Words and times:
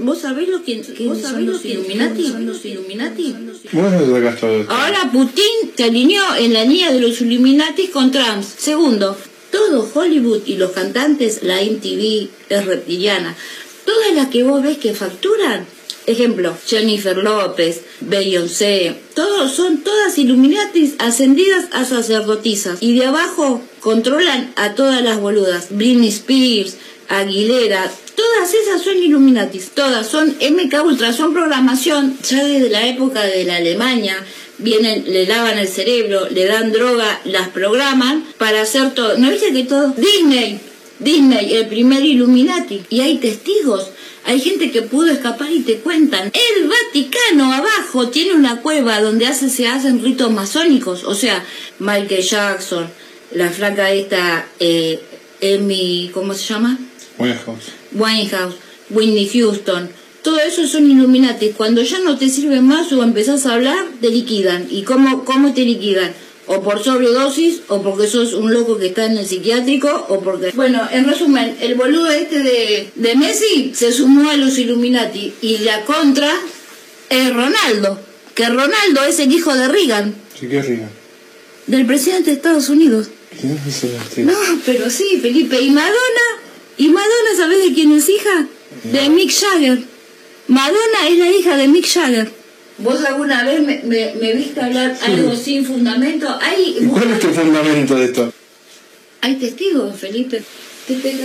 vos 0.00 0.18
sabés 0.18 0.48
lo 0.48 0.62
que, 0.62 0.82
vos 1.06 1.20
sabés 1.20 1.44
los 1.46 1.64
Illuminati, 1.64 2.34
los 2.40 2.64
Illuminati. 2.64 3.34
Ahora 4.68 5.10
Putin 5.12 5.72
se 5.76 5.84
alineó 5.84 6.36
en 6.36 6.52
la 6.52 6.64
línea 6.64 6.92
de 6.92 7.00
los 7.00 7.20
Illuminati 7.20 7.88
con 7.88 8.10
Trump. 8.10 8.42
Segundo, 8.42 9.16
todo 9.50 9.88
Hollywood 9.94 10.42
y 10.46 10.56
los 10.56 10.72
cantantes, 10.72 11.42
la 11.42 11.62
MTV 11.62 12.28
es 12.48 12.66
reptiliana. 12.66 13.36
Todas 13.84 14.14
las 14.14 14.28
que 14.28 14.42
vos 14.42 14.62
ves 14.62 14.78
que 14.78 14.94
facturan 14.94 15.66
Ejemplo, 16.06 16.56
Jennifer 16.64 17.16
López, 17.16 17.80
Beyoncé, 18.00 18.94
todos 19.14 19.52
son 19.52 19.78
todas 19.78 20.16
Illuminatis 20.18 20.94
ascendidas 21.00 21.66
a 21.72 21.84
sacerdotisas 21.84 22.78
y 22.80 22.96
de 22.96 23.06
abajo 23.06 23.60
controlan 23.80 24.52
a 24.54 24.74
todas 24.76 25.02
las 25.02 25.20
boludas. 25.20 25.66
Britney 25.70 26.10
Spears, 26.10 26.76
Aguilera, 27.08 27.90
todas 28.16 28.54
esas 28.54 28.82
son 28.82 28.96
Illuminatis, 28.98 29.70
todas 29.70 30.06
son 30.06 30.30
MK 30.40 30.84
Ultra, 30.84 31.12
son 31.12 31.32
programación 31.32 32.18
ya 32.22 32.44
desde 32.44 32.70
la 32.70 32.86
época 32.88 33.22
de 33.22 33.44
la 33.44 33.56
Alemania. 33.56 34.16
Vienen, 34.58 35.04
le 35.06 35.26
lavan 35.26 35.58
el 35.58 35.68
cerebro, 35.68 36.28
le 36.30 36.46
dan 36.46 36.72
droga, 36.72 37.20
las 37.24 37.48
programan 37.50 38.24
para 38.38 38.62
hacer 38.62 38.94
todo. 38.94 39.18
¿No 39.18 39.30
viste 39.30 39.52
que 39.52 39.64
todo? 39.64 39.94
Disney, 39.96 40.58
Disney, 40.98 41.54
el 41.54 41.66
primer 41.66 42.02
Illuminati. 42.02 42.82
Y 42.88 43.00
hay 43.00 43.18
testigos 43.18 43.90
hay 44.26 44.40
gente 44.40 44.72
que 44.72 44.82
pudo 44.82 45.06
escapar 45.12 45.52
y 45.52 45.60
te 45.60 45.76
cuentan. 45.76 46.32
El 46.34 46.68
Vaticano 46.68 47.52
abajo 47.52 48.08
tiene 48.08 48.34
una 48.34 48.60
cueva 48.60 49.00
donde 49.00 49.26
hace, 49.28 49.48
se 49.48 49.68
hacen 49.68 50.02
ritos 50.02 50.32
masónicos. 50.32 51.04
O 51.04 51.14
sea, 51.14 51.44
Michael 51.78 52.22
Jackson, 52.22 52.90
la 53.30 53.50
flaca 53.50 53.92
esta, 53.92 54.48
eh, 54.58 55.00
¿cómo 56.12 56.34
se 56.34 56.44
llama? 56.44 56.76
Winehouse. 57.18 57.70
Winehouse, 57.96 58.56
Whitney 58.90 59.28
Houston. 59.28 59.90
Todo 60.22 60.38
eso 60.40 60.66
son 60.66 60.90
Illuminati. 60.90 61.50
Cuando 61.50 61.82
ya 61.82 62.00
no 62.00 62.18
te 62.18 62.28
sirve 62.28 62.60
más 62.60 62.92
o 62.92 63.02
empezás 63.02 63.46
a 63.46 63.54
hablar, 63.54 63.86
te 64.00 64.10
liquidan. 64.10 64.66
¿Y 64.70 64.82
cómo, 64.82 65.24
cómo 65.24 65.54
te 65.54 65.62
liquidan? 65.62 66.12
o 66.46 66.62
por 66.62 66.82
sobredosis, 66.82 67.62
o 67.68 67.82
porque 67.82 68.06
sos 68.06 68.32
un 68.32 68.52
loco 68.52 68.78
que 68.78 68.86
está 68.86 69.06
en 69.06 69.18
el 69.18 69.26
psiquiátrico, 69.26 70.06
o 70.08 70.20
porque... 70.20 70.52
Bueno, 70.54 70.80
en 70.92 71.04
resumen, 71.04 71.56
el 71.60 71.74
boludo 71.74 72.08
este 72.10 72.38
de, 72.38 72.90
de 72.94 73.14
Messi 73.16 73.72
se 73.74 73.92
sumó 73.92 74.30
a 74.30 74.36
los 74.36 74.56
Illuminati 74.56 75.34
y 75.42 75.58
la 75.58 75.84
contra 75.84 76.32
es 77.10 77.34
Ronaldo, 77.34 78.00
que 78.34 78.48
Ronaldo 78.48 79.04
es 79.08 79.18
el 79.18 79.32
hijo 79.32 79.52
de 79.54 79.68
Reagan. 79.68 80.14
Sí, 80.38 80.46
¿qué 80.46 80.58
es 80.58 80.66
Reagan? 80.66 80.90
Del 81.66 81.84
presidente 81.84 82.30
de 82.30 82.36
Estados 82.36 82.68
Unidos. 82.68 83.08
No, 84.18 84.32
pero 84.64 84.88
sí, 84.88 85.18
Felipe. 85.20 85.60
¿Y 85.60 85.70
Madonna? 85.70 86.45
¿Y 86.78 86.88
Madonna 86.88 87.36
sabes 87.36 87.64
de 87.64 87.74
quién 87.74 87.92
es 87.92 88.08
hija? 88.08 88.46
De 88.84 89.08
Mick 89.08 89.32
Jagger. 89.32 89.82
Madonna 90.48 91.08
es 91.08 91.18
la 91.18 91.30
hija 91.30 91.56
de 91.56 91.68
Mick 91.68 91.86
Jagger. 91.86 92.30
¿Vos 92.78 93.02
alguna 93.04 93.42
vez 93.44 93.60
me, 93.60 93.82
me, 93.84 94.32
viste 94.34 94.60
hablar 94.60 94.96
algo 95.02 95.34
sin 95.34 95.64
fundamento? 95.64 96.28
¿Hay, 96.42 96.76
¿Y 96.80 96.86
cuál 96.86 97.10
es 97.10 97.20
tu 97.20 97.28
fundamento 97.28 97.94
de 97.94 98.04
esto? 98.04 98.32
Hay 99.22 99.36
testigos, 99.36 99.98
Felipe. 99.98 100.42
Te 100.86 100.94
de 100.94 101.16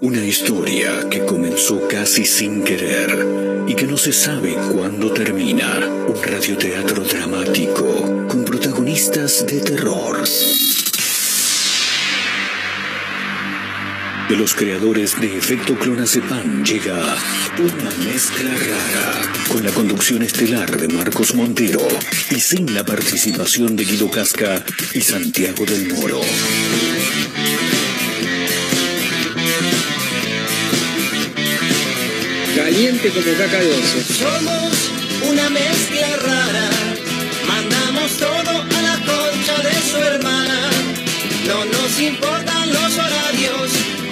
Una 0.00 0.24
historia 0.24 1.10
que 1.10 1.26
comenzó 1.26 1.86
casi 1.88 2.24
sin 2.24 2.62
querer 2.64 3.26
y 3.68 3.74
que 3.74 3.84
no 3.84 3.98
se 3.98 4.12
sabe 4.12 4.54
cuándo 4.72 5.12
termina. 5.12 5.78
Un 6.08 6.22
radioteatro 6.22 7.02
dramático 7.02 7.84
con 8.28 8.44
protagonistas 8.46 9.44
de 9.46 9.60
terror. 9.60 10.26
De 14.30 14.36
los 14.36 14.54
creadores 14.54 15.20
de 15.20 15.36
Efecto 15.36 15.76
Clonazepam 15.76 16.62
llega 16.62 17.16
una 17.58 17.90
mezcla 18.04 18.50
rara 18.50 19.32
con 19.48 19.64
la 19.64 19.72
conducción 19.72 20.22
estelar 20.22 20.70
de 20.80 20.86
Marcos 20.86 21.34
Montero 21.34 21.80
y 22.30 22.38
sin 22.38 22.72
la 22.72 22.84
participación 22.84 23.74
de 23.74 23.84
Guido 23.84 24.08
Casca 24.08 24.64
y 24.94 25.00
Santiago 25.00 25.66
del 25.66 25.92
Moro. 25.94 26.20
Caliente 32.54 33.10
como 33.10 33.36
caca 33.36 33.58
de 33.58 34.04
Somos 34.04 34.90
una 35.28 35.50
mezcla 35.50 36.16
rara, 36.18 36.39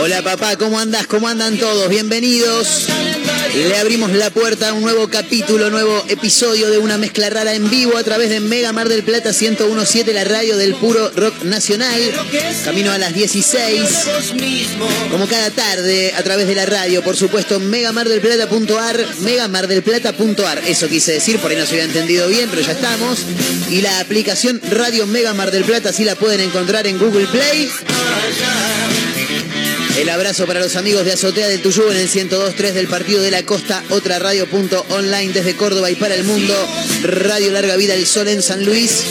Hola, 0.00 0.22
papá, 0.22 0.56
¿cómo 0.56 0.78
andas? 0.78 1.06
¿Cómo 1.06 1.26
andan 1.26 1.58
todos? 1.58 1.88
Bienvenidos. 1.88 2.86
Le 3.54 3.76
abrimos 3.78 4.12
la 4.12 4.30
puerta 4.30 4.68
a 4.68 4.72
un 4.72 4.82
nuevo 4.82 5.08
capítulo, 5.08 5.70
nuevo 5.70 6.04
episodio 6.08 6.70
de 6.70 6.78
una 6.78 6.98
mezcla 6.98 7.30
rara 7.30 7.54
en 7.54 7.68
vivo 7.70 7.96
a 7.96 8.04
través 8.04 8.30
de 8.30 8.40
Mega 8.40 8.72
Mar 8.72 8.88
del 8.88 9.02
Plata 9.02 9.30
1017, 9.30 10.12
la 10.12 10.24
radio 10.24 10.56
del 10.56 10.74
puro 10.74 11.10
rock 11.16 11.42
nacional. 11.42 12.00
Camino 12.64 12.92
a 12.92 12.98
las 12.98 13.14
16. 13.14 13.80
Como 15.10 15.26
cada 15.26 15.50
tarde, 15.50 16.12
a 16.16 16.22
través 16.22 16.46
de 16.46 16.54
la 16.54 16.66
radio, 16.66 17.02
por 17.02 17.16
supuesto, 17.16 17.58
megamardelplata.ar, 17.58 19.06
megamardelplata.ar. 19.20 20.62
Eso 20.66 20.88
quise 20.88 21.12
decir, 21.12 21.38
por 21.38 21.50
ahí 21.50 21.56
no 21.56 21.64
se 21.66 21.72
había 21.72 21.84
entendido 21.84 22.28
bien, 22.28 22.48
pero 22.50 22.62
ya 22.62 22.72
estamos. 22.72 23.20
Y 23.70 23.80
la 23.80 24.00
aplicación 24.00 24.60
Radio 24.70 25.06
Mega 25.06 25.34
Mar 25.34 25.50
del 25.50 25.64
Plata, 25.64 25.92
sí 25.92 26.04
la 26.04 26.14
pueden 26.14 26.40
encontrar 26.40 26.86
en 26.86 26.98
Google 26.98 27.26
Play. 27.26 27.70
El 29.96 30.10
abrazo 30.10 30.46
para 30.46 30.60
los 30.60 30.76
amigos 30.76 31.06
de 31.06 31.12
Azotea 31.12 31.48
del 31.48 31.62
Tuyú 31.62 31.90
en 31.90 31.96
el 31.96 32.10
102.3 32.10 32.72
del 32.72 32.86
Partido 32.86 33.22
de 33.22 33.30
la 33.30 33.44
Costa, 33.44 33.82
otra 33.88 34.18
radio.online 34.18 35.32
desde 35.32 35.56
Córdoba 35.56 35.90
y 35.90 35.94
para 35.94 36.14
el 36.14 36.24
mundo, 36.24 36.54
Radio 37.02 37.50
Larga 37.50 37.76
Vida 37.76 37.94
del 37.94 38.06
Sol 38.06 38.28
en 38.28 38.42
San 38.42 38.62
Luis. 38.66 39.04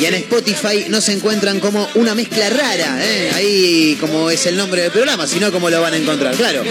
Y 0.00 0.04
en 0.04 0.14
Spotify 0.14 0.86
nos 0.88 1.08
encuentran 1.08 1.58
como 1.58 1.88
una 1.94 2.14
mezcla 2.14 2.48
rara, 2.50 2.98
¿eh? 3.04 3.30
ahí 3.34 3.96
como 4.00 4.30
es 4.30 4.46
el 4.46 4.56
nombre 4.56 4.82
del 4.82 4.92
programa, 4.92 5.26
sino 5.26 5.50
como 5.50 5.70
lo 5.70 5.80
van 5.80 5.94
a 5.94 5.96
encontrar, 5.96 6.36
claro. 6.36 6.62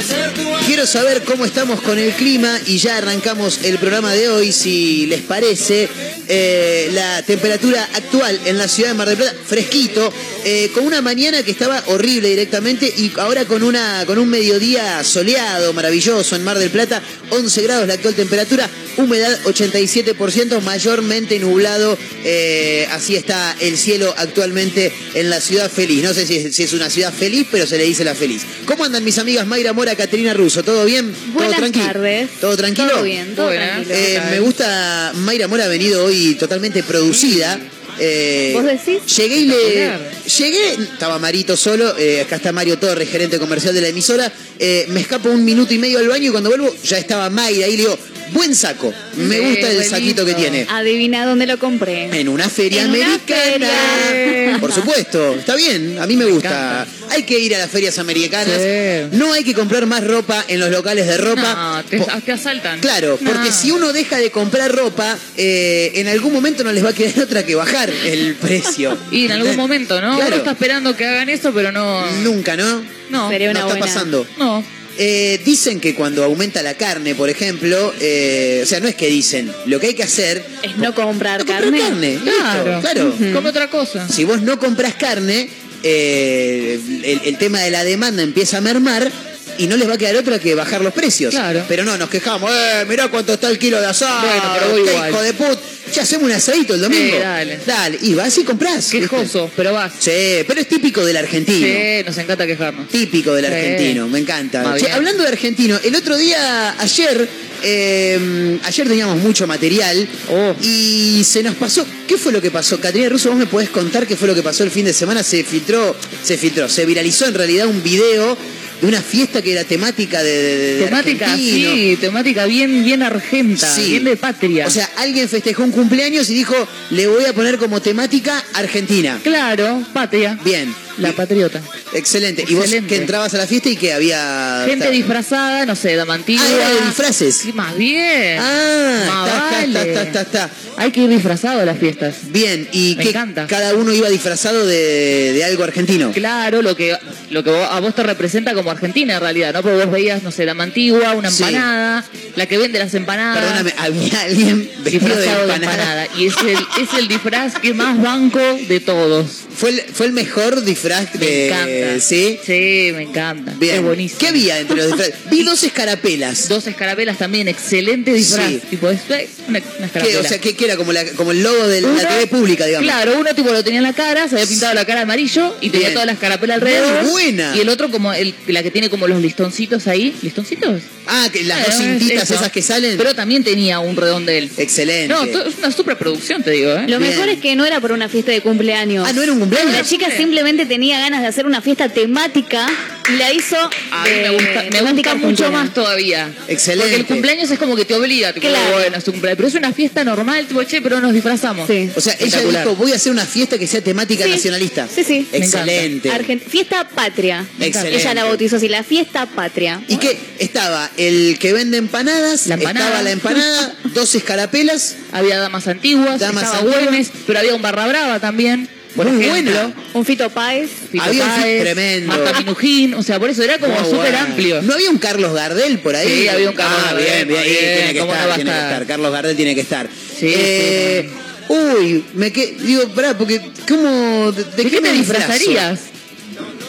Quiero 0.66 0.88
saber 0.88 1.24
cómo 1.24 1.44
estamos 1.44 1.82
con 1.82 2.00
el 2.00 2.14
clima 2.14 2.58
y 2.66 2.78
ya 2.78 2.98
arrancamos 2.98 3.60
el 3.64 3.78
programa 3.80 4.14
de 4.14 4.30
hoy, 4.30 4.52
si 4.54 5.08
les 5.08 5.22
parece. 5.22 5.90
Eh, 6.30 6.90
la 6.92 7.22
temperatura 7.24 7.88
actual 7.94 8.38
en 8.46 8.58
la 8.58 8.68
ciudad 8.68 8.90
de 8.90 8.96
Mar 8.96 9.08
del 9.08 9.18
Plata, 9.18 9.34
fresquito, 9.46 10.12
eh, 10.44 10.70
con 10.74 10.86
una 10.86 11.02
mañana 11.02 11.42
que 11.42 11.52
estaba 11.52 11.82
horrible 11.88 12.28
directamente 12.28 12.94
y 12.98 13.14
ahora 13.18 13.46
con, 13.46 13.64
una, 13.64 14.04
con 14.06 14.18
un 14.18 14.28
mediodía 14.28 15.02
soleado, 15.06 15.72
maravilloso 15.72 16.36
en 16.36 16.44
Mar 16.44 16.60
del 16.60 16.70
Plata, 16.70 17.02
11 17.30 17.62
grados 17.62 17.88
la 17.88 17.94
actual 17.94 18.14
temperatura, 18.14 18.70
humedad 18.98 19.40
87%, 19.46 20.62
mayormente 20.64 21.40
nublado, 21.40 21.98
eh, 22.26 22.88
así 22.92 23.17
está 23.18 23.56
el 23.60 23.78
cielo 23.78 24.14
actualmente 24.18 24.92
en 25.14 25.30
la 25.30 25.42
ciudad 25.42 25.70
feliz. 25.70 26.04
No 26.04 26.14
sé 26.14 26.26
si 26.26 26.38
es, 26.38 26.56
si 26.56 26.64
es, 26.64 26.74
una 26.74 26.90
ciudad 26.90 27.14
feliz, 27.14 27.48
pero 27.52 27.66
se 27.66 27.78
le 27.78 27.84
dice 27.84 28.04
la 28.04 28.16
feliz. 28.16 28.44
¿Cómo 28.66 28.84
andan 28.86 29.04
mis 29.04 29.18
amigas 29.18 29.46
Mayra 29.46 29.74
Mora, 29.74 29.96
Caterina 29.96 30.34
Russo? 30.34 30.64
¿Todo 30.64 30.86
bien? 30.86 31.14
Buenas 31.34 31.52
¿Todo 31.52 31.62
tranquilo? 31.62 31.86
tardes. 31.86 32.30
¿Todo 32.40 32.58
tranquilo? 32.58 32.90
Todo 32.92 33.04
bien, 33.04 33.36
todo 33.36 33.52
tranquilo. 33.52 33.96
Eh, 33.96 34.22
me 34.32 34.40
gusta, 34.40 35.12
Mayra 35.16 35.48
Mora 35.48 35.66
ha 35.66 35.70
venido 35.70 36.06
hoy 36.06 36.36
totalmente 36.36 36.84
producida. 36.84 37.60
Eh, 38.00 38.52
¿Vos 38.54 38.64
decís? 38.64 39.00
Llegué 39.16 39.38
y 39.38 39.46
le. 39.46 39.92
Llegué, 40.38 40.74
estaba 40.74 41.18
Marito 41.20 41.58
solo, 41.58 41.98
eh, 41.98 42.22
acá 42.22 42.36
está 42.36 42.52
Mario 42.52 42.78
Torres, 42.78 43.10
gerente 43.10 43.40
comercial 43.40 43.74
de 43.74 43.82
la 43.82 43.88
emisora. 43.88 44.32
eh, 44.60 44.86
me 44.90 45.00
escapo 45.02 45.30
un 45.30 45.44
minuto 45.44 45.74
y 45.74 45.78
medio 45.80 45.98
al 46.00 46.08
baño 46.08 46.28
y 46.28 46.32
cuando 46.32 46.50
vuelvo 46.50 46.76
ya 46.84 46.98
estaba 46.98 47.30
Mayra 47.30 47.66
ahí 47.66 47.72
le 47.72 47.78
digo, 47.78 47.98
buen 48.32 48.54
saco, 48.56 48.94
me 49.16 49.40
gusta 49.40 49.70
el 49.72 49.84
saquito 49.84 50.26
que 50.26 50.34
tiene. 50.34 50.66
Adivina 50.70 51.26
dónde 51.26 51.46
lo 51.48 51.58
compré. 51.60 52.20
En 52.20 52.30
una 52.30 52.50
feria 52.50 52.84
En 52.84 52.90
una 52.92 53.06
americana. 53.06 53.70
feria. 54.10 54.58
Por 54.60 54.72
supuesto, 54.74 55.36
está 55.36 55.56
bien, 55.56 55.98
a 56.00 56.08
mí 56.08 56.16
me 56.16 56.26
gusta. 56.26 56.86
Hay 57.10 57.24
que 57.24 57.40
ir 57.40 57.56
a 57.56 57.60
las 57.60 57.70
ferias 57.70 57.98
americanas. 58.00 58.56
Sí. 58.58 59.18
No 59.18 59.34
hay 59.34 59.44
que 59.44 59.54
comprar 59.54 59.86
más 59.86 60.04
ropa 60.06 60.44
en 60.48 60.60
los 60.60 60.70
locales 60.70 61.08
de 61.08 61.18
ropa. 61.18 61.54
No, 61.54 61.84
te, 61.90 61.98
Po- 62.00 62.08
te 62.26 62.32
asaltan. 62.32 62.80
Claro, 62.80 63.18
No. 63.22 63.32
porque 63.32 63.52
si 63.52 63.72
uno 63.72 63.94
deja 63.94 64.18
de 64.18 64.30
comprar 64.32 64.74
ropa, 64.76 65.18
eh, 65.38 65.92
en 65.96 66.08
algún 66.08 66.34
momento 66.34 66.64
no 66.64 66.72
les 66.72 66.84
va 66.84 66.90
a 66.90 66.94
quedar 66.94 67.20
otra 67.24 67.46
que 67.46 67.56
bajar 67.56 67.90
el 67.90 68.36
precio. 68.36 68.98
Y 69.12 69.26
en 69.26 69.32
algún 69.32 69.56
momento, 69.56 70.00
¿no? 70.02 70.16
Claro. 70.16 70.28
Uno 70.28 70.36
está 70.38 70.52
esperando 70.52 70.96
que 70.96 71.06
hagan 71.06 71.30
eso, 71.30 71.52
pero 71.54 71.72
no. 71.72 72.06
Nunca, 72.24 72.56
¿no? 72.58 72.84
No. 73.10 73.30
Sería 73.30 73.54
no 73.54 73.60
está 73.60 73.66
buena. 73.72 73.86
pasando. 73.86 74.28
No. 74.38 74.64
Eh, 75.00 75.40
dicen 75.46 75.80
que 75.80 75.94
cuando 75.94 76.24
aumenta 76.24 76.62
la 76.64 76.74
carne, 76.74 77.14
por 77.16 77.30
ejemplo, 77.30 77.94
eh, 78.00 78.62
o 78.64 78.66
sea, 78.66 78.80
no 78.80 78.88
es 78.88 78.96
que 78.96 79.08
dicen, 79.08 79.52
lo 79.66 79.80
que 79.80 79.88
hay 79.88 79.94
que 79.94 80.04
hacer 80.04 80.44
Es 80.64 80.78
no 80.78 80.94
comprar 80.96 81.40
no 81.42 81.46
comprar 81.46 81.72
carne. 81.72 82.20
Claro. 82.24 82.82
claro. 82.82 83.16
Come 83.34 83.50
otra 83.50 83.70
cosa. 83.70 84.08
Si 84.10 84.24
vos 84.24 84.42
no 84.42 84.58
compras 84.60 84.96
carne, 84.96 85.50
eh, 85.84 86.80
el, 87.04 87.22
el 87.26 87.38
tema 87.38 87.62
de 87.62 87.72
la 87.72 87.84
demanda 87.84 88.24
empieza 88.24 88.58
a 88.58 88.62
mermar 88.62 89.12
y 89.58 89.68
no 89.68 89.76
les 89.78 89.90
va 89.90 89.94
a 89.94 89.98
quedar 89.98 90.16
otra 90.16 90.40
que 90.40 90.56
bajar 90.56 90.82
los 90.82 90.94
precios. 90.94 91.34
Claro. 91.34 91.64
Pero 91.68 91.84
no, 91.84 91.98
nos 91.98 92.10
quejamos, 92.10 92.52
eh, 92.52 92.86
mirá 92.88 93.08
cuánto 93.10 93.34
está 93.34 93.50
el 93.50 93.58
kilo 93.60 93.80
de 93.80 93.88
asado, 93.88 94.28
Bueno, 94.28 94.44
pero 94.54 94.72
voy 94.72 94.90
igual. 94.90 95.12
hijo 95.12 95.22
de 95.22 95.34
put. 95.34 95.60
Hacemos 96.00 96.26
un 96.26 96.32
asadito 96.32 96.76
el 96.76 96.82
domingo. 96.82 97.16
Sí, 97.18 97.22
dale. 97.22 97.60
Dale, 97.66 98.00
y 98.02 98.14
vas 98.14 98.38
y 98.38 98.44
comprás. 98.44 98.88
Quejoso, 98.90 99.50
pero 99.56 99.74
vas. 99.74 99.94
Sí, 100.00 100.44
pero 100.48 100.62
es 100.62 100.68
típico 100.70 101.04
del 101.06 101.18
argentino. 101.18 101.68
Sí, 101.68 102.04
nos 102.06 102.18
encanta 102.18 102.46
quejarnos. 102.48 102.88
Típico 102.90 103.34
del 103.34 103.46
Sí. 103.46 103.52
argentino, 103.52 104.08
me 104.08 104.20
encanta. 104.20 104.76
Che, 104.78 104.90
hablando 104.92 105.24
de 105.24 105.30
argentino, 105.30 105.80
el 105.84 105.96
otro 105.96 106.16
día, 106.18 106.76
ayer, 106.80 107.28
eh, 107.64 108.60
ayer 108.64 108.88
teníamos 108.88 109.18
mucho 109.18 109.48
material 109.48 110.08
Oh. 110.30 110.56
y 110.62 111.24
se 111.26 111.44
nos 111.44 111.56
pasó. 111.56 111.86
¿Qué 112.08 112.18
fue 112.18 112.32
lo 112.32 112.42
que 112.42 112.52
pasó? 112.52 112.80
Caterina 112.80 113.10
Russo, 113.10 113.30
vos 113.30 113.38
me 113.38 113.46
podés 113.48 113.70
contar 113.70 114.08
qué 114.08 114.16
fue 114.16 114.28
lo 114.28 114.36
que 114.36 114.44
pasó 114.44 114.64
el 114.64 114.72
fin 114.72 114.86
de 114.86 114.94
semana. 114.94 115.24
Se 115.24 115.44
filtró, 115.44 115.96
se 116.24 116.38
filtró, 116.38 116.70
se 116.70 116.86
viralizó 116.86 117.26
en 117.26 117.34
realidad 117.34 117.68
un 117.68 117.84
video 117.84 118.38
de 118.82 118.88
una 118.88 119.02
fiesta 119.02 119.42
que 119.42 119.52
era 119.54 119.64
temática 119.64 120.22
de, 120.24 120.32
de- 120.32 120.76
de 120.76 120.86
Temática, 120.86 121.32
argentino. 121.32 121.72
sí, 121.74 121.98
temática 122.00 122.46
bien, 122.46 122.84
bien 122.84 123.04
argenta, 123.04 123.74
Sí. 123.74 123.90
bien 123.92 124.04
de 124.04 124.16
patria. 124.18 124.68
O 124.68 124.70
sea, 124.70 124.90
alguien 124.98 125.28
festejó 125.28 125.64
un 125.64 125.72
cumpleaños 125.72 126.30
y 126.30 126.36
dijo, 126.36 126.56
le 126.92 127.08
voy 127.08 127.26
a 127.26 127.34
poner 127.34 127.58
como 127.58 127.82
temática 127.82 128.44
Argentina. 128.54 129.20
claro, 129.24 129.84
patria. 129.94 130.38
Bien. 130.44 130.74
La 130.98 131.12
patriota. 131.14 131.62
Excelente. 131.94 132.44
Y 132.48 132.56
vos 132.56 132.66
que 132.88 132.96
entrabas 132.96 133.34
a 133.34 133.38
la 133.38 133.48
fiesta 133.48 133.70
y 133.70 133.76
que 133.78 133.94
había... 133.94 134.64
Gente 134.68 134.90
disfrazada, 134.92 135.66
no 135.66 135.76
sé, 135.76 135.96
dama 135.96 136.16
antigua. 136.16 136.44
Ah, 136.48 136.56
era 136.56 136.70
de 136.70 136.82
disfraces. 136.88 137.36
Sí, 137.38 137.54
más 137.54 137.76
bien. 137.78 138.40
Ah, 138.40 139.04
Más 139.08 139.28
está, 139.28 139.48
está, 139.48 139.80
vale. 139.80 139.90
está, 139.90 140.02
está, 140.04 140.22
está. 140.22 140.50
Hay 140.78 140.92
que 140.92 141.02
ir 141.02 141.10
disfrazado 141.10 141.62
a 141.62 141.66
las 141.66 141.78
fiestas. 141.78 142.16
Bien, 142.30 142.68
y 142.72 142.96
Me 142.98 143.04
que 143.04 143.10
encanta. 143.10 143.48
cada 143.48 143.74
uno 143.76 143.94
iba 143.94 144.10
disfrazado 144.10 144.66
de, 144.66 145.34
de 145.34 145.44
algo 145.44 145.64
argentino. 145.64 146.12
Claro, 146.12 146.62
lo 146.62 146.76
que, 146.76 146.98
lo 147.30 147.44
que 147.44 147.50
a 147.52 147.80
vos 147.80 147.94
te 147.96 148.04
representa 148.04 148.54
como 148.54 148.72
Argentina 148.72 149.16
en 149.16 149.20
realidad, 149.22 149.54
¿no? 149.54 149.62
Porque 149.62 149.78
vos 149.86 149.92
veías, 149.92 150.24
no 150.24 150.32
sé, 150.32 150.46
la 150.46 150.54
mantigua, 150.54 151.14
una 151.14 151.30
Sí. 151.32 151.44
empanada, 151.44 152.04
la 152.36 152.46
que 152.48 152.58
vende 152.58 152.80
las 152.80 152.94
empanadas. 152.94 153.38
Perdóname, 153.44 153.74
había 153.78 154.22
alguien 154.22 154.70
vestido 154.84 154.84
de 154.84 154.90
disfrazado 155.22 155.48
de 155.48 155.54
empanada. 155.54 156.04
empanada. 156.06 156.08
Y 156.18 156.28
es 156.28 156.34
el, 156.38 156.84
es 156.84 156.94
el 157.00 157.08
disfraz 157.08 157.54
que 157.60 157.74
más 157.74 158.02
banco 158.02 158.40
de 158.68 158.80
todos. 158.80 159.28
Fue 159.56 159.72
el, 159.72 159.82
fue 159.82 160.06
el 160.06 160.14
mejor 160.14 160.64
disfraz 160.64 160.87
Me 161.14 161.26
de... 161.26 161.48
encanta. 161.48 162.00
¿Sí? 162.00 162.40
Sí, 162.44 162.92
me 162.96 163.04
encanta. 163.04 163.54
Bien. 163.60 163.76
Es 163.76 163.82
buenísimo. 163.84 164.20
¿Qué 164.20 164.28
había 164.28 164.60
entre 164.60 164.78
los 164.78 164.88
disfraces? 164.88 165.16
Vi 165.30 165.44
dos 165.44 165.64
escarapelas. 165.64 166.50
Dos 166.50 166.68
escarapelas 166.68 167.18
también, 167.18 167.48
excelente 167.48 168.14
disfraz. 168.14 168.50
Sí. 168.50 168.62
Tipo, 168.70 168.90
es 168.90 169.02
una, 169.48 169.62
una. 169.80 170.20
O 170.20 170.24
sea, 170.24 170.40
¿qué, 170.40 170.56
qué 170.56 170.66
era? 170.66 170.78
Como, 170.78 170.92
la, 170.94 171.06
como 171.14 171.32
el 171.32 171.42
logo 171.44 171.68
de 171.68 171.82
la 171.82 171.88
Uno- 171.90 172.00
TV 172.02 172.28
pública, 172.28 172.66
digamos. 172.66 172.90
Claro, 172.90 173.18
uno 173.20 173.34
tipo 173.36 173.52
lo 173.52 173.64
tenía 173.64 173.80
en 173.80 173.84
la 173.84 173.94
cara, 173.94 174.28
se 174.28 174.36
había 174.36 174.48
pintado 174.48 174.74
la 174.74 174.86
cara 174.86 175.02
amarillo 175.02 175.56
y 175.62 175.70
tenía 175.70 175.88
Bien. 175.88 175.94
toda 175.94 176.06
la 176.06 176.12
escarapela 176.14 176.56
alrededor. 176.56 177.04
Muy 177.04 177.12
buena. 177.12 177.54
Y 177.56 177.60
el 177.62 177.70
otro 177.70 177.90
como 177.90 178.14
el, 178.14 178.34
la 178.48 178.64
que 178.64 178.72
tiene 178.72 178.90
como 178.90 179.08
los 179.08 179.22
listoncitos 179.22 179.88
ahí. 179.88 180.16
¿Listoncitos? 180.22 180.82
Ah, 181.08 181.30
que 181.32 181.44
las 181.44 181.60
Eh, 181.60 181.64
dos 181.68 181.78
cintitas 181.78 182.24
eso. 182.24 182.36
esas 182.36 182.52
que 182.52 182.62
salen. 182.62 182.98
Pero 182.98 183.16
también 183.16 183.44
tenía 183.44 183.80
un 183.80 183.96
redondel. 183.96 184.50
Excelente. 184.58 185.08
No, 185.14 185.24
es 185.24 185.58
una 185.58 185.72
superproducción, 185.72 186.44
te 186.44 186.52
digo, 186.52 186.72
¿eh? 186.72 186.82
Lo 186.88 187.00
Bien. 187.00 187.12
mejor 187.12 187.30
es 187.30 187.40
que 187.40 187.56
no 187.56 187.66
era 187.66 187.80
por 187.80 187.92
una 187.92 188.10
fiesta 188.10 188.32
de 188.32 188.42
cumpleaños. 188.42 189.08
Ah, 189.08 189.14
¿no 189.14 189.22
era 189.22 189.32
un 189.32 189.40
cumpleaños? 189.40 189.72
La 189.74 189.84
chica 189.84 190.08
simplemente 190.16 190.66
tenía 190.66 191.00
ganas 191.00 191.22
de 191.22 191.28
hacer 191.28 191.46
una 191.46 191.62
fiesta 191.62 191.90
temática 191.90 192.68
y 193.10 193.18
la 193.18 193.32
hizo. 193.32 193.56
A 193.92 194.04
mí 194.04 194.10
me 194.22 194.30
gusta, 194.32 194.64
me 194.72 194.82
gusta 194.92 195.16
mucho 195.16 195.52
más 195.52 195.74
todavía. 195.74 196.30
Excelente. 196.48 196.84
Porque 196.90 196.96
el 197.02 197.06
cumpleaños 197.06 197.50
es 197.52 197.58
como 197.60 197.76
que 197.76 197.86
te 197.86 197.94
obliga, 197.96 198.34
tipo, 198.34 198.48
Claro. 198.48 198.74
bueno, 198.78 198.98
es 198.98 199.04
tu 199.04 199.12
cumpleaños. 199.12 199.37
Pero 199.38 199.48
es 199.48 199.54
una 199.56 199.72
fiesta 199.72 200.04
normal, 200.04 200.46
tipo, 200.48 200.62
che, 200.64 200.82
pero 200.82 201.00
nos 201.00 201.14
disfrazamos. 201.14 201.68
Sí. 201.68 201.90
O 201.96 202.02
sea, 202.02 202.16
ella 202.20 202.42
dijo, 202.42 202.76
voy 202.76 202.92
a 202.92 202.96
hacer 202.96 203.12
una 203.12 203.26
fiesta 203.26 203.58
que 203.58 203.68
sea 203.68 203.82
temática 203.82 204.26
Sí. 204.26 204.32
nacionalista. 204.32 204.88
Sí, 204.94 205.04
sí. 205.04 205.28
Me. 205.32 205.38
Excelente. 205.38 206.10
Argen- 206.12 206.42
Fiesta 206.42 206.88
patria. 206.90 207.46
Excelente. 207.60 208.02
Ella 208.02 208.14
la 208.16 208.24
bautizó 208.26 208.56
así, 208.58 208.68
la 208.68 208.84
fiesta 208.84 209.26
patria. 209.28 209.82
¿Y 209.88 209.98
qué? 209.98 210.18
Estaba 210.40 210.90
el 210.98 211.38
que 211.40 211.54
vende 211.54 211.78
empanadas, 211.78 212.48
La 212.48 212.56
empanada. 212.56 212.86
estaba 212.88 213.04
la 213.04 213.12
empanada, 213.12 213.76
dos 213.94 214.14
escarapelas. 214.16 214.96
Había 215.12 215.38
damas 215.40 215.68
antiguas, 215.68 216.20
Damas 216.20 216.44
estaba 216.44 216.60
antiguas. 216.64 216.84
Güemes, 216.86 217.12
pero 217.26 217.40
había 217.40 217.56
un 217.56 217.62
barra 217.62 217.88
brava 217.88 218.20
también. 218.20 218.68
Por 218.98 219.08
Muy 219.10 219.24
ejemplo. 219.26 219.54
buena. 219.54 219.74
Un 219.94 220.04
Fito 220.06 220.30
Páez. 220.30 220.70
Fito 220.92 221.04
Había 221.04 221.24
un 221.24 221.30
Páez, 221.30 221.62
tremendo. 221.62 222.08
Marta 222.18 222.40
Minujín, 222.40 222.94
o 222.96 223.04
sea, 223.04 223.20
por 223.20 223.30
eso 223.30 223.44
era 223.44 223.58
como 223.60 223.74
Muy 223.76 223.84
súper 223.86 223.98
bueno. 224.12 224.18
amplio. 224.20 224.62
¿No 224.64 224.74
había 224.74 224.90
un 224.90 224.98
Carlos 224.98 225.34
Gardel 225.34 225.80
por 225.80 225.96
ahí? 225.96 226.08
Sí, 226.24 226.28
había 226.28 226.50
un 226.50 226.56
Carlos 226.56 226.80
ah, 226.84 226.86
Gardel, 226.94 227.06
bien, 227.06 227.28
bien, 227.28 227.44
bien, 227.44 227.76
tiene 227.78 227.94
que 227.94 228.00
¿cómo 228.00 228.12
estar, 228.14 228.28
no 228.30 228.36
tiene 228.36 228.52
que 228.52 228.58
estar? 228.58 228.86
Carlos 228.88 229.12
Gardel 229.14 229.36
tiene 229.38 229.56
que 229.56 229.62
estar. 229.62 229.88
Sí, 230.20 230.34
Eh, 230.36 231.10
Uy, 231.50 232.04
me 232.16 232.32
que 232.34 232.58
digo, 232.60 232.90
pará, 232.90 233.18
porque 233.18 233.40
¿cómo 233.70 234.34
de, 234.34 234.44
de 234.44 234.64
¿De 234.64 234.70
qué 234.70 234.82
me 234.82 234.90
te 234.90 234.96
disfrazarías? 234.96 235.80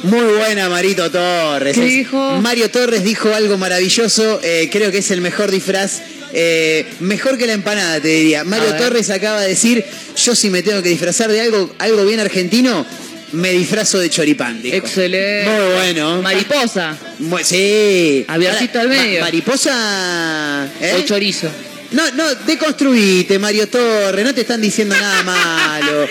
Muy 0.05 0.21
buena 0.37 0.69
Marito 0.69 1.11
Torres. 1.11 1.75
¿Qué 1.75 1.85
Es- 1.85 1.93
dijo? 1.93 2.37
Mario 2.41 2.71
Torres 2.71 3.03
dijo 3.03 3.35
algo 3.35 3.59
maravilloso, 3.59 4.39
eh, 4.45 4.69
creo 4.71 4.93
que 4.93 4.99
es 4.99 5.11
el 5.11 5.21
mejor 5.21 5.51
disfraz, 5.51 6.01
eh, 6.33 6.87
mejor 7.01 7.39
que 7.39 7.47
la 7.47 7.53
empanada, 7.55 8.01
te 8.01 8.09
diría. 8.09 8.45
Mario. 8.45 8.75
Torres 8.77 9.11
acaba 9.11 9.41
de 9.41 9.49
decir, 9.49 9.85
yo 10.17 10.35
si 10.35 10.51
me 10.51 10.63
tengo 10.63 10.83
que 10.83 10.89
disfrazar 10.89 11.31
de 11.31 11.41
algo, 11.41 11.75
algo 11.79 12.05
bien 12.05 12.21
argentino, 12.21 12.85
me 13.33 13.53
disfrazo 13.53 13.99
de 13.99 14.11
choripán, 14.11 14.63
dijo. 14.63 14.77
Excelente. 14.77 15.51
Muy 15.51 15.75
bueno. 15.75 16.23
Mariposa 16.23 16.97
Sí. 17.43 18.25
Ahora, 18.29 18.59
al 18.59 18.89
medio. 18.89 19.21
mariposa... 19.21 20.69
¿eh? 20.81 20.97
o 20.99 21.05
chorizo. 21.05 21.51
No, 21.91 22.11
no, 22.13 22.35
deconstruite, 22.47 23.39
Mario 23.39 23.67
Torres, 23.69 24.25
no 24.25 24.35
te 24.35 24.43
están 24.43 24.61
diciendo 24.61 24.95
nada 24.95 25.23
malo. 25.23 26.07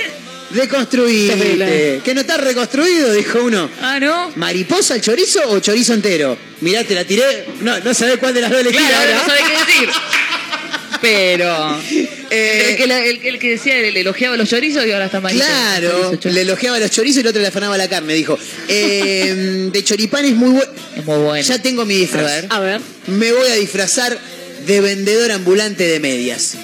Deconstruite. 0.57 1.35
Terrible. 1.35 2.01
Que 2.03 2.13
no 2.13 2.21
está 2.21 2.37
reconstruido, 2.37 3.13
dijo 3.13 3.43
uno. 3.43 3.69
Ah, 3.81 3.99
¿no? 3.99 4.31
¿Mariposa 4.35 4.95
el 4.95 5.01
chorizo 5.01 5.39
o 5.49 5.59
chorizo 5.59 5.93
entero? 5.93 6.37
Mirá, 6.61 6.83
te 6.83 6.95
la 6.95 7.03
tiré. 7.05 7.45
No, 7.61 7.79
no 7.79 7.93
sabés 7.93 8.17
cuál 8.17 8.33
de 8.33 8.41
las 8.41 8.51
dos 8.51 8.61
elegir 8.61 8.79
Claro, 8.79 8.95
ahora. 8.97 9.13
no 9.15 9.25
sabe 9.25 9.39
qué 9.47 9.71
decir. 9.73 9.89
Pero. 11.01 11.79
Eh, 12.31 12.69
el, 12.71 12.77
que 12.77 12.87
la- 12.87 13.05
el- 13.05 13.19
el 13.23 13.39
que 13.39 13.51
decía, 13.51 13.75
le 13.75 13.99
elogiaba 13.99 14.35
los 14.35 14.49
chorizos 14.49 14.85
y 14.85 14.91
ahora 14.91 15.05
está 15.05 15.19
mal. 15.21 15.31
Claro, 15.33 16.17
le 16.23 16.41
elogiaba 16.41 16.79
los 16.79 16.89
chorizos 16.89 17.17
y 17.17 17.21
el 17.21 17.27
otro 17.27 17.41
le 17.41 17.47
afanaba 17.49 17.77
la 17.77 17.87
carne, 17.87 18.13
dijo. 18.15 18.37
Eh, 18.67 19.69
de 19.71 19.83
choripán 19.83 20.25
es 20.25 20.33
muy 20.35 20.49
bueno. 20.51 20.71
Es 20.97 21.05
muy 21.05 21.17
bueno. 21.17 21.47
Ya 21.47 21.61
tengo 21.61 21.85
mi 21.85 21.95
disfraz. 21.97 22.23
A 22.23 22.35
ver. 22.35 22.47
A 22.49 22.59
ver. 22.59 22.81
Me 23.07 23.31
voy 23.31 23.47
a 23.49 23.55
disfrazar 23.55 24.17
de 24.65 24.81
vendedor 24.81 25.31
ambulante 25.31 25.85
de 25.87 25.99
medias. 25.99 26.55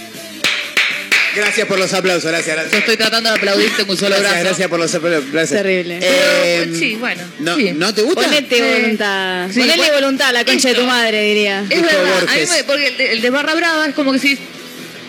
Gracias 1.35 1.67
por 1.67 1.79
los 1.79 1.91
aplausos, 1.93 2.29
gracias, 2.31 2.71
Yo 2.71 2.77
estoy 2.77 2.97
tratando 2.97 3.29
de 3.29 3.35
aplaudirte 3.37 3.81
con 3.83 3.91
un 3.91 3.97
solo 3.97 4.09
Gracias, 4.11 4.31
brazo. 4.31 4.45
gracias 4.45 4.67
por 4.69 4.79
los 4.79 4.93
aplausos. 4.95 5.31
gracias. 5.31 5.61
Terrible. 5.61 5.99
Eh, 6.01 6.61
Pero, 6.65 6.75
sí, 6.77 6.95
bueno. 6.95 7.23
no, 7.39 7.55
sí. 7.55 7.71
¿No 7.75 7.93
te 7.93 8.01
gusta? 8.03 8.21
Ponete 8.21 8.55
Sí. 8.57 8.61
voluntad. 8.81 9.47
Sí, 9.51 9.59
Ponele 9.59 9.77
bueno, 9.77 9.93
voluntad 9.95 10.27
a 10.29 10.31
la 10.31 10.45
concha 10.45 10.69
de 10.69 10.75
tu 10.75 10.83
madre, 10.85 11.21
diría. 11.23 11.61
Es 11.69 11.81
verdad, 11.81 12.23
a 12.27 12.35
mí 12.35 12.41
me- 12.49 12.63
porque 12.65 12.87
el 12.87 12.97
de, 12.97 13.11
el 13.13 13.21
de 13.21 13.29
Barra 13.29 13.55
Brava 13.55 13.85
es 13.87 13.95
como 13.95 14.11
que 14.11 14.19
si 14.19 14.37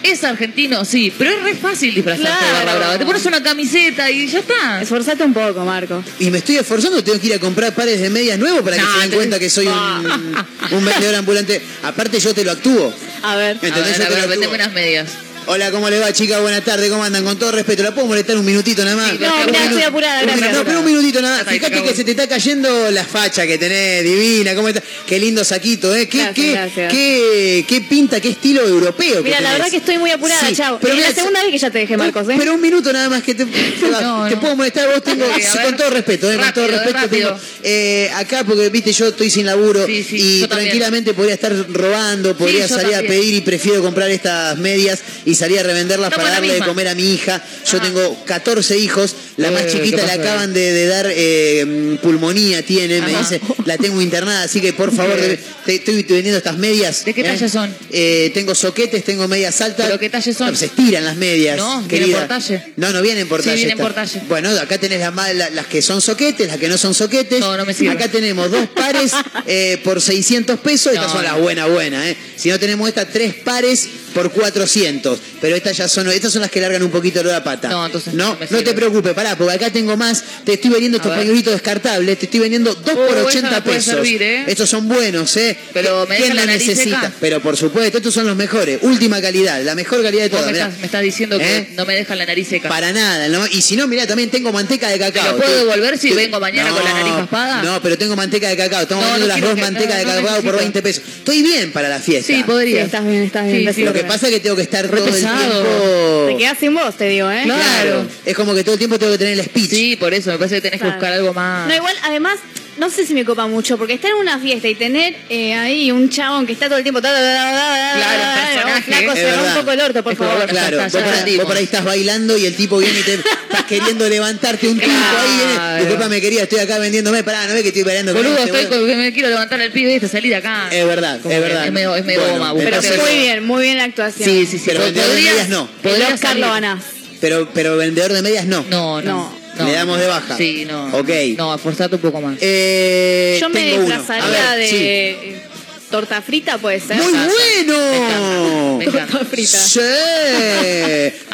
es 0.02 0.22
argentino, 0.24 0.84
sí, 0.84 1.12
pero 1.16 1.30
es 1.30 1.42
re 1.42 1.54
fácil 1.54 1.94
disfrazarte 1.94 2.30
de 2.30 2.50
Claro. 2.50 2.66
Barra 2.66 2.78
Brava. 2.78 2.98
Te 2.98 3.06
pones 3.06 3.24
una 3.26 3.42
camiseta 3.42 4.10
y 4.10 4.26
ya 4.26 4.38
está. 4.40 4.82
Esforzate 4.82 5.24
un 5.24 5.32
poco, 5.34 5.64
Marco. 5.64 6.02
Y 6.18 6.30
me 6.30 6.38
estoy 6.38 6.56
esforzando, 6.56 7.02
tengo 7.04 7.20
que 7.20 7.26
ir 7.28 7.34
a 7.34 7.38
comprar 7.38 7.74
pares 7.74 8.00
de 8.00 8.08
medias 8.10 8.38
nuevos 8.38 8.62
para 8.62 8.76
que 8.76 8.82
No, 8.82 8.92
se 8.94 8.98
den 9.00 9.10
te- 9.10 9.16
cuenta 9.16 9.38
que 9.38 9.48
soy 9.50 9.66
un, 9.66 10.36
un 10.72 10.84
vendedor 10.84 11.14
ambulante. 11.16 11.60
Aparte 11.82 12.18
yo 12.20 12.32
te 12.34 12.44
lo 12.44 12.52
actúo. 12.52 12.94
A 13.22 13.36
ver. 13.36 13.58
A 13.62 13.66
¿Entendés? 13.66 13.84
ver, 13.84 13.96
Yo 13.98 14.04
a 14.04 14.08
te 14.08 14.14
ver, 14.14 14.22
lo 14.22 14.28
vendeme 14.28 14.52
actúo. 14.54 14.54
unas 14.66 14.72
medias. 14.72 15.06
Hola, 15.46 15.70
¿cómo 15.70 15.90
le 15.90 15.98
va, 15.98 16.10
chicas? 16.10 16.40
Buenas 16.40 16.64
tardes, 16.64 16.90
¿cómo 16.90 17.04
andan? 17.04 17.22
Con 17.22 17.38
todo 17.38 17.52
respeto, 17.52 17.82
¿la 17.82 17.94
puedo 17.94 18.06
molestar 18.06 18.36
un 18.38 18.46
minutito 18.46 18.82
nada 18.82 18.96
más? 18.96 19.10
Sí, 19.10 19.18
No, 19.20 19.44
mira, 19.44 19.64
estoy 19.64 19.82
apurada, 19.82 20.22
gracias. 20.22 20.52
No, 20.54 20.64
pero 20.64 20.78
un 20.80 20.86
minutito 20.86 21.20
nada 21.20 21.44
más. 21.44 21.52
Fíjate 21.52 21.82
que 21.82 21.94
se 21.94 22.02
te 22.02 22.12
está 22.12 22.26
cayendo 22.26 22.90
la 22.90 23.04
facha 23.04 23.46
que 23.46 23.58
tenés, 23.58 24.02
divina, 24.04 24.54
¿cómo 24.54 24.68
está? 24.68 24.82
Qué 25.06 25.18
lindo 25.18 25.44
saquito, 25.44 25.94
¿eh? 25.94 26.08
Qué, 26.08 26.18
Gracias, 26.18 26.34
qué, 26.34 26.52
gracias. 26.52 26.92
qué, 26.92 27.64
qué 27.68 27.80
pinta, 27.82 28.20
qué 28.22 28.30
estilo 28.30 28.66
europeo. 28.66 29.22
Mira, 29.22 29.40
la 29.42 29.52
verdad 29.52 29.68
que 29.70 29.76
estoy 29.76 29.98
muy 29.98 30.10
apurada, 30.12 30.48
Sí, 30.48 30.54
chao. 30.56 30.78
pero 30.80 30.94
es 30.94 30.98
mira, 30.98 31.08
la 31.10 31.14
segunda 31.14 31.42
vez 31.42 31.50
que 31.52 31.58
ya 31.58 31.70
te 31.70 31.78
dejé, 31.78 31.96
Marcos, 31.98 32.26
¿eh? 32.30 32.34
Pero 32.38 32.54
un 32.54 32.60
minuto 32.62 32.90
nada 32.90 33.10
más 33.10 33.22
que 33.22 33.34
te, 33.34 33.44
te, 33.46 33.88
No, 33.90 34.26
te 34.26 34.34
no. 34.36 34.40
puedo 34.40 34.56
molestar. 34.56 34.88
Vos 34.88 35.04
tengo, 35.04 35.26
Sí, 35.36 35.58
con 35.62 35.76
todo 35.76 35.90
respeto, 35.90 36.32
¿eh? 36.32 36.36
con 36.38 36.52
todo 36.54 36.68
respeto. 36.68 37.08
tengo, 37.10 37.38
eh, 37.62 38.10
acá, 38.14 38.44
porque 38.44 38.70
viste, 38.70 38.92
yo 38.94 39.08
estoy 39.08 39.28
sin 39.28 39.44
laburo 39.44 39.84
Sí, 39.86 40.02
sí, 40.02 40.40
y 40.42 40.46
tranquilamente 40.48 41.12
podría 41.12 41.34
estar 41.34 41.52
robando, 41.70 42.34
podría 42.34 42.66
salir 42.66 42.94
a 42.94 43.00
pedir 43.02 43.34
y 43.34 43.40
prefiero 43.42 43.82
comprar 43.82 44.10
estas 44.10 44.56
medias 44.58 45.00
y 45.26 45.33
salir 45.34 45.58
a 45.60 45.62
revenderlas 45.62 46.08
Estamos 46.10 46.28
para 46.30 46.40
darle 46.40 46.54
de 46.54 46.66
comer 46.66 46.88
a 46.88 46.94
mi 46.94 47.12
hija. 47.14 47.42
Yo 47.70 47.78
Ah. 47.78 47.82
tengo 47.82 48.24
14 48.24 48.78
hijos, 48.78 49.14
la 49.36 49.50
más 49.50 49.62
Eh, 49.62 49.68
chiquita 49.72 49.96
¿qué 49.98 50.06
le 50.06 50.12
acaban 50.12 50.52
de, 50.52 50.72
de 50.72 50.86
dar 50.86 51.06
eh, 51.10 51.98
pulmonía, 52.02 52.64
tiene, 52.64 53.00
me 53.00 53.16
dice, 53.18 53.40
la 53.64 53.76
tengo 53.78 54.00
internada, 54.00 54.42
así 54.44 54.60
que 54.60 54.72
por 54.72 54.94
favor, 54.94 55.18
Eh. 55.18 55.38
te, 55.64 55.74
estoy 55.76 56.02
vendiendo 56.02 56.36
estas 56.38 56.58
medias. 56.58 57.04
¿De 57.04 57.14
qué 57.14 57.20
¿eh? 57.22 57.24
talla 57.24 57.48
son? 57.48 57.74
Eh, 57.90 58.30
tengo 58.34 58.54
soquetes, 58.54 59.04
tengo 59.04 59.26
medias 59.28 59.60
altas. 59.60 59.86
¿Pero 59.86 59.98
qué 59.98 60.10
talle 60.10 60.32
son? 60.34 60.50
No, 60.52 60.56
se 60.56 60.66
estiran 60.66 61.04
las 61.04 61.16
medias. 61.16 61.56
No, 61.56 61.82
vienen 61.82 61.88
querida. 61.88 62.18
por 62.20 62.28
talle. 62.28 62.72
No, 62.76 62.92
no 62.92 63.02
vienen 63.02 63.28
por 63.28 63.40
Sí, 63.42 63.48
talle. 63.50 63.56
vienen 63.64 63.78
por 63.78 63.94
talle. 63.94 64.20
Bueno, 64.28 64.50
acá 64.60 64.78
tenés 64.78 65.00
las, 65.00 65.12
ma- 65.14 65.32
la- 65.32 65.50
las 65.50 65.66
que 65.66 65.82
son 65.82 66.00
soquetes, 66.00 66.46
las 66.48 66.58
que 66.58 66.68
no 66.68 66.78
son 66.78 66.94
soquetes. 66.94 67.40
No, 67.40 67.56
no 67.56 67.64
me 67.64 67.74
sirve. 67.74 67.92
Acá 67.94 68.08
tenemos 68.08 68.50
dos 68.50 68.68
pares 68.74 69.12
eh, 69.46 69.80
por 69.84 70.00
600 70.00 70.58
pesos. 70.60 70.92
Estas 70.92 71.08
No, 71.08 71.12
son 71.14 71.24
las 71.24 71.38
buenas, 71.38 71.68
buenas. 71.70 72.06
¿eh? 72.06 72.16
Si 72.36 72.48
no 72.50 72.58
tenemos 72.58 72.88
estas, 72.88 73.08
tres 73.12 73.34
pares 73.34 73.88
por 74.14 74.30
400. 74.30 75.18
Pero 75.40 75.56
estas 75.56 75.76
ya 75.76 75.88
son, 75.88 76.08
estas 76.10 76.32
son 76.32 76.42
las 76.42 76.50
que 76.50 76.60
largan 76.60 76.82
un 76.82 76.90
poquito 76.90 77.22
de 77.22 77.30
la 77.30 77.42
pata. 77.44 77.68
No, 77.68 77.86
entonces 77.86 78.14
no, 78.14 78.36
no 78.48 78.62
te 78.62 78.72
preocupes, 78.72 79.12
pará, 79.14 79.36
porque 79.36 79.52
acá 79.54 79.70
tengo 79.70 79.96
más. 79.96 80.22
Te 80.44 80.54
estoy 80.54 80.70
vendiendo 80.70 80.96
estos 80.98 81.14
pañuelitos 81.14 81.52
descartables. 81.52 82.18
Te 82.18 82.26
estoy 82.26 82.40
vendiendo 82.40 82.74
dos 82.74 82.94
por 82.94 83.14
Uh, 83.14 83.26
80 83.26 83.48
esa 83.48 83.50
me 83.56 83.62
puede 83.62 83.76
pesos. 83.78 83.94
servir, 83.94 84.22
¿eh? 84.22 84.44
Estos 84.46 84.68
son 84.70 84.88
buenos, 84.88 85.36
¿eh? 85.36 85.56
Pero 85.72 86.06
me 86.06 86.16
¿Quién 86.16 86.30
deja 86.32 86.46
la 86.46 86.52
necesita? 86.52 87.12
Pero 87.20 87.40
por 87.40 87.56
supuesto, 87.56 87.98
estos 87.98 88.12
son 88.14 88.26
los 88.26 88.36
mejores. 88.36 88.78
Última 88.82 89.20
calidad, 89.20 89.62
la 89.62 89.74
mejor 89.74 90.02
calidad 90.02 90.24
de 90.24 90.30
todas. 90.30 90.46
me 90.46 90.52
mirá. 90.52 90.64
estás, 90.66 90.80
me 90.80 90.86
estás 90.86 91.02
diciendo 91.02 91.38
que 91.38 91.56
¿Eh? 91.56 91.68
no 91.76 91.84
me 91.84 91.94
dejan 91.94 92.18
la 92.18 92.26
nariz 92.26 92.48
seca. 92.48 92.68
Para 92.68 92.92
nada, 92.92 93.28
¿no? 93.28 93.46
Y 93.46 93.62
si 93.62 93.76
no, 93.76 93.86
mira, 93.86 94.06
también 94.06 94.30
tengo 94.30 94.52
manteca 94.52 94.88
de 94.88 94.98
cacao. 94.98 95.32
lo 95.32 95.36
puedo 95.38 95.56
devolver 95.64 95.98
si 95.98 96.10
vengo 96.12 96.38
mañana 96.40 96.70
con 96.70 96.84
la 96.84 96.92
nariz 96.92 97.12
raspada? 97.14 97.62
No, 97.62 97.80
pero 97.82 97.96
tengo 97.98 98.16
manteca 98.16 98.48
de 98.48 98.56
cacao. 98.56 98.82
Estamos 98.82 99.04
No, 99.04 99.10
vendiendo 99.12 99.36
no 99.36 99.40
las 99.46 99.50
dos 99.54 99.60
mantecas 99.60 99.94
no, 99.94 99.98
de 99.98 100.04
no 100.04 100.10
cacao 100.26 100.42
por 100.42 100.54
necesito. 100.54 100.58
20 100.58 100.82
pesos. 100.82 101.02
Estoy 101.18 101.42
bien 101.42 101.72
para 101.72 101.88
la 101.88 101.98
fiesta. 102.00 102.32
Sí, 102.32 102.42
podría. 102.44 102.80
Sí, 102.80 102.84
estás 102.86 103.06
bien, 103.06 103.22
estás 103.22 103.46
bien. 103.46 103.58
Sí, 103.60 103.64
decilo 103.66 103.90
sí, 103.92 103.94
Lo 103.96 104.02
que 104.02 104.03
pasa 104.04 104.26
es 104.28 104.32
que 104.34 104.40
tengo 104.40 104.56
que 104.56 104.62
estar 104.62 104.88
Re 104.90 104.96
todo 104.98 105.08
el 105.08 105.14
pesado. 105.14 105.62
tiempo. 105.62 106.26
Te 106.28 106.36
quedas 106.36 106.58
sin 106.58 106.74
voz, 106.74 106.96
te 106.96 107.04
digo, 107.08 107.30
¿eh? 107.30 107.42
Claro. 107.44 107.60
Claro. 107.62 108.06
Es 108.24 108.34
como 108.36 108.54
que 108.54 108.62
todo 108.64 108.74
el 108.74 108.78
tiempo 108.78 108.98
tengo 108.98 109.12
que 109.12 109.18
tener 109.18 109.38
el 109.38 109.44
speech. 109.44 109.70
Sí, 109.70 109.96
por 109.96 110.12
eso 110.14 110.30
me 110.30 110.38
parece 110.38 110.56
que 110.56 110.60
tenés 110.62 110.80
que 110.80 110.88
buscar 110.88 111.12
algo 111.12 111.32
más. 111.34 111.68
No, 111.68 111.74
igual, 111.74 111.94
además, 112.02 112.38
no 112.78 112.90
sé 112.90 113.06
si 113.06 113.14
me 113.14 113.24
copa 113.24 113.46
mucho, 113.46 113.78
porque 113.78 113.94
estar 113.94 114.10
en 114.10 114.16
una 114.16 114.38
fiesta 114.38 114.68
y 114.68 114.74
tener 114.74 115.14
eh, 115.28 115.54
ahí 115.54 115.90
un 115.92 116.10
chabón 116.10 116.46
que 116.46 116.52
está 116.52 116.66
todo 116.66 116.78
el 116.78 116.82
tiempo. 116.82 117.00
Claro, 117.00 117.18
un 117.18 118.54
personaje. 118.54 118.82
Flaco, 118.82 119.14
cerrá 119.16 119.42
un 119.42 119.54
poco 119.54 119.70
el 119.72 119.80
orto, 119.80 120.02
por 120.02 120.12
Es 120.12 120.18
como, 120.18 120.30
favor. 120.30 120.46
bueno, 120.46 120.52
Claro, 120.60 120.76
Ya 120.78 120.82
vos, 120.84 120.86
está, 120.86 120.98
ya 120.98 121.04
por, 121.04 121.12
ahí- 121.12 121.18
entendimos. 121.20 121.44
vos 121.44 121.50
por 121.52 121.56
ahí 121.58 121.64
estás 121.64 121.84
bailando 121.84 122.36
y 122.36 122.46
el 122.46 122.56
tipo 122.56 122.78
viene 122.78 122.98
y 123.00 123.02
te 123.02 123.14
estás 123.14 123.64
queriendo 123.68 124.08
levantarte 124.08 124.68
un 124.68 124.78
tipo 124.78 124.90
ahí. 124.92 125.36
Viene, 125.36 125.54
Claro. 125.54 125.78
Disculpame, 125.84 126.20
querida, 126.20 126.42
estoy 126.42 126.58
acá 126.60 126.78
vendiéndome. 126.78 127.22
Pará, 127.24 127.46
no 127.46 127.54
ves 127.54 127.62
que 127.62 127.68
estoy 127.68 127.82
bailando 127.82 128.12
con 128.12 128.22
Boludo, 128.22 128.38
este, 128.44 128.60
estoy 128.62 128.78
con- 128.88 128.98
me 128.98 129.12
quiero 129.12 129.28
levantar 129.28 129.60
el 129.60 129.70
pibe 129.72 129.94
este, 129.96 130.08
salí 130.08 130.28
de 130.28 130.36
acá. 130.36 130.68
Es 130.70 130.86
verdad, 130.86 131.20
Como 131.22 131.34
es 131.34 131.40
verdad. 131.40 131.66
Es 131.66 131.72
medio, 131.72 131.94
es 131.94 132.04
medio 132.04 132.20
Bueno, 132.20 132.38
goma, 132.38 132.54
me 132.54 132.64
Pero 132.64 132.80
muy 133.02 133.18
bien, 133.18 133.46
muy 133.46 133.62
bien 133.62 133.78
la 133.78 133.84
actuación. 133.84 134.28
Sí, 134.28 134.46
sí, 134.46 134.58
sí. 134.58 134.64
Pero 134.66 134.80
vendedor 134.80 135.08
de 135.10 135.14
medias 135.22 135.48
no. 135.48 135.68
Podrías 135.82 136.20
salir. 136.20 136.44
ganás. 136.44 136.82
Pero, 137.20 137.48
pero 137.54 137.76
vendedor 137.76 138.12
de 138.12 138.22
medias 138.22 138.44
no. 138.46 138.64
No, 138.68 139.00
no. 139.00 139.12
No. 139.30 139.43
No. 139.58 139.64
Le 139.66 139.72
damos 139.72 139.98
de 140.00 140.06
baja. 140.06 140.36
Sí, 140.36 140.64
no. 140.66 140.86
Ok. 140.96 141.08
No, 141.36 141.54
esforzate 141.54 141.94
un 141.96 142.00
poco 142.00 142.20
más. 142.20 142.36
Eh, 142.40 143.38
Yo 143.40 143.48
me 143.48 143.60
tengo 143.60 143.76
uno. 143.84 143.84
disfrazaría 143.96 144.52
A 144.52 144.56
ver, 144.56 144.58
de 144.64 144.68
sí. 144.70 144.76
eh, 144.80 145.42
torta 145.90 146.20
frita, 146.22 146.58
puede 146.58 146.80
ser. 146.80 146.96
¡Muy 146.96 147.12
bueno! 147.12 148.76
Me 148.78 148.84
encanta. 148.84 149.12
Torta 149.18 149.24
frita. 149.26 149.58
Sí. 149.58 149.80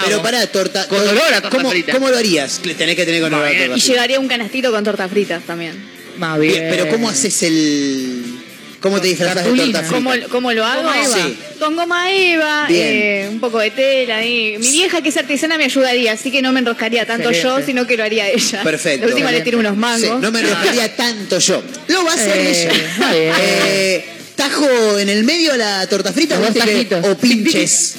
Pero 0.04 0.14
Amo. 0.16 0.22
pará, 0.22 0.46
torta. 0.46 0.86
Con 0.88 1.00
olor 1.00 1.18
a 1.34 1.40
torta 1.40 1.50
¿cómo, 1.50 1.70
frita. 1.70 1.92
¿Cómo 1.92 2.08
lo 2.10 2.16
harías? 2.16 2.60
Tenés 2.76 2.96
que 2.96 3.04
tener 3.04 3.20
con 3.22 3.32
olor 3.32 3.46
a 3.46 3.50
torta 3.50 3.64
Y 3.64 3.68
frita. 3.80 3.86
llevaría 3.86 4.20
un 4.20 4.28
canastito 4.28 4.70
con 4.70 4.84
tortas 4.84 5.10
fritas 5.10 5.42
también. 5.44 5.74
Más 6.18 6.38
bien. 6.38 6.52
Bien, 6.52 6.66
pero 6.70 6.88
¿cómo 6.88 7.08
haces 7.08 7.42
el. 7.42 8.39
¿Cómo 8.80 9.00
te 9.00 9.08
disfrazas 9.08 9.44
de 9.44 9.50
torta 9.50 9.62
frita? 9.62 9.82
¿Cómo, 9.88 10.10
cómo 10.30 10.52
lo 10.52 10.64
hago? 10.64 10.82
Goma 10.82 11.04
eva. 11.04 11.14
Sí. 11.16 11.38
Con 11.58 11.76
goma 11.76 12.10
eva, 12.12 12.66
Bien. 12.66 12.86
eh, 12.88 13.28
un 13.30 13.38
poco 13.40 13.58
de 13.58 13.70
tela 13.70 14.16
ahí. 14.16 14.56
Mi 14.58 14.70
vieja 14.72 15.02
que 15.02 15.10
es 15.10 15.16
artesana 15.18 15.58
me 15.58 15.64
ayudaría, 15.64 16.12
así 16.12 16.30
que 16.30 16.40
no 16.40 16.50
me 16.52 16.60
enroscaría 16.60 17.04
tanto 17.06 17.30
yo, 17.30 17.60
sino 17.64 17.86
que 17.86 17.96
lo 17.98 18.04
haría 18.04 18.28
ella. 18.28 18.62
Perfecto. 18.62 19.06
La 19.06 19.12
última 19.12 19.30
le 19.32 19.42
tiro 19.42 19.58
unos 19.58 19.76
mangos. 19.76 20.00
Sí, 20.08 20.10
no 20.20 20.30
me 20.30 20.40
enojaría 20.40 20.96
tanto 20.96 21.38
yo. 21.38 21.62
Lo 21.88 22.04
va 22.04 22.12
a 22.12 22.14
hacer 22.14 22.36
Eh, 22.38 22.50
ella. 22.62 22.72
bien. 23.12 23.32
Eh, 23.40 24.04
tajo 24.34 24.98
en 24.98 25.10
el 25.10 25.24
medio 25.24 25.54
la 25.56 25.86
torta 25.86 26.12
frita 26.14 26.36
Los 26.38 26.54
¿viste 26.54 26.60
dos 26.60 26.68
que- 26.68 26.74
tajitos. 26.96 27.06
o 27.06 27.18
pinches. 27.18 27.94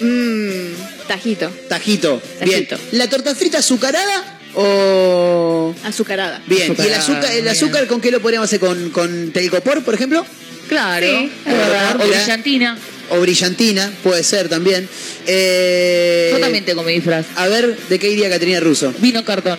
Mmm, 0.00 0.72
tajito. 1.06 1.50
Tajito. 1.68 2.20
Bien. 2.42 2.66
Tajito. 2.66 2.78
¿La 2.96 3.08
torta 3.08 3.34
frita 3.36 3.58
azucarada 3.58 4.33
o.? 4.54 5.74
Azucarada. 5.84 6.40
Bien. 6.46 6.74
¿Y 6.78 6.82
el 6.86 6.94
azúcar, 6.94 7.24
el 7.32 7.42
bien. 7.42 7.48
azúcar 7.48 7.86
con 7.86 8.00
qué 8.00 8.10
lo 8.10 8.20
podríamos 8.20 8.48
hacer? 8.48 8.60
¿Con, 8.60 8.90
con 8.90 9.30
telgopor, 9.32 9.82
por 9.82 9.94
ejemplo? 9.94 10.24
Claro, 10.68 11.06
Sí, 11.06 11.30
es 11.46 11.52
verdad. 11.52 11.96
O 12.00 12.04
Mira. 12.04 12.18
brillantina. 12.18 12.78
O 13.10 13.20
brillantina, 13.20 13.92
puede 14.02 14.22
ser 14.24 14.48
también. 14.48 14.88
Eh, 15.26 16.30
Yo 16.32 16.40
también 16.40 16.64
tengo 16.64 16.82
mi 16.82 16.94
disfraz. 16.94 17.26
A 17.36 17.46
ver, 17.48 17.76
¿de 17.88 17.98
qué 17.98 18.10
iría 18.10 18.30
Caterina 18.30 18.60
Russo? 18.60 18.94
Vino 18.98 19.24
cartón. 19.24 19.58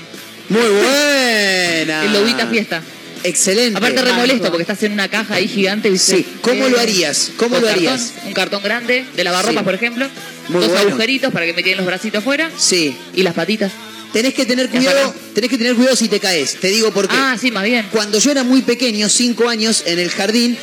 Muy 0.49 0.61
buena. 0.61 2.05
El 2.05 2.13
lobita 2.13 2.47
fiesta. 2.47 2.81
Excelente. 3.23 3.77
Aparte 3.77 4.01
re 4.01 4.13
molesto 4.13 4.47
porque 4.49 4.61
estás 4.61 4.81
en 4.83 4.91
una 4.93 5.07
caja 5.09 5.35
ahí 5.35 5.47
gigante. 5.47 5.89
¿viste? 5.89 6.17
Sí, 6.17 6.25
¿cómo 6.41 6.65
Eh, 6.67 6.69
lo 6.69 6.79
harías? 6.79 7.31
¿Cómo 7.37 7.55
lo 7.59 7.65
cartón, 7.67 7.87
harías? 7.87 8.13
Un 8.25 8.33
cartón 8.33 8.63
grande 8.63 9.05
de 9.15 9.23
lavarropas, 9.23 9.61
Sí. 9.61 9.65
por 9.65 9.73
ejemplo. 9.73 10.07
Muy 10.49 10.61
dos 10.61 10.69
bueno. 10.71 10.89
agujeritos 10.89 11.33
para 11.33 11.45
que 11.47 11.53
me 11.53 11.63
queden 11.63 11.77
los 11.77 11.87
bracitos 11.87 12.23
fuera. 12.23 12.51
Sí. 12.57 12.95
Y 13.15 13.23
las 13.23 13.33
patitas. 13.33 13.71
Tenés 14.15 14.33
que 14.33 14.45
tener 14.45 14.69
cuidado, 14.69 15.13
tenés 15.33 15.49
que 15.49 15.57
tener 15.57 15.75
cuidado 15.75 15.93
si 15.97 16.07
te 16.07 16.21
caes. 16.21 16.55
Te 16.61 16.69
digo 16.69 16.89
por 16.93 17.05
qué. 17.05 17.15
Ah, 17.19 17.35
sí, 17.37 17.51
más 17.51 17.65
bien. 17.65 17.85
Cuando 17.91 18.17
yo 18.17 18.31
era 18.31 18.45
muy 18.45 18.61
pequeño, 18.61 19.09
cinco 19.09 19.49
años, 19.49 19.83
en 19.85 19.99
el 19.99 20.09
jardín, 20.09 20.57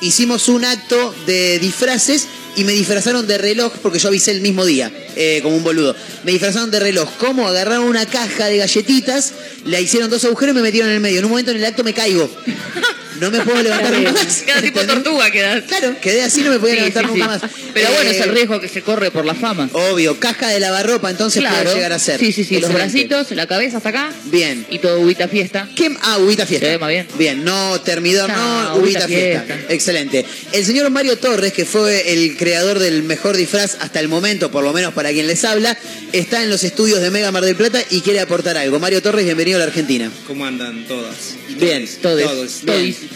hicimos 0.00 0.48
un 0.48 0.64
acto 0.64 1.14
de 1.26 1.58
disfraces 1.58 2.26
y 2.56 2.64
me 2.64 2.72
disfrazaron 2.72 3.26
de 3.26 3.36
reloj 3.36 3.74
porque 3.82 3.98
yo 3.98 4.08
avisé 4.08 4.30
el 4.30 4.40
mismo 4.40 4.64
día, 4.64 4.90
eh, 5.16 5.40
como 5.42 5.58
un 5.58 5.62
boludo. 5.62 5.94
Me 6.24 6.32
disfrazaron 6.32 6.70
de 6.70 6.80
reloj. 6.80 7.10
¿Cómo? 7.18 7.46
Agarraron 7.46 7.84
una 7.84 8.06
caja 8.06 8.46
de 8.46 8.56
galletitas, 8.56 9.34
la 9.66 9.78
hicieron 9.78 10.08
dos 10.08 10.24
agujeros 10.24 10.54
y 10.54 10.56
me 10.56 10.62
metieron 10.62 10.88
en 10.88 10.94
el 10.94 11.02
medio. 11.02 11.18
En 11.18 11.26
un 11.26 11.32
momento 11.32 11.50
en 11.50 11.58
el 11.58 11.64
acto 11.66 11.84
me 11.84 11.92
caigo. 11.92 12.30
No 13.20 13.30
me 13.30 13.40
puedo 13.40 13.62
levantar 13.62 13.92
nunca 13.92 14.12
más. 14.12 14.42
Queda 14.42 14.62
tipo 14.62 14.80
tortuga, 14.80 15.30
quedas. 15.30 15.64
Claro, 15.64 15.96
quedé 16.00 16.22
así, 16.22 16.42
no 16.42 16.50
me 16.50 16.58
podía 16.58 16.74
Sí, 16.74 16.80
levantar 16.80 17.04
sí, 17.04 17.10
nunca 17.10 17.24
sí. 17.24 17.28
más. 17.46 17.52
Pero 17.74 17.90
bueno, 17.92 18.10
es 18.10 18.16
Eh, 18.16 18.22
el 18.24 18.30
riesgo 18.30 18.60
que 18.60 18.68
se 18.68 18.82
corre 18.82 19.10
por 19.10 19.24
la 19.24 19.34
fama. 19.34 19.68
Obvio, 19.72 20.18
caja 20.20 20.48
de 20.48 20.60
lavarropa, 20.60 21.10
entonces 21.10 21.40
claro. 21.40 21.62
puede 21.64 21.74
llegar 21.76 21.92
a 21.92 21.98
ser. 21.98 22.18
Sí, 22.20 22.32
sí, 22.32 22.44
sí. 22.44 22.54
Los 22.60 22.70
Excelente. 22.70 23.06
bracitos, 23.08 23.36
la 23.36 23.46
cabeza 23.46 23.78
hasta 23.78 23.88
acá. 23.90 24.12
Bien. 24.24 24.66
Y 24.70 24.78
todo 24.78 25.00
ubita 25.00 25.28
fiesta. 25.28 25.68
¿Qué? 25.74 25.94
Ah, 26.02 26.18
Ubita 26.18 26.46
Fiesta. 26.46 26.66
Ve 26.66 26.78
más 26.78 26.88
bien. 26.88 27.06
Bien, 27.18 27.44
no 27.44 27.80
termidor, 27.80 28.28
no, 28.30 28.36
No, 28.36 28.76
Ubita, 28.76 29.00
Ubita 29.00 29.06
fiesta. 29.08 29.42
Fiesta. 29.54 29.72
Excelente. 29.74 30.24
El 30.52 30.64
señor 30.64 30.90
Mario 30.90 31.16
Torres, 31.18 31.52
que 31.52 31.64
fue 31.64 32.12
el 32.12 32.36
creador 32.36 32.78
del 32.78 33.02
mejor 33.02 33.36
disfraz 33.36 33.76
hasta 33.80 34.00
el 34.00 34.08
momento, 34.08 34.50
por 34.50 34.64
lo 34.64 34.72
menos 34.72 34.94
para 34.94 35.10
quien 35.10 35.26
les 35.26 35.44
habla, 35.44 35.76
está 36.12 36.42
en 36.42 36.50
los 36.50 36.64
estudios 36.64 37.00
de 37.00 37.10
Mega 37.10 37.30
Mar 37.32 37.44
del 37.44 37.56
Plata 37.56 37.80
y 37.90 38.00
quiere 38.00 38.20
aportar 38.20 38.56
algo. 38.56 38.78
Mario 38.78 39.02
Torres, 39.02 39.24
bienvenido 39.24 39.56
a 39.56 39.60
la 39.60 39.64
Argentina. 39.66 40.10
¿Cómo 40.26 40.44
andan 40.46 40.84
todas? 40.86 41.34
Bien. 41.56 41.88
Todes. 42.02 42.26
Todos. 42.26 42.60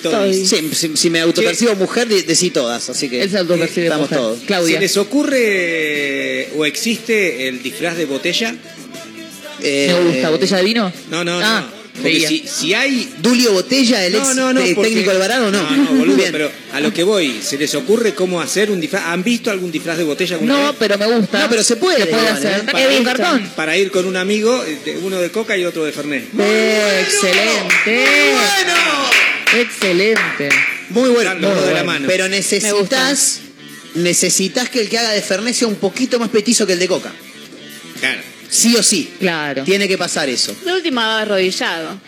Todos. 0.02 0.36
Sí, 0.36 0.70
si, 0.72 0.96
si 0.96 1.10
me 1.10 1.20
autopercibo 1.20 1.74
mujer, 1.76 2.08
de- 2.08 2.22
decí 2.22 2.50
todas, 2.50 2.88
así 2.90 3.08
que 3.08 3.22
Él 3.22 3.30
se 3.30 3.38
autopercibe 3.38 3.86
estamos 3.86 4.08
mujer. 4.10 4.18
todos. 4.18 4.38
Claudia. 4.46 4.76
¿Se 4.76 4.80
les 4.80 4.96
ocurre 4.96 6.48
o 6.56 6.64
existe 6.64 7.48
el 7.48 7.62
disfraz 7.62 7.96
de 7.96 8.04
botella? 8.06 8.54
Eh, 9.60 9.94
Me 10.04 10.10
gusta. 10.12 10.30
¿Botella 10.30 10.56
de 10.56 10.64
vino? 10.64 10.92
No, 11.10 11.24
no, 11.24 11.38
Ah. 11.42 11.66
no. 11.70 11.81
Porque 11.94 12.26
si, 12.26 12.44
si 12.48 12.72
hay. 12.74 13.12
Dulio 13.18 13.52
Botella, 13.52 14.04
el 14.06 14.14
ex 14.14 14.28
No, 14.28 14.34
no, 14.34 14.52
no, 14.54 14.60
porque- 14.74 14.88
técnico 14.90 15.10
Alvarado, 15.10 15.50
no. 15.50 15.62
No, 15.62 15.76
no, 15.76 15.90
boludo, 15.92 16.16
Bien. 16.16 16.32
pero 16.32 16.50
a 16.72 16.80
lo 16.80 16.92
que 16.92 17.02
voy, 17.04 17.40
¿se 17.42 17.58
les 17.58 17.74
ocurre 17.74 18.14
cómo 18.14 18.40
hacer 18.40 18.70
un 18.70 18.80
disfraz? 18.80 19.04
¿Han 19.06 19.22
visto 19.22 19.50
algún 19.50 19.70
disfraz 19.70 19.98
de 19.98 20.04
botella 20.04 20.36
alguna 20.36 20.54
No, 20.54 20.66
vez? 20.68 20.76
pero 20.78 20.96
me 20.98 21.06
gusta. 21.06 21.40
No, 21.40 21.48
pero 21.50 21.62
se 21.62 21.76
puede, 21.76 21.98
Se 21.98 22.06
puede 22.06 22.28
hacer. 22.28 22.60
¿eh? 22.60 22.72
Para 22.72 22.88
un 22.88 23.04
cartón. 23.04 23.50
Para 23.54 23.76
ir 23.76 23.90
con 23.90 24.06
un 24.06 24.16
amigo, 24.16 24.64
eh, 24.64 24.78
de- 24.84 24.96
uno 24.98 25.20
de 25.20 25.30
coca 25.30 25.56
y 25.58 25.64
otro 25.66 25.84
de 25.84 25.92
Fernet. 25.92 26.24
Eh, 26.38 27.00
excelente. 27.06 28.06
Excelente. 29.60 30.48
Muy 30.90 31.10
bueno. 31.10 31.34
Los 31.34 31.56
dos 31.56 31.66
de 31.66 31.74
la 31.74 31.84
mano. 31.84 32.06
Pero 32.08 32.28
necesitas, 32.28 33.40
necesitas 33.94 34.68
que 34.70 34.80
el 34.80 34.88
que 34.88 34.98
haga 34.98 35.10
de 35.10 35.20
Fernet 35.22 35.54
sea 35.54 35.68
un 35.68 35.76
poquito 35.76 36.18
más 36.18 36.30
petizo 36.30 36.66
que 36.66 36.72
el 36.72 36.78
de 36.78 36.88
Coca. 36.88 37.12
Claro. 38.00 38.20
Sí 38.52 38.76
o 38.76 38.82
sí. 38.82 39.10
Claro. 39.18 39.64
Tiene 39.64 39.88
que 39.88 39.96
pasar 39.96 40.28
eso. 40.28 40.54
De 40.64 40.72
última 40.74 41.06
va 41.06 41.20
arrodillado. 41.22 41.98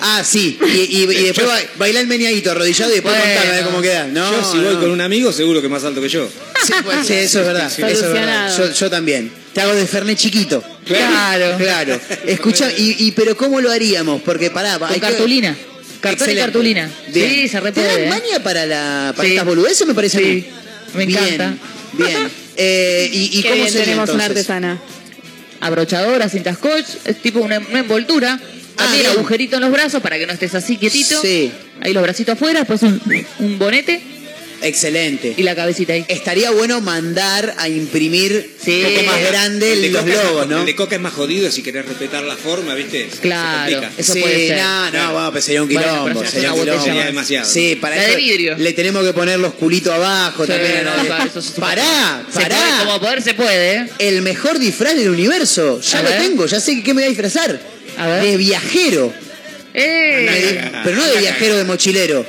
Ah, 0.00 0.22
sí. 0.24 0.56
Y, 0.64 0.96
y- 0.96 1.02
y 1.02 1.06
después 1.24 1.44
ba- 1.46 1.58
bailar 1.76 2.02
el 2.02 2.08
meneadito 2.08 2.52
arrodillado 2.52 2.90
y 2.92 2.94
después 2.94 3.14
Bueno. 3.16 3.30
contarme 3.34 3.50
a 3.52 3.56
ver 3.56 3.64
cómo 3.64 3.82
queda. 3.82 4.06
No, 4.06 4.30
yo 4.30 4.52
si 4.52 4.58
voy 4.58 4.74
no. 4.74 4.80
con 4.80 4.90
un 4.92 5.00
amigo, 5.00 5.32
seguro 5.32 5.60
que 5.60 5.68
más 5.68 5.82
alto 5.82 6.00
que 6.00 6.08
yo. 6.08 6.28
Sí, 6.64 6.72
pues, 6.84 7.04
sí, 7.06 7.14
eso 7.14 7.40
es 7.40 7.46
verdad. 7.46 7.66
Eso 7.66 7.86
es 7.86 8.12
verdad. 8.12 8.56
Yo, 8.56 8.72
yo 8.72 8.88
también. 8.90 9.32
Te 9.52 9.60
hago 9.60 9.74
de 9.74 9.86
Fernet 9.86 10.16
chiquito. 10.16 10.62
Claro. 10.86 11.56
Claro. 11.58 12.00
Escucha, 12.26 12.70
y, 12.76 12.94
y 13.06 13.10
pero 13.12 13.36
¿cómo 13.36 13.60
lo 13.60 13.72
haríamos? 13.72 14.22
Porque 14.22 14.50
pará, 14.52 14.78
Con 14.78 14.88
hay 14.88 14.94
que- 14.94 15.00
cartulina. 15.00 15.56
Cartón 16.00 16.30
y 16.30 16.34
cartulina. 16.36 16.88
Bien. 17.12 17.28
Sí, 17.28 17.48
se 17.48 17.54
¿Te 17.58 17.60
repuede. 17.60 17.88
dan 17.88 18.02
¿eh? 18.04 18.08
maña 18.08 18.40
para, 18.44 18.64
la, 18.66 19.12
para 19.16 19.26
Sí. 19.28 19.34
estas 19.34 19.46
boludeces? 19.48 19.84
Me 19.84 19.94
parece 19.94 20.18
a 20.18 20.20
mí. 20.20 20.26
Sí, 20.26 20.46
me 20.94 21.06
Bien, 21.06 21.24
encanta. 21.24 21.54
Bien. 21.94 22.30
Eh, 22.60 23.08
¿Y, 23.12 23.38
y 23.38 23.42
cómo 23.42 23.54
bien, 23.54 23.68
sería 23.68 23.84
tenemos 23.84 24.10
una 24.10 24.24
artesana. 24.24 24.80
Abrochadora, 25.60 26.28
cinta 26.28 26.54
scotch, 26.54 26.86
es 27.04 27.22
tipo 27.22 27.40
una, 27.40 27.58
una 27.58 27.80
envoltura. 27.80 28.38
También 28.76 29.02
bien. 29.02 29.16
agujerito 29.16 29.56
en 29.56 29.62
los 29.62 29.72
brazos 29.72 30.00
para 30.00 30.18
que 30.18 30.26
no 30.26 30.32
estés 30.32 30.54
así 30.54 30.76
quietito. 30.76 31.20
Sí. 31.20 31.50
Ahí 31.80 31.92
los 31.92 32.02
bracitos 32.02 32.34
afuera, 32.34 32.60
después 32.60 32.82
un, 32.82 33.00
un 33.40 33.58
bonete 33.58 34.17
Excelente. 34.62 35.34
y 35.36 35.42
la 35.42 35.54
cabecita 35.54 35.92
ahí. 35.92 36.04
Estaría 36.08 36.50
bueno 36.50 36.80
mandar 36.80 37.54
a 37.58 37.68
imprimir 37.68 38.50
Sí. 38.62 38.82
un 38.84 38.92
poco 38.94 39.06
más 39.06 39.22
grande 39.30 39.72
El 39.72 39.82
de 39.82 39.90
los 39.90 40.04
más- 40.04 40.14
logos, 40.24 40.48
¿no? 40.48 40.60
El 40.60 40.66
de 40.66 40.74
coca 40.76 40.96
es 40.96 41.00
más 41.00 41.12
jodido 41.12 41.50
si 41.50 41.62
querés 41.62 41.86
respetar 41.86 42.22
la 42.24 42.36
forma, 42.36 42.74
¿viste? 42.74 43.08
Claro. 43.20 43.82
Eso 43.96 44.12
sí, 44.14 44.20
puede 44.20 44.48
ser. 44.48 44.58
no, 44.58 44.84
no, 44.86 44.90
Claro. 44.90 45.12
bueno, 45.12 45.32
pues 45.32 45.44
sería 45.44 45.62
un 45.62 45.68
quilombo. 45.68 46.24
sería 46.26 46.52
un 46.52 46.60
quilombo. 46.60 46.84
Sería 46.84 47.04
demasiado. 47.06 47.48
Sí, 47.48 47.76
para 47.80 47.96
La 47.96 48.02
eso 48.02 48.10
de 48.12 48.16
vidrio. 48.16 48.56
le 48.58 48.72
tenemos 48.72 49.04
que 49.04 49.12
poner 49.12 49.38
los 49.38 49.54
culitos 49.54 49.92
abajo 49.94 50.44
Sí, 50.44 50.52
también. 50.52 50.84
no, 50.84 50.90
pará, 51.60 52.24
Se 52.30 52.40
puede, 52.40 52.48
pará. 52.48 52.78
como 52.84 53.00
poder 53.00 53.22
se 53.22 53.34
puede, 53.34 53.72
¿eh? 53.76 53.86
El 53.98 54.22
mejor 54.22 54.58
disfraz 54.58 54.94
del 54.96 55.08
universo. 55.10 55.80
Ya 55.80 55.98
A 56.00 56.02
lo 56.02 56.08
ver. 56.10 56.18
tengo, 56.22 56.46
ya 56.46 56.60
sé 56.60 56.82
qué 56.82 56.94
me 56.94 57.02
voy 57.02 57.04
a 57.04 57.08
disfrazar. 57.08 57.60
A 57.96 58.06
ver. 58.08 58.22
De 58.24 58.36
viajero. 58.36 59.12
¡Eh! 59.74 60.60
Pero 60.84 60.96
no 60.96 61.04
de 61.06 61.18
viajero 61.18 61.56
de 61.56 61.64
mochilero. 61.64 62.26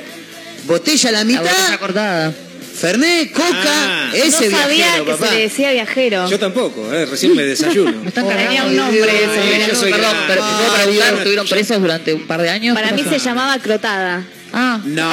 Botella 0.66 1.08
a 1.08 1.12
la 1.12 1.18
La 1.18 1.24
mitad, 1.24 1.42
botella 1.42 1.78
cortada. 1.78 2.32
Fernet, 2.80 3.32
coca, 3.32 3.50
Ah. 3.66 4.10
ese 4.14 4.48
no 4.48 4.56
sabía 4.58 4.76
viajero, 4.86 5.04
que 5.04 5.10
papá. 5.12 5.26
se 5.28 5.34
le 5.34 5.40
decía 5.42 5.72
viajero. 5.72 6.30
Yo 6.30 6.38
tampoco, 6.38 6.92
¿eh? 6.94 7.04
recién 7.04 7.34
me 7.36 7.42
desayuno. 7.42 7.92
Me 8.02 8.08
están 8.08 8.24
cargando. 8.26 8.46
tenía 8.48 8.64
un 8.64 8.76
nombre 8.76 8.96
Dios. 9.02 9.68
yo 9.68 9.74
soy 9.74 9.92
Perdón, 9.92 10.16
pero 10.26 10.42
¿te 10.46 10.52
puedo 10.52 10.70
Ay, 10.72 10.76
preguntar? 10.82 11.08
Dios. 11.08 11.18
¿Estuvieron 11.18 11.48
presos 11.48 11.80
durante 11.80 12.14
un 12.14 12.26
par 12.26 12.40
de 12.40 12.48
años? 12.50 12.74
Para 12.74 12.88
¿Qué 12.88 13.02
mí 13.02 13.04
se 13.10 13.18
llamaba 13.18 13.58
crotada. 13.58 14.22
Ah, 14.52 14.80
No, 14.84 15.10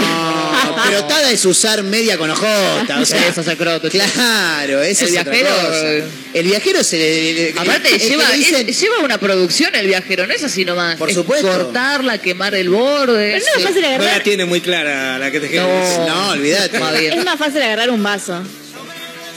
pero 0.86 1.04
tada 1.06 1.32
es 1.32 1.44
usar 1.46 1.84
media 1.84 2.18
con 2.18 2.30
ojota. 2.30 3.00
O 3.02 3.06
sea, 3.06 3.28
Eso 3.28 3.42
es 3.42 3.48
el 3.48 3.58
croto. 3.58 3.90
Claro, 3.90 4.82
ese 4.82 5.06
El 5.06 5.14
es 5.16 5.20
otra 5.22 5.32
viajero, 5.34 5.56
cosa. 5.56 5.94
eh. 5.94 6.04
El 6.34 6.46
viajero 6.48 6.84
se 6.84 7.54
Aparte, 7.58 7.96
es 7.96 8.10
lleva, 8.10 8.30
le 8.30 8.38
dicen- 8.38 8.70
es- 8.70 8.80
lleva 8.80 9.00
una 9.00 9.18
producción 9.18 9.74
el 9.76 9.88
viajero, 9.88 10.28
no 10.28 10.34
es 10.34 10.44
así 10.44 10.66
nomás. 10.66 10.98
Por 10.98 11.10
Es 11.10 11.16
supuesto. 11.16 11.48
Cortarla, 11.48 12.18
quemar 12.20 12.54
el 12.56 12.70
borde. 12.70 13.32
Pero 13.34 13.38
no 13.38 13.38
es 13.38 13.46
Sí. 13.58 13.62
fácil 13.64 13.82
No 13.82 13.90
la 13.90 13.96
agarrar. 13.96 14.24
tiene 14.24 14.46
muy 14.46 14.62
clara 14.62 15.18
la 15.18 15.32
que 15.32 15.40
te 15.40 15.56
No. 15.56 16.06
No, 16.08 16.30
olvídate. 16.32 16.80
Más 16.80 17.00
bien. 17.00 17.14
Es 17.20 17.26
más 17.26 17.40
fácil 17.40 17.62
agarrar 17.62 17.90
un 17.90 18.04
vaso. 18.04 18.44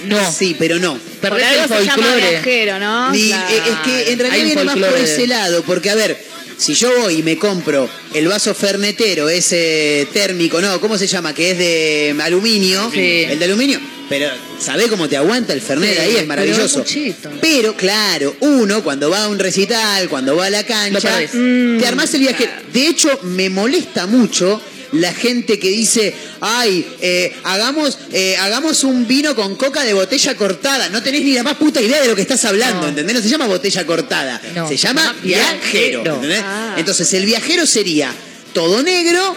No, 0.06 0.32
Sí, 0.32 0.56
pero 0.58 0.78
no. 0.78 0.98
El 1.22 1.32
algo 1.44 1.76
se 1.76 1.84
llama 1.84 2.14
viajero, 2.16 2.78
¿no? 2.78 3.10
Ni- 3.12 3.28
Claro. 3.28 3.54
es 3.54 3.78
que 3.84 4.12
en 4.12 4.18
realidad 4.18 4.44
viene 4.44 4.64
más 4.64 4.76
por 4.76 4.98
ese 4.98 5.26
lado, 5.26 5.62
porque 5.64 5.90
a 5.90 5.94
ver, 5.94 6.18
si 6.60 6.74
yo 6.74 6.90
voy 7.00 7.18
y 7.20 7.22
me 7.22 7.38
compro 7.38 7.88
el 8.12 8.28
vaso 8.28 8.54
fernetero, 8.54 9.28
ese 9.30 10.06
térmico, 10.12 10.60
no, 10.60 10.78
¿cómo 10.80 10.98
se 10.98 11.06
llama? 11.06 11.32
Que 11.34 11.52
es 11.52 11.58
de 11.58 12.14
aluminio, 12.22 12.90
Sí. 12.92 13.24
el 13.28 13.38
de 13.38 13.44
aluminio, 13.46 13.80
pero 14.10 14.28
¿sabés 14.58 14.88
cómo 14.88 15.08
te 15.08 15.16
aguanta 15.16 15.52
el 15.54 15.62
fernet 15.62 15.94
Sí, 15.94 15.98
ahí? 16.00 16.08
Es 16.10 16.14
pero 16.16 16.26
maravilloso. 16.28 16.78
muchito. 16.80 17.30
Pero 17.40 17.74
claro, 17.76 18.36
uno 18.40 18.82
cuando 18.84 19.08
va 19.08 19.24
a 19.24 19.28
un 19.28 19.38
recital, 19.38 20.08
cuando 20.10 20.36
va 20.36 20.46
a 20.46 20.50
la 20.50 20.64
cancha, 20.66 21.18
te 21.30 21.86
armás 21.86 22.12
el 22.14 22.20
viaje. 22.20 22.50
De 22.72 22.86
hecho, 22.88 23.08
me 23.22 23.48
molesta 23.48 24.06
mucho 24.06 24.60
la 24.92 25.12
gente 25.14 25.58
que 25.58 25.68
dice, 25.68 26.12
ay, 26.40 26.86
eh, 27.00 27.34
hagamos, 27.44 27.98
eh, 28.12 28.36
hagamos 28.38 28.82
un 28.84 29.06
vino 29.06 29.34
con 29.34 29.54
coca 29.56 29.84
de 29.84 29.94
botella 29.94 30.34
cortada. 30.36 30.88
No 30.88 31.02
tenés 31.02 31.22
ni 31.22 31.32
la 31.32 31.42
más 31.42 31.56
puta 31.56 31.80
idea 31.80 32.00
de 32.00 32.08
lo 32.08 32.16
que 32.16 32.22
estás 32.22 32.44
hablando, 32.44 32.82
No. 32.82 32.88
¿entendés? 32.88 33.14
No 33.16 33.22
se 33.22 33.28
llama 33.28 33.46
botella 33.46 33.86
cortada, 33.86 34.40
No, 34.54 34.66
se 34.68 34.76
llama 34.76 35.14
viajero. 35.22 36.02
viajero. 36.02 36.14
¿entendés? 36.16 36.40
Ah. 36.44 36.74
Entonces, 36.76 37.12
el 37.14 37.24
viajero 37.26 37.66
sería 37.66 38.12
todo 38.52 38.82
negro. 38.82 39.36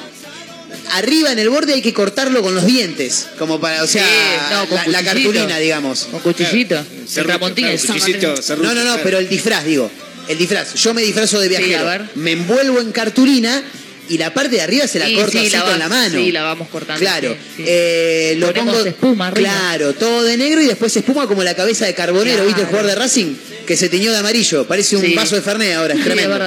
Arriba 0.94 1.32
en 1.32 1.40
el 1.40 1.50
borde 1.50 1.74
hay 1.74 1.82
que 1.82 1.94
cortarlo 1.94 2.42
con 2.42 2.54
los 2.56 2.66
dientes, 2.66 3.28
como 3.40 3.60
para, 3.60 3.84
o 3.84 3.88
sea, 3.88 4.04
Sí, 4.06 4.54
no, 4.54 4.68
con 4.68 4.92
la, 4.92 5.04
cartulina, 5.04 5.58
digamos. 5.58 6.08
Con 6.12 6.20
cuchillito. 6.20 6.84
Serrucho, 7.08 7.40
claro, 7.40 7.54
cuchillito, 7.56 8.42
serrucho, 8.42 8.68
No, 8.68 8.74
no, 8.76 8.82
no, 8.82 8.86
claro. 8.88 9.02
pero 9.04 9.18
el 9.20 9.30
disfraz, 9.30 9.64
digo. 9.66 9.90
El 10.28 10.38
disfraz. 10.38 10.74
Yo 10.76 10.94
me 10.94 11.02
disfrazo 11.02 11.40
de 11.40 11.48
viajero. 11.50 11.80
a 11.80 11.84
ver. 11.98 12.10
Me 12.16 12.32
envuelvo 12.32 12.80
en 12.80 12.92
cartulina 12.92 13.64
y 14.10 14.18
la 14.18 14.34
parte 14.34 14.56
de 14.58 14.62
arriba 14.62 14.88
se 14.88 15.00
la 15.00 15.06
Sí, 15.08 15.16
corto 15.16 15.32
sí, 15.32 15.38
así 15.40 15.50
la 15.52 15.62
con 15.64 15.80
la 15.80 15.90
mano. 15.90 16.18
sí, 16.18 16.32
la 16.32 16.44
vamos 16.44 16.68
cortando, 16.70 17.00
Claro. 17.00 17.36
sí. 17.56 17.64
Eh, 17.66 18.36
lo 18.38 18.48
Ponemos 18.48 18.76
pongo. 18.76 18.86
espuma 18.88 19.28
arriba. 19.28 19.50
Claro, 19.50 19.94
todo 19.94 20.24
de 20.24 20.38
negro 20.38 20.62
y 20.62 20.66
después 20.66 20.96
espuma 20.96 21.28
como 21.28 21.44
la 21.44 21.56
cabeza 21.56 21.86
de 21.86 21.94
Carbonero, 21.94 22.36
Claro. 22.36 22.46
¿viste? 22.48 22.62
El 22.62 22.68
jugador 22.68 22.90
de 22.90 22.96
Racing 22.96 23.36
que 23.66 23.78
se 23.78 23.88
teñió 23.90 24.12
de 24.12 24.18
amarillo. 24.18 24.68
Parece 24.68 24.98
un 24.98 25.16
vaso 25.16 25.36
de 25.36 25.42
Fernet 25.42 25.74
ahora. 25.76 25.94
Es 25.94 26.02
tremendo. 26.04 26.40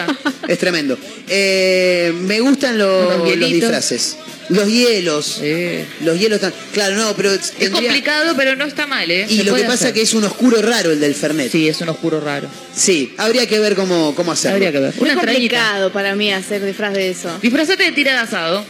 es 0.48 0.58
tremendo. 0.58 0.98
Eh, 1.28 2.12
me 2.22 2.40
gustan 2.40 2.76
los, 2.78 3.24
disfraces. 3.38 4.16
Los 4.48 4.68
hielos. 4.68 5.38
Sí. 5.40 5.84
Los 6.04 6.18
hielos 6.18 6.36
están. 6.36 6.52
Claro, 6.72 6.94
no, 6.96 7.14
pero. 7.16 7.32
Es 7.32 7.52
complicado, 7.70 8.34
pero 8.36 8.54
no 8.56 8.64
está 8.64 8.86
mal, 8.86 9.10
¿eh? 9.10 9.26
Y 9.28 9.38
Se 9.38 9.44
lo 9.44 9.54
que 9.54 9.62
pasa 9.62 9.74
hacer. 9.74 9.94
que 9.94 10.02
es 10.02 10.14
un 10.14 10.24
oscuro 10.24 10.62
raro 10.62 10.92
el 10.92 11.00
del 11.00 11.14
Fernet. 11.14 11.50
Sí, 11.50 11.68
es 11.68 11.80
un 11.80 11.88
oscuro 11.88 12.20
raro. 12.20 12.48
Sí, 12.74 13.14
habría 13.18 13.46
que 13.48 13.58
ver 13.58 13.74
cómo, 13.74 14.14
cómo 14.14 14.32
hacerlo. 14.32 14.54
Habría 14.56 14.72
que 14.72 14.78
ver. 14.78 14.94
Una 14.98 15.12
entrañita. 15.14 15.56
complicado 15.56 15.92
para 15.92 16.14
mí 16.14 16.32
hacer 16.32 16.64
disfraz 16.64 16.92
de 16.94 17.10
eso. 17.10 17.36
Disfrazate 17.42 17.82
de 17.84 17.92
tira 17.92 18.12
de 18.12 18.18
asado. 18.18 18.64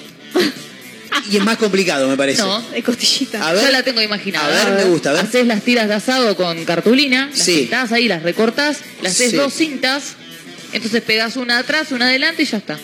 Y 1.31 1.37
es 1.39 1.43
más 1.45 1.57
complicado, 1.57 2.09
me 2.09 2.17
parece. 2.17 2.43
No. 2.43 2.61
De 2.71 2.83
costillita. 2.83 3.49
A 3.49 3.53
ver. 3.53 3.63
Ya 3.63 3.71
la 3.71 3.83
tengo 3.83 4.01
imaginada. 4.03 4.63
A 4.63 4.71
ver, 4.75 4.85
me 4.85 4.91
gusta, 4.91 5.11
a 5.11 5.13
ver. 5.15 5.23
Haces 5.25 5.47
las 5.47 5.63
tiras 5.63 5.89
de 5.89 5.95
asado 5.95 6.37
con 6.37 6.65
cartulina, 6.65 7.29
las 7.35 7.39
Sí. 7.45 7.57
pintás 7.61 7.91
ahí, 7.93 8.07
las 8.07 8.23
recortás, 8.23 8.79
las 9.03 9.13
haces 9.13 9.31
Sí. 9.31 9.37
dos 9.37 9.53
cintas, 9.55 10.15
entonces 10.73 11.03
pegas 11.03 11.37
una 11.37 11.59
atrás, 11.59 11.91
una 11.93 12.07
adelante 12.07 12.43
y 12.43 12.47
ya 12.47 12.59
está. 12.59 12.79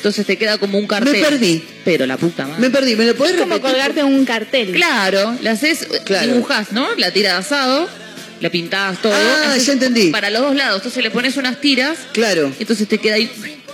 Entonces 0.00 0.24
te 0.26 0.38
queda 0.38 0.56
como 0.56 0.78
un 0.78 0.86
cartel. 0.86 1.12
Me 1.12 1.20
perdí. 1.20 1.62
Pero 1.84 2.06
la 2.06 2.16
puta 2.16 2.46
madre. 2.46 2.60
Me 2.62 2.70
perdí, 2.70 2.96
¿me 2.96 3.04
lo 3.04 3.14
podés 3.14 3.34
Es 3.34 3.40
como 3.40 3.54
repetir? 3.54 3.70
colgarte 3.72 4.02
un 4.04 4.24
cartel. 4.24 4.72
Claro, 4.72 5.36
la 5.42 5.50
haces, 5.52 5.86
Claro. 6.06 6.32
dibujás, 6.32 6.72
¿no? 6.72 6.88
La 6.96 7.10
tira 7.12 7.32
de 7.34 7.38
asado, 7.40 7.86
la 8.40 8.48
pintás 8.50 9.00
todo. 9.02 9.12
Ah, 9.14 9.56
ya 9.58 9.72
entendí. 9.74 10.08
Para 10.10 10.30
los 10.30 10.40
dos 10.40 10.56
lados, 10.56 10.76
entonces 10.76 11.02
le 11.02 11.10
pones 11.10 11.36
unas 11.36 11.60
tiras, 11.60 11.98
Claro, 12.14 12.50
entonces 12.58 12.88
te 12.88 12.96
queda 12.96 13.16
ahí. 13.16 13.30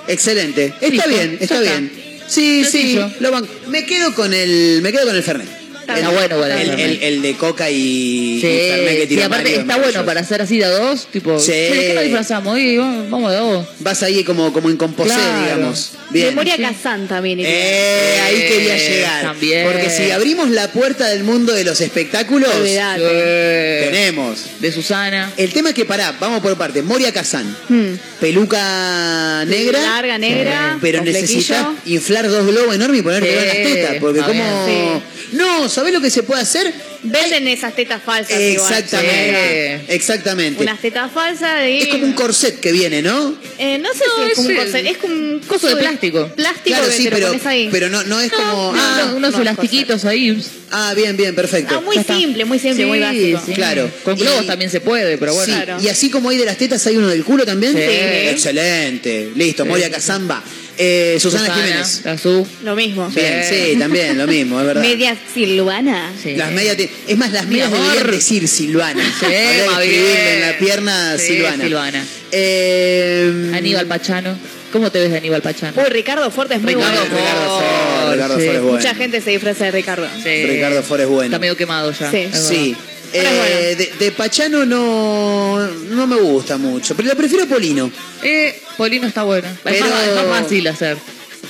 excelente. 0.09 0.67
Está 0.81 0.89
Listo, 0.89 1.09
bien, 1.09 1.39
está 1.41 1.45
está. 1.45 1.61
bien. 1.61 1.93
Sí, 2.27 2.63
Sencillo. 2.65 3.09
sí, 3.09 3.15
lo 3.21 3.31
banco. 3.31 3.49
Me 3.69 3.87
quedo 3.87 4.13
con 4.15 4.35
el, 4.35 4.81
me 4.83 4.91
quedo 4.91 5.07
con 5.07 5.15
el 5.15 5.23
Fernet. 5.23 5.49
Está 5.87 5.99
el, 6.01 6.07
bueno, 6.15 6.45
el, 6.45 7.23
de 7.23 7.35
coca 7.37 7.71
y, 7.71 8.39
y 8.39 8.41
Fernet 8.41 8.97
que 8.97 9.07
Sí, 9.09 9.15
sí, 9.15 9.23
aparte 9.23 9.43
Mario, 9.45 9.61
está 9.61 9.77
es 9.77 9.83
bueno 9.83 10.05
para 10.07 10.21
hacer 10.21 10.43
así 10.43 10.59
de 10.59 10.65
a 10.65 10.71
dos, 10.71 11.07
tipo, 11.13 11.39
Sí. 11.39 11.47
"Che, 11.47 11.71
¿qué 11.73 11.93
nos 11.95 12.03
disfrazamos? 12.05 12.59
Y 12.59 12.77
vamos 12.77 13.31
de 13.31 13.37
a 13.37 13.41
dos. 13.41 13.67
Vas 13.81 14.03
ahí 14.03 14.25
como, 14.25 14.53
como 14.53 14.69
en 14.69 14.77
composé, 14.77 15.11
Claro. 15.15 15.43
digamos. 15.45 15.93
Bien. 16.11 16.29
Memoria 16.29 16.57
Sí. 16.57 16.63
Kazan 16.63 17.07
también. 17.09 17.41
Eh, 17.43 18.21
ahí 18.25 18.37
quería 18.49 18.77
Eh, 18.77 18.89
llegar. 18.91 19.23
también. 19.23 19.67
Porque 19.71 19.91
si 19.91 20.11
abrimos 20.11 20.51
la 20.51 20.69
puerta 20.73 21.07
del 21.09 21.25
mundo 21.25 21.53
de 21.53 21.65
los 21.65 21.81
espectáculos, 21.81 22.53
Olvidate. 22.55 23.03
Eh, 23.05 23.89
tenemos. 23.91 24.39
de 24.61 24.73
Susana. 24.73 25.33
El 25.37 25.53
tema 25.53 25.69
es 25.71 25.75
que 25.75 25.85
pará, 25.85 26.15
vamos 26.19 26.41
por 26.41 26.57
parte. 26.57 26.83
Moria 26.83 27.13
Kazan, 27.13 27.47
Hmm. 27.69 27.95
peluca 28.21 29.45
negra. 29.47 29.81
Larga, 29.81 30.19
negra. 30.19 30.79
Pero 30.81 31.03
necesitas 31.03 31.67
inflar 31.87 32.29
dos 32.29 32.47
globos 32.47 32.75
enormes 32.75 33.01
y 33.01 33.03
ponerte 33.03 33.29
Sí, 33.31 33.37
en 33.39 33.47
las 33.47 33.75
tetas. 33.75 33.97
Porque 34.01 34.21
como. 34.21 34.67
bien. 34.67 35.03
No, 35.33 35.69
¿sabés 35.77 35.93
lo 35.93 36.01
que 36.01 36.11
se 36.11 36.23
puede 36.23 36.41
hacer? 36.43 36.73
Venden 37.03 37.47
esas 37.49 37.75
tetas 37.77 38.03
falsas. 38.03 38.41
igual. 38.41 38.73
Exactamente. 38.73 39.85
Exactamente. 39.95 40.63
Unas 40.63 40.81
tetas 40.81 41.13
falsas 41.13 41.69
y... 41.69 41.79
Es 41.83 41.87
como 41.89 42.05
un 42.07 42.13
corset 42.15 42.59
que 42.59 42.73
viene, 42.73 43.03
¿no? 43.03 43.37
Eh, 43.59 43.79
no 43.79 43.91
sé 43.93 44.01
si 44.17 44.31
es 44.31 44.37
como 44.37 44.49
un 44.49 44.57
corset, 44.57 44.87
es 44.87 44.97
como 44.97 45.15
un 45.15 45.41
coso 45.47 45.69
de 45.69 45.77
plástico. 45.77 46.29
Plástico 46.35 46.65
Claro, 46.77 46.87
que 46.87 46.93
sí, 46.97 47.05
te 47.05 47.11
lo 47.11 47.17
pero, 47.17 47.29
pones 47.29 47.47
ahí. 47.47 47.69
pero 47.71 47.89
no, 47.91 48.03
no 48.05 48.21
es 48.21 48.33
como. 48.33 48.73
No, 48.73 48.81
ah, 48.83 49.05
no, 49.11 49.17
unos 49.17 49.33
no 49.33 49.39
es 49.39 49.43
elastiquitos 49.43 50.05
ahí. 50.05 50.43
ah, 50.73 50.95
bien, 50.97 51.17
bien, 51.17 51.35
perfecto. 51.35 51.77
Ah, 51.77 51.81
muy 51.81 51.97
simple, 52.03 52.45
muy 52.45 52.59
simple, 52.59 52.83
Sí, 52.83 52.89
muy 52.89 52.99
básico. 52.99 53.43
sí. 53.47 53.53
Claro. 53.53 53.91
Con 54.03 54.17
Y- 54.19 54.23
globos 54.23 54.47
también 54.47 54.71
se 54.71 54.81
puede, 54.81 55.19
pero 55.19 55.35
bueno. 55.35 55.53
Sí, 55.55 55.63
Claro. 55.63 55.83
Y 55.83 55.89
así 55.89 56.11
como 56.11 56.31
hay 56.31 56.39
de 56.39 56.47
las 56.47 56.57
tetas, 56.57 56.85
hay 56.87 56.97
uno 56.97 57.09
del 57.09 57.23
culo 57.25 57.45
también. 57.45 57.75
Sí. 57.75 57.81
Excelente. 57.83 59.31
Listo, 59.37 59.65
Moria 59.67 59.91
Kazamba. 59.91 60.43
Eh, 60.79 61.17
Susana, 61.21 61.55
Jiménez. 61.55 62.03
la 62.05 62.19
Su. 62.19 62.47
Lo 62.63 62.77
mismo. 62.77 63.09
Bien, 63.09 63.41
Bien. 63.41 63.45
sí, 63.73 63.79
también, 63.79 64.19
lo 64.19 64.27
mismo, 64.27 64.61
es 64.61 64.67
verdad. 64.67 64.83
Media 64.83 65.17
silvana. 65.33 66.13
Sí. 66.23 66.37
Las 66.37 66.53
medias, 66.53 66.77
te- 66.77 66.91
es 67.09 67.17
más, 67.17 67.33
las 67.33 67.45
Mi 67.47 67.55
medias 67.57 67.73
amor. 67.73 67.87
deberían 67.93 68.11
decir 68.11 68.47
Silvana. 68.49 69.03
Sí, 69.19 69.27
escribirle 69.27 70.35
en 70.35 70.41
la 70.43 70.59
pierna 70.59 71.17
Sí, 71.19 71.27
Silvana. 71.29 71.65
Silvana. 71.65 72.05
Eh, 72.33 73.53
Aníbal 73.55 73.87
Pachano. 73.87 74.37
¿Cómo 74.73 74.91
te 74.91 74.99
ves 74.99 75.11
de 75.11 75.17
Aníbal 75.19 75.41
Pachano? 75.41 75.73
Uy, 75.81 75.89
Ricardo 75.89 76.31
Forte 76.31 76.55
es 76.57 76.61
muy 76.61 76.75
Ricardo 76.75 77.01
bueno. 77.01 77.17
Ricardo 77.17 77.49
Ford, 77.61 78.13
Ricardo 78.13 78.37
Sí. 78.39 78.45
Ford 78.47 78.55
es 78.57 78.61
bueno. 78.63 78.77
Mucha 78.77 78.95
gente 78.95 79.21
se 79.23 79.31
disfraza 79.31 79.65
de 79.67 79.71
Ricardo. 79.71 80.07
Sí. 80.23 80.45
Ricardo 80.47 80.83
Ford 80.83 81.01
es 81.01 81.09
bueno. 81.09 81.25
Está 81.27 81.39
medio 81.39 81.57
quemado 81.57 81.93
ya. 81.93 82.11
Sí. 82.11 82.77
Eh, 83.13 83.23
bueno. 83.23 83.79
de, 83.79 83.93
de 84.05 84.13
Pachano 84.13 84.67
no, 84.67 85.67
no 85.67 86.07
me 86.07 86.17
gusta 86.17 86.57
mucho, 86.59 86.95
pero 86.97 87.09
le 87.09 87.17
prefiero 87.17 87.45
a 87.45 87.47
Polino. 87.47 87.91
Eh, 88.23 88.61
Polino 88.77 89.07
está 89.07 89.23
bueno. 89.23 89.49
Es, 89.49 89.57
Pero- 89.63 89.87
más, 89.87 90.07
es 90.09 90.15
más 90.15 90.43
fácil 90.43 90.67
hacer. 90.69 90.97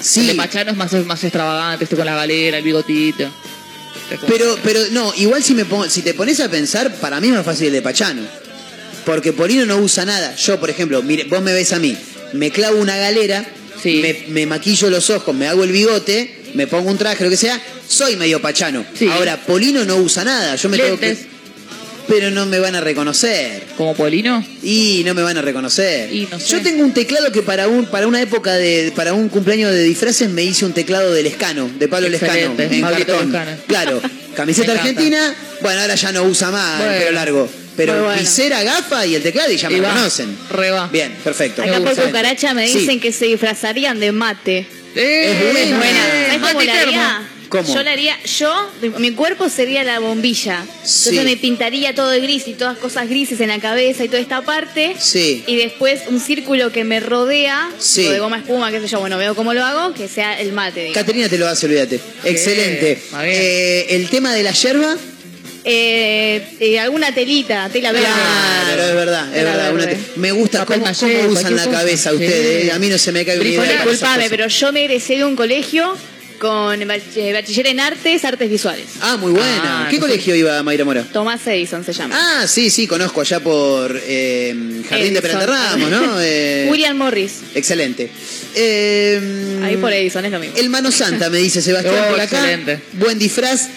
Sí. 0.00 0.20
El 0.20 0.26
de 0.28 0.34
Pachano 0.34 0.70
es 0.72 0.76
más, 0.76 0.92
más 1.06 1.22
extravagante, 1.24 1.84
este 1.84 1.96
con 1.96 2.04
la 2.06 2.14
galera, 2.14 2.58
el 2.58 2.64
bigotito. 2.64 3.30
Pero, 4.28 4.56
pero 4.62 4.80
no, 4.92 5.12
igual 5.16 5.42
si 5.42 5.54
me 5.54 5.64
pongo- 5.64 5.88
si 5.88 6.02
te 6.02 6.14
pones 6.14 6.38
a 6.40 6.48
pensar, 6.50 6.94
para 6.96 7.20
mí 7.20 7.28
es 7.28 7.34
más 7.34 7.44
fácil 7.44 7.68
el 7.68 7.72
de 7.72 7.82
Pachano. 7.82 8.22
Porque 9.04 9.32
Polino 9.32 9.64
no 9.66 9.78
usa 9.78 10.04
nada. 10.04 10.34
Yo, 10.36 10.60
por 10.60 10.68
ejemplo, 10.70 11.02
mire, 11.02 11.24
vos 11.24 11.40
me 11.42 11.52
ves 11.52 11.72
a 11.72 11.78
mí, 11.78 11.96
me 12.32 12.50
clavo 12.50 12.78
una 12.78 12.96
galera, 12.96 13.44
Sí. 13.82 14.00
me, 14.02 14.24
me 14.32 14.46
maquillo 14.46 14.90
los 14.90 15.10
ojos, 15.10 15.34
me 15.34 15.46
hago 15.48 15.62
el 15.64 15.70
bigote, 15.72 16.42
me 16.54 16.66
pongo 16.66 16.90
un 16.90 16.98
traje, 16.98 17.22
lo 17.24 17.30
que 17.30 17.36
sea, 17.36 17.60
soy 17.88 18.16
medio 18.16 18.40
Pachano. 18.40 18.84
Sí. 18.98 19.08
Ahora, 19.08 19.36
Polino 19.40 19.84
no 19.84 19.96
usa 19.96 20.24
nada. 20.24 20.56
Yo 20.56 20.68
me 20.68 20.76
tengo 20.78 20.98
que. 20.98 21.16
Pero 22.08 22.30
no 22.30 22.46
me 22.46 22.58
van 22.60 22.74
a 22.76 22.80
reconocer. 22.80 23.64
Como 23.76 23.94
Polino. 23.94 24.44
Y 24.62 25.02
no 25.04 25.12
me 25.14 25.22
van 25.22 25.36
a 25.38 25.42
reconocer. 25.42 26.12
Y 26.14 26.28
no 26.30 26.38
sé. 26.38 26.46
Yo 26.48 26.62
tengo 26.62 26.84
un 26.84 26.92
teclado 26.94 27.32
que 27.32 27.42
para 27.42 27.66
un 27.68 27.86
para 27.86 28.06
una 28.06 28.20
época 28.20 28.54
de 28.54 28.92
para 28.94 29.12
un 29.12 29.28
cumpleaños 29.28 29.72
de 29.72 29.82
disfraces 29.82 30.28
me 30.30 30.42
hice 30.44 30.64
un 30.64 30.72
teclado 30.72 31.12
de 31.12 31.22
Lescano, 31.22 31.68
de 31.78 31.88
Pablo 31.88 32.08
Lescano, 32.08 32.32
Excelente, 32.34 32.74
en 32.76 32.80
Pablito 32.82 33.12
cartón. 33.12 33.32
Lescano. 33.32 33.56
Claro, 33.66 34.02
camiseta 34.36 34.72
argentina, 34.80 35.34
bueno, 35.62 35.80
ahora 35.80 35.94
ya 35.96 36.12
no 36.12 36.22
usa 36.24 36.50
más 36.50 36.80
el 36.80 36.86
Bueno. 36.86 36.98
pelo 37.00 37.12
largo, 37.12 37.48
pero 37.76 38.04
bueno. 38.04 38.20
visera, 38.20 38.62
gafa 38.62 39.04
y 39.06 39.14
el 39.16 39.22
teclado 39.22 39.50
y 39.50 39.56
ya 39.56 39.68
me 39.68 39.78
Y 39.78 39.80
va. 39.80 39.90
conocen. 39.92 40.36
Re 40.50 40.70
va. 40.70 40.86
Bien, 40.88 41.12
perfecto. 41.24 41.62
Acá 41.62 41.80
por 41.80 41.96
cucaracha 41.96 42.54
me 42.54 42.68
Sí. 42.68 42.78
dicen 42.78 43.00
que 43.00 43.10
se 43.12 43.26
disfrazarían 43.26 43.98
de 43.98 44.12
mate. 44.12 44.66
Eh, 44.94 45.30
Es 45.32 45.52
buena. 45.52 45.76
Buena. 45.78 46.00
¿Sabes 46.00 46.40
Mate 46.40 46.52
cómo 46.54 46.64
la 46.64 46.72
termo. 46.72 46.92
haría? 46.92 47.28
¿Cómo? 47.48 47.72
Yo 47.72 47.82
la 47.82 47.92
haría, 47.92 48.16
yo, 48.24 48.52
mi 48.98 49.12
cuerpo 49.12 49.48
sería 49.48 49.84
la 49.84 49.98
bombilla. 50.00 50.64
Sí. 50.84 51.10
Entonces 51.10 51.24
me 51.24 51.36
pintaría 51.36 51.94
todo 51.94 52.10
de 52.10 52.20
gris 52.20 52.48
y 52.48 52.54
todas 52.54 52.76
cosas 52.78 53.08
grises 53.08 53.40
en 53.40 53.48
la 53.48 53.58
cabeza 53.60 54.04
y 54.04 54.08
toda 54.08 54.20
esta 54.20 54.42
parte. 54.42 54.96
Sí. 54.98 55.44
Y 55.46 55.56
después 55.56 56.02
un 56.08 56.18
círculo 56.20 56.72
que 56.72 56.84
me 56.84 56.98
rodea, 57.00 57.70
Sí. 57.78 58.04
o 58.06 58.10
de 58.10 58.18
goma 58.18 58.38
espuma, 58.38 58.70
qué 58.72 58.80
sé 58.80 58.88
yo, 58.88 58.98
bueno, 59.00 59.16
veo 59.18 59.34
cómo 59.34 59.54
lo 59.54 59.64
hago, 59.64 59.94
que 59.94 60.08
sea 60.08 60.40
el 60.40 60.52
mate. 60.52 60.80
digamos. 60.80 60.96
Caterina 60.98 61.28
te 61.28 61.38
lo 61.38 61.46
hace, 61.46 61.66
olvídate. 61.66 62.00
Excelente. 62.24 62.98
Eh, 63.22 63.86
el 63.90 64.08
tema 64.08 64.34
de 64.34 64.42
la 64.42 64.52
yerba, 64.52 64.96
Eh, 65.68 66.46
eh, 66.60 66.78
alguna 66.78 67.12
telita, 67.12 67.68
tela 67.72 67.90
verde. 67.90 68.06
Claro, 68.06 68.82
es 68.88 68.94
verdad, 68.94 69.26
es 69.28 69.34
Tela 69.34 69.50
verdad. 69.50 69.72
una 69.74 69.84
verde. 69.86 69.96
te- 70.14 70.20
me 70.20 70.30
gusta 70.30 70.58
Papel 70.60 70.78
cómo, 70.78 70.86
maché, 70.92 71.18
cómo 71.22 71.28
usan 71.30 71.56
la 71.56 71.64
cosa. 71.64 71.78
cabeza 71.78 72.10
Sí. 72.10 72.14
ustedes. 72.16 72.64
eh. 72.66 72.72
A 72.72 72.78
mí 72.78 72.88
no 72.88 72.98
se 72.98 73.10
me 73.10 73.24
cae 73.24 73.40
una 73.40 73.48
idea. 73.48 73.72
Disculpame, 73.82 74.30
pero 74.30 74.46
yo 74.46 74.72
me 74.72 74.84
egresé 74.84 75.16
de 75.16 75.24
un 75.24 75.34
colegio 75.34 75.96
con 76.38 76.78
bach- 76.80 77.16
eh, 77.16 77.32
bachiller 77.32 77.66
en 77.68 77.80
artes, 77.80 78.24
artes 78.24 78.48
visuales. 78.50 78.86
Ah, 79.00 79.16
muy 79.16 79.32
buena. 79.32 79.86
Ah, 79.86 79.88
¿Qué 79.90 79.98
colegio 79.98 80.34
iba 80.34 80.62
Mayra 80.62 80.84
Mora? 80.84 81.02
Tomás 81.04 81.46
Edison 81.46 81.84
se 81.84 81.92
llama. 81.92 82.14
Ah, 82.18 82.46
sí, 82.46 82.70
sí, 82.70 82.86
conozco 82.86 83.20
allá 83.20 83.40
por 83.40 84.00
eh, 84.06 84.82
Jardín 84.88 85.12
de 85.14 85.18
Edison. 85.20 85.40
Peralta 85.40 85.46
Ramos, 85.46 85.90
¿no? 85.90 86.20
Eh, 86.20 86.68
William 86.70 86.96
Morris. 86.96 87.40
Excelente. 87.54 88.10
Eh, 88.54 89.60
Ahí 89.62 89.76
por 89.76 89.92
Edison 89.92 90.24
es 90.24 90.32
lo 90.32 90.38
mismo. 90.40 90.56
El 90.56 90.70
Mano 90.70 90.90
Santa, 90.90 91.28
me 91.30 91.38
dice 91.38 91.60
Sebastián 91.62 91.94
Oh, 92.06 92.10
por 92.10 92.20
acá. 92.20 92.36
excelente. 92.38 92.80
Buen 92.94 93.18
disfraz. 93.18 93.68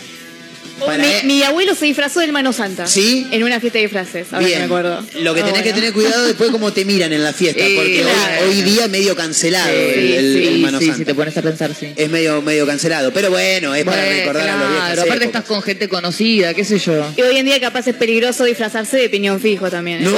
Oh, 0.81 0.85
para 0.85 1.03
mi, 1.23 1.43
abuelo 1.43 1.75
se 1.75 1.85
disfrazó 1.85 2.19
del 2.21 2.31
Mano 2.31 2.53
Santa. 2.53 2.87
¿Sí? 2.87 3.27
En 3.31 3.43
una 3.43 3.59
fiesta 3.59 3.77
de 3.79 3.83
disfraces, 3.85 4.27
ahora 4.31 4.39
que 4.39 4.45
Bien. 4.47 4.59
me 4.59 4.65
acuerdo. 4.65 5.03
Lo 5.21 5.33
que 5.33 5.41
Ah, 5.41 5.45
tenés 5.45 5.61
que 5.63 5.73
tener 5.73 5.93
cuidado 5.93 6.25
después 6.25 6.49
cómo 6.51 6.71
te 6.73 6.85
miran 6.85 7.11
en 7.13 7.23
la 7.23 7.33
fiesta, 7.33 7.63
Sí, 7.65 7.73
porque 7.75 8.03
hoy- 8.03 8.11
claro. 8.11 8.47
hoy, 8.49 8.61
día 8.61 8.87
medio 8.87 9.15
cancelado 9.15 9.69
Sí, 9.69 9.75
el, 9.75 10.13
el- 10.13 10.33
sí, 10.41 10.47
el 10.47 10.59
Mano 10.59 10.79
sí, 10.79 10.85
Santa. 10.85 10.97
si 10.99 11.05
te 11.05 11.15
pones 11.15 11.37
a 11.37 11.41
pensar, 11.41 11.75
sí. 11.75 11.87
Es 11.95 12.09
medio, 12.09 12.41
medio 12.41 12.65
cancelado. 12.65 13.11
Pero 13.13 13.29
bueno, 13.29 13.73
es 13.75 13.83
para 13.83 14.03
recordar 14.05 14.49
a 14.49 14.57
los 14.57 14.69
viejos. 14.69 14.85
claro, 14.85 15.01
aparte 15.03 15.25
estás 15.25 15.43
con 15.45 15.61
gente 15.61 15.87
conocida, 15.89 16.53
qué 16.53 16.63
sé 16.65 16.79
yo. 16.79 17.05
Y 17.17 17.21
hoy 17.21 17.37
en 17.37 17.45
día 17.45 17.59
capaz 17.59 17.87
es 17.87 17.95
peligroso 17.95 18.43
disfrazarse 18.45 18.97
de 18.97 19.09
piñón 19.09 19.39
fijo 19.39 19.69
también. 19.69 19.99
¿eh? 20.01 20.05
No. 20.05 20.11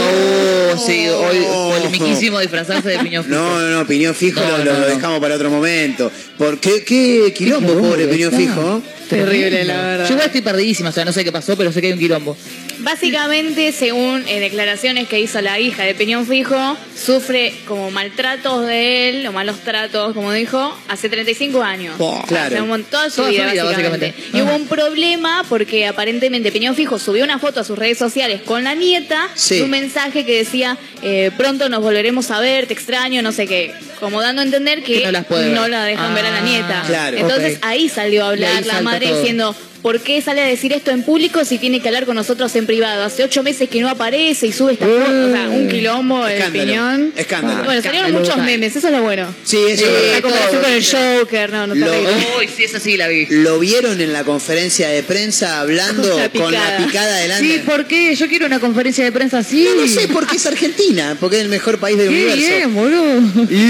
Oh, 0.74 0.78
sí, 0.88 1.08
hoy 1.10 1.38
polemiquísimo 1.50 2.40
disfrazarse 2.40 2.90
de 2.90 3.00
piñón 3.00 3.24
fijo. 3.26 3.36
No, 3.36 3.60
no, 3.60 3.70
no, 3.80 3.88
Piñón 3.88 4.16
Fijo 4.16 4.40
No, 4.42 4.58
lo, 4.58 4.66
no, 4.66 4.72
lo 4.74 4.80
no. 4.80 4.86
dejamos 4.86 5.20
para 5.20 5.36
otro 5.36 5.50
momento. 5.50 6.12
¿Por 6.38 6.60
qué, 6.60 6.84
qué 6.84 7.34
quilombo, 7.36 7.74
pobre 7.74 8.08
Piñón. 8.08 8.32
Fijo? 8.32 8.82
Terrible, 9.10 9.66
la 9.66 9.82
verdad. 9.82 10.10
Yo 10.10 10.18
estoy 10.18 10.42
perdidísima, 10.52 10.90
o 10.90 10.92
sea, 10.92 11.06
no 11.06 11.14
sé 11.14 11.24
qué 11.24 11.32
pasó, 11.32 11.56
pero 11.58 11.72
sé 11.72 11.82
que 11.82 11.88
hay 11.88 11.94
un 11.94 12.00
quilombo. 12.00 12.36
Básicamente, 12.80 13.72
según 13.72 14.24
eh, 14.28 14.40
declaraciones 14.40 15.08
que 15.08 15.20
hizo 15.20 15.40
la 15.42 15.60
hija 15.60 15.84
de 15.84 15.94
Peñón 15.94 16.26
Fijo, 16.28 16.76
sufre 16.96 17.54
como 17.68 17.90
maltratos 17.92 18.66
de 18.66 19.10
él, 19.10 19.28
o 19.28 19.32
malos 19.32 19.60
tratos, 19.60 20.14
como 20.14 20.32
dijo, 20.34 20.76
hace 20.88 21.08
35 21.08 21.62
años. 21.64 21.98
Buah, 21.98 22.24
claro. 22.28 22.48
Hace 22.56 22.62
un 22.62 22.68
montón, 22.70 22.90
toda 22.92 23.10
su 23.10 23.24
vida, 23.26 23.46
básicamente. 23.46 23.74
básicamente. 24.08 24.14
Y 24.34 24.40
Ah. 24.40 24.44
hubo 24.44 24.56
un 24.56 24.68
problema 24.68 25.46
porque 25.48 25.86
aparentemente 25.88 26.52
Peñón 26.52 26.76
Fijo 26.76 27.00
subió 27.00 27.24
una 27.24 27.40
foto 27.40 27.60
a 27.60 27.64
sus 27.64 27.78
redes 27.78 27.98
sociales 27.98 28.42
con 28.42 28.64
la 28.64 28.74
nieta, 28.76 29.30
Sí. 29.36 29.60
y 29.60 29.62
un 29.62 29.70
mensaje 29.70 30.26
que 30.26 30.38
decía, 30.38 30.78
eh, 31.04 31.32
pronto 31.38 31.70
nos 31.70 31.82
volveremos 31.82 32.30
a 32.32 32.40
ver, 32.40 32.66
te 32.66 32.74
extraño, 32.74 33.22
no 33.22 33.32
sé 33.32 33.48
qué. 33.48 33.74
Como 34.00 34.22
dando 34.22 34.42
a 34.42 34.46
entender 34.46 34.82
que, 34.84 35.00
Que 35.02 35.06
no 35.06 35.12
las 35.12 35.70
la 35.70 35.86
dejan 35.86 36.16
ver 36.16 36.26
a 36.26 36.32
la 36.32 36.38
Ah, 36.40 36.42
nieta. 36.42 36.84
claro. 36.88 37.18
Entonces 37.18 37.60
ahí 37.62 37.88
salió 37.88 38.26
a 38.26 38.30
hablar 38.30 38.66
la 38.66 38.82
madre 38.82 39.08
todo. 39.08 39.20
diciendo, 39.20 39.56
¿por 39.82 40.00
qué 40.00 40.22
sale 40.22 40.42
a 40.42 40.46
decir 40.46 40.74
esto 40.74 40.92
en 40.92 41.04
público 41.04 41.44
si 41.46 41.58
tiene 41.58 41.80
que 41.82 41.88
hablar 41.88 42.06
con 42.06 42.16
nosotros 42.16 42.56
en 42.56 42.66
privado? 42.66 43.04
Hace 43.04 43.24
ocho 43.24 43.44
meses 43.44 43.70
que 43.70 43.80
no 43.82 43.90
aparece 43.90 44.48
y 44.48 44.52
sube 44.52 44.74
esta 44.74 44.86
foto, 44.86 45.02
o 45.02 45.32
sea, 45.32 45.50
un 45.50 45.68
quilombo, 45.68 46.26
el 46.28 46.34
Escándalo, 46.38 46.66
piñón. 46.66 47.14
escándalo. 47.16 47.64
Bueno, 47.64 47.82
salieron 47.82 48.12
muchos 48.14 48.38
memes, 48.38 48.76
eso 48.76 48.88
es 48.88 48.94
lo 48.94 49.02
bueno. 49.02 49.34
Sí, 49.44 49.58
eso 49.68 49.86
verdad. 49.86 50.14
La 50.14 50.22
comparación 50.22 50.62
con 50.62 50.72
el 50.72 50.86
Joker, 50.86 51.52
no, 51.52 51.68
no 51.68 51.76
Lo- 51.76 51.92
terrible. 51.92 52.12
Uy, 52.40 52.50
sí, 52.56 52.64
esa 52.64 52.80
sí 52.80 52.98
la 52.98 53.08
vi. 53.08 53.26
¿Lo 53.30 53.60
vieron 53.60 54.00
en 54.02 54.14
la 54.14 54.24
conferencia 54.24 54.90
de 54.90 55.04
prensa 55.04 55.60
hablando 55.60 56.04
Con 56.10 56.18
la 56.20 56.30
con 56.30 56.52
la 56.54 56.78
picada. 56.78 57.16
adelante? 57.18 57.46
Sí, 57.48 57.62
¿por 57.66 57.86
qué? 57.86 58.16
Yo 58.16 58.28
quiero 58.28 58.46
una 58.46 58.60
conferencia 58.60 59.04
de 59.04 59.12
prensa 59.12 59.40
así. 59.40 59.64
No, 59.64 59.76
no 59.82 59.88
sé, 59.88 60.08
porque 60.08 60.36
es 60.38 60.46
Argentina, 60.46 61.18
porque 61.20 61.38
es 61.38 61.42
el 61.44 61.50
mejor 61.50 61.80
país 61.80 61.98
del 61.98 62.10
Qué 62.10 62.16
universo. 62.16 62.56
bien, 62.56 62.74
boludo. 62.76 63.22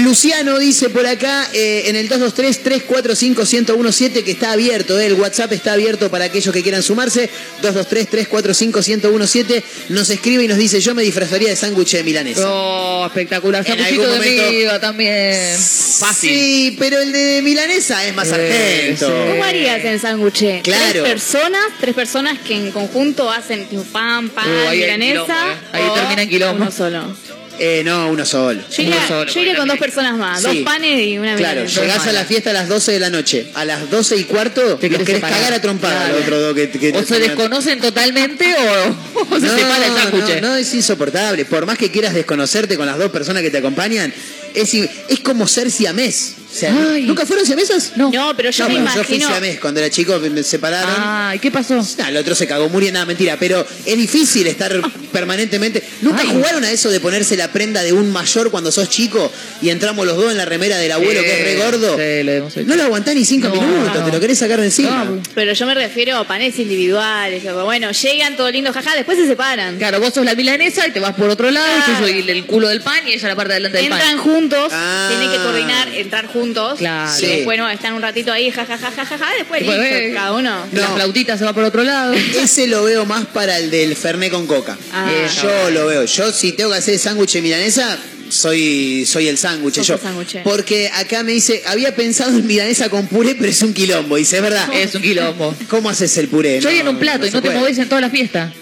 Luciano 0.04 0.58
dice 0.58 0.88
por 0.90 1.06
acá 1.06 1.48
eh, 1.54 1.84
en 1.86 1.96
el 1.96 2.08
223-345-1017 2.08 4.24
que 4.24 4.30
está 4.30 4.52
abierto, 4.52 4.98
eh, 4.98 5.06
el 5.06 5.14
WhatsApp 5.14 5.52
está 5.52 5.72
abierto 5.74 6.01
para 6.10 6.24
aquellos 6.26 6.52
que 6.54 6.62
quieran 6.62 6.82
sumarse. 6.82 7.28
223-345-1017 7.62 9.62
nos 9.90 10.08
escribe 10.10 10.44
y 10.44 10.48
nos 10.48 10.58
dice 10.58 10.80
yo 10.80 10.94
me 10.94 11.02
disfrazaría 11.02 11.48
de 11.50 11.56
sándwich 11.56 11.92
de 11.92 12.02
milanesa. 12.04 12.42
Oh, 12.50 13.06
espectacular. 13.06 13.64
Algún 13.68 14.20
de 14.20 14.50
miga 14.50 14.80
también. 14.80 15.56
Fácil. 15.58 16.30
Sí, 16.30 16.76
pero 16.78 17.00
el 17.00 17.12
de 17.12 17.40
milanesa 17.42 18.06
es 18.06 18.14
más 18.14 18.28
Eh, 18.28 18.34
argento. 18.34 19.06
sí. 19.06 19.12
¿Cómo 19.30 19.44
harías 19.44 19.84
en 19.84 20.00
sándwich? 20.00 20.62
Claro. 20.62 20.82
Tres 20.90 21.02
personas, 21.02 21.62
tres 21.80 21.94
personas 21.94 22.38
que 22.40 22.54
en 22.54 22.70
conjunto 22.72 23.30
hacen 23.30 23.66
pan, 23.92 24.28
pan, 24.30 24.48
Uh, 24.48 24.68
ahí 24.68 24.78
milanesa. 24.80 25.24
quilombo, 25.24 25.52
eh. 25.52 25.56
Ahí 25.72 25.82
termina 25.94 26.22
en 26.22 26.28
quilombo. 26.28 26.62
Uno 26.62 26.70
solo. 26.70 27.16
Eh, 27.64 27.82
no, 27.84 28.08
uno 28.08 28.26
solo. 28.26 28.60
Yo 28.76 28.82
iría, 28.82 28.96
Uno 28.96 29.06
solo, 29.06 29.30
yo 29.32 29.40
iría 29.40 29.54
con 29.54 29.68
dos 29.68 29.78
personas 29.78 30.16
más, 30.18 30.40
Sí. 30.42 30.46
dos 30.48 30.56
panes 30.64 31.06
y 31.06 31.16
una 31.16 31.36
Claro, 31.36 31.64
llegás 31.64 32.04
a 32.08 32.12
la 32.12 32.24
fiesta 32.24 32.50
a 32.50 32.52
las 32.52 32.68
12 32.68 32.90
de 32.90 32.98
la 32.98 33.08
noche. 33.08 33.46
A 33.54 33.64
las 33.64 33.88
12 33.88 34.16
y 34.16 34.24
cuarto 34.24 34.78
Te 34.78 34.90
querés 34.90 35.20
cagar 35.20 35.52
a 35.52 35.60
trompada 35.60 35.94
Claro. 35.96 36.14
los 36.14 36.22
otros 36.24 36.40
dos 36.40 36.54
que, 36.56 36.70
que- 36.70 36.98
O 36.98 37.04
se 37.04 37.20
desconocen 37.20 37.80
totalmente 37.80 38.52
o, 38.52 39.20
o 39.30 39.38
se 39.38 39.46
no, 39.46 39.56
separa 39.56 39.86
el 39.86 39.92
sándwich. 39.94 40.40
No, 40.42 40.48
no, 40.48 40.56
es 40.56 40.74
insoportable. 40.74 41.44
Por 41.44 41.64
más 41.64 41.78
que 41.78 41.92
quieras 41.92 42.14
desconocerte 42.14 42.76
con 42.76 42.86
las 42.86 42.98
dos 42.98 43.12
personas 43.12 43.42
que 43.44 43.50
te 43.50 43.58
acompañan, 43.58 44.12
Es, 44.54 44.74
es 44.74 45.20
como 45.22 45.46
ser 45.46 45.70
siamés. 45.70 46.36
O 46.52 46.54
sea, 46.54 46.70
Ay. 46.92 47.04
¿Nunca 47.04 47.24
fueron 47.24 47.46
siamesas? 47.46 47.92
No. 47.96 48.10
No, 48.12 48.36
pero 48.36 48.50
yo 48.50 48.64
No, 48.64 48.68
me 48.68 48.74
bueno, 48.82 48.94
yo 48.94 49.04
fui 49.04 49.16
imagino. 49.16 49.28
siamés 49.30 49.58
cuando 49.58 49.80
era 49.80 49.88
chico, 49.88 50.18
me- 50.18 50.42
separaron. 50.42 50.94
Ay, 50.98 51.38
¿qué 51.38 51.50
pasó? 51.50 51.76
Nah, 51.96 52.08
el 52.10 52.16
otro 52.18 52.34
se 52.34 52.46
cagó 52.46 52.68
muriendo, 52.68 52.98
nada, 52.98 53.06
mentira, 53.06 53.38
pero 53.40 53.66
es 53.86 53.96
difícil 53.96 54.46
estar 54.46 54.70
permanentemente. 55.12 55.82
¿Nunca 56.02 56.20
Ay. 56.20 56.28
jugaron 56.30 56.62
a 56.64 56.70
eso 56.70 56.90
de 56.90 57.00
ponerse 57.00 57.38
la 57.38 57.48
prenda 57.50 57.82
de 57.82 57.94
un 57.94 58.12
mayor 58.12 58.50
cuando 58.50 58.70
sos 58.70 58.90
chico 58.90 59.32
y 59.62 59.70
entramos 59.70 60.04
los 60.04 60.14
dos 60.16 60.30
en 60.30 60.36
la 60.36 60.44
remera 60.44 60.76
del 60.76 60.92
abuelo 60.92 61.22
que 61.22 61.40
es 61.40 61.44
re 61.44 61.56
gordo? 61.64 61.96
Sí, 61.96 62.22
lo 62.22 62.32
hemos 62.32 62.54
hecho. 62.56 62.66
No 62.68 62.76
lo 62.76 62.82
aguantás 62.82 63.14
ni 63.14 63.24
cinco 63.24 63.48
No, 63.48 63.54
minutos, 63.54 63.94
no. 64.00 64.04
te 64.04 64.12
lo 64.12 64.20
querés 64.20 64.38
sacar 64.38 64.60
de 64.60 64.66
encima. 64.66 65.04
No, 65.04 65.22
Pero 65.34 65.54
yo 65.54 65.64
me 65.66 65.74
refiero 65.74 66.18
a 66.18 66.26
panes 66.26 66.58
individuales. 66.58 67.42
Bueno, 67.64 67.90
llegan 67.92 68.36
todo 68.36 68.50
lindo, 68.50 68.74
jaja, 68.74 68.94
después 68.94 69.16
se 69.16 69.26
separan. 69.26 69.78
Claro, 69.78 70.00
vos 70.00 70.12
sos 70.12 70.24
la 70.26 70.34
milanesa 70.34 70.86
y 70.86 70.90
te 70.90 71.00
vas 71.00 71.14
por 71.14 71.30
otro 71.30 71.50
lado, 71.50 71.66
Claro. 71.86 71.92
yo 72.00 72.06
soy 72.06 72.18
el, 72.20 72.28
el 72.28 72.44
culo 72.44 72.68
del 72.68 72.82
pan 72.82 73.08
y 73.08 73.12
ella 73.14 73.28
la 73.28 73.36
parte 73.36 73.48
de 73.48 73.54
adelante 73.54 73.78
del 73.78 73.86
Entran 73.86 74.16
pan. 74.16 74.18
Juntos, 74.42 74.72
Ah. 74.72 75.06
tienen 75.10 75.30
que 75.30 75.36
coordinar, 75.42 75.88
entrar 75.94 76.26
juntos. 76.26 76.78
Claro. 76.78 77.12
Y 77.18 77.22
después, 77.26 77.44
bueno, 77.44 77.68
están 77.70 77.94
un 77.94 78.02
ratito 78.02 78.32
ahí, 78.32 78.50
jajaja, 78.50 78.90
jajaja, 78.90 79.26
después 79.38 79.60
Después, 79.60 79.78
listo, 79.78 79.94
eh, 79.96 80.12
cada 80.14 80.32
uno. 80.32 80.66
No. 80.72 80.80
La 80.80 80.88
flautita 80.88 81.38
se 81.38 81.44
va 81.44 81.52
por 81.52 81.64
otro 81.64 81.82
lado. 81.84 82.14
Ese 82.14 82.66
lo 82.66 82.84
veo 82.84 83.04
más 83.06 83.26
para 83.26 83.58
el 83.58 83.70
del 83.70 83.94
Fernet 83.96 84.30
con 84.32 84.46
coca. 84.46 84.76
Ah. 84.92 85.08
Yo 85.42 85.70
lo 85.70 85.86
veo. 85.86 86.04
Yo 86.04 86.32
si 86.32 86.52
tengo 86.52 86.70
que 86.70 86.76
hacer 86.78 86.98
sándwich 86.98 87.32
de 87.34 87.42
milanesa, 87.42 87.98
soy, 88.28 89.04
soy 89.06 89.28
el 89.28 89.36
sándwich 89.38 89.82
yo. 89.82 89.94
el. 89.94 90.42
Porque 90.42 90.90
acá 90.94 91.22
me 91.22 91.32
dice, 91.32 91.62
había 91.66 91.94
pensado 91.94 92.30
en 92.30 92.46
milanesa 92.46 92.88
con 92.88 93.06
puré, 93.06 93.34
pero 93.34 93.48
es 93.50 93.62
un 93.62 93.74
quilombo. 93.74 94.16
Dice, 94.16 94.36
es 94.36 94.42
verdad. 94.42 94.68
Es 94.72 94.94
un 94.94 95.02
quilombo. 95.02 95.54
¿Cómo 95.68 95.90
haces 95.90 96.16
el 96.18 96.28
puré? 96.28 96.58
Yo 96.60 96.70
No, 96.70 96.76
en 96.76 96.88
un 96.88 96.98
plato 96.98 97.20
no 97.20 97.26
y 97.26 97.30
no 97.30 97.42
te 97.42 97.48
puede. 97.48 97.60
movés 97.60 97.78
en 97.78 97.88
toda 97.88 98.00
la 98.00 98.10
fiesta. 98.10 98.52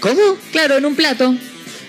¿Cómo? 0.00 0.38
Claro, 0.52 0.76
en 0.78 0.86
un 0.86 0.94
plato. 0.94 1.34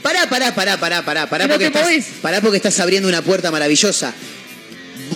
Pará, 0.02 0.30
pará, 0.30 0.56
pará, 0.56 0.78
pará, 0.80 1.04
pará, 1.04 1.30
pará, 1.30 1.48
porque 1.48 1.70
te 1.70 1.80
estás, 1.80 2.06
pará 2.22 2.42
porque 2.42 2.58
estás 2.58 2.80
abriendo 2.80 3.08
una 3.10 3.22
puerta 3.22 3.52
maravillosa. 3.52 4.14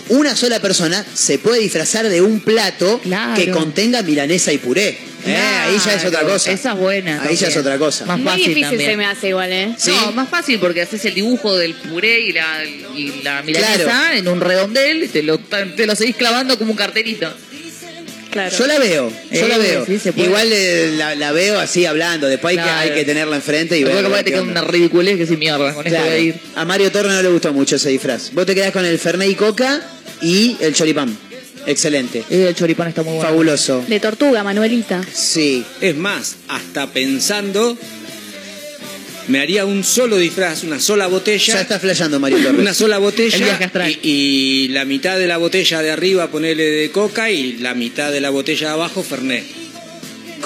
Una 0.08 0.36
sola 0.36 0.60
persona 0.60 1.04
se 1.14 1.38
puede 1.38 1.60
disfrazar 1.60 2.08
de 2.08 2.20
un 2.20 2.40
plato 2.40 3.00
Claro. 3.02 3.34
que 3.34 3.50
contenga 3.50 4.02
milanesa 4.02 4.52
y 4.52 4.58
puré. 4.58 4.98
Eh, 5.26 5.34
ahí 5.36 5.78
ya 5.82 5.94
es 5.94 6.04
otra 6.04 6.20
cosa. 6.22 6.50
Esa 6.52 6.72
es 6.72 6.78
buena. 6.78 7.22
Ahí 7.22 7.34
ya 7.34 7.48
es 7.48 7.56
otra 7.56 7.78
cosa. 7.78 8.04
Más 8.04 8.18
Muy 8.18 8.26
fácil 8.26 8.44
difícil 8.48 8.68
también. 8.68 8.90
se 8.90 8.96
me 8.98 9.06
hace 9.06 9.28
igual, 9.28 9.50
¿eh? 9.52 9.74
¿Sí? 9.78 9.90
No, 9.92 10.12
más 10.12 10.28
fácil 10.28 10.58
porque 10.58 10.82
haces 10.82 11.02
el 11.06 11.14
dibujo 11.14 11.56
del 11.56 11.72
puré 11.74 12.20
y 12.20 12.32
la, 12.32 12.62
y 12.94 13.22
la 13.22 13.42
milanesa 13.42 13.84
Claro. 13.84 14.16
en 14.16 14.28
un 14.28 14.40
redondel 14.42 15.04
y 15.04 15.08
te 15.08 15.22
lo, 15.22 15.38
te 15.38 15.86
lo 15.86 15.96
seguís 15.96 16.16
clavando 16.16 16.58
como 16.58 16.72
un 16.72 16.76
carterito. 16.76 17.32
Claro. 18.34 18.56
Yo 18.58 18.66
la 18.66 18.78
veo, 18.78 19.10
yo 19.10 19.46
Eh, 19.46 19.48
la 19.48 19.56
veo. 19.58 19.86
sí. 19.86 19.98
Igual 20.16 20.48
eh, 20.52 20.92
la, 20.98 21.14
la 21.14 21.32
veo 21.32 21.58
así 21.58 21.86
hablando, 21.86 22.26
después 22.26 22.50
hay, 22.50 22.56
que, 22.58 22.62
Claro. 22.64 22.80
hay 22.80 22.90
que 22.98 23.04
tenerla 23.04 23.36
enfrente 23.36 23.78
y 23.78 23.84
ver. 23.84 24.02
Capaz 24.02 24.18
te 24.18 24.24
qué 24.24 24.30
queda 24.32 24.42
onda. 24.42 24.60
una 24.60 24.70
ridiculez 24.70 25.16
que 25.16 25.26
sin 25.26 25.38
mierda. 25.38 25.72
Con 25.72 25.86
esto 25.86 25.96
Claro. 25.96 26.04
voy 26.04 26.14
a 26.14 26.18
ir. 26.18 26.34
A 26.56 26.64
Mario 26.66 26.92
Torre 26.92 27.08
no 27.08 27.22
le 27.22 27.28
gustó 27.30 27.52
mucho 27.52 27.76
ese 27.76 27.88
disfraz. 27.88 28.30
Vos 28.32 28.44
te 28.44 28.54
quedás 28.54 28.72
con 28.72 28.84
el 28.84 28.98
Fernet 28.98 29.30
y 29.30 29.34
Coca 29.34 29.80
y 30.20 30.56
el 30.60 30.74
choripán. 30.74 31.16
Excelente. 31.66 32.22
Eh, 32.28 32.46
el 32.48 32.54
choripán 32.54 32.88
está 32.88 33.02
muy 33.02 33.14
bueno. 33.14 33.28
Fabuloso. 33.30 33.82
De 33.88 33.98
tortuga, 33.98 34.42
Manuelita. 34.44 35.00
Sí. 35.12 35.64
Es 35.80 35.96
más, 35.96 36.34
hasta 36.48 36.88
pensando, 36.88 37.78
me 39.28 39.40
haría 39.40 39.66
un 39.66 39.84
solo 39.84 40.16
disfraz, 40.16 40.64
una 40.64 40.80
sola 40.80 41.06
botella. 41.06 41.54
Ya 41.54 41.60
está 41.60 41.80
flasheando 41.80 42.20
Mario 42.20 42.38
Torres. 42.38 42.60
Una 42.60 42.74
sola 42.74 42.96
El 42.96 43.02
botella 43.02 43.70
y, 43.88 43.98
y 44.02 44.68
la 44.68 44.84
mitad 44.84 45.18
de 45.18 45.26
la 45.26 45.38
botella 45.38 45.82
de 45.82 45.90
arriba 45.90 46.30
ponerle 46.30 46.64
de 46.64 46.90
coca 46.90 47.30
y 47.30 47.54
la 47.58 47.74
mitad 47.74 48.12
de 48.12 48.20
la 48.20 48.30
botella 48.30 48.68
de 48.68 48.72
abajo 48.74 49.02
Fernet. 49.02 49.63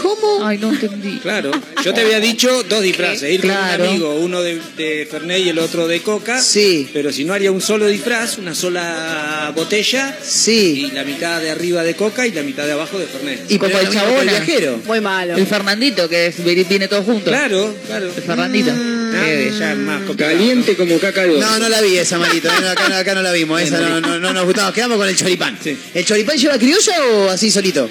¿Cómo? 0.03 0.47
Ay, 0.47 0.59
no 0.59 0.71
entendí. 0.71 1.19
Claro, 1.19 1.51
yo 1.85 1.93
te 1.95 2.01
había 2.03 2.21
dicho 2.21 2.63
dos 2.65 2.83
disfraces, 2.83 3.31
ir 3.33 3.41
Claro. 3.41 3.79
con 3.79 3.83
un 3.85 3.91
amigo, 3.91 4.15
uno 4.17 4.43
de, 4.43 4.61
de 4.77 5.07
Fernet 5.11 5.41
y 5.45 5.49
el 5.49 5.59
otro 5.59 5.87
de 5.89 6.01
coca. 6.01 6.41
Sí. 6.41 6.89
Pero 6.93 7.13
si 7.13 7.25
no 7.25 7.33
haría 7.35 7.51
un 7.53 7.61
solo 7.61 7.87
disfraz, 7.87 8.39
una 8.39 8.55
sola 8.55 9.53
botella 9.55 10.17
Sí. 10.23 10.87
y 10.87 10.91
la 10.95 11.05
mitad 11.05 11.41
de 11.41 11.51
arriba 11.51 11.83
de 11.83 11.95
coca 11.97 12.27
y 12.27 12.33
la 12.33 12.43
mitad 12.43 12.65
de 12.67 12.73
abajo 12.73 12.99
de 12.99 13.07
Fernet. 13.07 13.51
Y 13.51 13.59
Como 13.59 13.77
el 13.79 13.89
Chabona. 13.91 14.23
viajero. 14.33 14.81
Muy 14.87 15.01
malo. 15.01 15.37
El 15.37 15.47
Fernandito, 15.47 16.09
que 16.09 16.27
es- 16.29 16.45
viene 16.45 16.89
todo 16.89 17.03
junto. 17.03 17.31
Claro, 17.31 17.75
claro. 17.87 18.07
El 18.15 18.23
Fernandito. 18.23 18.71
Ah, 18.73 19.25
Eh, 19.27 19.53
ya 19.59 19.73
es 19.73 19.79
más 19.79 20.03
Caliente 20.17 20.77
como 20.77 20.99
caca 20.99 21.23
de 21.23 21.39
No, 21.39 21.59
no 21.59 21.69
la 21.69 21.81
vi 21.81 21.97
esa, 21.97 22.19
Marito. 22.19 22.49
No, 22.61 22.69
acá, 22.69 22.99
acá 22.99 23.15
no 23.15 23.23
la 23.23 23.33
vimos. 23.33 23.61
Esa 23.63 23.81
no, 23.81 24.01
no, 24.01 24.19
no 24.19 24.33
nos 24.33 24.45
gustó. 24.45 24.63
Nos 24.63 24.73
quedamos 24.75 24.97
con 24.99 25.09
el 25.09 25.17
choripán. 25.17 25.59
Sí. 25.63 25.77
¿El 25.95 26.05
choripán 26.05 26.37
lleva 26.37 26.59
criolla 26.59 26.93
o 27.13 27.31
así 27.31 27.51
solito? 27.51 27.89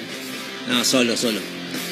No, 0.68 0.84
solo, 0.84 1.16
solo. 1.16 1.40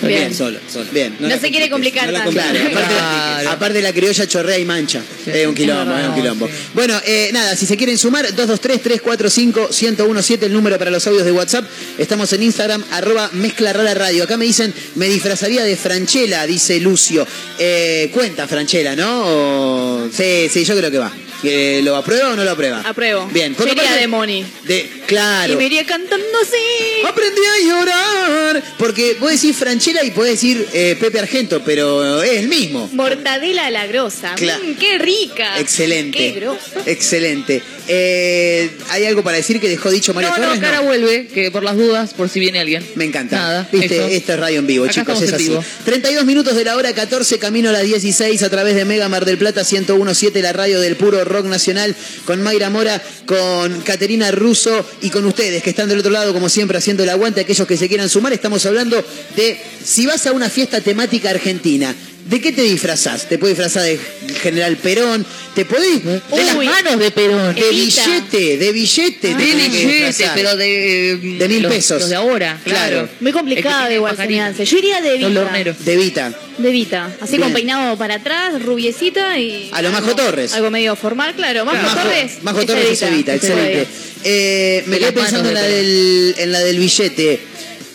Bien. 0.03 0.35
Solo, 0.35 0.59
solo. 0.73 0.87
Bien. 0.93 1.17
No 1.21 1.39
se 1.39 1.51
quiere 1.51 1.69
complicar 1.71 2.07
no 2.07 2.13
la 2.13 2.19
tanto. 2.21 2.33
Claro, 2.33 2.59
aparte, 2.61 2.95
Claro. 2.95 3.51
aparte 3.51 3.83
la 3.83 3.93
criolla 3.93 4.27
chorrea 4.27 4.59
y 4.59 4.65
mancha. 4.65 5.03
Sí. 5.25 5.31
es 5.35 5.47
un 5.47 5.55
quilombo, 5.55 5.97
es 5.97 6.09
un 6.09 6.15
quilombo. 6.15 6.47
sí. 6.47 6.53
Bueno, 6.75 7.01
eh, 7.05 7.31
nada, 7.33 7.57
si 7.57 7.67
se 7.67 7.77
quieren 7.77 7.99
sumar, 7.99 8.27
223-345-1017, 8.35 10.43
el 10.47 10.53
número 10.53 10.79
para 10.79 10.91
los 10.91 11.07
audios 11.07 11.25
de 11.25 11.33
WhatsApp. 11.33 11.65
Estamos 11.99 12.33
en 12.33 12.43
Instagram, 12.43 12.85
arroba 12.93 13.31
mezcla 13.33 13.73
rara 13.73 13.95
radio. 13.95 14.25
Acá 14.25 14.37
me 14.37 14.45
dicen, 14.45 14.73
me 14.97 15.09
disfrazaría 15.09 15.65
de 15.65 15.77
Franchella, 15.77 16.47
dice 16.47 16.79
Lucio. 16.81 17.27
Eh, 17.59 18.11
cuenta 18.13 18.47
Franchella, 18.47 18.95
¿no? 18.97 19.23
O- 19.27 20.09
Sí, 20.13 20.49
sí, 20.53 20.65
yo 20.65 20.77
creo 20.77 20.91
que 20.91 20.99
va. 20.99 21.13
¿Que 21.47 21.81
¿Lo 21.81 21.95
aprueba 21.95 22.31
o 22.33 22.35
no 22.37 22.43
lo 22.43 22.51
aprueba? 22.51 22.83
Apruebo. 22.85 23.29
Bien. 23.29 23.55
Aparte- 23.57 24.01
de 24.01 24.09
Moni. 24.09 24.45
De, 24.65 24.91
claro. 25.07 25.53
Y 25.53 25.57
me 25.57 25.67
iría 25.67 25.87
cantando 25.87 26.39
así. 26.43 27.07
Aprendí 27.07 27.41
a 27.41 27.69
llorar. 27.69 28.63
Porque 28.77 29.17
vos 29.21 29.31
decís 29.31 29.57
Franchella 29.57 30.03
y 30.03 30.11
podés 30.11 30.33
decir 30.33 30.67
eh, 30.73 30.97
Pepe 30.99 31.21
Argento, 31.21 31.63
pero 31.65 32.21
es 32.21 32.41
el 32.41 32.49
mismo. 32.49 32.91
Mortadela 32.93 33.67
a 33.67 33.71
la 33.71 33.87
grosa. 33.87 34.35
Mm, 34.35 34.75
¡Qué 34.75 34.99
rica! 34.99 35.61
Excelente. 35.61 36.19
¡Qué 36.19 36.33
grosa! 36.33 36.83
Excelente. 36.85 37.63
Eh, 37.89 38.71
¿Hay 38.91 39.05
algo 39.05 39.23
para 39.23 39.37
decir 39.37 39.61
que 39.61 39.69
dejó 39.69 39.91
dicho 39.91 40.13
Mario 40.13 40.31
No, 40.31 40.37
Torres? 40.37 40.61
no, 40.61 40.67
ahora 40.67 40.81
vuelve, 40.81 41.27
que 41.29 41.51
por 41.51 41.63
las 41.63 41.77
dudas, 41.77 42.15
por 42.15 42.29
si 42.29 42.41
viene 42.41 42.59
alguien. 42.61 42.85
Me 42.97 43.05
encanta. 43.05 43.37
Nada, 43.37 43.69
Viste, 43.71 43.97
eso. 43.97 44.07
esto 44.09 44.33
es 44.33 44.39
radio 44.41 44.59
en 44.59 44.67
vivo, 44.67 44.85
Acá 44.85 44.95
chicos, 44.95 45.23
es 45.23 45.29
en 45.29 45.35
así. 45.35 45.49
vivo. 45.49 45.65
32 45.85 46.25
minutos 46.25 46.57
de 46.57 46.65
la 46.65 46.77
hora 46.77 46.93
14, 46.93 47.39
camino 47.39 47.71
a 47.71 47.73
las 47.73 47.83
16 47.85 48.43
a 48.43 48.51
través 48.51 48.75
de 48.75 48.85
Mega 48.85 49.09
Mar 49.09 49.25
del 49.25 49.39
Plata 49.39 49.63
1017, 49.63 50.43
la 50.43 50.53
radio 50.53 50.81
del 50.81 50.97
puro 50.97 51.25
rock 51.25 51.47
nacional, 51.47 51.95
con 52.25 52.43
Mayra 52.43 52.71
Mora, 52.71 53.01
con 53.27 53.81
Caterina 53.83 54.31
Russo 54.31 54.85
y 55.03 55.11
con 55.11 55.25
ustedes 55.25 55.63
que 55.63 55.71
están 55.71 55.89
del 55.89 56.01
otro 56.01 56.11
lado, 56.11 56.33
como 56.33 56.49
siempre, 56.49 56.79
haciendo 56.79 57.03
el 57.05 57.09
aguante. 57.11 57.41
Aquellos 57.43 57.67
que 57.67 57.77
se 57.77 57.89
quieran 57.89 58.09
sumar, 58.09 58.33
estamos 58.33 58.65
hablando 58.67 59.05
de 59.37 59.57
si 59.85 60.07
vas 60.07 60.27
a 60.27 60.33
una 60.33 60.51
fiesta 60.51 60.81
temática 60.81 61.31
argentina. 61.31 61.95
¿De 62.29 62.41
qué 62.41 62.51
te 62.51 62.63
disfrazás? 62.63 63.29
Te 63.29 63.39
puedes 63.39 63.57
disfrazar 63.57 63.85
de 63.85 64.01
General 64.43 64.77
Perón, 64.79 65.25
te 65.55 65.65
podés... 65.65 66.05
De 66.05 66.21
Uy. 66.31 66.43
las 66.45 66.57
manos 66.57 66.99
de 66.99 67.11
Perón. 67.13 67.55
De 67.55 67.69
Evita. 67.71 68.05
billete, 68.05 68.57
de 68.59 68.73
billete. 68.73 69.29
te 69.29 69.35
De 69.37 69.55
billete, 69.69 70.31
pero 70.35 70.57
de... 70.57 71.37
De 71.39 71.49
mil 71.49 71.63
los- 71.63 71.73
pesos. 71.73 72.01
Los 72.01 72.11
de 72.11 72.17
ahora, 72.17 72.59
claro. 72.65 72.91
Claro. 72.97 73.09
Muy 73.21 73.31
tiene 73.31 73.89
de 73.89 73.95
igual 73.95 74.17
soñarse. 74.17 74.65
Yo 74.65 74.77
iría 74.79 75.01
de 75.01 75.19
Vita. 75.19 75.53
De 75.85 75.97
Vita. 75.97 76.35
De 76.59 76.71
Vita. 76.71 77.17
Así 77.21 77.33
Bien. 77.37 77.43
con 77.43 77.53
peinado 77.53 77.97
para 77.97 78.17
atrás, 78.17 78.61
rubiecita 78.61 79.39
y. 79.39 79.71
A 79.73 79.81
lo 79.83 79.93
Majo 79.93 80.07
algo- 80.11 80.17
Torres. 80.17 80.53
Algo 80.55 80.71
medio 80.73 80.97
formal, 80.97 81.33
claro. 81.37 81.65
Majo 81.65 81.81
Majo, 81.81 81.97
Torres. 82.01 82.33
Majo 82.43 82.61
es 82.61 82.67
Torres 82.67 82.91
es 82.91 83.03
Evita, 83.03 83.35
es 83.35 83.45
excelente. 83.45 83.87
Eh, 84.25 84.83
me 84.87 84.99
quedé 84.99 85.13
pensando 85.13 85.49
en 85.51 85.55
la, 85.55 85.63
de 85.63 85.77
del, 85.77 86.35
en 86.39 86.51
la 86.53 86.59
del 86.59 86.79
billete. 86.81 87.39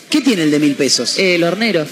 ¿Qué 0.08 0.20
tiene 0.22 0.44
el 0.44 0.50
de 0.50 0.58
mil 0.58 0.74
pesos? 0.74 1.18
Eh, 1.18 1.34
el 1.34 1.44
hornero. 1.44 1.86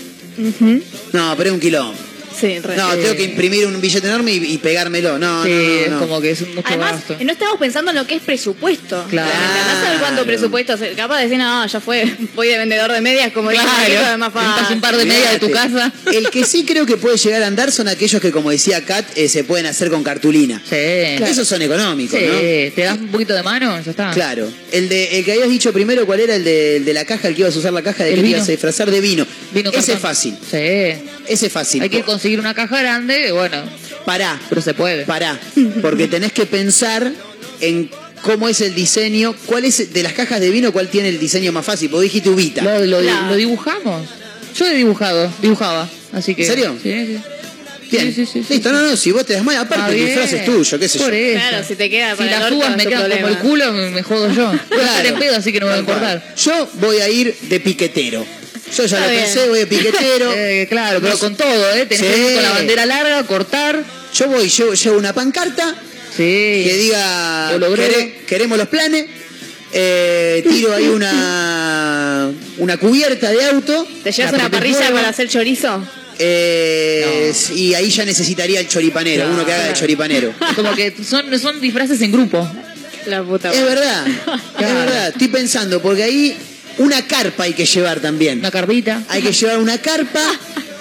No, 1.13 1.35
pero 1.37 1.51
es 1.51 1.55
un 1.55 1.61
quilombo. 1.61 1.95
Sí, 2.39 2.59
re. 2.61 2.77
No, 2.77 2.95
tengo 2.97 3.15
que 3.17 3.25
imprimir 3.25 3.67
un 3.67 3.81
billete 3.81 4.07
enorme 4.07 4.33
y, 4.33 4.53
y 4.55 4.59
pegármelo. 4.59 5.19
No, 5.19 5.45
sí, 5.45 5.51
no, 5.51 5.57
no, 5.57 5.63
es 5.85 5.91
no. 5.91 5.99
como 6.01 6.21
que 6.21 6.31
es 6.31 6.41
un 6.43 6.55
mucho 6.55 6.69
Además, 6.69 6.93
gasto. 6.93 7.17
no 7.25 7.33
estamos 7.33 7.59
pensando 7.59 7.91
en 7.91 7.97
lo 7.97 8.07
que 8.07 8.15
es 8.17 8.23
presupuesto. 8.23 9.05
Claro. 9.11 9.31
Andás 9.31 9.87
a 9.87 9.91
ver 9.91 10.01
cuánto 10.01 10.25
presupuesto. 10.25 10.77
se- 10.77 10.93
Capaz 10.93 11.19
de 11.19 11.25
decir, 11.25 11.39
no, 11.39 11.67
ya 11.67 11.81
fue, 11.81 12.05
voy 12.35 12.49
de 12.49 12.59
vendedor 12.59 12.93
de 12.93 13.01
medias, 13.01 13.33
como 13.33 13.51
dice 13.51 13.63
Claro. 13.63 14.13
Es 14.13 14.19
más 14.19 14.33
fácil. 14.33 14.75
un 14.77 14.81
par 14.81 14.97
de 14.97 15.05
medias 15.05 15.33
de 15.33 15.39
tu 15.39 15.51
casa. 15.51 15.93
El 16.13 16.31
que 16.31 16.45
sí 16.45 16.65
creo 16.65 16.87
que 16.87 16.97
puede 16.97 17.17
llegar 17.17 17.43
a 17.43 17.47
andar 17.47 17.73
son 17.73 17.89
aquellos 17.89 18.21
que, 18.21 18.31
como 18.31 18.51
decía 18.51 18.85
Kat, 18.85 19.07
eh, 19.17 19.29
se 19.29 19.45
pueden 19.45 19.67
hacer 19.67 19.91
con 19.91 20.03
cartulina. 20.03 20.61
Sí. 20.69 20.77
Esos 20.77 21.47
son 21.49 21.63
económicos, 21.63 22.19
Sí, 22.19 22.27
¿no? 22.27 22.39
te 22.75 22.83
das 22.83 22.99
un 22.99 23.09
poquito 23.09 23.35
de 23.35 23.43
mano, 23.43 23.81
ya 23.81 23.91
está. 23.91 24.11
Claro. 24.13 24.49
El 24.73 24.89
de 24.89 25.19
el 25.19 25.25
que 25.25 25.33
habías 25.33 25.49
dicho 25.49 25.73
primero, 25.73 26.07
¿cuál 26.07 26.21
era? 26.21 26.35
El 26.37 26.45
de, 26.45 26.77
el 26.77 26.85
de 26.85 26.93
la 26.95 27.05
caja, 27.05 27.29
el 27.29 27.35
que 27.35 27.43
ibas 27.43 27.55
a 27.57 27.59
usar 27.59 27.73
la 27.73 27.83
caja, 27.83 28.05
de 28.05 28.11
El 28.11 28.17
que 28.17 28.23
vino. 28.23 28.37
ibas 28.37 28.49
a 28.49 28.53
disfrazar 28.53 28.91
de 28.91 29.01
vino. 29.01 29.27
Vino 29.53 29.71
Ese 29.73 29.95
es 29.95 29.99
fácil. 29.99 30.37
Sí. 30.51 30.57
Ese 31.27 31.47
es 31.47 31.53
fácil. 31.53 31.83
Hay 31.83 31.89
que 31.91 32.03
conseguir 32.21 32.39
una 32.41 32.53
caja 32.53 32.79
grande, 32.81 33.33
bueno, 33.33 33.63
Pará. 34.05 34.39
pero 34.51 34.61
se 34.61 34.75
puede. 34.75 35.07
Pará, 35.07 35.39
porque 35.81 36.07
tenés 36.07 36.33
que 36.33 36.45
pensar 36.45 37.11
en 37.63 37.89
cómo 38.21 38.47
es 38.47 38.61
el 38.61 38.75
diseño, 38.75 39.35
cuál 39.47 39.65
es 39.65 39.91
de 39.95 40.03
las 40.03 40.13
cajas 40.13 40.39
de 40.39 40.51
vino, 40.51 40.71
cuál 40.71 40.89
tiene 40.89 41.09
el 41.09 41.19
diseño 41.19 41.51
más 41.51 41.65
fácil. 41.65 41.89
Vos 41.89 42.03
dijiste 42.03 42.29
ubita. 42.29 42.63
Lo, 42.63 42.85
lo- 42.85 43.01
Claro. 43.01 43.29
lo 43.29 43.37
dibujamos. 43.37 44.07
Yo 44.55 44.67
he 44.67 44.75
dibujado, 44.75 45.33
dibujaba. 45.41 45.89
Así 46.13 46.35
que. 46.35 46.43
¿En 46.43 46.49
serio? 46.49 46.77
Sí, 46.83 46.91
sí. 46.93 47.19
Bien. 47.91 48.05
Sí, 48.07 48.13
sí, 48.13 48.27
sí, 48.27 48.45
sí, 48.47 48.55
Listo, 48.55 48.69
sí. 48.69 48.75
no, 48.75 48.83
no, 48.83 48.97
si 48.97 49.11
vos 49.13 49.25
te 49.25 49.33
das 49.33 49.43
mal, 49.43 49.57
Ah, 49.57 49.63
aparte 49.63 49.99
el 49.99 50.07
disfraz 50.07 50.33
es 50.35 50.45
tuyo, 50.45 50.79
qué 50.79 50.89
sé 50.89 50.99
yo. 50.99 51.05
Por 51.07 51.15
eso. 51.15 51.41
Claro, 51.49 51.67
si 51.67 51.75
te 51.75 51.89
queda 51.91 52.11
Si 52.11 52.17
para 52.19 52.31
el 52.31 52.37
las 52.39 52.43
orto, 52.45 52.57
uvas 52.59 52.71
es 52.73 52.77
me 52.77 52.83
tu 52.85 52.89
quedan 52.91 53.03
como 53.03 53.15
el 53.15 53.21
problema. 53.21 53.41
culo, 53.41 53.73
me, 53.73 53.91
me 53.91 54.03
jodo 54.03 54.31
yo. 54.31 54.47
Voy 54.69 54.81
a 54.81 54.85
estar 54.85 55.07
en 55.07 55.19
pedo, 55.19 55.37
así 55.37 55.53
que 55.53 55.59
no 55.61 55.67
me 55.67 55.71
va 55.73 55.77
a 55.77 55.81
importar. 55.81 56.35
Yo 56.37 56.69
voy 56.75 56.99
a 56.99 57.09
ir 57.09 57.35
de 57.49 57.61
piquetero. 57.61 58.25
Yo 58.77 58.85
ya 58.87 58.97
Está 58.97 59.01
lo 59.01 59.11
bien. 59.11 59.25
pensé, 59.25 59.49
voy 59.49 59.59
de 59.61 59.67
piquetero. 59.67 60.33
Eh, 60.37 60.67
claro, 60.69 61.01
pero 61.01 61.19
con 61.19 61.37
todo, 61.37 61.73
¿eh? 61.75 61.87
Tenés 61.87 62.03
que 62.07 62.15
Sí. 62.15 62.21
ir 62.29 62.35
con 62.35 62.43
la 62.43 62.51
bandera 62.51 62.87
larga, 62.87 63.23
cortar. 63.27 63.83
Yo 64.15 64.27
voy, 64.29 64.49
llevo, 64.49 64.75
llevo 64.75 64.99
una 64.99 65.13
pancarta 65.13 65.75
Sí. 66.17 66.23
que 66.67 66.77
diga. 66.79 67.53
"Quere- 67.59 68.25
queremos 68.27 68.59
los 68.59 68.69
planes. 68.69 69.07
eh, 69.73 70.45
tiro 70.51 70.75
ahí 70.75 70.89
una 70.89 72.29
una 72.59 72.77
cubierta 72.77 73.31
de 73.31 73.45
auto. 73.47 73.87
¿Te 74.03 74.11
llevas 74.11 74.33
la 74.33 74.39
una 74.39 74.51
parrilla 74.51 74.79
fuego, 74.79 74.95
para 74.97 75.09
hacer 75.11 75.29
chorizo? 75.29 75.81
eh, 76.19 77.33
Y 77.55 77.75
ahí 77.75 77.89
ya 77.91 78.05
necesitaría 78.05 78.61
el 78.61 78.69
choripanero, 78.69 79.29
uno 79.31 79.45
que 79.47 79.53
haga 79.53 79.69
de 79.69 79.75
choripanero. 79.75 80.33
Como 80.57 80.75
que 80.75 80.93
son, 81.09 81.39
son 81.39 81.61
disfraces 81.61 82.01
en 82.03 82.11
grupo. 82.13 82.49
La 83.07 83.23
puta 83.23 83.53
Es 83.53 83.63
verdad, 83.65 84.07
es 84.09 84.75
verdad. 84.75 85.09
Estoy 85.09 85.29
pensando, 85.29 85.81
porque 85.81 86.03
ahí 86.03 86.37
una 86.81 87.07
carpa 87.07 87.45
hay 87.45 87.53
que 87.55 87.65
llevar 87.67 88.01
también. 88.01 88.39
Una 88.41 88.51
carbita. 88.51 89.03
Hay 89.09 89.23
que 89.23 89.33
llevar 89.33 89.59
una 89.59 89.79
carpa. 89.79 90.21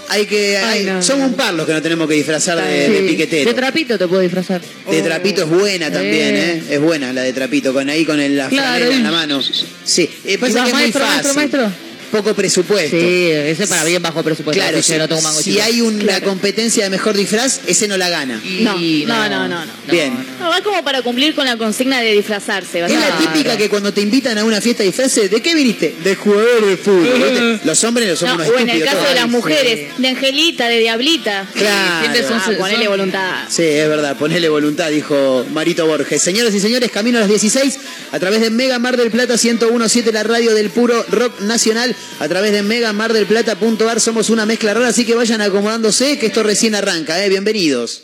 Hay 0.10 0.26
que. 0.26 0.58
Ay, 0.64 0.80
hay- 0.80 0.86
no, 0.86 1.00
no. 1.18 1.26
un 1.28 1.34
par 1.36 1.54
los 1.54 1.66
que 1.68 1.74
nos 1.74 1.82
tenemos 1.84 2.08
que 2.08 2.16
disfrazar 2.16 2.58
de, 2.64 2.90
de 2.90 3.02
piquetero. 3.08 3.50
De 3.50 3.54
trapito 3.56 3.98
te 3.98 4.08
puedo 4.08 4.22
disfrazar. 4.22 4.62
De 4.90 5.02
trapito 5.02 5.44
es 5.44 5.50
buena 5.50 5.92
también, 5.92 6.36
¿eh? 6.36 6.64
Es 6.70 6.80
buena 6.82 7.14
la 7.14 7.22
de 7.22 7.34
trapito, 7.34 7.74
con 7.74 7.88
ahí 7.90 8.06
con 8.06 8.20
el, 8.20 8.36
la 8.36 8.50
Claro, 8.50 8.72
franela 8.86 8.96
en 8.96 9.04
la 9.04 9.12
mano. 9.12 9.42
Sí, 9.84 10.10
eh, 10.26 10.38
pasa 10.38 10.52
¿Y 10.52 10.54
que 10.64 10.68
es 10.70 10.74
muy 10.74 10.82
maestro, 10.82 11.02
fácil. 11.06 11.36
maestro, 11.36 11.62
maestro? 11.62 11.89
Poco 12.12 12.34
presupuesto. 12.34 12.98
Sí, 12.98 13.30
ese 13.32 13.68
para 13.68 13.84
bien 13.84 14.02
bajo 14.02 14.24
presupuesto. 14.24 14.60
Claro, 14.62 14.82
si, 14.82 14.94
no 14.98 15.08
tengo 15.08 15.22
mango 15.22 15.42
si 15.42 15.60
hay 15.60 15.82
una 15.82 16.22
competencia 16.22 16.84
de 16.86 16.90
mejor 16.90 17.16
disfraz, 17.16 17.62
ese 17.68 17.88
no 17.88 17.98
la 17.98 18.10
gana. 18.10 18.42
Y- 18.44 18.64
No, 18.64 18.76
no, 18.78 19.30
no, 19.30 19.48
no, 19.48 19.66
no. 19.66 19.72
Bien. 19.92 20.14
No, 20.40 20.50
va 20.50 20.62
como 20.62 20.84
para 20.84 21.02
cumplir 21.02 21.36
con 21.36 21.46
la 21.46 21.58
consigna 21.58 22.00
de 22.02 22.14
disfrazarse. 22.14 22.84
Es 22.86 22.92
la 22.92 23.18
típica 23.18 23.58
que 23.58 23.70
cuando 23.70 23.94
te 23.94 24.02
invitan 24.02 24.38
a 24.38 24.44
una 24.44 24.62
fiesta 24.62 24.84
de 24.84 24.88
disfraces, 24.90 25.30
¿de 25.30 25.42
qué 25.42 25.54
viniste? 25.56 25.96
De 26.04 26.16
jugador 26.16 26.66
de 26.66 26.78
fútbol. 26.78 27.62
Los 27.64 27.84
hombres 27.84 28.18
son 28.18 28.30
No, 28.30 28.36
unos 28.36 28.48
o 28.50 28.58
en 28.60 28.70
el 28.70 28.84
caso 28.84 29.04
de 29.04 29.16
las 29.16 29.28
mujeres, 29.30 29.90
sí. 29.96 30.02
de 30.02 30.08
Angelita, 30.10 30.68
de 30.68 30.80
Diablita. 30.80 31.46
Claro. 31.54 32.08
Ah, 32.32 32.52
ponele 32.58 32.84
son- 32.86 32.88
voluntad. 32.90 33.44
Sí, 33.50 33.64
es 33.64 33.88
verdad, 33.88 34.18
ponele 34.18 34.50
voluntad, 34.50 34.90
dijo 34.90 35.46
Marito 35.52 35.86
Borges. 35.86 36.22
Señoras 36.22 36.54
y 36.56 36.60
señores, 36.60 36.90
camino 36.92 37.18
a 37.18 37.22
las 37.22 37.30
16 37.30 37.78
a 38.12 38.20
través 38.20 38.42
de 38.42 38.50
Mega 38.50 38.80
Mar 38.80 38.98
del 38.98 39.12
Plata 39.12 39.36
1017, 39.38 40.12
la 40.12 40.24
radio 40.24 40.54
del 40.54 40.70
puro 40.70 41.06
rock 41.10 41.42
nacional, 41.42 41.96
a 42.20 42.28
través 42.28 42.52
de 42.52 42.64
Mega 42.64 42.94
Mar 42.94 43.14
del 43.14 43.26
Plata.ar. 43.26 44.00
Somos 44.00 44.30
una 44.30 44.46
mezcla 44.46 44.74
rara, 44.74 44.90
así 44.90 45.06
que 45.06 45.16
vayan 45.16 45.42
acomodándose, 45.42 46.18
que 46.18 46.28
esto 46.28 46.44
recién 46.44 46.76
arranca, 46.76 47.24
¿eh? 47.24 47.30
Bienvenidos. 47.30 48.04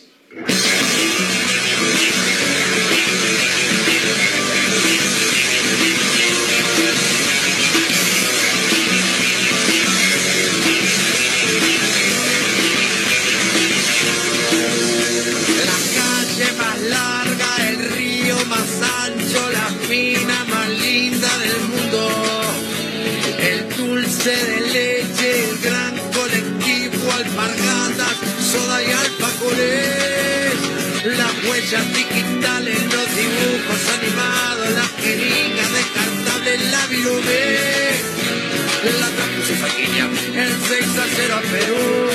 La 38.99 39.09
transfusión 39.15 39.59
sanguínea, 39.59 40.05
el 40.05 40.53
6 40.67 40.97
a 40.97 41.05
0 41.15 41.35
a 41.35 41.41
Perú 41.41 42.09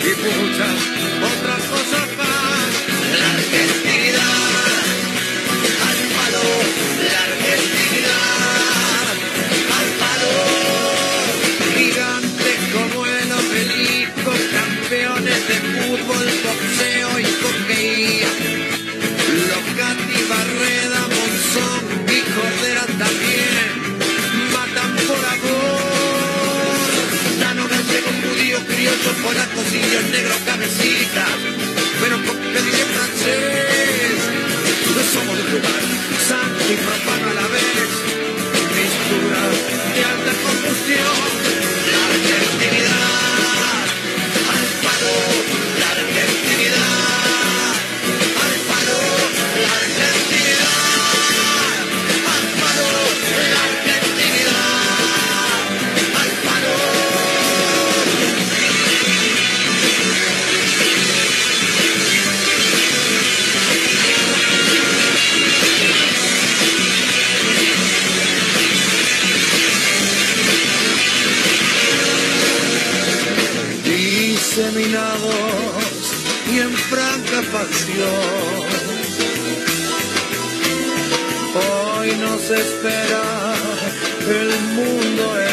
y 0.00 0.99
criollo, 29.20 29.28
polacos, 29.28 29.74
indios, 29.74 30.04
negros, 30.10 30.36
cabecita. 30.44 31.26
Pero 32.00 32.16
con 32.26 32.36
en 32.38 32.88
francés. 32.94 34.20
No 34.96 35.02
somos 35.20 35.36
de 35.36 35.44
lugar 35.44 36.00
santo 36.28 36.72
y 36.72 36.76
profano 36.76 37.30
a 37.30 37.34
la 37.34 37.46
Espera 82.52 83.54
el 84.28 84.50
mundo. 84.74 85.49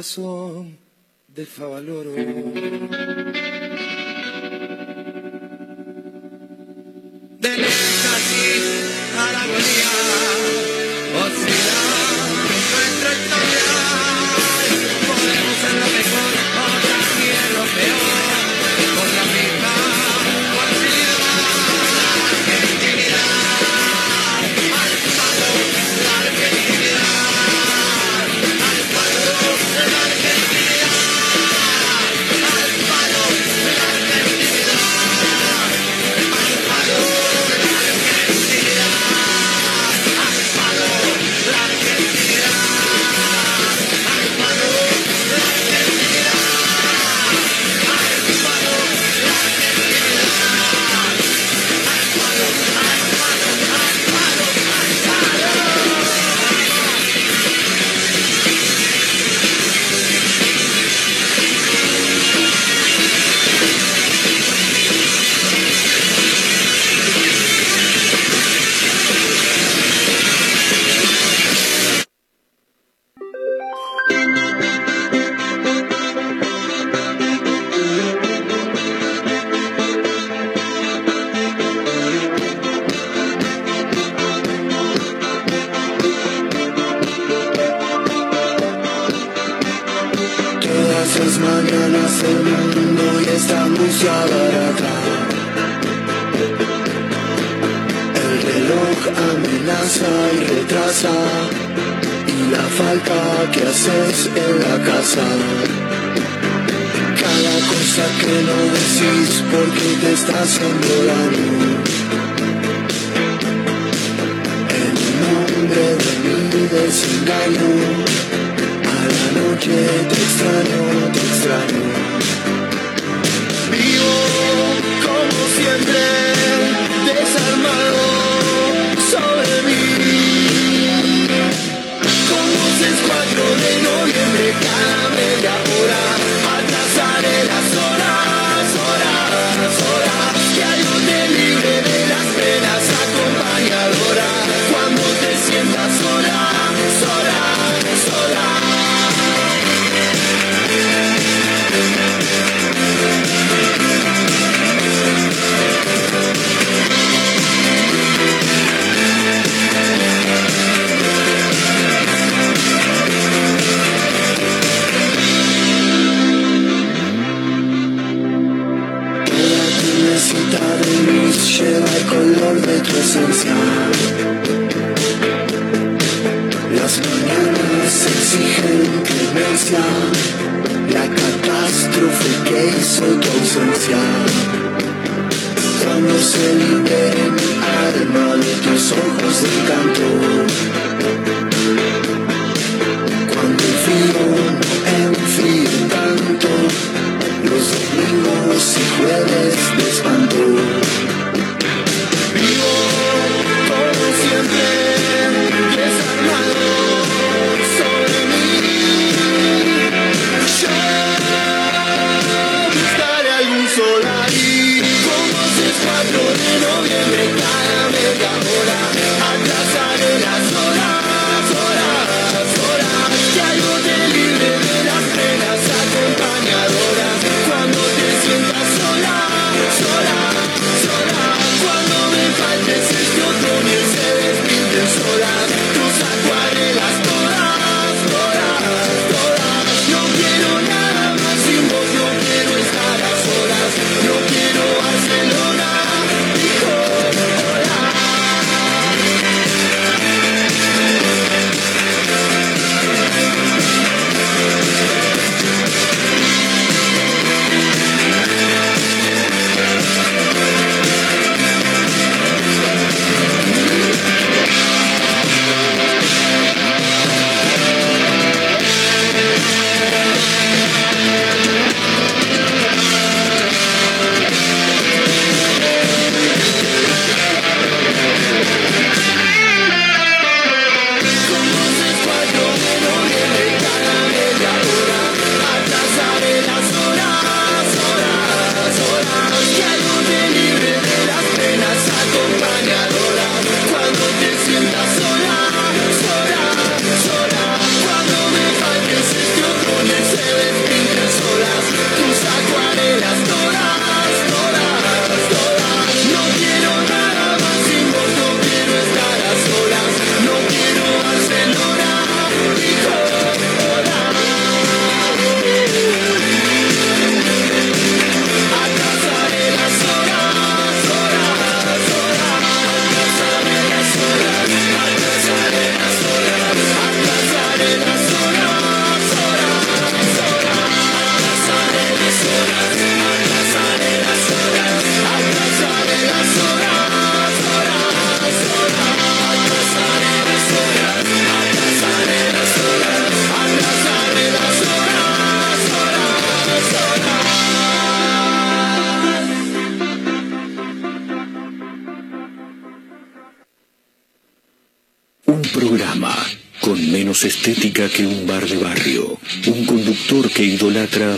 Corazón 0.00 0.78
de 1.28 1.44
Favaloro. 1.44 2.16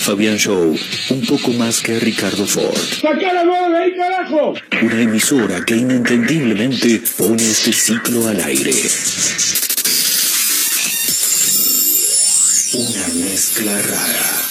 Fabián 0.02 0.36
Show 0.36 0.76
un 1.10 1.26
poco 1.26 1.52
más 1.52 1.80
que 1.80 2.00
Ricardo 2.00 2.44
Ford. 2.44 2.76
¡Sacá 3.00 3.32
la 3.32 3.44
bola 3.44 3.68
de 3.68 3.84
ahí, 3.84 3.96
carajo! 3.96 4.54
Una 4.82 5.00
emisora 5.00 5.64
que 5.64 5.76
inentendiblemente 5.76 7.00
pone 7.16 7.48
este 7.48 7.72
ciclo 7.72 8.26
al 8.26 8.40
aire. 8.40 8.74
Una 12.74 13.08
mezcla 13.14 13.80
rara. 13.80 14.41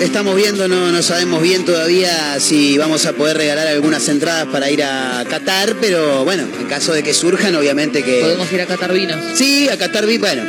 Estamos 0.00 0.34
viendo, 0.34 0.66
no, 0.66 0.90
no 0.90 1.02
sabemos 1.02 1.42
bien 1.42 1.66
todavía 1.66 2.40
si 2.40 2.78
vamos 2.78 3.04
a 3.04 3.12
poder 3.12 3.36
regalar 3.36 3.66
algunas 3.66 4.08
entradas 4.08 4.46
para 4.46 4.70
ir 4.70 4.82
a 4.82 5.24
Qatar, 5.28 5.76
pero 5.78 6.24
bueno, 6.24 6.44
en 6.58 6.66
caso 6.68 6.94
de 6.94 7.02
que 7.02 7.12
surjan, 7.12 7.54
obviamente 7.54 8.02
que. 8.02 8.20
Podemos 8.20 8.50
ir 8.50 8.62
a 8.62 8.66
Qatar 8.66 8.94
vinos. 8.94 9.18
Sí, 9.34 9.68
a 9.68 9.76
Qatar 9.76 10.06
vinos, 10.06 10.20
bueno. 10.20 10.42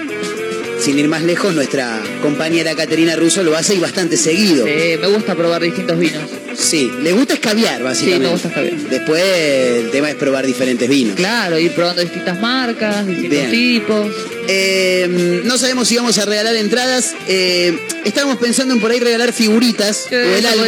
Sin 0.79 0.97
ir 0.97 1.07
más 1.07 1.21
lejos, 1.23 1.53
nuestra 1.53 2.01
compañera 2.23 2.73
Caterina 2.75 3.15
Russo 3.15 3.43
lo 3.43 3.55
hace 3.55 3.75
y 3.75 3.79
bastante 3.79 4.17
seguido. 4.17 4.65
Sí, 4.65 4.97
me 4.99 5.07
gusta 5.07 5.35
probar 5.35 5.61
distintos 5.61 5.99
vinos. 5.99 6.23
Sí, 6.57 6.91
le 7.03 7.11
gusta 7.11 7.33
escabiar, 7.35 7.83
básicamente. 7.83 8.17
Sí, 8.17 8.27
me 8.27 8.31
gusta 8.31 8.47
escabiar. 8.47 8.77
Después 8.89 9.23
el 9.23 9.91
tema 9.91 10.09
es 10.09 10.15
probar 10.15 10.45
diferentes 10.45 10.89
vinos. 10.89 11.15
Claro, 11.17 11.59
ir 11.59 11.71
probando 11.73 12.01
distintas 12.01 12.39
marcas, 12.39 13.05
distintos 13.05 13.37
Bien. 13.37 13.51
tipos. 13.51 14.07
Eh, 14.47 15.41
no 15.43 15.57
sabemos 15.57 15.87
si 15.87 15.97
vamos 15.97 16.17
a 16.17 16.25
regalar 16.25 16.55
entradas. 16.55 17.13
Eh, 17.27 17.77
estábamos 18.05 18.37
pensando 18.37 18.73
en 18.73 18.79
por 18.79 18.91
ahí 18.91 18.99
regalar 18.99 19.33
figuritas 19.33 20.07
o 20.11 20.15
el 20.15 20.45
álbum, 20.45 20.67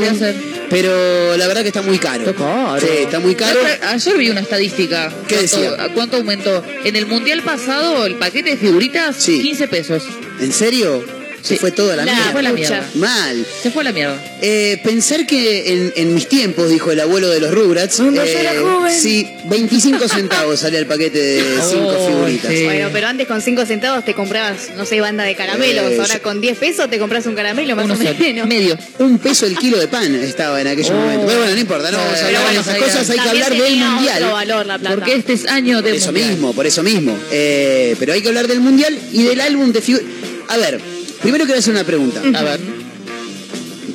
pero 0.70 1.38
la 1.38 1.48
verdad 1.48 1.62
que 1.62 1.68
está 1.68 1.82
muy 1.82 2.00
caro. 2.00 2.30
Está 2.30 2.34
caro. 2.34 2.80
Sí, 2.82 2.88
está 3.00 3.20
muy 3.20 3.36
caro. 3.36 3.60
Ayer, 3.88 4.18
vi 4.18 4.30
una 4.30 4.42
estadística. 4.42 5.10
¿Qué 5.28 5.36
¿Cuánto, 5.36 5.42
decía? 5.42 5.90
¿Cuánto 5.94 6.18
aumentó? 6.18 6.64
En 6.84 6.96
el 6.96 7.06
mundial 7.06 7.42
pasado, 7.44 8.06
el 8.06 8.16
paquete 8.16 8.52
de 8.52 8.58
figuritas, 8.58 9.16
Sí. 9.18 9.42
15 9.42 9.68
pesos. 9.68 10.04
¿En 10.40 10.52
serio? 10.52 11.04
Se 11.44 11.56
Sí. 11.56 11.60
fue 11.60 11.72
toda 11.72 11.98
la 11.98 12.06
Nah, 12.06 12.14
mierda. 12.14 12.32
fue 12.32 12.42
la 12.42 12.54
mierda. 12.54 12.90
Mal. 12.96 13.46
Se 13.62 13.70
fue 13.70 13.82
a 13.82 13.84
la 13.84 13.92
mierda. 13.92 14.18
Eh, 14.42 14.80
pensar 14.82 15.28
que 15.28 15.74
en, 15.74 15.92
en 15.98 16.16
mis 16.16 16.30
tiempos, 16.30 16.70
dijo 16.70 16.90
el 16.92 17.02
abuelo 17.02 17.30
de 17.30 17.42
los 17.42 17.52
Rugrats, 17.54 17.98
Cuando 17.98 18.24
eh, 18.24 18.32
yo 18.34 18.40
era 18.40 18.62
joven. 18.62 18.94
sí, 18.98 19.28
25 19.50 20.08
centavos 20.08 20.62
salía 20.62 20.80
el 20.80 20.86
paquete 20.88 21.20
de 21.20 21.44
5 21.62 21.86
Oh, 21.98 22.08
figuritas. 22.08 22.50
sí. 22.50 22.64
Bueno, 22.64 22.90
pero 22.94 23.08
antes 23.08 23.28
con 23.28 23.42
5 23.42 23.66
centavos 23.66 24.06
te 24.06 24.14
comprabas, 24.14 24.70
no 24.78 24.86
sé, 24.86 25.02
banda 25.02 25.26
de 25.26 25.36
caramelos. 25.36 25.92
Eh, 25.92 25.98
Ahora 26.00 26.14
yo- 26.16 26.22
con 26.22 26.40
10 26.40 26.58
pesos 26.58 26.90
te 26.90 26.98
compras 26.98 27.26
un 27.26 27.36
caramelo 27.36 27.76
más 27.76 27.84
Uno 27.86 27.94
o 27.96 27.98
solo, 27.98 28.16
menos. 28.18 28.48
medio. 28.48 28.78
Un 29.00 29.20
peso 29.20 29.46
el 29.46 29.58
kilo 29.58 29.78
de 29.80 29.90
pan 29.90 30.16
estaba 30.16 30.62
en 30.62 30.68
aquellos 30.68 30.92
Oh. 30.92 30.94
momentos. 30.96 31.26
Pero 31.28 31.40
bueno, 31.40 31.54
no 31.56 31.60
importa, 31.60 31.92
no 31.92 31.98
vamos 31.98 32.14
a 32.14 32.16
Pero 32.16 32.26
hablar 32.28 32.42
de 32.42 32.48
bueno, 32.48 32.62
esas 32.62 32.78
cosas, 32.78 33.10
hay 33.10 33.18
que 33.18 33.24
También 33.26 33.44
hablar 33.44 33.60
del 33.60 33.68
tenía 33.70 33.90
mundial. 33.90 34.24
otro 34.24 34.34
valor 34.34 34.66
la 34.66 34.80
plata. 34.80 34.96
Porque 34.96 35.16
este 35.16 35.34
es 35.34 35.46
año 35.48 35.82
de 35.82 35.90
Por 35.90 35.98
eso 35.98 36.06
mundial. 36.14 36.30
mismo, 36.30 36.54
por 36.54 36.66
eso 36.68 36.84
mismo. 36.84 37.18
Eh, 37.32 37.98
pero 38.00 38.14
hay 38.14 38.22
que 38.22 38.30
hablar 38.30 38.48
del 38.48 38.62
mundial 38.62 38.98
y 39.12 39.24
del 39.24 39.42
álbum 39.42 39.74
de 39.74 39.82
figuras. 39.82 40.08
A 40.48 40.58
ver, 40.58 40.80
primero 41.24 41.46
quiero 41.46 41.60
hacer 41.60 41.74
una 41.74 41.84
pregunta. 41.84 42.22
A 42.36 42.44
ver. 42.44 42.60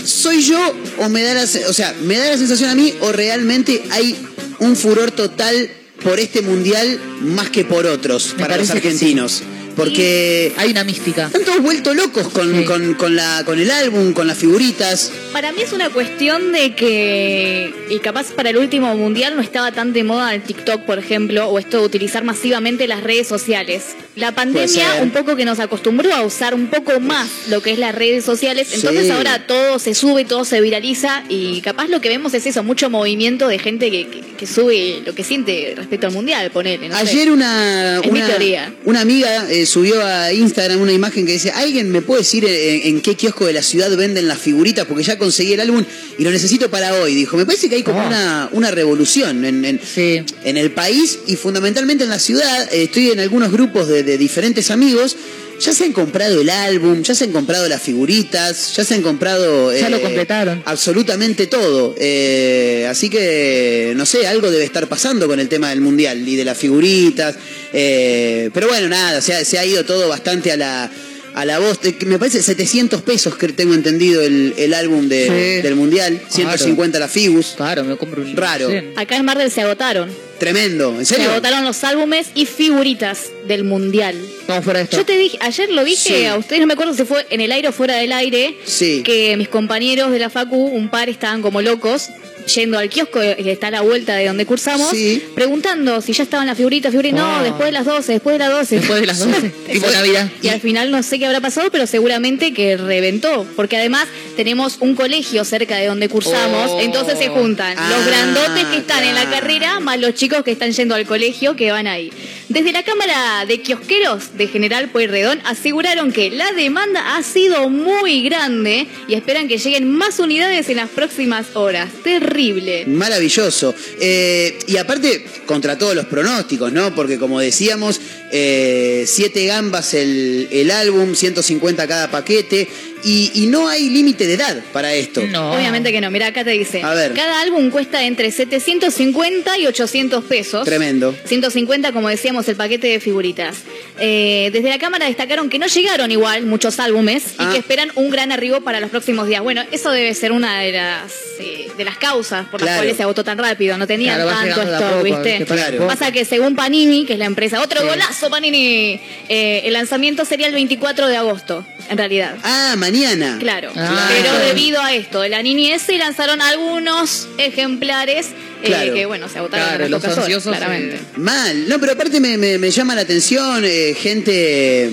¿Soy 0.04 0.42
yo 0.42 0.58
o 0.98 1.08
me 1.08 1.22
da 1.22 1.34
la, 1.34 1.42
o 1.42 1.72
sea, 1.72 1.94
me 2.02 2.16
da 2.16 2.30
la 2.30 2.38
sensación 2.38 2.70
a 2.70 2.74
mí 2.74 2.94
o 3.00 3.12
realmente 3.12 3.84
hay 3.90 4.16
un 4.58 4.74
furor 4.74 5.10
total 5.10 5.70
por 6.02 6.18
este 6.18 6.42
mundial 6.42 6.98
más 7.20 7.50
que 7.50 7.64
por 7.64 7.86
otros 7.86 8.34
Me 8.36 8.40
para 8.40 8.56
los 8.56 8.70
argentinos? 8.70 9.42
Porque 9.78 10.52
Hay 10.56 10.70
una 10.72 10.84
mística. 10.84 11.26
están 11.26 11.44
todos 11.44 11.62
vueltos 11.62 11.94
locos 11.96 12.28
con, 12.28 12.52
Sí. 12.54 12.64
con, 12.64 12.94
con 12.94 13.14
la, 13.16 13.42
con 13.46 13.58
el 13.58 13.70
álbum, 13.70 14.12
con 14.12 14.26
las 14.26 14.36
figuritas. 14.36 15.12
Para 15.32 15.52
mí 15.52 15.62
es 15.62 15.72
una 15.72 15.88
cuestión 15.90 16.52
de 16.52 16.74
que, 16.74 17.72
y 17.90 17.98
capaz 18.00 18.32
para 18.32 18.50
el 18.50 18.56
último 18.56 18.94
mundial 18.96 19.36
no 19.36 19.42
estaba 19.42 19.70
tan 19.72 19.92
de 19.92 20.02
moda 20.04 20.34
el 20.34 20.42
TikTok, 20.42 20.82
por 20.82 20.98
ejemplo, 20.98 21.46
o 21.48 21.58
esto 21.58 21.78
de 21.80 21.86
utilizar 21.86 22.24
masivamente 22.24 22.86
las 22.88 23.02
redes 23.02 23.28
sociales. 23.28 23.82
La 24.16 24.32
pandemia 24.34 24.96
un 25.00 25.10
poco 25.10 25.36
que 25.36 25.44
nos 25.44 25.60
acostumbró 25.60 26.12
a 26.12 26.22
usar 26.22 26.54
un 26.54 26.66
poco 26.66 26.98
más 26.98 27.28
lo 27.48 27.62
que 27.62 27.70
es 27.72 27.78
las 27.78 27.94
redes 27.94 28.24
sociales, 28.24 28.68
entonces 28.74 29.04
Sí. 29.06 29.10
ahora 29.12 29.46
todo 29.46 29.78
se 29.78 29.94
sube, 29.94 30.24
todo 30.24 30.44
se 30.44 30.60
viraliza 30.60 31.22
y 31.28 31.60
capaz 31.60 31.86
lo 31.86 32.00
que 32.00 32.08
vemos 32.08 32.34
es 32.34 32.44
eso, 32.46 32.64
mucho 32.64 32.90
movimiento 32.90 33.46
de 33.46 33.58
gente 33.60 33.90
que, 33.92 34.08
que- 34.08 34.22
que 34.38 34.46
sube 34.46 35.02
lo 35.06 35.14
que 35.14 35.22
siente 35.24 35.74
respecto 35.76 36.06
al 36.08 36.12
mundial, 36.12 36.50
ponele. 36.50 36.88
no 36.88 36.94
sé. 36.96 37.00
Ayer 37.02 37.30
una, 37.30 38.00
Es 38.02 38.10
mi 38.10 38.18
una, 38.18 38.26
teoría. 38.28 38.72
una 38.84 39.00
amiga 39.02 39.46
eh, 39.50 39.66
subió 39.68 40.04
a 40.04 40.32
Instagram 40.32 40.80
una 40.80 40.92
imagen 40.92 41.24
que 41.26 41.32
decía, 41.32 41.52
¿alguien 41.56 41.90
me 41.90 42.02
puede 42.02 42.22
decir 42.22 42.44
en, 42.44 42.94
en 42.96 43.00
qué 43.00 43.14
kiosco 43.14 43.46
de 43.46 43.52
la 43.52 43.62
ciudad 43.62 43.94
venden 43.96 44.26
las 44.26 44.38
figuritas? 44.38 44.86
Porque 44.86 45.04
ya 45.04 45.18
conseguí 45.18 45.52
el 45.52 45.60
álbum 45.60 45.84
y 46.18 46.24
lo 46.24 46.30
necesito 46.30 46.70
para 46.70 46.94
hoy. 46.94 47.14
Dijo, 47.14 47.36
me 47.36 47.46
parece 47.46 47.68
que 47.68 47.76
hay 47.76 47.82
como 47.82 48.00
Ah. 48.00 48.06
una, 48.06 48.48
una 48.52 48.70
revolución 48.70 49.44
en, 49.44 49.64
en, 49.64 49.80
Sí. 49.80 50.22
en 50.44 50.56
el 50.56 50.70
país 50.72 51.18
y 51.26 51.36
fundamentalmente 51.36 52.04
en 52.04 52.10
la 52.10 52.18
ciudad. 52.18 52.72
Eh, 52.72 52.84
estoy 52.84 53.10
en 53.10 53.20
algunos 53.20 53.52
grupos 53.52 53.86
de, 53.88 54.02
de 54.02 54.18
diferentes 54.18 54.70
amigos. 54.70 55.16
Ya 55.60 55.72
se 55.72 55.84
han 55.84 55.92
comprado 55.92 56.40
el 56.40 56.50
álbum, 56.50 57.02
ya 57.02 57.14
se 57.14 57.24
han 57.24 57.32
comprado 57.32 57.68
las 57.68 57.82
figuritas, 57.82 58.74
ya 58.76 58.84
se 58.84 58.94
han 58.94 59.02
comprado... 59.02 59.72
Ya 59.76 59.88
lo 59.90 60.00
completaron. 60.00 60.62
Absolutamente 60.64 61.46
todo. 61.48 61.94
Eh, 61.98 62.86
así 62.88 63.10
que, 63.10 63.92
no 63.96 64.06
sé, 64.06 64.26
algo 64.28 64.50
debe 64.50 64.64
estar 64.64 64.86
pasando 64.88 65.26
con 65.26 65.40
el 65.40 65.48
tema 65.48 65.70
del 65.70 65.80
mundial 65.80 66.26
y 66.28 66.36
de 66.36 66.44
las 66.44 66.56
figuritas. 66.56 67.34
Eh, 67.72 68.50
pero 68.54 68.68
bueno, 68.68 68.88
nada, 68.88 69.20
se 69.20 69.34
ha, 69.34 69.44
se 69.44 69.58
ha 69.58 69.64
ido 69.66 69.84
todo 69.84 70.08
bastante 70.08 70.52
a 70.52 70.56
la, 70.56 70.90
a 71.34 71.44
la 71.44 71.58
voz. 71.58 71.80
Eh, 71.82 71.96
Me 72.06 72.18
parece 72.18 72.40
700 72.42 73.02
pesos 73.02 73.36
que 73.36 73.48
tengo 73.48 73.74
entendido 73.74 74.22
el, 74.22 74.54
el 74.58 74.74
álbum 74.74 75.08
de- 75.08 75.26
Sí. 75.58 75.62
del 75.62 75.74
mundial, 75.74 76.20
150 76.28 76.98
la 77.00 77.08
Figus. 77.08 77.54
Claro, 77.56 77.82
me 77.84 77.96
compro 77.96 78.22
un. 78.22 78.36
Raro. 78.36 78.70
Acá 78.96 79.16
en 79.16 79.24
Mar 79.24 79.38
del 79.38 79.50
se 79.50 79.62
agotaron. 79.62 80.27
Tremendo, 80.38 80.94
¿en 80.98 81.04
Se 81.06 81.16
serio? 81.16 81.30
agotaron 81.32 81.64
los 81.64 81.82
álbumes 81.84 82.28
y 82.34 82.46
figuritas 82.46 83.30
del 83.46 83.64
mundial. 83.64 84.16
Vamos 84.46 84.64
fuera 84.64 84.78
de 84.78 84.84
esto. 84.84 84.96
Yo 84.98 85.04
te 85.04 85.16
dije, 85.18 85.36
ayer 85.40 85.68
lo 85.70 85.84
dije 85.84 86.18
Sí. 86.20 86.24
a 86.26 86.36
ustedes, 86.36 86.60
no 86.60 86.66
me 86.66 86.74
acuerdo 86.74 86.94
si 86.94 87.04
fue 87.04 87.26
en 87.30 87.40
el 87.40 87.50
aire 87.52 87.68
o 87.68 87.72
fuera 87.72 87.96
del 87.96 88.12
aire, 88.12 88.56
Sí. 88.64 89.02
que 89.04 89.36
mis 89.36 89.48
compañeros 89.48 90.10
de 90.12 90.18
la 90.20 90.30
Facu, 90.30 90.56
un 90.66 90.88
par 90.90 91.08
estaban 91.08 91.42
como 91.42 91.60
locos, 91.60 92.08
yendo 92.54 92.78
al 92.78 92.88
kiosco 92.88 93.20
que 93.20 93.52
está 93.52 93.66
a 93.66 93.70
la 93.70 93.80
vuelta 93.82 94.14
de 94.14 94.26
donde 94.26 94.46
cursamos, 94.46 94.90
Sí. 94.92 95.22
preguntando 95.34 96.00
si 96.00 96.12
ya 96.14 96.22
estaban 96.22 96.46
las 96.46 96.56
figuritas, 96.56 96.90
figuritas, 96.92 97.18
no, 97.18 97.42
después 97.42 97.66
de 97.66 97.72
las 97.72 97.84
12, 97.84 98.12
después 98.12 98.34
de 98.34 98.38
las 98.38 98.50
12. 98.50 98.76
Después 98.76 99.00
de 99.00 99.06
las 99.06 99.18
12. 99.18 99.50
tipo 99.70 99.90
Navidad. 99.90 100.30
Y 100.40 100.48
al 100.48 100.60
final 100.60 100.90
no 100.90 101.02
sé 101.02 101.18
qué 101.18 101.26
habrá 101.26 101.40
pasado, 101.42 101.70
pero 101.70 101.86
seguramente 101.86 102.54
que 102.54 102.76
reventó. 102.78 103.44
Porque 103.56 103.76
además 103.76 104.06
tenemos 104.38 104.76
un 104.78 104.94
colegio 104.94 105.44
cerca 105.44 105.74
de 105.78 105.86
donde 105.86 106.08
cursamos. 106.08 106.70
Oh. 106.70 106.80
entonces 106.80 107.18
se 107.18 107.26
juntan 107.26 107.74
Ah, 107.76 107.90
los 107.90 108.06
grandotes 108.06 108.66
que 108.66 108.76
están 108.76 109.02
en 109.02 109.16
la 109.16 109.28
carrera 109.28 109.80
más 109.80 109.98
los 109.98 110.14
chicos 110.14 110.44
que 110.44 110.52
están 110.52 110.70
yendo 110.70 110.94
al 110.94 111.06
colegio 111.06 111.56
que 111.56 111.72
van 111.72 111.88
ahí. 111.88 112.12
Desde 112.48 112.72
la 112.72 112.82
Cámara 112.82 113.44
de 113.46 113.60
Kiosqueros 113.60 114.38
de 114.38 114.46
General 114.46 114.88
Pueyrredón 114.88 115.38
aseguraron 115.44 116.12
que 116.12 116.30
la 116.30 116.50
demanda 116.52 117.16
ha 117.16 117.22
sido 117.22 117.68
muy 117.68 118.22
grande 118.22 118.86
y 119.06 119.14
esperan 119.14 119.48
que 119.48 119.58
lleguen 119.58 119.90
más 119.90 120.18
unidades 120.18 120.70
en 120.70 120.76
las 120.76 120.88
próximas 120.88 121.54
horas. 121.54 121.90
Terrible. 122.02 122.86
Maravilloso. 122.86 123.74
Eh, 124.00 124.58
y 124.66 124.78
aparte, 124.78 125.26
contra 125.44 125.76
todos 125.76 125.94
los 125.94 126.06
pronósticos, 126.06 126.72
¿no? 126.72 126.94
Porque 126.94 127.18
como 127.18 127.38
decíamos, 127.38 128.00
eh, 128.32 129.04
siete 129.06 129.44
gambas 129.44 129.92
el, 129.92 130.48
el 130.50 130.70
álbum, 130.70 131.14
150 131.14 131.86
cada 131.86 132.10
paquete, 132.10 132.66
y, 133.04 133.30
y 133.34 133.46
no 133.46 133.68
hay 133.68 133.88
límite 133.90 134.26
de 134.26 134.34
edad 134.34 134.62
para 134.72 134.92
esto. 134.94 135.22
No. 135.26 135.52
Obviamente 135.52 135.92
que 135.92 136.00
no. 136.00 136.10
Mira, 136.10 136.28
acá 136.28 136.44
te 136.44 136.50
dice. 136.50 136.82
A 136.82 136.94
ver. 136.94 137.12
Cada 137.14 137.40
álbum 137.40 137.70
cuesta 137.70 138.04
entre 138.04 138.30
750 138.30 139.58
y 139.58 139.66
800 139.66 140.24
pesos. 140.24 140.64
Tremendo. 140.64 141.14
150, 141.24 141.92
como 141.92 142.08
decíamos, 142.08 142.37
el 142.46 142.56
paquete 142.56 142.86
de 142.88 143.00
figuritas. 143.00 143.56
Eh, 143.98 144.50
desde 144.52 144.68
la 144.68 144.78
Cámara 144.78 145.06
destacaron 145.06 145.48
que 145.48 145.58
no 145.58 145.66
llegaron 145.66 146.10
igual 146.12 146.44
muchos 146.46 146.78
álbumes 146.78 147.32
y 147.38 147.42
Ah. 147.42 147.48
que 147.52 147.58
esperan 147.58 147.90
un 147.94 148.10
gran 148.10 148.30
arribo 148.30 148.60
para 148.60 148.78
los 148.80 148.90
próximos 148.90 149.26
días. 149.26 149.40
Bueno, 149.42 149.62
eso 149.72 149.90
debe 149.90 150.12
ser 150.14 150.30
una 150.32 150.60
de 150.60 150.72
las 150.72 151.12
eh, 151.40 151.68
de 151.76 151.84
las 151.84 151.96
causas 151.98 152.46
por 152.48 152.60
las 152.60 152.66
Claro. 152.68 152.78
cuales 152.80 152.96
se 152.96 153.02
agotó 153.04 153.22
tan 153.24 153.38
rápido. 153.38 153.78
No 153.78 153.86
tenían 153.86 154.20
Claro, 154.20 154.54
tanto 154.54 154.90
poco, 154.90 155.02
¿viste? 155.02 155.46
Pasa 155.86 156.12
que 156.12 156.24
según 156.24 156.54
Panini, 156.56 157.06
que 157.06 157.12
es 157.14 157.18
la 157.18 157.24
empresa, 157.26 157.60
otro 157.62 157.80
Sí. 157.80 157.86
golazo 157.86 158.28
Panini, 158.28 159.00
eh, 159.28 159.62
el 159.64 159.72
lanzamiento 159.72 160.24
sería 160.24 160.48
el 160.48 160.52
24 160.52 161.06
de 161.06 161.16
agosto, 161.16 161.64
en 161.88 161.96
realidad. 161.96 162.36
Ah, 162.42 162.74
mañana. 162.76 163.36
Claro. 163.38 163.70
Ah. 163.76 164.08
Pero 164.08 164.36
debido 164.38 164.80
a 164.82 164.92
esto 164.92 165.20
de 165.20 165.28
la 165.28 165.42
niñez 165.42 165.82
se 165.82 165.96
lanzaron 165.96 166.40
algunos 166.42 167.28
ejemplares 167.38 168.28
eh, 168.62 168.66
Claro. 168.66 168.94
que, 168.94 169.06
bueno, 169.06 169.28
se 169.28 169.38
agotaron 169.38 169.66
Claro, 169.68 169.88
los 169.88 170.04
ansiosos, 170.04 170.56
claramente. 170.56 170.96
eh, 170.96 171.00
Mal. 171.16 171.68
No, 171.68 171.78
pero 171.80 171.92
aparte 171.92 172.20
me, 172.20 172.36
me- 172.38 172.58
me 172.58 172.70
llama 172.70 172.94
la 172.94 173.02
atención 173.02 173.62
eh, 173.64 173.94
gente, 174.00 174.90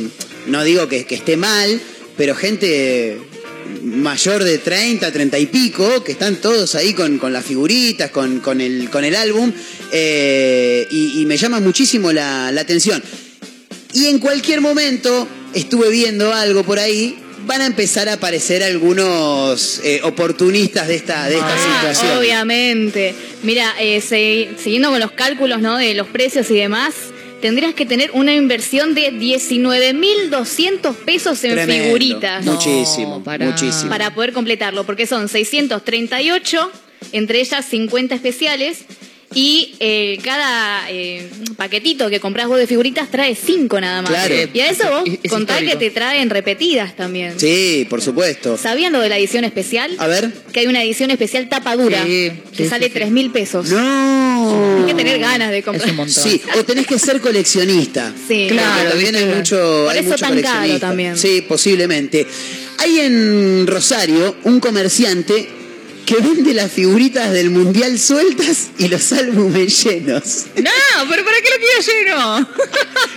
no 0.48 0.64
digo 0.64 0.88
que, 0.88 1.06
que 1.06 1.16
esté 1.16 1.38
mal, 1.38 1.80
pero 2.18 2.36
gente 2.36 3.18
mayor 3.82 4.44
de 4.44 4.60
30, 4.60 5.12
30 5.12 5.40
y 5.40 5.46
pico, 5.48 6.04
que 6.04 6.12
están 6.12 6.36
todos 6.36 6.76
ahí 6.76 6.94
con, 6.94 7.18
con 7.18 7.34
las 7.34 7.44
figuritas, 7.46 8.12
con, 8.12 8.40
con 8.40 8.62
el, 8.62 8.90
con 8.92 9.04
el 9.04 9.16
álbum, 9.16 9.52
y, 9.92 11.22
y 11.22 11.26
me 11.26 11.38
llama 11.38 11.60
muchísimo 11.60 12.12
la, 12.12 12.52
la 12.52 12.62
atención. 12.62 13.02
Y 13.94 14.08
en 14.08 14.20
cualquier 14.20 14.62
momento 14.62 15.28
estuve 15.54 15.90
viendo 15.90 16.34
algo 16.34 16.64
por 16.64 16.80
ahí. 16.80 17.18
Van 17.46 17.62
a 17.62 17.66
empezar 17.68 18.10
a 18.10 18.14
aparecer 18.14 18.64
algunos 18.64 19.80
eh, 19.84 20.00
oportunistas 20.04 20.88
de 20.88 20.96
esta, 20.96 21.28
de 21.30 21.36
esta 21.36 21.54
Ah, 21.56 21.78
situación. 21.94 22.18
obviamente. 22.18 23.14
Mira, 23.44 23.74
eh, 23.80 24.02
se- 24.02 24.50
siguiendo 24.62 24.90
con 24.90 25.00
los 25.00 25.12
cálculos 25.12 25.62
¿no? 25.62 25.78
de 25.78 25.94
los 25.94 26.08
precios 26.08 26.50
y 26.50 26.56
demás, 26.56 26.96
tendrías 27.42 27.76
que 27.76 27.86
tener 27.86 28.10
una 28.14 28.34
inversión 28.34 28.96
de 28.96 29.12
19.200 29.12 30.96
pesos 31.06 31.44
en 31.44 31.52
Tremendo. 31.52 31.84
figuritas 31.86 32.44
Muchísimo, 32.46 33.24
pará. 33.24 33.46
muchísimo. 33.46 33.90
para 33.90 34.14
poder 34.16 34.34
completarlo, 34.34 34.84
porque 34.86 35.06
son 35.06 35.30
638, 35.30 36.72
entre 37.12 37.42
ellas 37.42 37.66
50 37.70 38.16
especiales. 38.16 38.80
Y 39.36 39.76
eh, 39.82 40.18
cada 40.24 40.90
eh, 40.90 41.30
paquetito 41.58 42.10
que 42.10 42.20
compras 42.22 42.48
vos 42.48 42.58
de 42.58 42.66
figuritas 42.68 43.12
trae 43.12 43.36
5 43.36 43.80
nada 43.82 44.02
más. 44.02 44.10
Claro. 44.12 44.34
Y 44.54 44.60
a 44.62 44.70
eso 44.70 44.90
vos 44.90 45.04
Es- 45.06 45.20
es 45.24 45.30
contá 45.30 45.60
que 45.60 45.76
te 45.76 45.92
traen 45.92 46.30
repetidas 46.30 46.96
también. 46.96 47.38
Sí, 47.40 47.86
por 47.90 48.02
supuesto. 48.02 48.58
¿Sabían 48.58 48.94
lo 48.94 49.02
de 49.02 49.10
la 49.10 49.18
edición 49.18 49.44
especial? 49.44 49.92
A 50.00 50.08
ver. 50.08 50.32
Que 50.54 50.62
hay 50.62 50.68
una 50.68 50.82
edición 50.84 51.12
especial 51.12 51.50
tapa 51.50 51.76
dura 51.76 52.02
Sí, 52.06 52.32
que 52.56 52.64
sí, 52.64 52.70
sale 52.70 52.86
sí. 52.88 52.92
3 52.94 53.12
mil 53.12 53.30
pesos. 53.32 53.70
No. 53.70 54.80
Hay 54.80 54.86
que 54.86 54.94
tener 54.94 55.20
ganas 55.20 55.52
de 55.52 55.60
Es 55.60 55.66
comprar. 55.66 55.90
un 55.90 55.96
montón. 55.98 56.24
Sí, 56.24 56.42
o 56.58 56.64
tenés 56.64 56.88
que 56.88 56.98
ser 56.98 57.20
coleccionista. 57.20 58.14
Sí. 58.28 58.48
Claro, 58.50 58.90
también 58.92 59.16
hay 59.16 59.26
mucho. 59.26 59.58
Por 59.86 59.92
hay 59.94 60.00
eso 60.00 60.10
mucho 60.10 60.22
tan 60.26 60.42
caro 60.42 60.42
coleccionista. 60.56 60.88
también. 60.88 61.18
Sí, 61.18 61.44
posiblemente. 61.48 62.26
Hay 62.78 63.00
en 63.00 63.68
Rosario 63.68 64.36
un 64.44 64.60
comerciante 64.62 65.48
que 66.06 66.16
vende 66.16 66.54
las 66.54 66.72
figuritas 66.72 67.32
del 67.32 67.50
mundial 67.50 67.98
sueltas 67.98 68.70
y 68.78 68.88
los 68.88 69.12
álbumes 69.12 69.84
llenos. 69.84 70.46
No, 70.56 71.10
pero 71.10 71.26
¿para 71.26 71.38
qué 71.38 71.50
lo 71.50 71.58
quiero 71.58 72.04
lleno? 72.04 72.50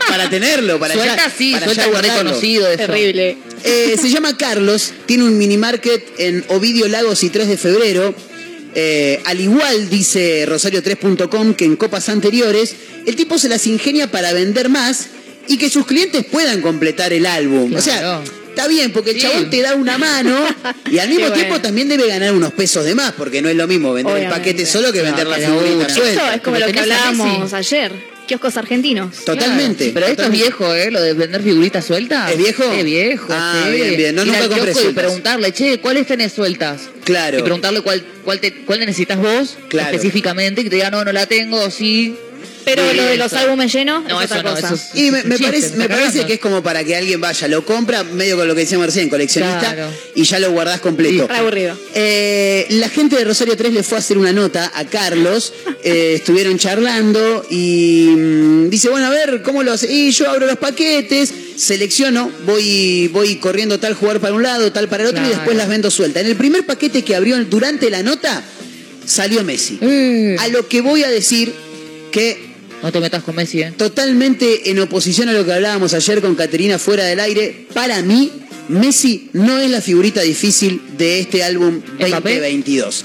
Para 0.09 0.31
tenerlo, 0.31 0.79
para 0.79 0.95
suelta 0.95 1.17
ya, 1.17 1.31
sí, 1.31 1.53
para 1.53 1.67
suelta 1.67 1.85
ya 1.85 1.91
guardarlo. 1.91 2.23
reconocido 2.25 2.69
eso. 2.69 2.79
Terrible. 2.79 3.37
Eh, 3.65 3.97
se 4.01 4.11
llama 4.11 4.37
Carlos, 4.37 4.93
tiene 5.07 5.25
un 5.25 5.37
mini 5.37 5.59
market 5.59 6.03
en 6.19 6.45
Ovidio 6.49 6.89
Lagos 6.89 7.23
y 7.23 7.31
3 7.31 7.49
de 7.49 7.57
febrero. 7.57 8.15
Eh, 8.75 9.21
al 9.25 9.41
igual 9.41 9.91
dice 9.91 10.47
Rosario3.com 10.49 11.55
que 11.55 11.65
en 11.65 11.77
copas 11.77 12.09
anteriores, 12.09 12.75
el 13.07 13.17
tipo 13.17 13.39
se 13.39 13.49
las 13.49 13.67
ingenia 13.67 14.11
para 14.11 14.33
vender 14.33 14.69
más 14.69 15.09
y 15.47 15.59
que 15.59 15.69
sus 15.69 15.87
clientes 15.87 16.25
puedan 16.25 16.63
completar 16.63 17.13
el 17.13 17.27
álbum. 17.27 17.75
O 17.75 17.81
sea. 17.81 18.23
Está 18.59 18.69
bien, 18.69 18.93
porque 18.93 19.11
el 19.13 19.17
Sí. 19.21 19.23
chabón 19.23 19.51
te 19.51 19.63
da 19.63 19.75
una 19.77 19.99
mano 19.99 20.37
y 20.91 20.99
al 20.99 21.09
mismo 21.15 21.27
tiempo 21.33 21.51
bueno. 21.51 21.63
también 21.63 21.89
debe 21.89 22.07
ganar 22.09 22.33
unos 22.35 22.53
pesos 22.53 22.85
de 22.85 22.95
más, 22.95 23.13
porque 23.13 23.41
no 23.41 23.49
es 23.49 23.57
lo 23.57 23.67
mismo 23.69 23.93
vender 23.93 24.13
Obviamente. 24.15 24.35
el 24.35 24.41
paquete 24.41 24.67
solo 24.67 24.93
que 24.93 24.99
No, 24.99 25.05
vender 25.05 25.27
la 25.29 25.37
figurita 25.37 25.75
una. 25.77 25.87
Eso 25.87 25.95
suelta. 26.01 26.35
es 26.35 26.41
como 26.43 26.57
Como 26.57 26.67
lo 26.67 26.73
que 26.73 26.81
hablábamos 26.81 27.53
ayer. 27.53 28.19
Kioscos 28.27 28.59
argentinos. 28.59 29.25
Totalmente. 29.25 29.91
Claro. 29.91 29.95
Pero 29.95 30.07
esto 30.09 30.23
es 30.25 30.31
viejo, 30.31 30.75
¿eh? 30.75 30.91
Lo 30.91 31.01
de 31.01 31.15
vender 31.15 31.43
figuritas 31.43 31.83
sueltas. 31.87 32.31
¿Es 32.31 32.37
viejo? 32.37 32.63
Es 32.73 32.85
viejo, 32.85 33.27
Ah, 33.31 33.63
sí. 33.65 33.71
bien, 33.73 33.97
bien. 33.97 34.15
No, 34.17 34.23
Ir 34.23 34.29
nunca 34.29 34.49
compré 34.49 34.73
y 34.73 34.93
preguntarle, 34.93 35.53
che, 35.53 35.79
¿cuáles 35.81 36.07
tenés 36.07 36.35
sueltas? 36.35 36.91
Claro. 37.05 37.39
Y 37.39 37.43
preguntarle 37.43 37.81
cuál, 37.81 38.05
cuál, 38.25 38.39
te, 38.41 38.53
cuál 38.67 38.81
necesitas 38.81 39.17
vos 39.17 39.57
Claro. 39.69 39.89
específicamente. 39.89 40.63
Que 40.63 40.69
te 40.69 40.77
diga, 40.77 40.91
no, 40.91 41.05
no 41.07 41.13
la 41.13 41.25
tengo, 41.25 41.71
sí. 41.71 42.17
Pero 42.65 42.83
Sí, 42.91 42.97
lo 42.97 43.03
de 43.05 43.17
los 43.17 43.27
eso. 43.33 43.39
álbumes 43.39 43.73
llenos 43.73 44.05
No, 44.05 44.21
es 44.21 44.27
eso 44.31 44.39
otra 44.39 44.51
no, 44.51 44.55
cosa. 44.57 44.67
eso 44.67 44.75
es- 44.75 44.91
Y 44.95 45.11
me, 45.11 45.23
parece, 45.39 45.77
me 45.77 45.89
parece 45.89 46.27
que 46.27 46.35
es 46.35 46.41
como 46.41 46.63
para 46.63 46.85
que 46.85 46.95
alguien 46.97 47.21
vaya, 47.21 47.49
lo 47.49 47.65
compra, 47.65 48.05
medio 48.05 48.37
con 48.37 48.47
lo 48.47 48.55
que 48.55 48.61
decíamos 48.63 48.87
recién, 48.87 49.09
coleccionista, 49.09 49.61
Claro. 49.75 49.91
y 50.15 50.25
ya 50.25 50.39
lo 50.39 50.51
guardás 50.53 50.81
completo. 50.81 51.27
Re 51.29 51.37
aburrido. 51.37 51.79
Eh, 51.95 52.67
la 52.71 52.89
gente 52.89 53.17
de 53.17 53.25
Rosario 53.25 53.57
3 53.57 53.73
le 53.73 53.83
fue 53.83 53.97
a 53.97 54.01
hacer 54.01 54.19
una 54.19 54.33
nota 54.33 54.71
a 54.75 54.85
Carlos, 54.85 55.53
eh, 55.85 56.15
estuvieron 56.17 56.59
charlando 56.59 57.47
y 57.51 58.09
mm, 58.17 58.71
dice, 58.71 58.89
bueno, 58.91 59.07
a 59.07 59.11
ver, 59.11 59.43
¿cómo 59.43 59.63
lo 59.63 59.73
hace? 59.73 59.91
Y 59.93 60.11
yo 60.11 60.29
abro 60.29 60.47
los 60.47 60.57
paquetes, 60.57 61.33
selecciono, 61.57 62.31
voy, 62.47 63.09
voy 63.09 63.37
corriendo 63.37 63.79
tal 63.81 63.95
jugar 63.95 64.21
para 64.21 64.35
un 64.35 64.43
lado, 64.43 64.71
tal 64.73 64.89
para 64.89 65.05
el 65.05 65.11
otro 65.11 65.25
y 65.25 65.29
después 65.29 65.57
las 65.57 65.69
vendo 65.69 65.91
sueltas. 65.91 66.23
En 66.23 66.29
el 66.31 66.37
primer 66.37 66.65
paquete 66.67 67.03
que 67.03 67.15
abrió 67.17 67.37
durante 67.47 67.91
la 67.91 68.03
nota, 68.03 68.43
salió 69.07 69.43
Messi. 69.43 69.79
Eh, 69.81 70.37
A 70.39 70.49
lo 70.49 70.69
que 70.69 70.81
voy 70.83 71.03
a 71.03 71.09
decir 71.09 71.53
que 72.13 72.48
no 72.83 72.93
te 72.93 73.01
metas 73.01 73.23
con 73.23 73.35
Messi, 73.35 73.63
¿eh? 73.63 73.73
totalmente 73.77 74.71
en 74.71 74.79
oposición 74.81 75.29
a 75.29 75.33
lo 75.33 75.45
que 75.45 75.53
hablábamos 75.53 75.95
ayer 75.95 76.21
con 76.21 76.35
Caterina 76.35 76.79
fuera 76.79 77.05
del 77.05 77.21
aire, 77.21 77.67
para 77.75 78.03
mí, 78.03 78.31
Messi 78.69 79.31
no 79.33 79.59
es 79.59 79.71
la 79.71 79.81
figurita 79.81 80.21
difícil 80.21 80.81
de 80.97 81.21
este 81.21 81.43
álbum 81.43 81.81
¿Mbappé? 81.95 82.11
2022. 82.11 83.05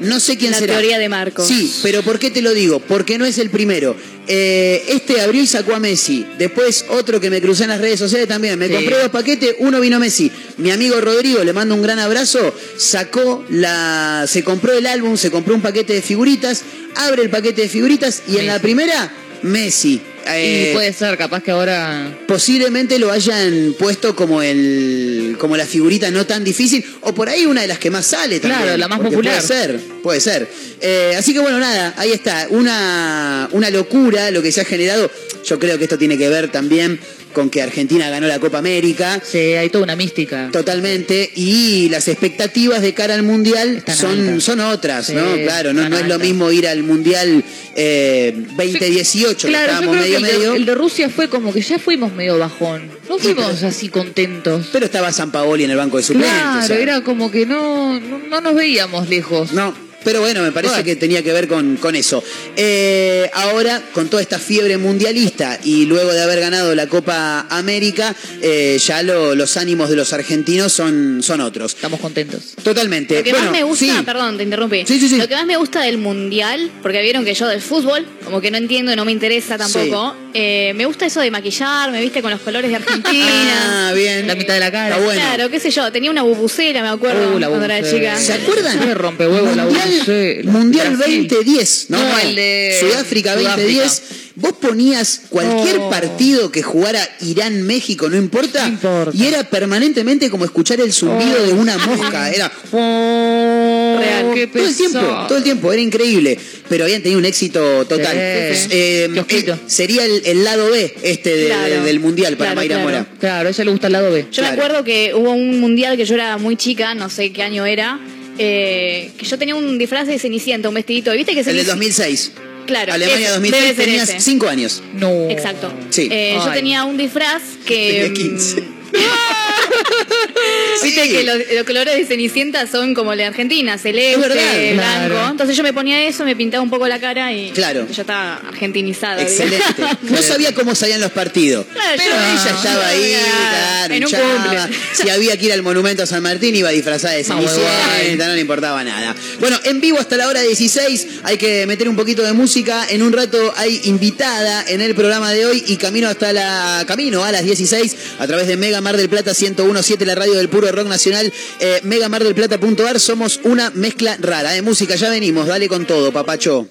No 0.00 0.18
sé 0.20 0.36
quién 0.36 0.50
La 0.52 0.58
será. 0.58 0.74
teoría 0.74 0.98
de 0.98 1.08
Marcos. 1.08 1.46
Sí, 1.46 1.72
pero 1.82 2.02
¿por 2.02 2.18
qué 2.18 2.30
te 2.30 2.42
lo 2.42 2.52
digo? 2.52 2.80
Porque 2.80 3.16
no 3.18 3.24
es 3.24 3.38
el 3.38 3.50
primero. 3.50 3.96
Eh, 4.26 4.82
este 4.88 5.20
abrió 5.20 5.42
y 5.42 5.46
sacó 5.46 5.74
a 5.74 5.78
Messi. 5.78 6.26
Después 6.38 6.86
otro 6.88 7.20
que 7.20 7.30
me 7.30 7.40
crucé 7.40 7.64
en 7.64 7.70
las 7.70 7.80
redes 7.80 7.98
sociales 8.00 8.26
también. 8.26 8.58
Me 8.58 8.68
Sí. 8.68 8.74
compré 8.74 8.98
dos 8.98 9.10
paquetes, 9.10 9.56
uno 9.58 9.80
vino 9.80 9.98
Messi. 10.00 10.30
Mi 10.58 10.70
amigo 10.70 11.00
Rodrigo, 11.00 11.44
le 11.44 11.52
mando 11.52 11.74
un 11.74 11.82
gran 11.82 11.98
abrazo, 11.98 12.54
sacó 12.76 13.44
la... 13.50 14.26
Se 14.28 14.42
compró 14.42 14.72
el 14.72 14.86
álbum, 14.86 15.16
se 15.16 15.30
compró 15.30 15.54
un 15.54 15.60
paquete 15.62 15.92
de 15.92 16.02
figuritas, 16.02 16.62
abre 16.96 17.22
el 17.22 17.30
paquete 17.30 17.62
de 17.62 17.68
figuritas 17.68 18.22
y 18.28 18.38
en 18.38 18.46
la 18.46 18.58
primera, 18.60 19.12
Messi. 19.44 20.00
Eh, 20.26 20.70
y 20.70 20.74
puede 20.74 20.92
ser, 20.94 21.18
capaz 21.18 21.42
que 21.42 21.50
ahora. 21.50 22.10
posiblemente 22.26 22.98
lo 22.98 23.12
hayan 23.12 23.74
puesto 23.78 24.16
como 24.16 24.40
el 24.42 25.36
como 25.38 25.54
la 25.56 25.66
figurita 25.66 26.10
no 26.10 26.24
tan 26.26 26.42
difícil 26.42 26.82
o 27.02 27.14
por 27.14 27.28
ahí 27.28 27.44
una 27.44 27.60
de 27.60 27.66
las 27.66 27.78
que 27.78 27.90
más 27.90 28.06
sale 28.06 28.40
también 28.40 28.62
Claro, 28.62 28.78
la 28.78 28.88
más 28.88 29.00
popular. 29.00 29.34
puede 29.34 29.40
ser 29.46 29.80
puede 30.02 30.20
ser 30.20 30.48
Eh, 30.80 31.14
así 31.18 31.34
que 31.34 31.40
bueno 31.40 31.58
nada 31.58 31.92
ahí 31.98 32.12
está 32.12 32.46
una 32.50 33.48
una 33.52 33.68
locura 33.68 34.30
lo 34.30 34.40
que 34.40 34.50
se 34.50 34.62
ha 34.62 34.64
generado 34.64 35.10
yo 35.44 35.58
creo 35.58 35.78
que 35.78 35.84
esto 35.84 35.98
tiene 35.98 36.16
que 36.18 36.28
ver 36.28 36.50
también 36.50 36.98
con 37.32 37.50
que 37.50 37.62
Argentina 37.62 38.08
ganó 38.10 38.28
la 38.28 38.38
Copa 38.38 38.58
América 38.58 39.20
Sí, 39.24 39.38
hay 39.38 39.68
toda 39.68 39.82
una 39.84 39.96
mística. 39.96 40.50
Totalmente, 40.52 41.30
y 41.34 41.88
las 41.88 42.06
expectativas 42.08 42.80
de 42.80 42.94
cara 42.94 43.14
al 43.14 43.24
Mundial 43.24 43.76
Están 43.78 43.96
son, 43.96 44.20
altas. 44.28 44.44
son 44.44 44.60
otras, 44.60 45.06
Sí, 45.06 45.14
¿no? 45.14 45.34
Claro, 45.44 45.72
no, 45.72 45.88
no 45.88 45.98
es 45.98 46.06
lo 46.06 46.18
mismo 46.20 46.50
ir 46.52 46.68
al 46.68 46.82
Mundial 46.84 47.42
eh, 47.74 48.32
2018, 48.56 49.36
que 49.48 49.52
Claro, 49.52 49.66
yo 49.66 49.72
estábamos 49.72 49.96
creo 49.96 50.04
que 50.04 50.10
medio 50.10 50.16
el 50.18 50.22
de, 50.24 50.38
medio, 50.38 50.54
el 50.54 50.64
de 50.66 50.74
Rusia 50.74 51.08
fue 51.08 51.28
como 51.28 51.52
que 51.52 51.60
ya 51.60 51.78
fuimos 51.78 52.12
medio 52.12 52.38
bajón. 52.38 52.88
No 53.08 53.18
fuimos 53.18 53.56
pero- 53.56 53.68
así 53.68 53.88
contentos. 53.88 54.66
pero 54.72 54.86
estaba 54.86 55.12
San 55.12 55.32
Paoli 55.32 55.64
en 55.64 55.70
el 55.72 55.76
banco 55.76 55.96
de 55.96 56.02
suplentes. 56.04 56.32
Claro, 56.32 56.64
o 56.64 56.66
sea. 56.66 56.78
era 56.78 57.00
como 57.02 57.30
que 57.32 57.46
no, 57.46 57.98
no, 58.00 58.18
no 58.18 58.40
nos 58.40 58.54
veíamos 58.54 59.08
lejos. 59.08 59.52
No, 59.52 59.74
pero 60.04 60.20
bueno, 60.20 60.42
me 60.42 60.52
parece 60.52 60.74
Bueno. 60.74 60.84
que 60.84 60.96
tenía 60.96 61.22
que 61.22 61.32
ver 61.32 61.48
con, 61.48 61.76
con 61.76 61.96
eso. 61.96 62.22
Eh, 62.56 63.30
ahora, 63.34 63.82
con 63.92 64.08
toda 64.08 64.22
esta 64.22 64.38
fiebre 64.38 64.76
mundialista 64.78 65.58
y 65.64 65.86
luego 65.86 66.12
de 66.12 66.22
haber 66.22 66.40
ganado 66.40 66.74
la 66.74 66.86
Copa 66.88 67.46
América, 67.50 68.14
eh, 68.42 68.78
ya 68.84 69.02
lo- 69.02 69.34
los 69.34 69.56
ánimos 69.56 69.90
de 69.90 69.96
los 69.96 70.12
argentinos 70.12 70.72
son, 70.72 71.22
son 71.22 71.40
otros. 71.40 71.74
Estamos 71.74 72.00
contentos. 72.00 72.54
Totalmente. 72.62 73.16
Lo 73.16 73.22
que 73.24 73.30
Bueno, 73.30 73.46
más 73.46 73.52
me 73.52 73.62
gusta, 73.64 73.84
sí. 73.84 74.02
perdón, 74.04 74.36
te 74.36 74.42
interrumpí. 74.44 74.84
Sí, 74.86 75.00
sí, 75.00 75.08
sí. 75.08 75.16
Lo 75.18 75.28
que 75.28 75.34
más 75.34 75.46
me 75.46 75.56
gusta 75.56 75.82
del 75.82 75.98
mundial, 75.98 76.70
porque 76.82 77.00
vieron 77.02 77.24
que 77.24 77.34
yo 77.34 77.48
del 77.48 77.60
fútbol, 77.62 78.06
como 78.24 78.40
que 78.40 78.50
no 78.50 78.58
entiendo 78.58 78.92
y 78.92 78.96
no 78.96 79.04
me 79.04 79.12
interesa 79.12 79.56
tampoco, 79.58 80.14
eh, 80.34 80.72
me 80.74 80.84
gusta 80.84 81.06
eso 81.06 81.20
de 81.20 81.30
maquillar, 81.30 81.90
me 81.90 82.00
viste 82.00 82.20
con 82.20 82.30
los 82.30 82.40
colores 82.40 82.70
de 82.70 82.76
Argentina. 82.76 83.26
Ah, 83.86 83.92
bien. 83.94 84.26
La 84.26 84.34
mitad 84.34 84.54
de 84.54 84.60
la 84.60 84.70
cara. 84.72 84.90
Está 84.90 85.04
bueno. 85.04 85.20
Claro, 85.20 85.50
qué 85.50 85.60
sé 85.60 85.70
yo, 85.70 85.90
tenía 85.92 86.10
una 86.10 86.22
bubucela, 86.22 86.82
me 86.82 86.88
acuerdo, 86.88 87.34
Uh, 87.34 87.38
la 87.38 87.48
cuando 87.48 87.64
era 87.66 87.82
chica. 87.82 88.16
¿Se 88.16 88.32
acuerdan? 88.32 88.94
Rompehuevo 88.94 89.54
la 89.54 89.64
Mundial, 89.64 89.88
bubucela. 89.90 90.50
Mundial 90.52 90.96
Brasil. 90.96 91.28
2010, 91.28 91.86
¿no? 91.90 91.98
No, 91.98 92.18
el 92.18 92.34
de 92.34 92.76
Sudáfrica 92.80 93.34
Sudáfrica. 93.34 93.62
2010. 93.62 94.02
Vos 94.36 94.52
ponías 94.60 95.22
cualquier 95.28 95.76
Oh. 95.78 95.90
partido 95.90 96.50
que 96.50 96.60
jugara 96.62 97.00
Irán-México, 97.20 98.08
no 98.10 98.16
importa, 98.16 98.62
No 98.66 98.72
importa. 98.74 99.10
y 99.14 99.26
era 99.26 99.44
permanentemente 99.48 100.28
como 100.28 100.44
escuchar 100.44 100.80
el 100.80 100.92
zumbido 100.92 101.36
Oh. 101.42 101.46
de 101.46 101.52
una 101.52 101.78
mosca. 101.78 102.30
Era 102.32 102.50
Real, 102.72 104.32
qué 104.34 104.46
todo 104.48 104.66
el 104.66 104.76
tiempo, 104.76 104.98
todo 105.28 105.38
el 105.38 105.44
tiempo, 105.44 105.72
era 105.72 105.80
increíble. 105.82 106.38
Pero 106.68 106.84
habían 106.84 107.02
tenido 107.02 107.18
un 107.20 107.24
éxito 107.26 107.84
total. 107.86 108.12
Sí. 108.12 108.68
Eh, 108.70 109.08
eh, 109.28 109.54
sería 109.66 110.04
el, 110.04 110.22
el 110.24 110.42
lado 110.44 110.70
B 110.70 110.94
este 111.02 111.36
de- 111.36 111.46
Claro, 111.46 111.84
del 111.84 112.00
mundial 112.00 112.36
para 112.36 112.52
claro, 112.52 112.56
Mayra 112.56 112.74
claro. 112.76 112.88
Mora. 112.90 113.06
Claro, 113.20 113.48
a 113.48 113.50
ella 113.52 113.64
le 113.64 113.70
gusta 113.70 113.86
el 113.86 113.92
lado 113.92 114.10
B. 114.10 114.26
Yo 114.32 114.42
me 114.42 114.48
acuerdo 114.48 114.82
que 114.84 115.12
hubo 115.14 115.30
un 115.32 115.60
mundial 115.60 115.96
que 115.96 116.04
yo 116.04 116.14
era 116.14 116.36
muy 116.38 116.56
chica, 116.56 116.94
no 116.94 117.08
sé 117.10 117.32
qué 117.32 117.42
año 117.42 117.66
era, 117.66 118.00
eh, 118.38 119.12
que 119.16 119.26
yo 119.26 119.38
tenía 119.38 119.54
un 119.54 119.78
disfraz 119.78 120.06
de 120.08 120.18
Cenicienta, 120.18 120.68
un 120.68 120.74
vestidito. 120.74 121.12
¿Viste 121.12 121.32
que 121.34 121.40
El 121.40 121.44
del 121.46 121.54
Cenicienta? 121.66 121.72
2006. 121.74 122.32
Claro. 122.66 122.92
Alemania 122.92 123.26
ese, 123.26 123.34
2006 123.34 123.62
debe 123.62 123.74
ser 123.74 123.84
tenías 123.84 124.08
ese. 124.08 124.20
5 124.20 124.48
años. 124.48 124.82
No. 124.94 125.30
Exacto. 125.30 125.72
Sí. 125.90 126.08
Eh, 126.10 126.38
yo 126.44 126.52
tenía 126.52 126.84
un 126.84 126.96
disfraz 126.96 127.42
que. 127.66 128.10
Tenía 128.14 128.14
15. 128.14 128.64
Viste 130.82 131.08
que 131.08 131.22
los, 131.24 131.36
los 131.54 131.64
colores 131.64 131.96
de 131.96 132.04
Cenicienta 132.04 132.66
son 132.66 132.94
como 132.94 133.12
la 133.14 133.22
de 133.22 133.24
Argentina, 133.28 133.74
Es 133.74 133.82
celeste, 133.82 134.74
blanco. 134.74 134.74
Claro. 134.74 135.30
Entonces 135.30 135.56
yo 135.56 135.62
me 135.62 135.72
ponía 135.72 136.06
eso, 136.06 136.24
me 136.24 136.36
pintaba 136.36 136.62
un 136.62 136.70
poco 136.70 136.86
la 136.88 137.00
cara 137.00 137.32
y 137.32 137.50
Claro. 137.52 137.86
ya 137.90 138.02
estaba 138.02 138.34
argentinizada. 138.48 139.22
Excelente. 139.22 139.64
No 140.02 140.20
sabía 140.22 140.52
cómo 140.54 140.74
salían 140.74 141.00
los 141.00 141.12
partidos. 141.12 141.66
Claro, 141.72 141.96
Pero 141.96 142.10
yo- 142.10 142.20
ella 142.22 142.56
estaba 142.56 142.86
ahí, 142.88 143.14
Claro, 143.50 143.94
en 143.94 144.04
un 144.04 144.10
cumple. 144.10 144.60
Si 144.92 145.08
había 145.10 145.36
que 145.36 145.46
ir 145.46 145.52
al 145.52 145.62
monumento 145.62 146.02
a 146.02 146.06
San 146.06 146.22
Martín, 146.22 146.54
iba 146.54 146.70
disfrazada 146.70 147.14
de 147.14 147.24
Cenicienta, 147.24 148.28
no 148.28 148.34
le 148.34 148.40
importaba 148.40 148.82
nada. 148.84 149.14
Bueno, 149.40 149.58
en 149.64 149.80
vivo 149.80 149.98
hasta 149.98 150.16
la 150.16 150.28
hora 150.28 150.40
16, 150.42 151.06
hay 151.24 151.36
que 151.38 151.66
meter 151.66 151.88
un 151.88 151.96
poquito 151.96 152.22
de 152.22 152.32
música. 152.32 152.86
En 152.90 153.02
un 153.02 153.12
rato 153.12 153.52
hay 153.56 153.80
invitada 153.84 154.64
en 154.68 154.80
el 154.80 154.94
programa 154.94 155.32
de 155.32 155.46
hoy 155.46 155.64
y 155.66 155.76
camino 155.76 156.08
hasta 156.08 156.32
la 156.32 156.84
camino 156.86 157.24
a 157.24 157.32
las 157.32 157.44
16 157.44 157.96
a 158.18 158.26
través 158.26 158.46
de 158.46 158.56
Mega 158.56 158.80
Mar 158.80 158.96
del 158.96 159.08
Plata 159.08 159.34
1017, 159.64 160.06
la 160.06 160.14
radio 160.14 160.34
del 160.34 160.48
puro 160.48 160.70
rock 160.70 160.86
nacional, 160.86 161.32
eh, 161.60 161.80
megamardelplata.ar. 161.82 163.00
Somos 163.00 163.40
una 163.44 163.70
mezcla 163.70 164.16
rara 164.20 164.52
de 164.52 164.62
música. 164.62 164.94
Ya 164.96 165.10
venimos, 165.10 165.46
dale 165.46 165.68
con 165.68 165.86
todo, 165.86 166.12
papacho. 166.12 166.68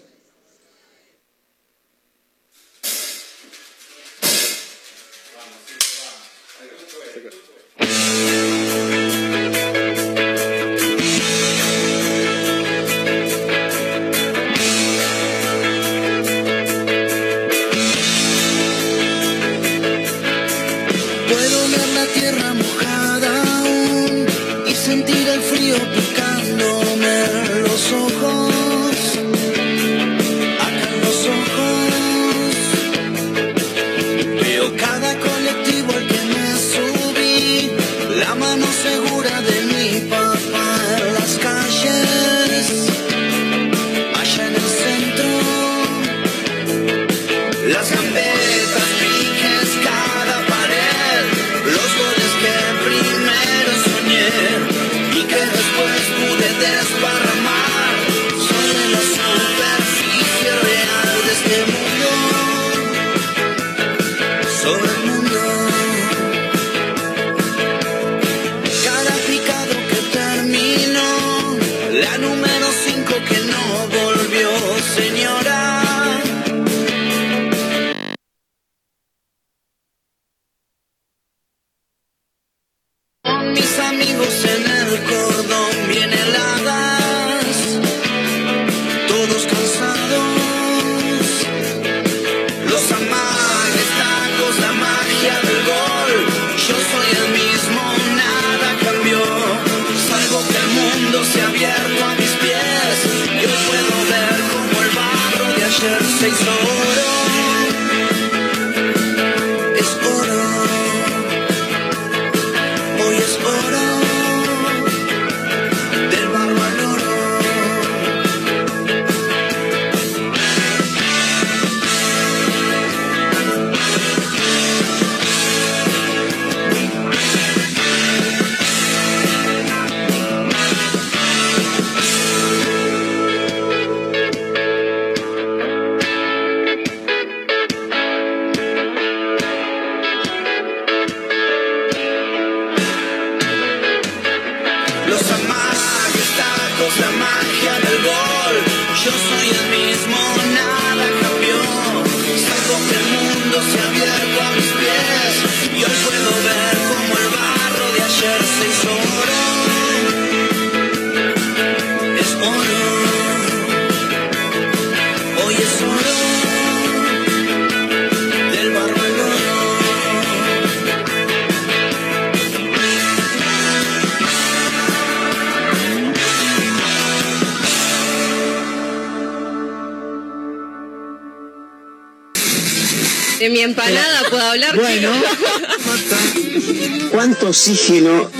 Oxígeno? 187.53 188.31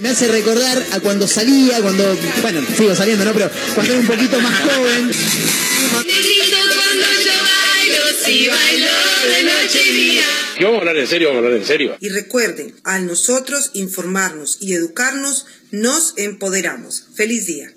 Me 0.00 0.10
hace 0.10 0.28
recordar 0.28 0.80
a 0.92 1.00
cuando 1.00 1.26
salía, 1.26 1.82
cuando, 1.82 2.16
bueno, 2.40 2.64
sigo 2.76 2.94
saliendo, 2.94 3.24
¿no? 3.24 3.32
Pero 3.32 3.50
cuando 3.74 3.92
era 3.92 4.00
un 4.00 4.06
poquito 4.06 4.40
más 4.40 4.60
joven. 4.60 5.10
Que 10.56 10.64
vamos 10.64 10.78
a 10.78 10.80
hablar 10.80 10.96
en 10.98 11.06
serio, 11.08 11.28
vamos 11.28 11.42
a 11.42 11.46
hablar 11.46 11.60
en 11.60 11.66
serio. 11.66 11.96
Y 11.98 12.10
recuerden, 12.10 12.76
al 12.84 13.06
nosotros 13.06 13.70
informarnos 13.74 14.58
y 14.60 14.74
educarnos, 14.74 15.46
nos 15.72 16.14
empoderamos. 16.16 17.08
Feliz 17.16 17.46
día. 17.46 17.74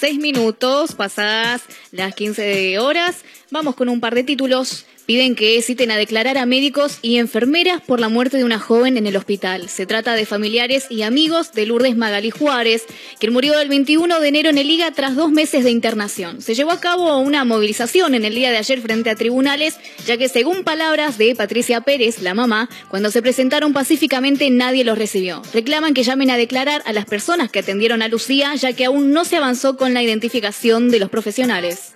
Seis 0.00 0.18
minutos 0.18 0.94
pasadas 0.94 1.62
las 1.90 2.14
15 2.14 2.78
horas. 2.78 3.16
Vamos 3.50 3.74
con 3.74 3.90
un 3.90 4.00
par 4.00 4.14
de 4.14 4.24
títulos. 4.24 4.86
Piden 5.08 5.36
que 5.36 5.62
citen 5.62 5.90
a 5.90 5.96
declarar 5.96 6.36
a 6.36 6.44
médicos 6.44 6.98
y 7.00 7.16
enfermeras 7.16 7.80
por 7.80 7.98
la 7.98 8.10
muerte 8.10 8.36
de 8.36 8.44
una 8.44 8.58
joven 8.58 8.98
en 8.98 9.06
el 9.06 9.16
hospital. 9.16 9.70
Se 9.70 9.86
trata 9.86 10.12
de 10.12 10.26
familiares 10.26 10.84
y 10.90 11.00
amigos 11.00 11.52
de 11.54 11.64
Lourdes 11.64 11.96
Magali 11.96 12.28
Juárez, 12.28 12.84
quien 13.18 13.32
murió 13.32 13.58
el 13.58 13.70
21 13.70 14.20
de 14.20 14.28
enero 14.28 14.50
en 14.50 14.58
el 14.58 14.68
Liga 14.68 14.90
tras 14.90 15.16
dos 15.16 15.30
meses 15.30 15.64
de 15.64 15.70
internación. 15.70 16.42
Se 16.42 16.54
llevó 16.54 16.72
a 16.72 16.80
cabo 16.80 17.16
una 17.20 17.46
movilización 17.46 18.14
en 18.14 18.26
el 18.26 18.34
día 18.34 18.50
de 18.50 18.58
ayer 18.58 18.82
frente 18.82 19.08
a 19.08 19.14
tribunales, 19.14 19.78
ya 20.04 20.18
que 20.18 20.28
según 20.28 20.62
palabras 20.62 21.16
de 21.16 21.34
Patricia 21.34 21.80
Pérez, 21.80 22.20
la 22.20 22.34
mamá, 22.34 22.68
cuando 22.90 23.10
se 23.10 23.22
presentaron 23.22 23.72
pacíficamente 23.72 24.50
nadie 24.50 24.84
los 24.84 24.98
recibió. 24.98 25.40
Reclaman 25.54 25.94
que 25.94 26.02
llamen 26.02 26.30
a 26.30 26.36
declarar 26.36 26.82
a 26.84 26.92
las 26.92 27.06
personas 27.06 27.50
que 27.50 27.60
atendieron 27.60 28.02
a 28.02 28.08
Lucía, 28.08 28.54
ya 28.56 28.74
que 28.74 28.84
aún 28.84 29.10
no 29.12 29.24
se 29.24 29.36
avanzó 29.36 29.78
con 29.78 29.94
la 29.94 30.02
identificación 30.02 30.90
de 30.90 30.98
los 30.98 31.08
profesionales. 31.08 31.94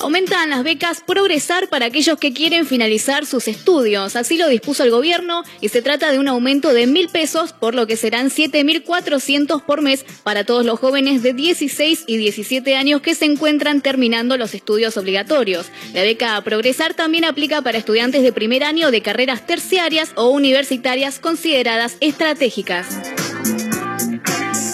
Aumentan 0.00 0.50
las 0.50 0.62
becas 0.62 1.02
Progresar 1.04 1.68
para 1.68 1.86
aquellos 1.86 2.18
que 2.18 2.32
quieren 2.32 2.66
finalizar 2.66 3.26
sus 3.26 3.48
estudios. 3.48 4.14
Así 4.14 4.36
lo 4.36 4.48
dispuso 4.48 4.84
el 4.84 4.92
gobierno 4.92 5.42
y 5.60 5.70
se 5.70 5.82
trata 5.82 6.12
de 6.12 6.20
un 6.20 6.28
aumento 6.28 6.72
de 6.72 6.86
mil 6.86 7.08
pesos, 7.08 7.52
por 7.52 7.74
lo 7.74 7.88
que 7.88 7.96
serán 7.96 8.30
7.400 8.30 9.64
por 9.64 9.82
mes 9.82 10.04
para 10.22 10.44
todos 10.44 10.64
los 10.64 10.78
jóvenes 10.78 11.24
de 11.24 11.32
16 11.32 12.04
y 12.06 12.16
17 12.16 12.76
años 12.76 13.00
que 13.00 13.16
se 13.16 13.24
encuentran 13.24 13.80
terminando 13.80 14.36
los 14.36 14.54
estudios 14.54 14.96
obligatorios. 14.96 15.66
La 15.92 16.02
beca 16.02 16.40
Progresar 16.42 16.94
también 16.94 17.24
aplica 17.24 17.62
para 17.62 17.78
estudiantes 17.78 18.22
de 18.22 18.32
primer 18.32 18.62
año 18.62 18.92
de 18.92 19.02
carreras 19.02 19.46
terciarias 19.46 20.12
o 20.14 20.28
universitarias 20.28 21.18
consideradas 21.18 21.96
estratégicas. 22.00 22.86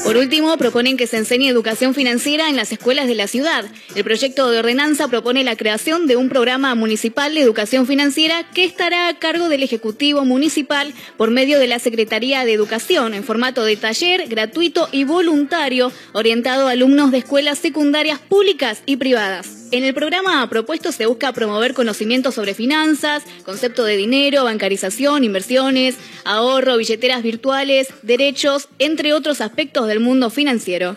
Por 0.05 0.19
último, 0.19 0.55
proponen 0.59 0.99
que 0.99 1.07
se 1.07 1.17
enseñe 1.17 1.49
educación 1.49 1.95
financiera 1.95 2.51
en 2.51 2.57
las 2.57 2.71
escuelas 2.71 3.09
de 3.09 3.15
la 3.15 3.27
ciudad. 3.27 3.65
El 3.95 4.05
proyecto 4.05 4.51
de 4.51 4.59
ordenanza 4.59 5.09
propone 5.09 5.45
la 5.45 5.57
creación 5.57 6.07
de 6.07 6.17
un 6.17 6.29
programa 6.29 6.75
municipal 6.75 7.35
de 7.35 7.41
educación 7.41 7.87
financiera 7.87 8.47
que 8.53 8.65
estará 8.65 9.09
a 9.09 9.19
cargo 9.19 9.49
del 9.49 9.63
Ejecutivo 9.63 10.27
Municipal 10.27 10.93
por 11.17 11.31
medio 11.31 11.59
de 11.59 11.69
la 11.69 11.79
Secretaría 11.79 12.45
de 12.45 12.53
Educación 12.53 13.15
en 13.15 13.25
formato 13.25 13.65
de 13.65 13.77
taller 13.77 14.29
gratuito 14.29 14.91
y 14.93 15.05
voluntario 15.05 15.91
orientado 16.13 16.69
a 16.69 16.73
alumnos 16.73 17.11
de 17.11 17.19
escuelas 17.19 17.59
secundarias 17.59 18.19
públicas 18.19 18.83
y 18.85 18.97
privadas. 18.97 19.64
En 19.75 19.83
el 19.83 19.93
programa 19.93 20.49
propuesto 20.49 20.93
se 20.93 21.07
busca 21.07 21.33
promover 21.33 21.75
conocimientos 21.75 22.37
sobre 22.37 22.55
finanzas, 22.55 23.25
concepto 23.45 23.83
de 23.83 23.97
dinero, 23.97 24.45
bancarización, 24.45 25.25
inversiones, 25.25 25.97
ahorro, 26.25 26.77
billeteras 26.77 27.25
virtuales, 27.25 27.89
derechos, 28.03 28.69
entre 28.79 29.13
otros 29.13 29.41
aspectos 29.41 29.89
del 29.89 29.99
mundo 29.99 30.31
financiero. 30.31 30.97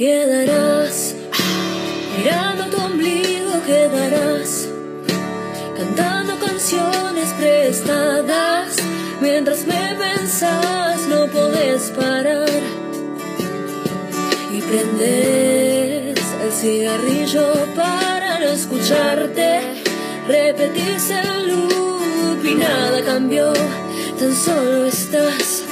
Quedarás, 0.00 1.14
mirando 2.16 2.64
tu 2.70 2.82
ombligo 2.82 3.52
quedarás, 3.66 4.66
cantando 5.76 6.38
canciones 6.38 7.28
prestadas, 7.38 8.76
mientras 9.20 9.66
me 9.66 9.94
pensas 9.96 11.06
no 11.06 11.26
podés 11.26 11.90
parar. 11.90 12.48
Y 14.56 14.62
prendes 14.62 16.18
el 16.44 16.50
cigarrillo 16.50 17.52
para 17.76 18.38
no 18.38 18.52
escucharte, 18.52 19.60
repetís 20.26 21.10
el 21.10 21.48
loop 21.48 22.42
y 22.42 22.54
nada 22.54 23.04
cambió, 23.04 23.52
tan 24.18 24.34
solo 24.34 24.86
estás 24.86 25.62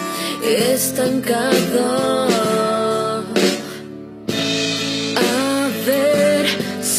estancado. 0.44 2.57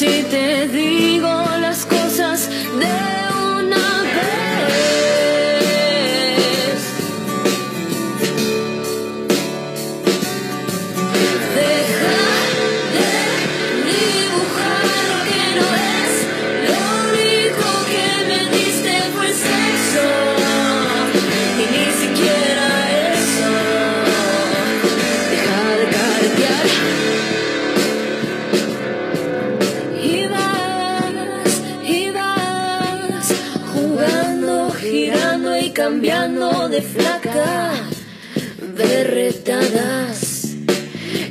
Si 0.09 0.23
te 0.23 0.88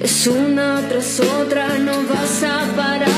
Es 0.02 0.26
una 0.26 0.86
tras 0.88 1.20
otra, 1.20 1.78
no 1.78 1.92
vas 1.92 2.42
a 2.42 2.64
parar, 2.76 3.17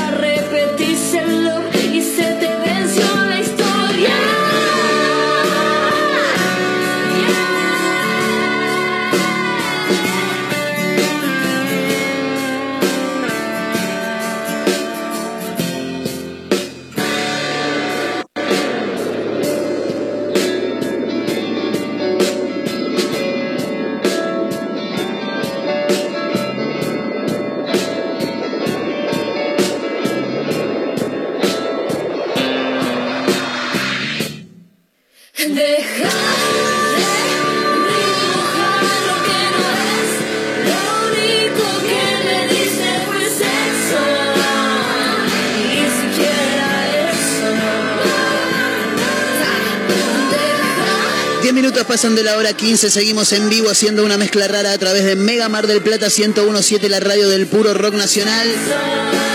pasan 51.87 52.15
de 52.15 52.23
la 52.23 52.37
hora 52.37 52.53
15, 52.53 52.89
seguimos 52.89 53.33
en 53.33 53.49
vivo 53.49 53.69
haciendo 53.69 54.05
una 54.05 54.17
mezcla 54.17 54.47
rara 54.47 54.71
a 54.71 54.77
través 54.77 55.03
de 55.03 55.15
Mega 55.15 55.49
Mar 55.49 55.67
del 55.67 55.81
Plata 55.81 56.07
1017, 56.07 56.87
la 56.87 56.99
radio 56.99 57.27
del 57.27 57.47
puro 57.47 57.73
rock 57.73 57.95
nacional. 57.95 58.47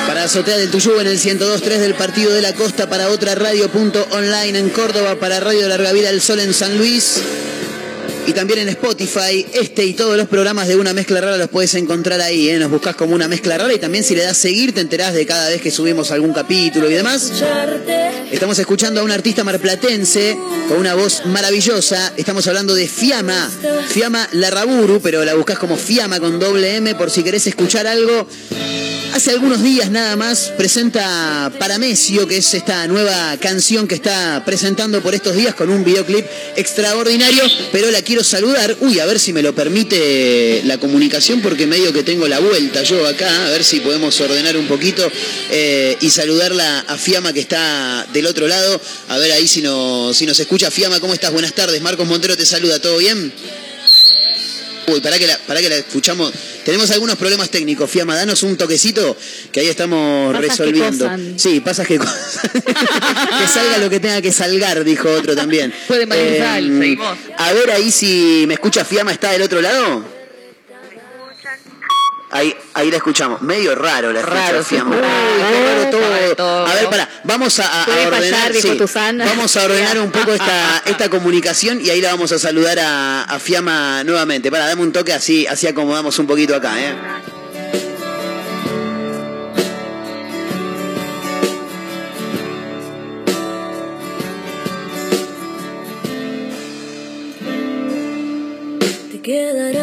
Para 0.06 0.24
Azotea 0.24 0.56
del 0.56 0.70
Tuyú 0.70 0.98
en 1.00 1.06
el 1.06 1.18
1023 1.18 1.80
del 1.80 1.94
Partido 1.94 2.32
de 2.32 2.42
la 2.42 2.54
Costa, 2.54 2.88
para 2.88 3.08
otra 3.08 3.34
radio.online 3.34 4.58
en 4.58 4.70
Córdoba, 4.70 5.16
para 5.16 5.40
Radio 5.40 5.68
Larga 5.68 5.92
Vida 5.92 6.10
del 6.10 6.22
Sol 6.22 6.40
en 6.40 6.54
San 6.54 6.78
Luis. 6.78 7.20
Y 8.26 8.32
también 8.32 8.58
en 8.58 8.68
Spotify, 8.70 9.46
este 9.52 9.84
y 9.84 9.94
todos 9.94 10.16
los 10.16 10.26
programas 10.26 10.66
de 10.66 10.74
Una 10.74 10.92
Mezcla 10.92 11.20
Rara 11.20 11.36
los 11.36 11.48
puedes 11.48 11.74
encontrar 11.74 12.20
ahí, 12.20 12.48
¿eh? 12.48 12.58
nos 12.58 12.70
buscas 12.70 12.96
como 12.96 13.14
Una 13.14 13.28
Mezcla 13.28 13.56
Rara 13.56 13.72
y 13.72 13.78
también 13.78 14.02
si 14.02 14.16
le 14.16 14.24
das 14.24 14.36
seguir 14.36 14.74
te 14.74 14.80
enterás 14.80 15.14
de 15.14 15.24
cada 15.26 15.48
vez 15.48 15.62
que 15.62 15.70
subimos 15.70 16.10
algún 16.10 16.32
capítulo 16.32 16.90
y 16.90 16.94
demás. 16.94 17.32
Estamos 18.32 18.58
escuchando 18.58 19.00
a 19.00 19.04
un 19.04 19.12
artista 19.12 19.44
marplatense 19.44 20.36
con 20.68 20.78
una 20.78 20.94
voz 20.94 21.24
maravillosa, 21.26 22.12
estamos 22.16 22.46
hablando 22.48 22.74
de 22.74 22.88
Fiamma, 22.88 23.48
Fiamma 23.88 24.28
Larraburu, 24.32 25.00
pero 25.00 25.24
la 25.24 25.34
buscas 25.34 25.58
como 25.58 25.76
Fiamma 25.76 26.18
con 26.18 26.40
doble 26.40 26.76
M 26.76 26.96
por 26.96 27.10
si 27.10 27.22
querés 27.22 27.46
escuchar 27.46 27.86
algo 27.86 28.26
Hace 29.16 29.30
algunos 29.30 29.62
días 29.62 29.90
nada 29.90 30.14
más 30.14 30.52
presenta 30.58 31.50
Paramesio, 31.58 32.28
que 32.28 32.36
es 32.36 32.52
esta 32.52 32.86
nueva 32.86 33.34
canción 33.40 33.88
que 33.88 33.94
está 33.94 34.42
presentando 34.44 35.00
por 35.00 35.14
estos 35.14 35.34
días 35.34 35.54
con 35.54 35.70
un 35.70 35.82
videoclip 35.84 36.26
extraordinario, 36.54 37.42
pero 37.72 37.90
la 37.90 38.02
quiero 38.02 38.22
saludar. 38.22 38.76
Uy, 38.80 39.00
a 39.00 39.06
ver 39.06 39.18
si 39.18 39.32
me 39.32 39.40
lo 39.40 39.54
permite 39.54 40.60
la 40.66 40.76
comunicación, 40.76 41.40
porque 41.40 41.66
medio 41.66 41.94
que 41.94 42.02
tengo 42.02 42.28
la 42.28 42.40
vuelta 42.40 42.82
yo 42.82 43.06
acá, 43.06 43.46
a 43.46 43.48
ver 43.48 43.64
si 43.64 43.80
podemos 43.80 44.20
ordenar 44.20 44.54
un 44.58 44.68
poquito 44.68 45.10
eh, 45.50 45.96
y 46.02 46.10
saludarla 46.10 46.80
a 46.80 46.98
Fiamma 46.98 47.32
que 47.32 47.40
está 47.40 48.06
del 48.12 48.26
otro 48.26 48.46
lado. 48.46 48.78
A 49.08 49.16
ver 49.16 49.32
ahí 49.32 49.48
si, 49.48 49.62
no, 49.62 50.12
si 50.12 50.26
nos 50.26 50.38
escucha. 50.38 50.70
Fiamma, 50.70 51.00
¿cómo 51.00 51.14
estás? 51.14 51.32
Buenas 51.32 51.54
tardes. 51.54 51.80
Marcos 51.80 52.06
Montero 52.06 52.36
te 52.36 52.44
saluda, 52.44 52.80
¿todo 52.80 52.98
bien? 52.98 53.32
Uy, 54.88 55.00
para 55.00 55.18
que 55.18 55.26
la, 55.26 55.38
para 55.38 55.60
que 55.60 55.68
la 55.68 55.76
escuchamos. 55.76 56.32
Tenemos 56.64 56.90
algunos 56.90 57.16
problemas 57.16 57.50
técnicos, 57.50 57.90
Fiamma, 57.90 58.14
danos 58.14 58.42
un 58.42 58.56
toquecito 58.56 59.16
que 59.52 59.60
ahí 59.60 59.68
estamos 59.68 60.36
resolviendo. 60.36 61.10
sí, 61.36 61.60
pasa 61.60 61.84
que 61.84 61.98
que 61.98 63.48
salga 63.48 63.78
lo 63.78 63.90
que 63.90 64.00
tenga 64.00 64.22
que 64.22 64.32
salgar, 64.32 64.84
dijo 64.84 65.08
otro 65.10 65.34
también. 65.34 65.72
Puede 65.88 66.06
eh, 66.12 66.42
seguimos. 66.78 67.18
A 67.36 67.52
ver 67.52 67.70
ahí 67.70 67.90
si 67.90 68.44
me 68.46 68.54
escucha 68.54 68.84
Fiamma, 68.84 69.12
¿está 69.12 69.32
del 69.32 69.42
otro 69.42 69.60
lado? 69.60 70.15
Ahí, 72.30 72.54
ahí 72.74 72.90
la 72.90 72.96
escuchamos. 72.96 73.40
Medio 73.42 73.74
raro 73.74 74.12
la 74.12 74.22
raro, 74.22 74.62
sí, 74.64 74.74
Uy, 74.74 74.80
raro 74.80 75.82
eh. 75.82 76.34
todo. 76.36 76.66
A 76.66 76.74
ver, 76.74 76.88
para, 76.90 77.08
vamos 77.24 77.58
a, 77.60 77.84
a 77.84 77.86
ordenar, 78.06 78.52
fallar, 78.52 79.16
vamos 79.16 79.56
a 79.56 79.64
ordenar 79.64 79.98
un 80.00 80.10
poco 80.10 80.32
esta, 80.32 80.82
esta 80.86 81.08
comunicación 81.08 81.80
y 81.80 81.90
ahí 81.90 82.00
la 82.00 82.10
vamos 82.10 82.32
a 82.32 82.38
saludar 82.38 82.78
a, 82.80 83.22
a 83.22 83.38
Fiamma 83.38 84.02
nuevamente. 84.04 84.50
Para, 84.50 84.66
dame 84.66 84.82
un 84.82 84.92
toque 84.92 85.12
así, 85.12 85.46
así 85.46 85.68
acomodamos 85.68 86.18
un 86.18 86.26
poquito 86.26 86.56
acá, 86.56 86.80
¿eh? 86.80 86.94
Quedaré 99.26 99.75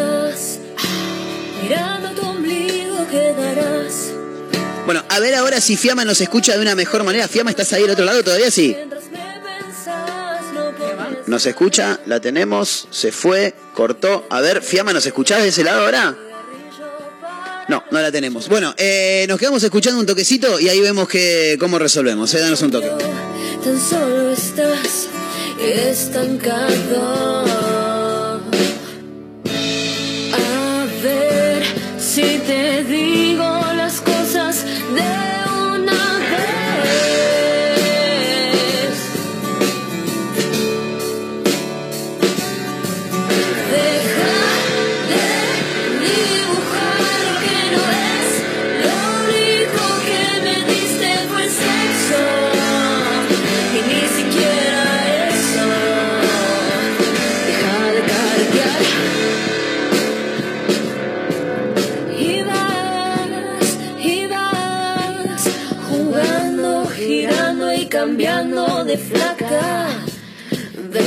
Bueno, 4.84 5.02
a 5.08 5.18
ver 5.18 5.34
ahora 5.34 5.60
si 5.60 5.76
Fiamma 5.76 6.04
nos 6.04 6.20
escucha 6.20 6.52
de 6.54 6.60
una 6.60 6.74
mejor 6.74 7.04
manera. 7.04 7.26
Fiamma, 7.28 7.50
¿estás 7.50 7.72
ahí 7.72 7.84
al 7.84 7.90
otro 7.90 8.04
lado 8.04 8.22
todavía? 8.22 8.50
Sí. 8.50 8.76
Nos 11.26 11.46
escucha, 11.46 12.00
la 12.06 12.20
tenemos, 12.20 12.86
se 12.90 13.10
fue, 13.10 13.54
cortó. 13.74 14.26
A 14.28 14.40
ver, 14.40 14.62
Fiamma, 14.62 14.92
¿nos 14.92 15.06
escuchás 15.06 15.42
de 15.42 15.48
ese 15.48 15.64
lado 15.64 15.84
ahora? 15.84 16.14
No, 17.68 17.82
no 17.90 18.00
la 18.00 18.12
tenemos. 18.12 18.48
Bueno, 18.48 18.74
eh, 18.76 19.24
nos 19.26 19.38
quedamos 19.38 19.62
escuchando 19.62 19.98
un 19.98 20.06
toquecito 20.06 20.60
y 20.60 20.68
ahí 20.68 20.80
vemos 20.80 21.08
que 21.08 21.56
cómo 21.58 21.78
resolvemos. 21.78 22.34
Eh, 22.34 22.40
danos 22.40 22.60
un 22.60 22.70
toque. 22.70 22.90
Tan 23.64 23.80
solo 23.80 24.32
estás 24.32 25.08
estancado. 25.58 27.14
A 30.34 30.86
ver 31.02 31.62
si 31.98 32.38
te 32.46 32.83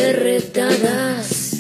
Berretadas. 0.08 1.52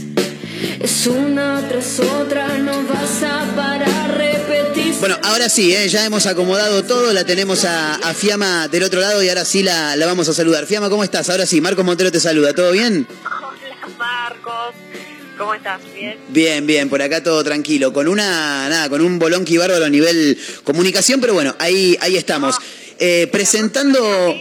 Es 0.80 1.06
una 1.06 1.68
tras 1.68 2.00
otra, 2.00 2.58
no 2.60 2.82
vas 2.84 3.22
a 3.22 3.43
parar, 3.54 4.18
repetir. 4.18 4.93
Bueno, 5.02 5.18
ahora 5.24 5.50
sí, 5.50 5.76
eh, 5.76 5.89
ya 5.89 6.06
hemos 6.06 6.26
acomodado 6.28 6.82
todo, 6.86 7.12
la 7.12 7.26
tenemos 7.26 7.66
a, 7.66 7.95
a 7.95 8.14
Fiamma 8.14 8.70
del 8.70 8.84
otro 8.84 9.02
lado 9.02 9.22
y 9.22 9.28
ahora 9.28 9.43
sí 9.43 9.64
la, 9.64 9.98
la 9.98 10.06
vamos 10.06 10.30
a 10.30 10.34
saludar. 10.34 10.66
Fiamma, 10.66 10.89
¿cómo 10.89 11.04
estás? 11.04 11.30
Ahora 11.30 11.45
sí, 11.45 11.60
Marco 11.60 11.84
Montero 11.84 12.10
te 12.10 12.22
saluda, 12.22 12.54
¿todo 12.54 12.72
bien? 12.72 13.06
Hola 13.26 13.98
Marcos, 13.98 14.76
¿cómo 15.38 15.54
estás? 15.54 15.82
¿Bien? 15.93 16.18
Bien, 16.30 16.66
bien, 16.66 16.88
por 16.88 17.02
acá 17.02 17.22
todo 17.22 17.43
tranquilo, 17.43 17.91
con 17.91 18.08
una, 18.08 18.70
nada, 18.70 18.88
con 18.88 19.02
un 19.02 19.20
bolonqui 19.20 19.58
bárbaro 19.58 19.84
a 19.84 19.89
nivel 19.89 20.39
comunicación, 20.64 21.20
pero 21.20 21.34
bueno, 21.34 21.54
ahí, 21.60 21.98
ahí 22.00 22.16
estamos. 22.16 22.56
Eh, 22.98 23.28
presentando... 23.30 24.34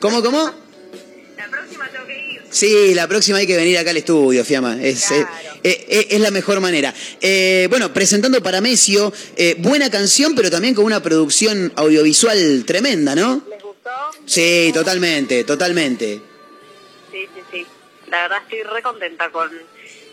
¿Cómo, 0.00 0.24
cómo? 0.24 0.67
Sí, 2.50 2.94
la 2.94 3.06
próxima 3.06 3.38
hay 3.38 3.46
que 3.46 3.56
venir 3.56 3.76
acá 3.78 3.90
al 3.90 3.96
estudio, 3.98 4.44
Fiamma. 4.44 4.82
Es, 4.82 5.10
eh, 5.10 5.26
eh, 5.62 5.86
eh, 5.88 6.06
es 6.10 6.20
la 6.20 6.30
mejor 6.30 6.60
manera. 6.60 6.94
Eh, 7.20 7.66
bueno, 7.70 7.92
presentando 7.92 8.42
Paramesio, 8.42 9.12
eh, 9.36 9.54
buena 9.58 9.90
canción, 9.90 10.34
pero 10.34 10.50
también 10.50 10.74
con 10.74 10.84
una 10.84 11.02
producción 11.02 11.72
audiovisual 11.76 12.64
tremenda, 12.66 13.14
¿no? 13.14 13.42
¿Les 13.50 13.62
gustó? 13.62 13.90
Sí, 14.24 14.70
totalmente, 14.72 15.44
totalmente. 15.44 16.20
Sí, 17.12 17.26
sí, 17.34 17.40
sí. 17.52 17.66
La 18.08 18.22
verdad 18.22 18.38
estoy 18.44 18.62
re 18.62 18.82
contenta 18.82 19.30
con, 19.30 19.50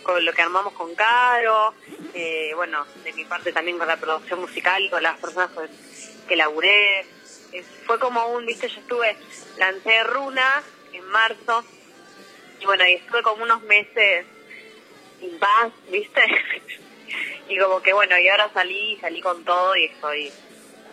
con 0.04 0.26
lo 0.26 0.34
que 0.34 0.42
armamos 0.42 0.74
con 0.74 0.94
Caro. 0.96 1.74
eh, 2.14 2.52
bueno, 2.56 2.86
de 3.06 3.14
mi 3.14 3.24
parte 3.26 3.54
también 3.54 3.78
con 3.78 3.88
la 3.88 3.98
producción 3.98 4.42
musical 4.42 4.84
y 4.84 4.90
con 4.90 5.02
las 5.02 5.18
personas 5.20 5.52
con- 5.52 5.70
que 6.28 6.36
laburé. 6.36 7.06
Fue 7.86 7.98
como 8.00 8.28
un, 8.34 8.46
viste, 8.46 8.68
yo 8.68 8.80
estuve, 8.82 9.16
lancé 9.58 10.04
Runa 10.04 10.62
en 10.92 11.06
marzo. 11.06 11.64
Y 12.66 12.68
bueno, 12.68 12.84
y 12.88 12.94
estuve 12.94 13.22
como 13.22 13.44
unos 13.44 13.62
meses 13.64 14.26
sin 15.20 15.38
paz, 15.38 15.72
viste. 15.92 16.20
y 17.50 17.60
como 17.60 17.80
que 17.80 17.94
bueno, 17.94 18.18
y 18.18 18.28
ahora 18.28 18.50
salí, 18.56 18.98
salí 19.00 19.22
con 19.22 19.46
todo 19.46 19.76
y 19.76 19.86
estoy, 19.86 20.32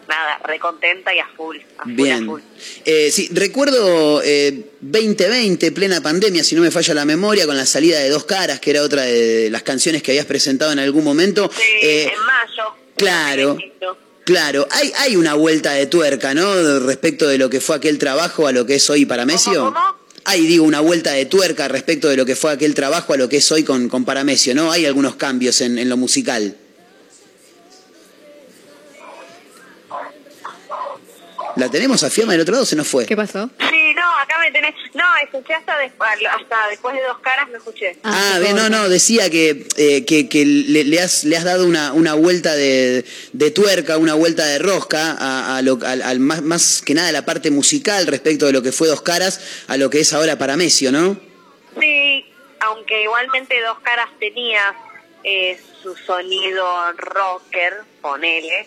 nada, 0.07 0.39
re 0.45 0.59
contenta 0.59 1.15
y 1.15 1.21
a 1.21 1.27
full. 1.29 1.57
A 1.79 1.85
full, 1.85 1.93
a 1.93 1.95
Bien. 1.95 2.27
full. 2.27 2.43
Eh, 2.85 3.11
sí, 3.11 3.31
recuerdo 3.33 4.21
eh, 4.23 4.67
2020, 4.83 5.73
plena 5.73 6.03
pandemia, 6.03 6.45
si 6.45 6.55
no 6.55 6.61
me 6.61 6.71
falla 6.71 6.93
la 6.93 7.07
memoria, 7.07 7.47
con 7.47 7.57
la 7.57 7.65
salida 7.65 7.99
de 8.01 8.11
Dos 8.11 8.25
Caras, 8.27 8.61
que 8.61 8.73
era 8.73 8.83
otra 8.83 9.05
de 9.05 9.49
las 9.49 9.63
canciones 9.63 10.03
que 10.03 10.11
habías 10.11 10.27
presentado 10.27 10.73
en 10.73 10.79
algún 10.79 11.05
momento. 11.05 11.51
Eh, 11.81 12.03
en 12.13 12.21
mayo. 12.27 12.75
claro. 12.97 13.59
Claro, 14.25 14.69
hay, 14.71 14.93
hay 14.99 15.17
una 15.17 15.35
vuelta 15.35 15.73
de 15.73 15.87
tuerca, 15.87 16.33
¿no? 16.33 16.79
Respecto 16.79 17.27
de 17.27 17.39
lo 17.39 17.51
que 17.51 17.61
fue 17.61 17.75
aquel 17.75 17.99
trabajo 17.99 18.47
a 18.47 18.53
lo 18.53 18.65
que 18.65 18.77
es 18.77 18.89
hoy 18.89 19.05
Paramesio. 19.05 19.75
Hay, 20.25 20.47
digo, 20.47 20.65
una 20.65 20.81
vuelta 20.81 21.13
de 21.13 21.27
tuerca 21.27 21.69
respecto 21.69 22.09
de 22.09 22.17
lo 22.17 22.25
que 22.25 22.37
fue 22.37 22.53
aquel 22.53 22.75
trabajo 22.75 23.13
a 23.13 23.17
lo 23.17 23.29
que 23.29 23.39
es 23.39 23.53
hoy 23.53 23.65
con, 23.65 23.89
con 23.89 24.05
Paramesio, 24.05 24.55
¿no? 24.55 24.71
Hay 24.71 24.87
algunos 24.87 25.17
cambios 25.17 25.61
en, 25.61 25.79
en 25.79 25.89
lo 25.89 25.97
musical. 25.97 26.57
¿La 31.57 31.69
tenemos 31.71 32.03
a 32.03 32.11
Fiamma 32.11 32.33
del 32.33 32.43
otro 32.43 32.53
lado 32.53 32.65
o 32.65 32.67
se 32.67 32.77
nos 32.77 32.89
fue? 32.89 33.07
¿Qué 33.07 33.17
pasó? 33.17 33.49
Sí, 33.71 33.95
no, 33.95 34.19
acá 34.19 34.39
me 34.41 34.51
tenés. 34.51 34.75
No, 34.95 35.05
escuché 35.23 35.55
hasta 35.55 35.77
después, 35.79 36.11
hasta 36.31 36.69
después 36.69 36.95
de 36.95 37.03
dos 37.03 37.19
caras 37.19 37.49
me 37.51 37.59
escuché. 37.59 37.99
Ah, 38.05 38.39
bien, 38.41 38.57
no, 38.57 38.69
no, 38.69 38.89
decía 38.89 39.29
que, 39.31 39.67
eh, 39.77 40.05
que, 40.05 40.29
que 40.29 40.45
le, 40.45 40.85
le 40.85 41.01
has, 41.01 41.25
le 41.25 41.37
has 41.37 41.45
dado 41.45 41.67
una, 41.67 41.93
una 41.93 42.15
vuelta 42.15 42.55
de, 42.55 43.05
de 43.33 43.51
tuerca, 43.51 43.99
una 43.99 44.15
vuelta 44.15 44.47
de 44.47 44.59
rosca 44.59 45.13
a, 45.13 45.57
a 45.57 45.63
lo, 45.63 45.79
al, 45.85 46.03
al 46.03 46.19
más, 46.21 46.43
más 46.43 46.83
que 46.83 46.95
nada 46.95 47.13
la 47.13 47.25
parte 47.25 47.51
musical 47.51 48.07
respecto 48.07 48.47
de 48.47 48.53
lo 48.53 48.63
que 48.63 48.73
fue 48.73 48.89
Dos 48.89 49.03
Caras 49.03 49.41
a 49.69 49.77
lo 49.77 49.91
que 49.91 50.01
es 50.01 50.13
ahora 50.13 50.39
Paramesio, 50.39 50.93
¿no? 50.93 51.19
Sí, 51.79 52.27
aunque 52.61 53.03
igualmente 53.03 53.61
dos 53.63 53.79
caras 53.81 54.09
tenía 54.21 54.75
eh, 55.25 55.59
su 55.83 55.97
sonido 55.97 56.93
rocker, 56.93 57.83
ponele, 58.01 58.67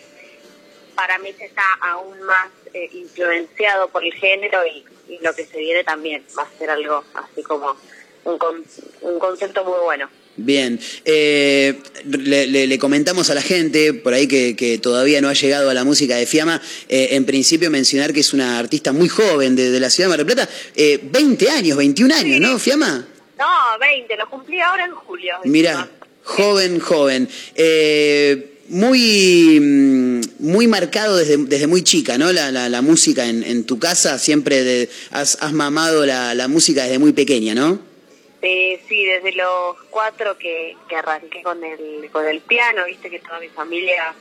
para 0.94 1.18
mí 1.18 1.32
se 1.38 1.44
está 1.44 1.62
aún 1.82 2.20
más 2.22 2.48
eh, 2.76 2.90
influenciado 2.92 3.88
por 3.88 4.04
el 4.04 4.12
género 4.12 4.58
y, 4.66 4.84
y 5.12 5.18
lo 5.22 5.34
que 5.34 5.44
se 5.46 5.58
viene 5.58 5.82
también 5.84 6.22
va 6.38 6.42
a 6.42 6.58
ser 6.58 6.68
algo 6.70 7.04
así 7.14 7.42
como 7.42 7.76
un, 8.24 8.38
con- 8.38 8.64
un 9.02 9.18
concepto 9.18 9.64
muy 9.64 9.78
bueno. 9.84 10.08
Bien, 10.38 10.78
eh, 11.06 11.80
le, 12.04 12.46
le- 12.46 12.66
le 12.66 12.78
comentamos 12.78 13.30
a 13.30 13.34
la 13.34 13.40
gente 13.40 13.94
por 13.94 14.12
ahí 14.12 14.28
que, 14.28 14.54
que 14.54 14.76
todavía 14.76 15.22
no 15.22 15.30
ha 15.30 15.32
llegado 15.32 15.70
a 15.70 15.74
la 15.74 15.82
música 15.84 16.16
de 16.16 16.26
Fiamma, 16.26 16.60
eh, 16.90 17.08
en 17.12 17.24
principio 17.24 17.70
mencionar 17.70 18.12
que 18.12 18.20
es 18.20 18.34
una 18.34 18.58
artista 18.58 18.92
muy 18.92 19.08
joven 19.08 19.56
de, 19.56 19.70
de 19.70 19.80
la 19.80 19.88
ciudad 19.88 20.08
de 20.08 20.10
Mar 20.10 20.18
del 20.26 20.26
Plata, 20.34 20.46
eh, 20.74 21.00
20 21.02 21.48
años, 21.50 21.78
21 21.78 22.14
años, 22.14 22.38
¿no, 22.40 22.58
Fiamma? 22.58 23.06
No, 23.38 23.78
20, 23.80 24.14
lo 24.16 24.28
cumplí 24.28 24.60
ahora 24.60 24.84
en 24.84 24.92
julio. 24.92 25.36
Mira, 25.44 25.88
joven, 26.24 26.80
joven. 26.80 27.28
Eh, 27.54 28.55
muy, 28.68 29.58
mm, 29.60 30.20
muy 30.40 30.66
marcado 30.66 31.16
desde, 31.16 31.36
desde 31.38 31.66
muy 31.66 31.82
chica, 31.82 32.18
¿no? 32.18 32.32
La, 32.32 32.50
la- 32.50 32.68
la 32.68 32.82
música 32.82 33.26
en, 33.26 33.42
en 33.42 33.64
tu 33.64 33.78
casa, 33.78 34.18
siempre 34.18 34.62
de- 34.64 34.88
has, 35.10 35.38
has 35.42 35.52
mamado 35.52 36.04
la, 36.06 36.34
la 36.34 36.48
música 36.48 36.84
desde 36.84 36.98
muy 36.98 37.12
pequeña, 37.12 37.54
¿no? 37.54 37.78
Eh, 38.42 38.80
sí, 38.88 39.04
desde 39.04 39.32
los 39.32 39.76
cuatro 39.90 40.36
que, 40.38 40.76
que 40.88 40.96
arranqué 40.96 41.42
con 41.42 41.62
el, 41.64 42.08
con 42.12 42.26
el 42.26 42.40
piano, 42.40 42.84
viste 42.86 43.10
que 43.10 43.18
toda 43.18 43.40
mi 43.40 43.48
familia 43.48 44.14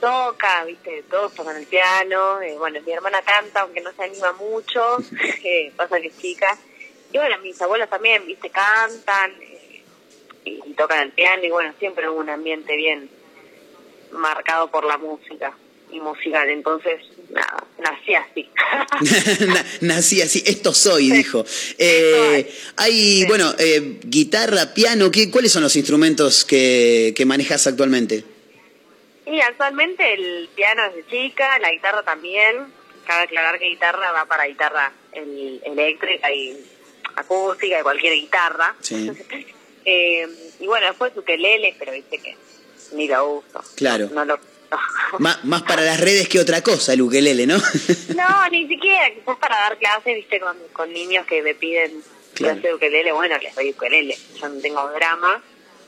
toca, 0.00 0.64
viste, 0.64 1.04
todos 1.10 1.34
tocan 1.34 1.56
el 1.56 1.66
piano, 1.66 2.40
eh, 2.42 2.56
bueno, 2.58 2.80
mi 2.84 2.92
hermana 2.92 3.20
canta, 3.22 3.60
aunque 3.62 3.80
no 3.80 3.90
se 3.92 4.02
anima 4.04 4.32
mucho, 4.32 4.98
eh, 5.44 5.72
pasa 5.76 6.00
que 6.00 6.08
es 6.08 6.18
chica, 6.18 6.58
y 7.12 7.18
bueno, 7.18 7.36
mis 7.42 7.60
abuelos 7.62 7.88
también, 7.88 8.26
viste, 8.26 8.50
cantan 8.50 9.32
eh, 9.40 9.82
y, 10.44 10.50
y 10.66 10.74
tocan 10.74 11.02
el 11.04 11.10
piano, 11.12 11.42
y 11.44 11.50
bueno, 11.50 11.72
siempre 11.78 12.08
hubo 12.08 12.20
un 12.20 12.30
ambiente 12.30 12.76
bien 12.76 13.08
marcado 14.12 14.70
por 14.70 14.84
la 14.84 14.98
música 14.98 15.52
y 15.90 16.00
musical, 16.00 16.48
entonces, 16.48 17.00
nada, 17.30 17.64
nací 17.78 18.14
así. 18.14 18.48
Na- 19.46 19.64
Nací 19.94 20.22
así, 20.22 20.42
esto 20.46 20.72
soy, 20.72 21.10
dijo. 21.10 21.44
Eh, 21.78 22.50
hay, 22.76 23.24
bueno, 23.26 23.52
eh, 23.58 23.98
guitarra, 24.04 24.72
piano, 24.72 25.10
¿qué, 25.10 25.30
¿cuáles 25.30 25.52
son 25.52 25.62
los 25.62 25.76
instrumentos 25.76 26.44
que, 26.46 27.12
que 27.14 27.26
manejas 27.26 27.66
actualmente? 27.66 28.24
Y 29.26 29.40
actualmente 29.40 30.14
el 30.14 30.48
piano 30.54 30.82
es 30.86 30.94
de 30.96 31.06
chica, 31.06 31.58
la 31.58 31.70
guitarra 31.72 32.02
también. 32.02 32.56
Cabe 33.06 33.24
aclarar 33.24 33.58
que 33.58 33.66
guitarra 33.68 34.12
va 34.12 34.24
para 34.26 34.46
guitarra 34.46 34.92
el- 35.12 35.60
eléctrica 35.64 36.32
y 36.32 36.56
acústica 37.16 37.78
y 37.80 37.82
cualquier 37.82 38.14
guitarra. 38.14 38.74
Sí, 38.80 39.10
Eh, 39.84 40.28
y 40.60 40.66
bueno, 40.68 40.86
después 40.86 41.10
ukelele, 41.16 41.74
pero 41.76 41.90
viste 41.90 42.16
que 42.18 42.36
ni 42.94 43.08
lo 43.08 43.26
uso. 43.38 43.62
claro. 43.76 44.08
No 44.12 44.24
lo 44.24 44.38
más 45.18 45.62
para 45.62 45.82
las 45.82 46.00
redes 46.00 46.28
que 46.28 46.40
otra 46.40 46.62
cosa, 46.62 46.94
el 46.94 47.02
ukelele, 47.02 47.46
¿no? 47.46 47.56
No, 48.16 48.48
ni 48.50 48.66
siquiera, 48.68 49.10
quizás 49.12 49.36
para 49.36 49.56
dar 49.58 49.76
clases, 49.78 50.14
viste, 50.16 50.40
con, 50.40 50.56
con 50.72 50.92
niños 50.92 51.26
que 51.26 51.42
me 51.42 51.54
piden 51.54 52.02
Claro. 52.34 52.54
clase 52.54 52.68
de 52.68 52.74
ukelele, 52.74 53.12
bueno, 53.12 53.36
les 53.36 53.54
doy 53.54 53.70
ukelele, 53.70 54.16
yo 54.40 54.48
no 54.48 54.60
tengo 54.62 54.90
drama, 54.92 55.42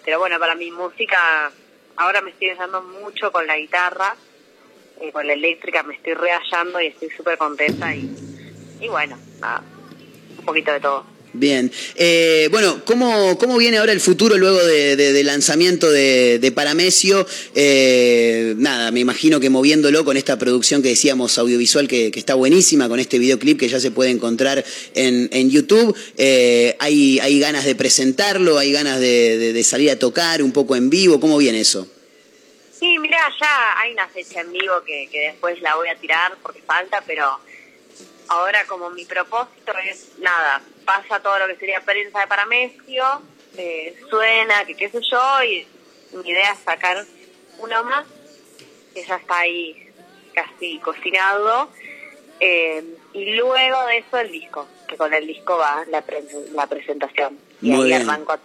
pero 0.04 0.18
bueno, 0.18 0.38
para 0.38 0.54
mi 0.54 0.70
música, 0.70 1.50
ahora 1.96 2.20
me 2.20 2.30
estoy 2.32 2.52
usando 2.52 2.82
mucho 2.82 3.32
con 3.32 3.46
la 3.46 3.56
guitarra, 3.56 4.14
eh, 5.00 5.10
con 5.10 5.26
la 5.26 5.32
eléctrica 5.32 5.82
me 5.82 5.94
estoy 5.94 6.12
rehallando 6.12 6.80
y 6.82 6.88
estoy 6.88 7.08
súper 7.16 7.38
contenta 7.38 7.94
y, 7.94 8.14
y 8.80 8.88
bueno, 8.88 9.18
nada, 9.40 9.62
un 10.38 10.44
poquito 10.44 10.70
de 10.72 10.80
todo. 10.80 11.06
Bien. 11.36 11.72
Eh, 11.96 12.46
bueno, 12.52 12.84
¿cómo, 12.84 13.36
¿cómo 13.38 13.56
viene 13.58 13.78
ahora 13.78 13.90
el 13.90 14.00
futuro 14.00 14.36
luego 14.38 14.62
de, 14.64 14.94
de- 14.94 15.12
del 15.12 15.26
lanzamiento 15.26 15.90
de, 15.90 16.38
de 16.38 16.52
Paramesio? 16.52 17.26
Eh, 17.56 18.54
nada, 18.56 18.92
me 18.92 19.00
imagino 19.00 19.40
que 19.40 19.50
moviéndolo 19.50 20.04
con 20.04 20.16
esta 20.16 20.38
producción 20.38 20.80
que 20.80 20.90
decíamos 20.90 21.36
audiovisual 21.36 21.88
que, 21.88 22.12
está 22.14 22.34
buenísima, 22.34 22.88
con 22.88 23.00
este 23.00 23.18
videoclip 23.18 23.58
que 23.58 23.68
ya 23.68 23.80
se 23.80 23.90
puede 23.90 24.10
encontrar 24.10 24.64
en, 24.94 25.28
en 25.32 25.50
YouTube, 25.50 25.96
eh, 26.16 26.76
hay, 26.78 27.18
¿hay 27.18 27.40
ganas 27.40 27.64
de 27.64 27.74
presentarlo? 27.74 28.56
¿Hay 28.56 28.70
ganas 28.70 29.00
de 29.00 29.60
salir 29.64 29.90
a 29.90 29.98
tocar 29.98 30.40
un 30.40 30.52
poco 30.52 30.76
en 30.76 30.88
vivo? 30.88 31.18
¿Cómo 31.18 31.36
viene 31.38 31.58
eso? 31.60 31.88
Sí, 32.78 32.96
mira, 33.00 33.18
ya 33.40 33.80
hay 33.80 33.92
una 33.92 34.06
fecha 34.08 34.40
en 34.40 34.52
vivo 34.52 34.74
que, 34.86 35.08
que 35.10 35.20
después 35.32 35.60
la 35.62 35.74
voy 35.74 35.88
a 35.88 35.96
tirar 35.96 36.36
porque 36.42 36.60
falta, 36.64 37.02
pero 37.04 37.40
ahora 38.28 38.64
como 38.66 38.90
mi 38.90 39.04
propósito 39.04 39.72
es, 39.84 40.18
nada, 40.18 40.62
pasa 40.84 41.20
todo 41.20 41.38
lo 41.38 41.46
que 41.46 41.56
sería 41.56 41.80
prensa 41.80 42.20
de 42.20 42.26
Paramesio, 42.26 43.22
eh, 43.56 43.96
suena, 44.10 44.64
que 44.64 44.74
qué 44.76 44.88
sé 44.88 45.00
yo, 45.10 45.42
y 45.44 45.66
mi 46.12 46.30
idea 46.30 46.52
es 46.52 46.58
sacar 46.60 47.04
uno 47.58 47.84
más, 47.84 48.06
que 48.94 49.04
ya 49.04 49.16
está 49.16 49.38
ahí 49.40 49.90
casi 50.34 50.78
cocinado, 50.78 51.70
eh, 52.40 52.82
y 53.12 53.24
luego 53.36 53.86
de 53.86 53.98
eso 53.98 54.18
el 54.18 54.30
disco, 54.32 54.66
que 54.88 54.96
con 54.96 55.12
el 55.14 55.26
disco 55.26 55.56
va 55.56 55.84
la, 55.88 56.02
pre- 56.02 56.24
la 56.52 56.66
presentación, 56.66 57.38
y 57.62 57.70
Muy 57.70 57.82
ahí 57.82 57.98
bien. 57.98 58.10
arranco 58.10 58.38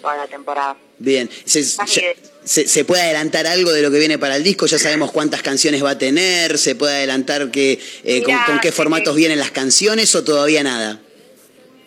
toda 0.00 0.16
la 0.16 0.26
temporada. 0.26 0.76
Bien. 1.02 1.28
¿Se, 1.44 1.64
se- 1.64 2.68
se 2.68 2.84
puede 2.84 3.02
adelantar 3.02 3.46
algo 3.46 3.72
de 3.72 3.82
lo 3.82 3.90
que 3.90 3.98
viene 3.98 4.18
para 4.18 4.36
el 4.36 4.44
disco? 4.44 4.66
¿Ya 4.66 4.78
sabemos 4.78 5.10
cuántas 5.10 5.42
canciones 5.42 5.84
va 5.84 5.90
a 5.90 5.98
tener? 5.98 6.58
¿Se 6.58 6.74
puede 6.76 6.94
adelantar 6.96 7.50
que, 7.50 7.80
eh, 8.04 8.22
con, 8.22 8.34
Mirá, 8.34 8.46
con 8.46 8.60
qué 8.60 8.68
sí. 8.70 8.74
formatos 8.76 9.16
vienen 9.16 9.38
las 9.40 9.50
canciones 9.50 10.14
o 10.14 10.22
todavía 10.22 10.62
nada? 10.62 11.00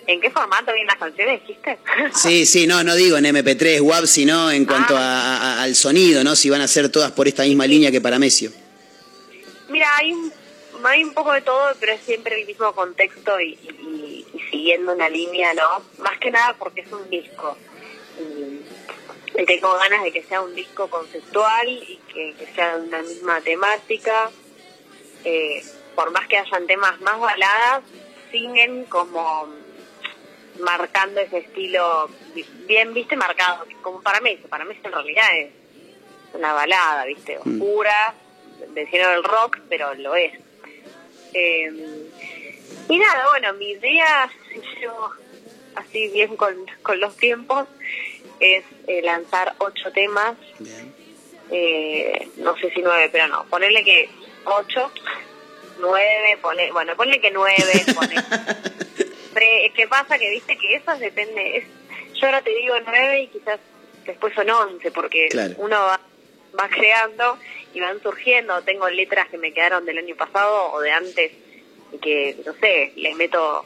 ¿En 0.08 0.20
qué 0.22 0.30
formato 0.30 0.66
vienen 0.74 0.88
las 0.88 0.98
canciones, 0.98 1.42
dijiste? 1.42 1.78
Sí, 2.14 2.46
sí, 2.46 2.68
no, 2.68 2.84
no 2.84 2.94
digo 2.96 3.18
en 3.18 3.26
MP3, 3.26 3.82
WAV, 3.82 4.06
sino 4.06 4.52
en 4.52 4.66
cuanto 4.66 4.96
a- 4.98 5.38
a- 5.38 5.64
al 5.64 5.76
sonido, 5.76 6.24
¿no? 6.24 6.36
Si 6.36 6.50
van 6.50 6.62
a 6.62 6.68
ser 6.68 6.90
todas 6.90 7.12
por 7.14 7.28
esta 7.28 7.44
misma 7.44 7.66
línea 7.68 7.90
que 7.92 8.02
para 8.02 8.20
Mesio. 8.20 8.52
Mira, 9.70 9.88
hay 9.98 10.12
un, 10.14 10.32
hay 10.84 11.04
un 11.04 11.14
poco 11.14 11.32
de 11.34 11.42
todo, 11.42 11.74
pero 11.80 11.94
es 11.94 12.02
siempre 12.06 12.40
el 12.40 12.46
mismo 12.48 12.72
contexto 12.74 13.40
y, 13.42 13.54
y- 13.54 14.26
y 14.34 14.40
siguiendo 14.52 14.94
una 14.94 15.10
línea, 15.10 15.54
¿no? 15.54 15.84
Más 16.04 16.18
que 16.20 16.32
nada 16.32 16.56
porque 16.60 16.82
es 16.82 16.92
un 16.92 17.10
disco. 17.10 17.58
Y 18.18 18.65
tengo 19.44 19.74
ganas 19.74 20.04
de 20.04 20.12
que 20.12 20.24
sea 20.24 20.42
un 20.42 20.54
disco 20.56 20.90
conceptual 20.90 21.68
y 21.68 22.00
que, 22.14 22.34
que 22.38 22.46
sea 22.54 22.78
de 22.78 22.88
una 22.88 23.02
misma 23.02 23.42
temática. 23.42 24.30
Eh, 25.24 25.64
por 25.96 26.12
más 26.12 26.28
que 26.28 26.38
hayan 26.38 26.68
temas 26.68 27.00
más 27.02 27.20
baladas, 27.20 27.84
siguen 28.32 28.86
como 28.86 29.48
marcando 30.60 31.20
ese 31.22 31.40
estilo 31.40 32.10
bi- 32.34 32.46
bien, 32.68 32.94
viste, 32.94 33.16
marcado, 33.16 33.66
como 33.82 34.02
para 34.02 34.22
mí, 34.22 34.36
para 34.50 34.66
mí 34.66 34.76
en 34.84 34.92
realidad 34.92 35.38
es 35.38 35.50
una 36.34 36.54
balada, 36.54 37.06
viste, 37.06 37.38
oscura, 37.38 38.14
del 38.74 38.88
género 38.88 39.12
del 39.12 39.24
rock, 39.24 39.60
pero 39.70 39.94
lo 39.96 40.16
es. 40.16 40.34
Eh, 41.34 41.72
y 42.90 42.98
nada, 42.98 43.28
bueno, 43.30 43.54
mi 43.54 43.72
idea, 43.72 44.30
yo 44.82 45.10
así 45.76 46.08
bien 46.10 46.36
con, 46.38 46.56
con 46.84 47.00
los 47.00 47.16
tiempos, 47.18 47.68
es 48.40 48.64
eh, 48.88 49.02
lanzar 49.02 49.54
ocho 49.60 49.92
temas, 49.92 50.36
eh, 51.52 52.30
no 52.38 52.56
sé 52.58 52.72
si 52.72 52.82
nueve, 52.82 53.10
pero 53.12 53.28
no, 53.28 53.46
ponerle 53.46 53.84
que 53.84 54.10
ocho, 54.46 54.92
nueve, 55.80 56.38
pone, 56.42 56.72
bueno, 56.72 56.96
ponle 56.96 57.20
que 57.20 57.32
nueve, 57.32 57.84
pone. 57.96 58.16
Pero 59.34 59.46
es 59.66 59.74
que 59.74 59.88
pasa 59.88 60.18
que 60.18 60.30
viste 60.30 60.58
que 60.58 60.76
eso 60.76 60.96
depende, 60.98 61.58
es, 61.58 61.66
yo 62.20 62.28
ahora 62.28 62.42
te 62.42 62.52
digo 62.56 62.76
nueve 62.86 63.22
y 63.24 63.28
quizás 63.28 63.60
después 64.06 64.34
son 64.34 64.50
once, 64.50 64.92
porque 64.92 65.28
Claro. 65.30 65.54
uno 65.58 65.78
va, 65.78 66.00
va 66.60 66.70
creando 66.70 67.38
y 67.74 67.80
van 67.82 68.02
surgiendo, 68.02 68.62
tengo 68.62 68.90
letras 68.90 69.28
que 69.30 69.38
me 69.38 69.52
quedaron 69.52 69.86
del 69.86 69.98
año 69.98 70.16
pasado 70.16 70.72
o 70.72 70.80
de 70.80 70.92
antes 70.92 71.32
y 71.92 71.98
que, 71.98 72.38
no 72.46 72.54
sé, 72.54 72.94
les 72.96 73.16
meto 73.16 73.66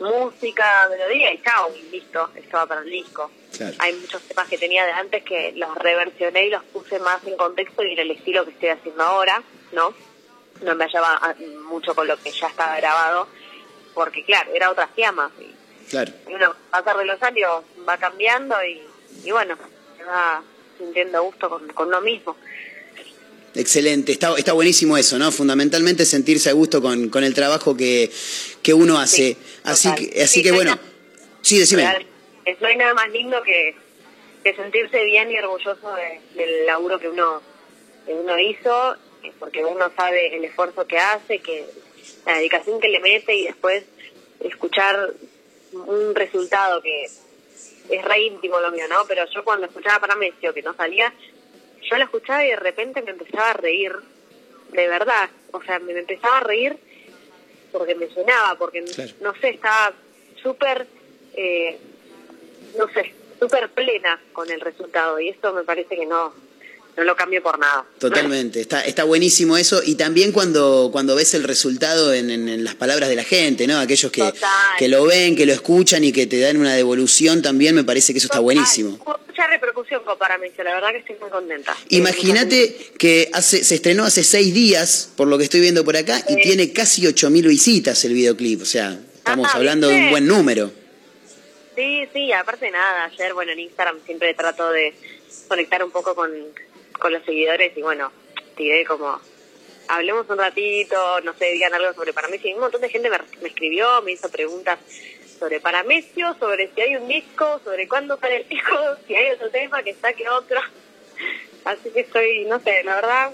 música, 0.00 0.88
melodía 0.88 1.32
y 1.32 1.42
chao, 1.42 1.70
y 1.76 1.90
listo, 1.90 2.30
esto 2.34 2.56
va 2.56 2.66
para 2.66 2.80
el 2.82 2.90
disco. 2.90 3.30
Claro. 3.56 3.76
Hay 3.78 3.94
muchos 3.94 4.22
temas 4.22 4.48
que 4.48 4.58
tenía 4.58 4.86
de 4.86 4.92
antes 4.92 5.22
que 5.24 5.52
los 5.56 5.74
reversioné 5.76 6.46
y 6.46 6.50
los 6.50 6.64
puse 6.64 6.98
más 6.98 7.24
en 7.26 7.36
contexto 7.36 7.82
y 7.82 7.92
en 7.92 7.98
el 7.98 8.10
estilo 8.12 8.44
que 8.44 8.52
estoy 8.52 8.70
haciendo 8.70 9.02
ahora, 9.02 9.42
¿no? 9.72 9.94
No 10.62 10.74
me 10.74 10.84
hallaba 10.84 11.18
ah, 11.22 11.34
mucho 11.68 11.94
con 11.94 12.06
lo 12.06 12.16
que 12.18 12.30
ya 12.30 12.48
estaba 12.48 12.76
grabado, 12.76 13.28
porque 13.94 14.24
claro, 14.24 14.50
era 14.54 14.70
otra 14.70 14.88
fiamma. 14.88 15.30
Y, 15.40 15.54
Claro. 15.90 16.12
y 16.28 16.34
uno, 16.34 16.54
pasar 16.70 16.96
de 16.98 17.04
los 17.04 17.20
años 17.20 17.64
va 17.86 17.98
cambiando 17.98 18.54
y, 18.64 18.80
y 19.24 19.32
bueno, 19.32 19.56
se 19.96 20.04
va 20.04 20.40
sintiendo 20.78 21.20
gusto 21.24 21.50
con, 21.50 21.66
con 21.68 21.88
uno 21.88 22.00
mismo. 22.00 22.36
Excelente, 23.54 24.12
está, 24.12 24.32
está 24.38 24.52
buenísimo 24.52 24.96
eso, 24.96 25.18
¿no? 25.18 25.32
Fundamentalmente 25.32 26.04
sentirse 26.06 26.50
a 26.50 26.52
gusto 26.52 26.80
con, 26.80 27.08
con 27.08 27.24
el 27.24 27.34
trabajo 27.34 27.76
que, 27.76 28.10
que 28.62 28.72
uno 28.72 28.98
hace. 29.00 29.36
Así 29.72 29.88
total. 29.88 30.10
que, 30.10 30.22
así 30.22 30.34
Sí, 30.34 30.42
que 30.42 30.52
bueno, 30.52 30.78
sí, 31.42 31.58
decime. 31.58 32.06
No 32.60 32.66
hay 32.66 32.76
nada 32.76 32.94
más 32.94 33.08
lindo 33.10 33.42
que, 33.42 33.74
que 34.42 34.54
sentirse 34.54 35.04
bien 35.04 35.30
y 35.30 35.38
orgulloso 35.38 35.94
de- 35.94 36.20
del 36.34 36.66
laburo 36.66 36.98
que 36.98 37.08
uno, 37.08 37.40
que 38.06 38.12
uno 38.12 38.38
hizo, 38.38 38.96
porque 39.38 39.64
uno 39.64 39.90
sabe 39.96 40.34
el 40.36 40.44
esfuerzo 40.44 40.86
que 40.86 40.98
hace, 40.98 41.38
que 41.40 41.64
la 42.26 42.34
dedicación 42.34 42.80
que 42.80 42.88
le 42.88 43.00
mete 43.00 43.34
y 43.34 43.44
después 43.44 43.84
escuchar 44.40 45.10
un 45.72 46.14
resultado 46.14 46.80
que 46.82 47.04
es 47.04 48.04
re 48.04 48.20
íntimo 48.22 48.58
lo 48.60 48.70
mío, 48.70 48.86
¿no? 48.88 49.04
Pero 49.06 49.24
yo 49.32 49.44
cuando 49.44 49.66
escuchaba 49.66 50.00
para 50.00 50.16
Mesio 50.16 50.52
que 50.54 50.62
no 50.62 50.74
salía, 50.74 51.12
yo 51.88 51.96
la 51.96 52.04
escuchaba 52.04 52.44
y 52.44 52.50
de 52.50 52.56
repente 52.56 53.02
me 53.02 53.10
empezaba 53.12 53.50
a 53.50 53.54
reír, 53.54 53.92
de 54.72 54.88
verdad, 54.88 55.28
o 55.52 55.62
sea, 55.62 55.78
me 55.78 55.92
empezaba 55.98 56.38
a 56.38 56.40
reír 56.40 56.76
porque 57.72 57.94
me 57.94 58.06
llenaba, 58.06 58.56
porque 58.58 58.82
Claro. 58.84 59.12
no 59.20 59.34
sé, 59.40 59.50
estaba 59.50 59.92
súper, 60.42 60.86
eh, 61.34 61.78
no 62.76 62.88
sé, 62.88 63.14
súper 63.38 63.70
plena 63.70 64.20
con 64.32 64.50
el 64.50 64.60
resultado 64.60 65.18
y 65.20 65.28
esto 65.28 65.52
me 65.52 65.62
parece 65.64 65.96
que 65.96 66.06
no, 66.06 66.32
no 67.00 67.04
lo 67.06 67.16
cambio 67.16 67.42
por 67.42 67.58
nada. 67.58 67.84
Totalmente, 67.98 68.60
está, 68.60 68.82
está 68.84 69.04
buenísimo 69.04 69.56
eso 69.56 69.80
y 69.84 69.94
también 69.94 70.32
cuando, 70.32 70.90
cuando 70.92 71.16
ves 71.16 71.34
el 71.34 71.44
resultado 71.44 72.12
en, 72.14 72.30
en- 72.30 72.48
en 72.48 72.62
las 72.62 72.74
palabras 72.74 73.08
de 73.08 73.16
la 73.16 73.24
gente, 73.24 73.66
¿no? 73.66 73.78
Aquellos 73.78 74.12
que, 74.12 74.20
Total. 74.20 74.50
que 74.78 74.88
lo 74.88 75.04
ven, 75.04 75.34
que 75.34 75.46
lo 75.46 75.52
escuchan 75.52 76.04
y 76.04 76.12
que 76.12 76.26
te 76.26 76.38
dan 76.40 76.56
una 76.58 76.74
devolución 76.74 77.42
también, 77.42 77.74
me 77.74 77.84
parece 77.84 78.12
que 78.12 78.18
eso 78.18 78.26
está 78.26 78.40
buenísimo. 78.40 78.98
Mucha 79.26 79.46
repercusión 79.46 80.04
con 80.04 80.18
Paramesio, 80.18 80.62
la 80.62 80.74
verdad 80.74 80.90
que 80.90 80.98
estoy 80.98 81.16
muy 81.20 81.30
contenta. 81.30 81.74
Imagínate 81.88 82.76
que 82.98 83.30
hace, 83.32 83.64
se 83.64 83.76
estrenó 83.76 84.04
hace 84.04 84.22
seis 84.24 84.52
días, 84.52 85.10
por 85.16 85.26
lo 85.28 85.38
que 85.38 85.44
estoy 85.44 85.60
viendo 85.60 85.84
por 85.84 85.96
acá, 85.96 86.22
y 86.28 86.36
tiene 86.42 86.72
casi 86.72 87.02
8.000 87.02 87.48
visitas 87.48 88.04
el 88.04 88.12
videoclip, 88.12 88.62
o 88.62 88.66
sea, 88.66 88.98
estamos 89.14 89.48
Ah, 89.50 89.56
hablando 89.56 89.88
de 89.88 89.94
un 89.96 90.10
buen 90.10 90.26
número. 90.26 90.70
Sí, 91.76 92.02
sí, 92.12 92.32
aparte 92.32 92.66
de 92.66 92.72
nada, 92.72 93.04
ayer, 93.06 93.32
bueno, 93.32 93.52
en 93.52 93.60
Instagram 93.60 93.96
siempre 94.04 94.34
trato 94.34 94.70
de 94.70 94.92
conectar 95.48 95.82
un 95.82 95.90
poco 95.90 96.14
con, 96.14 96.30
con 97.00 97.12
los 97.12 97.24
seguidores 97.24 97.76
y 97.76 97.82
bueno, 97.82 98.12
tiré 98.56 98.84
como, 98.84 99.20
hablemos 99.88 100.28
un 100.28 100.38
ratito, 100.38 101.20
no 101.22 101.34
sé, 101.34 101.46
digan 101.52 101.74
algo 101.74 101.92
sobre 101.94 102.12
Paramesio 102.12 102.50
y 102.50 102.54
un 102.54 102.60
montón 102.60 102.80
de 102.80 102.88
gente 102.88 103.10
me, 103.10 103.18
me 103.42 103.48
escribió, 103.48 104.02
me 104.02 104.12
hizo 104.12 104.28
preguntas 104.28 104.78
sobre 105.40 105.58
Paramesio, 105.58 106.36
sobre 106.38 106.70
si 106.74 106.80
hay 106.80 106.96
un 106.96 107.08
disco, 107.08 107.60
sobre 107.64 107.88
cuándo 107.88 108.16
sale 108.18 108.42
el 108.42 108.48
disco, 108.48 108.76
si 109.06 109.14
hay 109.14 109.32
otro 109.32 109.50
tema 109.50 109.82
que 109.82 109.94
saque 109.94 110.28
otro. 110.28 110.60
Así 111.64 111.90
que 111.90 112.00
estoy, 112.00 112.44
no 112.44 112.60
sé, 112.60 112.82
la 112.84 112.94
verdad, 112.94 113.30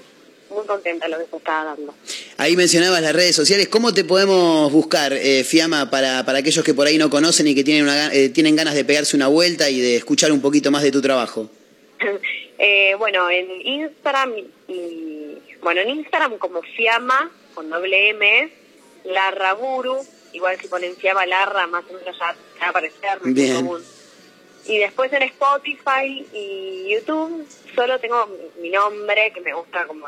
muy 0.50 0.64
contenta 0.66 1.06
de 1.06 1.12
lo 1.12 1.18
que 1.18 1.26
se 1.26 1.36
está 1.36 1.64
dando. 1.64 1.94
Ahí 2.38 2.56
mencionabas 2.56 3.02
las 3.02 3.12
redes 3.12 3.36
sociales, 3.36 3.68
¿cómo 3.68 3.92
te 3.92 4.04
podemos 4.04 4.72
buscar, 4.72 5.12
eh, 5.12 5.44
Fiamma, 5.44 5.90
para, 5.90 6.24
para 6.24 6.38
aquellos 6.38 6.64
que 6.64 6.74
por 6.74 6.86
ahí 6.86 6.98
no 6.98 7.10
conocen 7.10 7.46
y 7.48 7.54
que 7.54 7.64
tienen, 7.64 7.84
una, 7.84 8.12
eh, 8.14 8.28
tienen 8.28 8.56
ganas 8.56 8.74
de 8.74 8.84
pegarse 8.84 9.16
una 9.16 9.26
vuelta 9.26 9.68
y 9.68 9.80
de 9.80 9.96
escuchar 9.96 10.32
un 10.32 10.40
poquito 10.40 10.70
más 10.70 10.82
de 10.82 10.92
tu 10.92 11.02
trabajo? 11.02 11.50
Eh, 12.58 12.94
bueno, 12.96 13.28
en 13.30 13.50
Instagram 13.66 14.34
y 14.68 15.38
bueno, 15.60 15.80
en 15.82 15.90
Instagram 15.90 16.38
como 16.38 16.62
Fiamma 16.62 17.30
con 17.54 17.68
doble 17.70 18.10
M, 18.10 18.52
Larraburu, 19.04 19.98
igual 20.32 20.58
si 20.60 20.68
ponen 20.68 20.96
Fiamma 20.96 21.26
Larra, 21.26 21.66
más 21.66 21.84
o 21.88 21.92
menos 21.94 22.16
ya 22.18 22.26
va 22.60 22.66
a 22.66 22.68
aparecer, 22.70 23.18
Bien. 23.24 23.56
común. 23.56 23.82
Y 24.66 24.78
después 24.78 25.12
en 25.12 25.22
Spotify 25.22 26.26
y 26.32 26.88
YouTube 26.92 27.46
solo 27.74 27.98
tengo 28.00 28.26
mi- 28.60 28.70
nombre, 28.70 29.32
que 29.32 29.40
me 29.40 29.54
gusta 29.54 29.86
como 29.86 30.06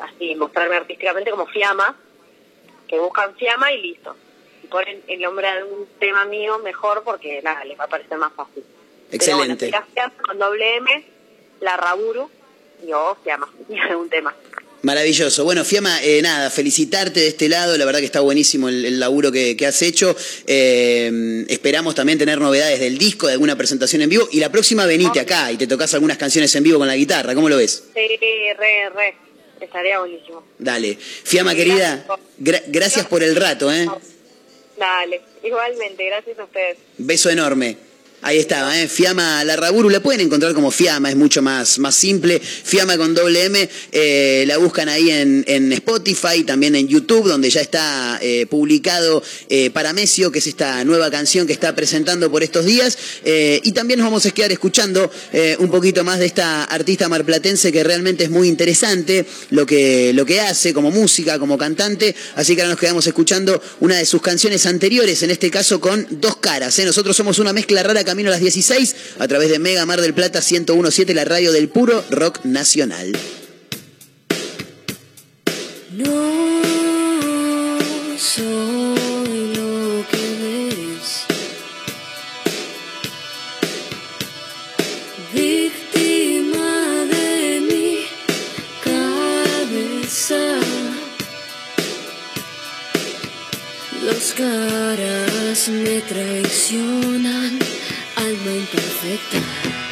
así 0.00 0.34
mostrarme 0.36 0.76
artísticamente 0.76 1.30
como 1.30 1.46
Fiamma, 1.46 1.96
que 2.86 2.98
buscan 2.98 3.34
Fiamma 3.36 3.72
y 3.72 3.82
listo. 3.82 4.14
Y 4.62 4.66
ponen 4.66 5.02
el 5.08 5.20
nombre 5.20 5.46
de 5.46 5.52
algún 5.58 5.86
tema 5.98 6.24
mío 6.26 6.58
mejor 6.58 7.02
porque 7.02 7.40
nada, 7.42 7.64
les 7.64 7.78
va 7.78 7.84
a 7.84 7.88
parecer 7.88 8.18
más 8.18 8.32
fácil. 8.34 8.62
Excelente. 9.10 9.66
Pero 9.70 9.78
bueno, 9.80 9.86
Fiamma 9.94 10.22
con 10.22 10.38
doble 10.38 10.76
M, 10.76 11.04
la 11.60 11.76
Raburu 11.76 12.30
y 12.86 12.92
o 12.92 13.16
Fiamma, 13.22 13.48
y 13.68 13.78
algún 13.78 14.08
tema. 14.08 14.34
Maravilloso. 14.82 15.42
Bueno, 15.42 15.64
Fiamma, 15.64 16.00
eh, 16.04 16.22
nada, 16.22 16.50
felicitarte 16.50 17.18
de 17.18 17.26
este 17.28 17.48
lado. 17.48 17.76
La 17.76 17.84
verdad 17.84 17.98
que 17.98 18.06
está 18.06 18.20
buenísimo 18.20 18.68
el, 18.68 18.84
el 18.84 19.00
laburo 19.00 19.32
que, 19.32 19.56
que 19.56 19.66
has 19.66 19.82
hecho. 19.82 20.14
Eh, 20.46 21.44
esperamos 21.48 21.96
también 21.96 22.16
tener 22.16 22.38
novedades 22.40 22.78
del 22.78 22.96
disco, 22.96 23.26
de 23.26 23.32
alguna 23.32 23.56
presentación 23.56 24.02
en 24.02 24.08
vivo. 24.08 24.28
Y 24.30 24.38
la 24.38 24.52
próxima 24.52 24.86
venite 24.86 25.18
acá 25.18 25.50
y 25.50 25.56
te 25.56 25.66
tocas 25.66 25.92
algunas 25.94 26.16
canciones 26.16 26.54
en 26.54 26.62
vivo 26.62 26.78
con 26.78 26.86
la 26.86 26.94
guitarra. 26.94 27.34
¿Cómo 27.34 27.48
lo 27.48 27.56
ves? 27.56 27.82
Sí, 27.92 28.00
re, 28.56 28.88
re. 28.90 29.16
Estaría 29.60 29.98
buenísimo. 29.98 30.44
Dale. 30.60 30.96
Fiamma, 30.96 31.56
querida, 31.56 32.06
gra- 32.40 32.62
gracias 32.68 33.04
por 33.06 33.24
el 33.24 33.34
rato, 33.34 33.72
¿eh? 33.72 33.88
Dale, 34.78 35.20
igualmente, 35.42 36.06
gracias 36.06 36.38
a 36.38 36.44
ustedes. 36.44 36.78
Beso 36.98 37.30
enorme. 37.30 37.76
Ahí 38.20 38.38
estaba, 38.38 38.76
¿eh? 38.76 38.88
Fiamma 38.88 39.44
Larraburu, 39.44 39.88
la 39.90 40.00
pueden 40.00 40.22
encontrar 40.22 40.52
como 40.52 40.72
Fiamma, 40.72 41.08
es 41.08 41.14
mucho 41.14 41.40
más, 41.40 41.78
más 41.78 41.94
simple. 41.94 42.40
Fiamma 42.40 42.96
con 42.96 43.14
doble 43.14 43.44
M, 43.44 43.68
eh, 43.92 44.44
la 44.48 44.56
buscan 44.56 44.88
ahí 44.88 45.08
en, 45.08 45.44
en 45.46 45.72
Spotify, 45.72 46.42
también 46.42 46.74
en 46.74 46.88
YouTube, 46.88 47.28
donde 47.28 47.48
ya 47.48 47.60
está 47.60 48.18
eh, 48.20 48.46
publicado 48.46 49.22
eh, 49.48 49.70
Paramesio, 49.70 50.32
que 50.32 50.40
es 50.40 50.48
esta 50.48 50.84
nueva 50.84 51.12
canción 51.12 51.46
que 51.46 51.52
está 51.52 51.76
presentando 51.76 52.28
por 52.28 52.42
estos 52.42 52.66
días. 52.66 52.98
Y 53.24 53.72
también 53.72 54.00
nos 54.00 54.06
vamos 54.06 54.26
a 54.26 54.32
quedar 54.32 54.50
escuchando 54.50 55.10
un 55.58 55.70
poquito 55.70 56.02
más 56.02 56.18
de 56.18 56.26
esta 56.26 56.64
artista 56.64 57.08
marplatense 57.08 57.70
que 57.70 57.84
realmente 57.84 58.24
es 58.24 58.30
muy 58.30 58.48
interesante 58.48 59.26
lo 59.50 59.64
que, 59.64 60.12
lo 60.12 60.24
que 60.26 60.40
hace 60.40 60.72
como 60.72 60.90
música, 60.90 61.38
como 61.38 61.56
cantante. 61.56 62.16
Así 62.34 62.56
que 62.56 62.62
ahora 62.62 62.72
nos 62.72 62.80
quedamos 62.80 63.06
escuchando 63.06 63.62
una 63.80 63.96
de 63.96 64.06
sus 64.06 64.22
canciones 64.22 64.66
anteriores, 64.66 65.22
en 65.22 65.30
este 65.30 65.50
caso 65.50 65.80
con 65.80 66.06
dos 66.10 66.36
caras. 66.36 66.78
Nosotros 66.78 67.16
somos 67.16 67.38
una 67.38 67.52
mezcla 67.52 67.82
rara 67.82 68.04
camino 68.08 68.30
a 68.30 68.32
las 68.32 68.40
16 68.40 68.96
a 69.18 69.28
través 69.28 69.50
de 69.50 69.58
Mega 69.58 69.84
Mar 69.84 70.00
del 70.00 70.14
Plata 70.14 70.40
1017, 70.40 71.12
la 71.12 71.26
radio 71.26 71.52
del 71.52 71.68
puro 71.68 72.02
rock 72.08 72.42
nacional. 72.42 73.12
No 75.92 76.62
soy 78.16 79.54
lo 79.56 80.06
que 80.10 80.24
ves. 80.40 81.26
Víctima 85.34 87.04
de 87.12 87.60
mi 87.60 88.06
cabeza. 88.82 90.42
Dos 94.00 94.32
caras 94.34 95.68
me 95.68 96.00
traicionan, 96.00 97.27
imperfecta. 99.08 99.87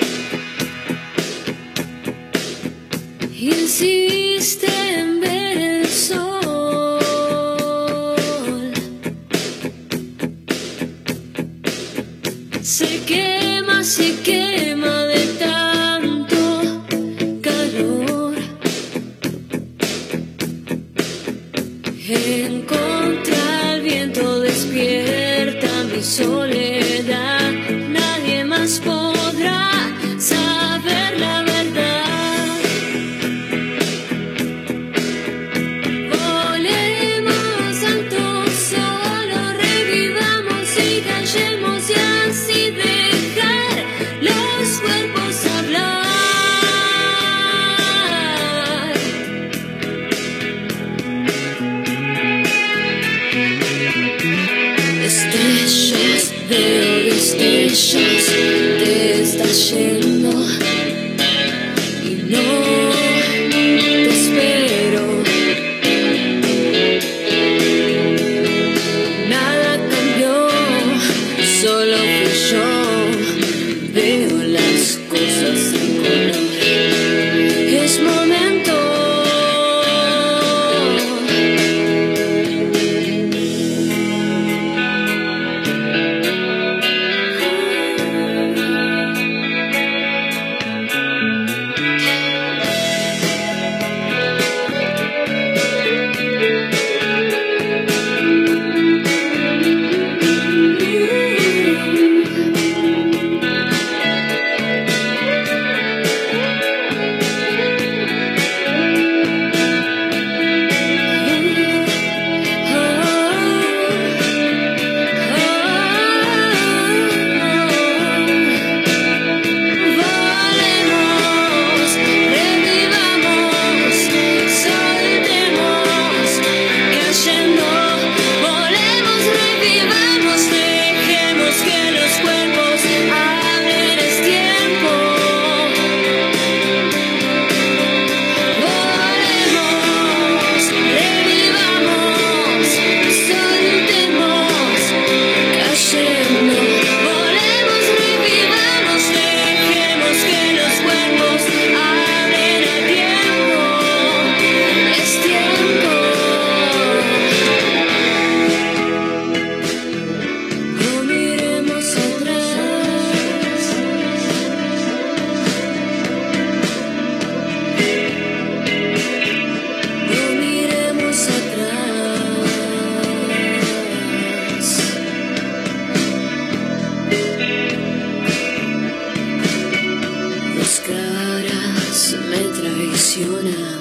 Traicionan, 183.16 183.80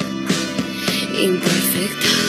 imperfecta. 1.21 2.24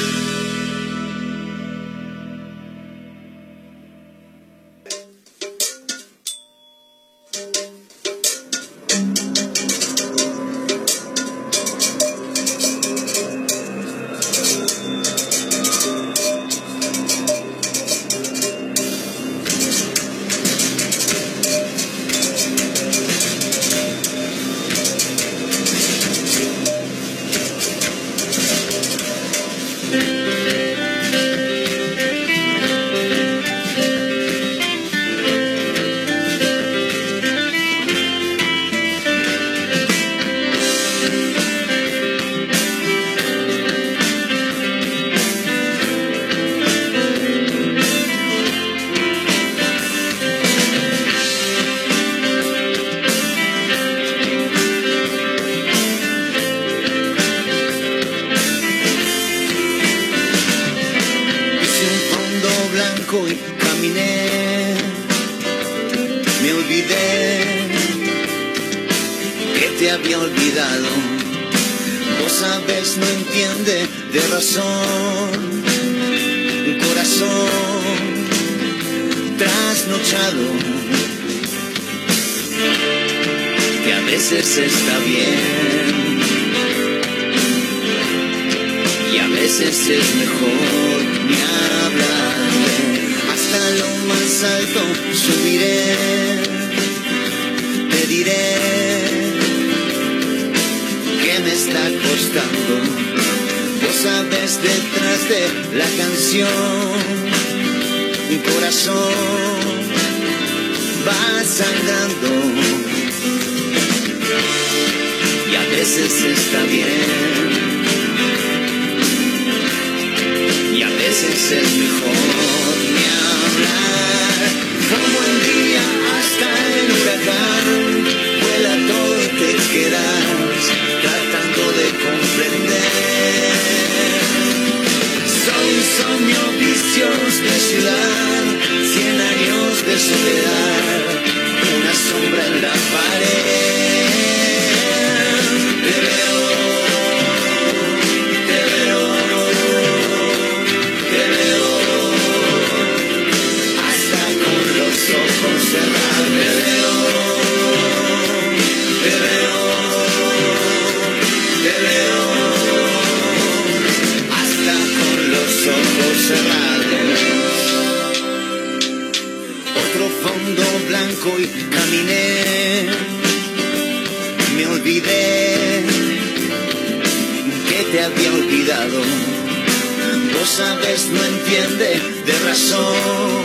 No 181.10 181.24
entiende 181.24 182.00
de 182.26 182.38
razón. 182.44 183.44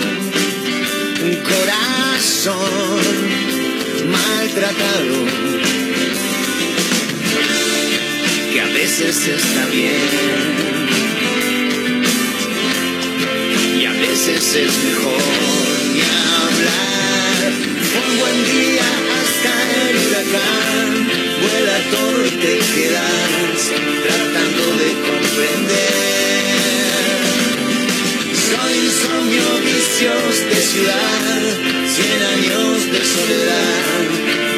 Un 1.23 1.35
corazón 1.51 3.01
maltratado 4.09 5.15
que 8.51 8.61
a 8.61 8.65
veces 8.67 9.27
está 9.27 9.65
bien 9.67 10.61
y 13.79 13.85
a 13.85 13.91
veces 13.93 14.55
es 14.55 14.83
mejor 14.83 15.21
ni 15.93 16.01
hablar. 16.01 17.51
Un 18.01 18.19
buen 18.19 18.37
día 18.45 18.87
hasta 19.19 19.53
el 19.89 19.95
huracán, 20.03 20.89
vuela 21.41 21.77
todo 21.91 22.25
y 22.25 22.29
te 22.29 22.59
quedas 22.73 23.59
tratando 24.07 24.63
de 24.77 24.89
comprender. 25.07 26.00
Insomnio, 29.31 29.61
vicios 29.63 30.49
de 30.49 30.55
ciudad, 30.55 31.41
cien 31.87 32.21
años 32.21 32.91
de 32.91 33.05
soledad, 33.05 34.50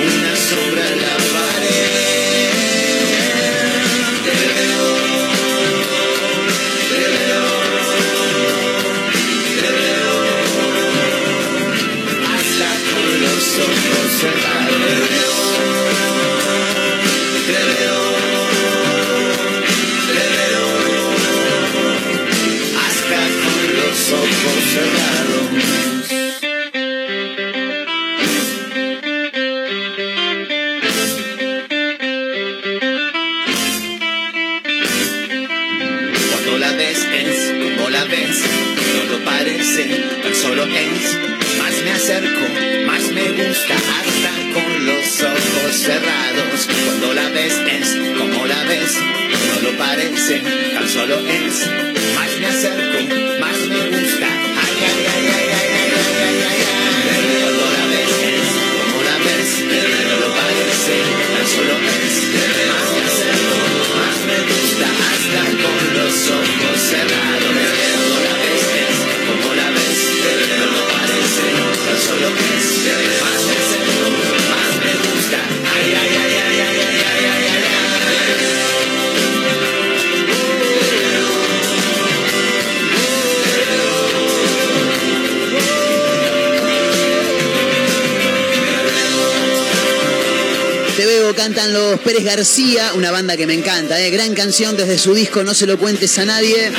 García, 92.24 92.94
una 92.96 93.12
banda 93.12 93.36
que 93.36 93.46
me 93.46 93.54
encanta, 93.54 94.00
¿eh? 94.00 94.10
gran 94.10 94.34
canción 94.34 94.78
desde 94.78 94.98
su 94.98 95.14
disco 95.14 95.44
No 95.44 95.54
se 95.54 95.68
lo 95.68 95.78
cuentes 95.78 96.18
a 96.20 96.26
nadie. 96.26 96.72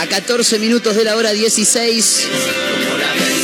A 0.00 0.06
14 0.06 0.58
minutos 0.58 0.96
de 0.96 1.04
la 1.04 1.16
hora 1.16 1.32
16, 1.32 2.26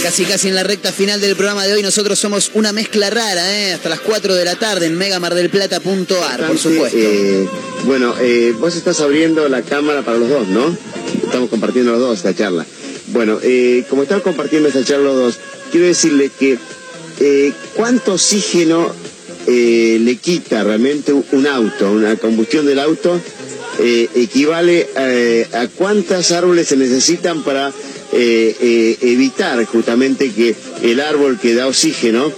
casi 0.03 0.24
casi 0.24 0.49
en 0.49 0.55
la 0.55 0.62
recta 0.62 0.93
final 0.93 1.20
del 1.20 1.37
programa 1.37 1.66
de 1.66 1.74
hoy, 1.74 1.83
nosotros 1.83 2.19
somos 2.19 2.51
una 2.55 2.73
mezcla 2.73 3.11
rara, 3.11 3.55
¿eh? 3.55 3.74
hasta 3.74 3.91
las 3.91 4.01
4 4.01 4.35
de 4.35 4.45
la 4.45 4.57
tarde 4.57 4.87
en 4.87 4.97
megamardelplata.ar, 4.97 6.47
por 6.47 6.59
supuesto. 6.59 6.97
Eh, 6.99 7.47
bueno, 7.85 8.15
eh, 8.20 8.55
vos 8.59 8.74
estás 8.74 9.01
abriendo 9.01 9.47
la 9.51 9.61
cámara 9.61 10.03
para 10.03 10.16
los 10.16 10.31
dos, 10.31 10.49
¿no? 10.49 10.74
Estamos 11.23 11.51
compartiendo 11.51 11.93
los 11.93 12.01
dos 12.01 12.16
esta 12.16 12.35
charla. 12.35 12.65
Bueno, 13.09 13.39
eh, 13.43 13.85
como 13.91 14.03
estamos 14.03 14.24
compartiendo 14.24 14.69
esta 14.69 14.83
charla 14.83 15.05
los 15.05 15.16
dos, 15.16 15.39
quiero 15.70 15.87
decirle 15.87 16.31
que 16.39 16.59
cuánto 17.74 18.15
oxígeno 18.15 18.95
eh, 19.47 19.98
le 20.01 20.16
quita 20.16 20.64
realmente 20.64 21.12
un 21.12 21.47
auto, 21.47 21.93
una 21.93 22.16
combustión 22.16 22.66
del 22.66 22.78
auto, 22.78 23.20
eh, 23.78 24.09
equivale 24.14 24.89
eh, 24.97 25.47
a 25.52 25.68
cuántas 25.68 26.32
árboles 26.32 26.68
se 26.68 26.77
necesitan 26.77 27.43
para 27.44 27.68
eh, 28.12 28.56
eh, 28.60 28.97
evitar 29.02 29.62
justamente 29.66 30.31
que 30.31 30.55
el 30.82 31.01
árbol 31.01 31.39
que 31.40 31.55
da 31.55 31.66
oxígeno, 31.66 32.32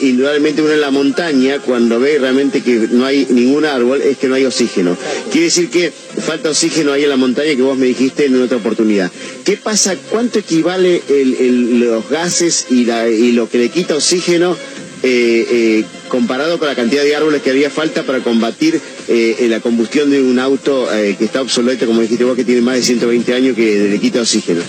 indudablemente 0.00 0.62
uno 0.62 0.72
en 0.72 0.80
la 0.80 0.90
montaña, 0.90 1.58
cuando 1.60 1.98
ve 2.00 2.18
realmente 2.18 2.62
que 2.62 2.88
no 2.90 3.04
hay 3.04 3.26
ningún 3.28 3.64
árbol, 3.64 4.00
es 4.00 4.16
que 4.16 4.28
no 4.28 4.34
hay 4.34 4.44
oxígeno. 4.46 4.96
Quiere 5.30 5.46
decir 5.46 5.68
que 5.68 5.92
falta 6.20 6.50
oxígeno 6.50 6.92
ahí 6.92 7.02
en 7.04 7.10
la 7.10 7.16
montaña 7.16 7.54
que 7.54 7.62
vos 7.62 7.76
me 7.76 7.86
dijiste 7.86 8.26
en 8.26 8.40
otra 8.40 8.56
oportunidad. 8.58 9.10
¿Qué 9.44 9.56
pasa? 9.56 9.96
¿Cuánto 10.10 10.38
equivale 10.38 11.02
el- 11.08 11.80
los 11.80 12.08
gases 12.08 12.66
y, 12.70 12.84
la- 12.84 13.08
y 13.10 13.32
lo 13.32 13.48
que 13.48 13.58
le 13.58 13.68
quita 13.68 13.94
oxígeno 13.96 14.56
eh, 15.02 15.46
eh, 15.50 15.84
comparado 16.08 16.58
con 16.58 16.68
la 16.68 16.74
cantidad 16.74 17.02
de 17.02 17.16
árboles 17.16 17.42
que 17.42 17.50
haría 17.50 17.70
falta 17.70 18.02
para 18.02 18.20
combatir 18.20 18.80
eh, 19.08 19.46
la 19.48 19.60
combustión 19.60 20.10
de 20.10 20.22
un 20.22 20.38
auto 20.38 20.92
eh, 20.92 21.16
que 21.18 21.24
está 21.24 21.42
obsoleto, 21.42 21.86
como 21.86 22.00
dijiste 22.00 22.24
vos, 22.24 22.36
que 22.36 22.44
tiene 22.44 22.60
más 22.60 22.76
de 22.76 22.82
120 22.82 23.34
años, 23.34 23.56
que 23.56 23.88
le 23.88 23.98
quita 23.98 24.20
oxígeno. 24.20 24.62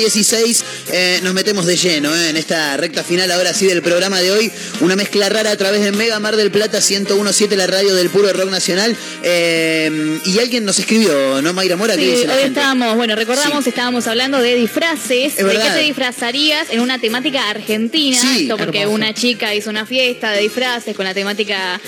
16. 0.00 0.64
Eh, 0.92 1.20
nos 1.22 1.34
metemos 1.34 1.66
de 1.66 1.76
lleno 1.76 2.14
eh, 2.14 2.30
en 2.30 2.36
esta 2.36 2.76
recta 2.76 3.04
final, 3.04 3.30
ahora 3.30 3.52
sí, 3.54 3.66
del 3.66 3.82
programa 3.82 4.20
de 4.20 4.32
hoy. 4.32 4.50
Una 4.80 4.96
mezcla 4.96 5.28
rara 5.28 5.50
a 5.52 5.56
través 5.56 5.82
de 5.82 5.92
Mega 5.92 6.18
Mar 6.20 6.36
del 6.36 6.50
Plata 6.50 6.78
1017, 6.80 7.56
la 7.56 7.66
radio 7.66 7.94
del 7.94 8.08
puro 8.10 8.32
rock 8.32 8.50
nacional. 8.50 8.96
Eh, 9.22 10.18
y 10.24 10.38
alguien 10.38 10.64
nos 10.64 10.78
escribió, 10.78 11.40
¿no, 11.42 11.52
Mayra 11.52 11.76
Mora? 11.76 11.94
¿Qué 11.96 12.00
Sí, 12.04 12.10
dice 12.12 12.26
la 12.26 12.34
hoy 12.34 12.42
gente? 12.42 12.58
estábamos, 12.60 12.96
bueno, 12.96 13.14
recordamos, 13.14 13.66
estábamos 13.66 14.06
hablando 14.06 14.40
de 14.40 14.54
disfraces, 14.54 15.36
de 15.36 15.44
qué 15.44 15.70
te 15.74 15.80
disfrazarías 15.80 16.68
en 16.70 16.80
una 16.80 16.98
temática 16.98 17.48
argentina, 17.50 18.18
Sí, 18.20 18.42
esto 18.42 18.56
porque 18.56 18.80
hermoso. 18.82 18.94
una 18.96 19.14
chica 19.14 19.54
hizo 19.54 19.70
una 19.70 19.86
fiesta 19.86 20.32
de 20.32 20.40
disfraces 20.42 20.96
con 20.96 21.04
la 21.04 21.14
temática 21.14 21.80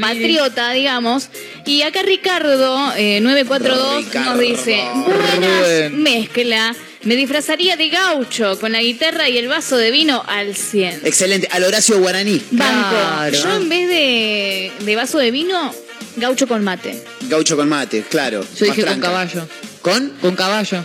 patriota, 0.00 0.72
digamos, 0.72 1.28
y 1.66 1.82
acá 1.82 2.02
Ricardo, 2.02 2.92
eh, 2.96 3.20
942, 3.20 4.04
Ricardo. 4.06 4.30
nos 4.30 4.40
dice, 4.40 4.82
buenas 4.94 5.92
mezcla, 5.92 6.74
me 7.08 7.16
disfrazaría 7.16 7.74
de 7.78 7.88
gaucho 7.88 8.60
con 8.60 8.72
la 8.72 8.82
guitarra 8.82 9.30
y 9.30 9.38
el 9.38 9.48
vaso 9.48 9.78
de 9.78 9.90
vino 9.90 10.22
al 10.26 10.54
100. 10.54 11.00
Excelente, 11.06 11.48
al 11.50 11.64
Horacio 11.64 11.98
Guaraní. 11.98 12.38
Banco, 12.50 12.90
Claro. 12.90 13.32
yo 13.42 13.56
en 13.56 13.68
vez 13.70 13.88
de, 13.88 14.72
de 14.84 14.94
vaso 14.96 15.16
de 15.16 15.30
vino, 15.30 15.74
gaucho 16.16 16.46
con 16.46 16.62
mate. 16.62 17.02
Gaucho 17.22 17.56
con 17.56 17.66
mate, 17.66 18.04
claro. 18.10 18.44
Yo 18.58 18.66
dije 18.66 18.84
con 18.84 19.00
caballo. 19.00 19.48
¿Con? 19.80 20.10
Con 20.20 20.36
caballo. 20.36 20.82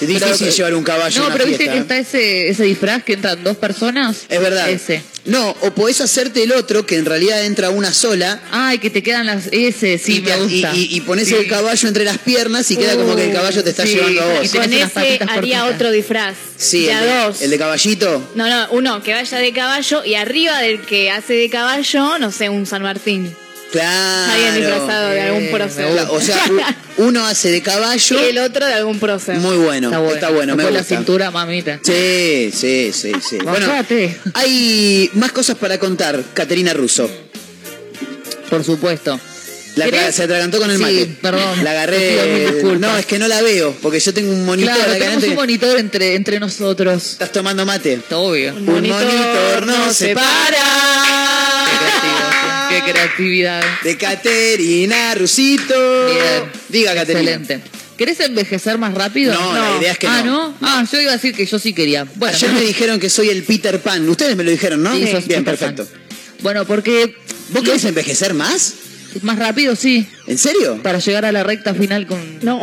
Es 0.00 0.08
difícil 0.08 0.50
llevar 0.50 0.74
un 0.74 0.84
caballo 0.84 1.18
No, 1.18 1.24
a 1.24 1.26
una 1.28 1.34
pero 1.36 1.48
viste 1.48 1.68
que 1.68 1.78
está 1.78 1.98
ese, 1.98 2.48
ese 2.48 2.64
disfraz 2.64 3.02
que 3.04 3.14
entran 3.14 3.42
dos 3.42 3.56
personas. 3.56 4.24
Es 4.28 4.40
verdad. 4.40 4.68
Ese. 4.70 5.02
No, 5.24 5.50
o 5.60 5.70
podés 5.72 6.00
hacerte 6.00 6.44
el 6.44 6.52
otro, 6.52 6.86
que 6.86 6.96
en 6.96 7.04
realidad 7.04 7.44
entra 7.44 7.70
una 7.70 7.92
sola. 7.92 8.40
Ay, 8.52 8.78
que 8.78 8.90
te 8.90 9.02
quedan 9.02 9.26
las. 9.26 9.48
Ese, 9.50 9.98
sí, 9.98 10.18
y, 10.18 10.20
me 10.20 10.36
gusta. 10.36 10.72
y, 10.74 10.82
y- 10.84 10.96
y 10.96 11.00
pones 11.00 11.26
Sí. 11.28 11.34
el 11.34 11.48
caballo 11.48 11.88
entre 11.88 12.04
las 12.04 12.18
piernas 12.18 12.70
y 12.70 12.76
queda 12.76 12.94
como 12.96 13.16
que 13.16 13.24
el 13.24 13.32
caballo 13.32 13.64
te 13.64 13.70
está 13.70 13.82
sí, 13.84 13.94
llevando 13.94 14.22
a 14.22 14.24
y 14.26 14.28
vos. 14.38 14.50
tenés 14.52 14.92
Con 14.92 15.02
ese 15.02 15.18
haría 15.28 15.60
cortitas. 15.60 15.74
otro 15.74 15.90
disfraz. 15.90 16.36
Sí, 16.56 16.84
de 16.86 16.92
el 16.92 16.98
dos. 17.24 17.42
el 17.42 17.50
de 17.50 17.58
caballito. 17.58 18.30
No, 18.36 18.48
no, 18.48 18.68
uno 18.70 19.02
que 19.02 19.12
vaya 19.14 19.38
de 19.38 19.52
caballo 19.52 20.04
y 20.04 20.14
arriba 20.14 20.60
del 20.60 20.80
que 20.82 21.10
hace 21.10 21.32
de 21.34 21.50
caballo, 21.50 22.18
no 22.18 22.30
sé, 22.30 22.48
un 22.48 22.64
San 22.66 22.82
Martín. 22.82 23.34
Claro. 23.76 24.32
Alguien 24.32 24.54
disfrazado 24.56 25.08
de 25.10 25.20
algún 25.20 25.42
Eh, 25.42 25.50
prócer. 25.52 25.86
O 26.10 26.20
sea, 26.20 26.42
uno 26.98 27.26
hace 27.26 27.50
de 27.50 27.62
caballo. 27.62 28.20
Y 28.20 28.24
el 28.30 28.38
otro 28.38 28.66
de 28.66 28.72
algún 28.74 28.98
prócer. 28.98 29.36
Muy 29.38 29.56
bueno, 29.56 29.90
está 30.12 30.30
bueno, 30.30 30.56
me 30.56 30.64
Con 30.64 30.72
la 30.72 30.80
gusta. 30.80 30.96
cintura, 30.96 31.30
mamita. 31.30 31.80
Sí, 31.82 32.50
sí, 32.54 32.90
sí, 32.92 33.12
sí. 33.20 33.38
Bueno, 33.44 33.66
hay 34.34 35.10
más 35.14 35.32
cosas 35.32 35.56
para 35.56 35.78
contar, 35.78 36.22
Caterina 36.34 36.72
Russo. 36.72 37.10
Por 38.50 38.64
supuesto. 38.64 39.18
La 39.76 40.10
se 40.10 40.22
atragantó 40.22 40.58
con 40.58 40.70
el 40.70 40.78
Sí, 40.78 40.82
mate. 40.82 41.06
perdón. 41.20 41.42
La 41.42 41.54
pido 41.56 41.68
agarré. 41.70 42.62
No, 42.78 42.96
es 42.96 43.04
que 43.04 43.18
no 43.18 43.28
la 43.28 43.42
veo, 43.42 43.76
porque 43.82 44.00
yo 44.00 44.14
tengo 44.14 44.32
un 44.32 44.46
monitor 44.46 44.74
Claro, 44.74 44.90
acá 44.92 44.98
tenemos 45.04 45.24
un 45.24 45.34
monitor 45.34 45.78
entre, 45.78 46.14
entre 46.14 46.40
nosotros. 46.40 47.12
¿Estás 47.12 47.30
tomando 47.30 47.66
mate? 47.66 48.00
Obvio. 48.10 48.54
Un 48.54 48.64
monitor 48.64 49.66
no 49.66 49.92
se 49.92 50.14
para. 50.14 50.64
Qué 52.84 52.92
creatividad. 52.92 53.62
De 53.82 53.96
Caterina 53.96 55.14
Rusito. 55.14 56.06
Bien. 56.06 56.50
Diga, 56.68 56.94
Caterina. 56.94 57.32
Excelente. 57.32 57.70
¿Querés 57.96 58.20
envejecer 58.20 58.76
más 58.76 58.92
rápido? 58.94 59.32
No, 59.32 59.54
la 59.54 59.78
idea 59.78 59.92
es 59.92 59.98
que 59.98 60.06
ah, 60.06 60.22
no. 60.22 60.48
no. 60.48 60.54
Ah, 60.60 60.84
yo 60.90 61.00
iba 61.00 61.12
a 61.12 61.14
decir 61.14 61.34
que 61.34 61.46
yo 61.46 61.58
sí 61.58 61.72
quería. 61.72 62.06
Bueno, 62.16 62.36
Ayer 62.36 62.52
me 62.52 62.60
dijeron 62.60 63.00
que 63.00 63.08
soy 63.08 63.30
el 63.30 63.42
Peter 63.42 63.80
Pan. 63.80 64.06
Ustedes 64.08 64.36
me 64.36 64.44
lo 64.44 64.50
dijeron, 64.50 64.82
¿no? 64.82 64.94
Sí, 64.94 65.06
sos 65.06 65.26
Bien, 65.26 65.44
Peter 65.44 65.58
perfecto. 65.58 65.88
Bueno, 66.42 66.66
porque 66.66 67.16
¿Vos 67.50 67.62
querés 67.62 67.84
envejecer 67.84 68.34
más? 68.34 68.74
más 69.22 69.38
rápido 69.38 69.74
sí. 69.76 70.06
¿En 70.26 70.36
serio? 70.36 70.82
Para 70.82 70.98
llegar 70.98 71.24
a 71.24 71.32
la 71.32 71.42
recta 71.42 71.74
final 71.74 72.06
con, 72.06 72.20
No. 72.42 72.60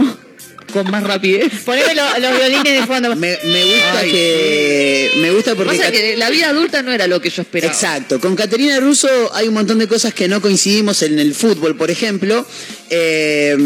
Con 0.74 0.90
más 0.92 1.04
rapidez. 1.04 1.52
Poneme 1.64 1.94
lo- 1.96 2.20
los 2.20 2.38
violines 2.38 2.82
de 2.82 2.86
fondo. 2.88 3.16
Me, 3.16 3.38
me 3.46 3.64
gusta 3.66 4.00
Ay, 4.00 4.12
que. 4.12 5.12
Me 5.22 5.32
gusta 5.32 5.56
porque. 5.56 5.78
Pasa 5.78 5.84
Cat- 5.84 5.94
que 5.94 6.18
la 6.18 6.30
vida 6.30 6.50
adulta 6.50 6.82
no 6.82 6.92
era 6.92 7.08
lo 7.08 7.22
que 7.22 7.30
yo 7.30 7.44
esperaba. 7.44 7.72
Exacto. 7.74 8.20
Con 8.20 8.36
Caterina 8.36 8.80
Russo 8.80 9.08
hay 9.34 9.48
un 9.48 9.54
montón 9.54 9.80
de 9.80 9.88
cosas 9.88 10.14
que 10.14 10.28
no 10.28 10.42
coincidimos 10.42 11.02
en 11.04 11.20
el 11.20 11.34
fútbol, 11.36 11.76
por 11.78 11.90
ejemplo. 11.92 12.46
eh, 12.96 13.58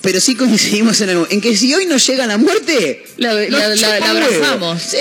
pero 0.00 0.20
sí 0.20 0.34
coincidimos 0.36 1.00
en 1.02 1.10
algo. 1.10 1.26
En 1.30 1.40
que 1.40 1.54
si 1.56 1.74
hoy 1.74 1.84
nos 1.86 2.06
llega 2.06 2.26
la 2.26 2.38
muerte. 2.38 3.04
La, 3.18 3.34
la- 3.34 3.48
nos 3.48 3.50
la- 3.60 3.68
la 3.68 3.76
chupa 3.76 4.12
huevo. 4.14 4.26
abrazamos. 4.26 4.82
Sí. 4.82 4.96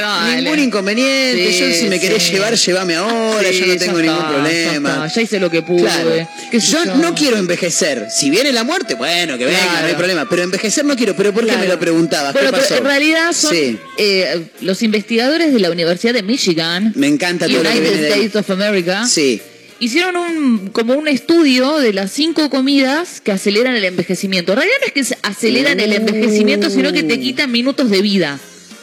Dale. 0.00 0.42
Ningún 0.42 0.58
inconveniente. 0.60 1.52
Sí, 1.52 1.58
yo, 1.60 1.74
si 1.74 1.84
me 1.88 2.00
querés 2.00 2.22
sí. 2.22 2.32
llevar, 2.32 2.54
llévame 2.54 2.94
ahora. 2.96 3.48
Sí, 3.50 3.58
yo 3.60 3.66
no 3.66 3.72
ya 3.74 3.78
tengo 3.78 3.98
está, 3.98 4.12
ningún 4.12 4.22
ya 4.22 4.28
problema. 4.32 5.06
está, 5.06 5.14
Ya, 5.14 5.22
hice 5.22 5.40
lo 5.40 5.50
que 5.50 5.62
pude. 5.62 5.82
Claro. 5.82 6.28
qué 6.50 6.60
sé 6.60 6.72
Yo 6.72 6.84
yo. 6.84 6.94
no 6.96 7.14
quiero 7.14 7.36
envejecer. 7.36 8.06
Si 8.10 8.30
viene 8.30 8.52
la 8.52 8.64
muerte, 8.64 8.94
bueno, 8.94 9.36
que 9.36 9.44
venga, 9.44 9.58
Claro. 9.60 9.80
no 9.82 9.86
hay 9.88 9.94
problema. 9.94 10.28
Pero 10.28 10.41
envejecer 10.42 10.84
no 10.84 10.96
quiero. 10.96 11.14
¿Pero 11.16 11.32
por 11.32 11.42
qué 11.42 11.48
Claro. 11.48 11.60
me 11.62 11.68
lo 11.68 11.78
preguntabas? 11.78 12.32
Bueno, 12.32 12.50
¿Qué 12.50 12.56
pasó? 12.56 12.68
pero 12.68 12.80
en 12.82 12.86
realidad 12.86 13.32
son 13.32 13.54
Sí. 13.54 13.78
eh, 13.98 14.46
los 14.60 14.82
investigadores 14.82 15.52
de 15.52 15.60
la 15.60 15.70
Universidad 15.70 16.12
de 16.14 16.22
Michigan, 16.22 16.92
Me 16.96 17.06
encanta 17.08 17.46
todo 17.46 17.56
lo 17.58 17.62
que 17.62 17.68
United 17.68 17.82
viene 17.92 18.02
de 18.08 18.12
ahí. 18.14 18.20
States 18.26 18.36
of 18.36 18.50
America, 18.50 19.06
Sí. 19.06 19.40
hicieron 19.80 20.16
un 20.16 20.68
como 20.68 20.94
un 20.94 21.08
estudio 21.08 21.78
de 21.78 21.92
las 21.92 22.12
cinco 22.12 22.48
comidas 22.50 23.20
que 23.20 23.32
aceleran 23.32 23.74
el 23.74 23.84
envejecimiento. 23.84 24.52
En 24.52 24.58
realidad 24.58 24.76
no 24.80 24.86
es 24.86 25.08
que 25.08 25.16
aceleran 25.22 25.80
el 25.80 25.92
envejecimiento, 25.92 26.70
sino 26.70 26.92
que 26.92 27.02
te 27.02 27.18
quitan 27.20 27.50
minutos 27.50 27.90
de 27.90 28.02
vida. 28.02 28.38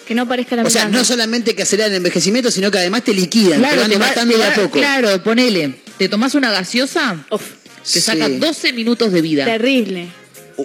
Que 0.08 0.16
no 0.16 0.28
parezca 0.28 0.56
la 0.56 0.64
O 0.64 0.70
sea, 0.72 0.90
no 0.90 1.06
solamente 1.06 1.54
que 1.56 1.62
aceleran 1.62 1.92
el 1.92 1.98
envejecimiento, 1.98 2.50
sino 2.50 2.72
que 2.72 2.80
además 2.80 3.04
te 3.04 3.14
liquidan, 3.14 3.62
te 3.62 3.76
van 3.78 3.90
te 3.92 3.98
va- 3.98 4.08
matando 4.08 4.34
te 4.34 4.40
de 4.40 4.46
a 4.48 4.54
poco. 4.56 4.72
Claro, 4.80 5.22
ponele, 5.24 5.76
te 6.00 6.10
tomás 6.10 6.34
una 6.34 6.50
gaseosa, 6.52 7.24
te 7.94 8.02
saca 8.02 8.26
Sí. 8.28 8.38
12 8.38 8.74
minutos 8.74 9.12
de 9.12 9.22
vida. 9.22 9.46
Terrible. 9.46 10.08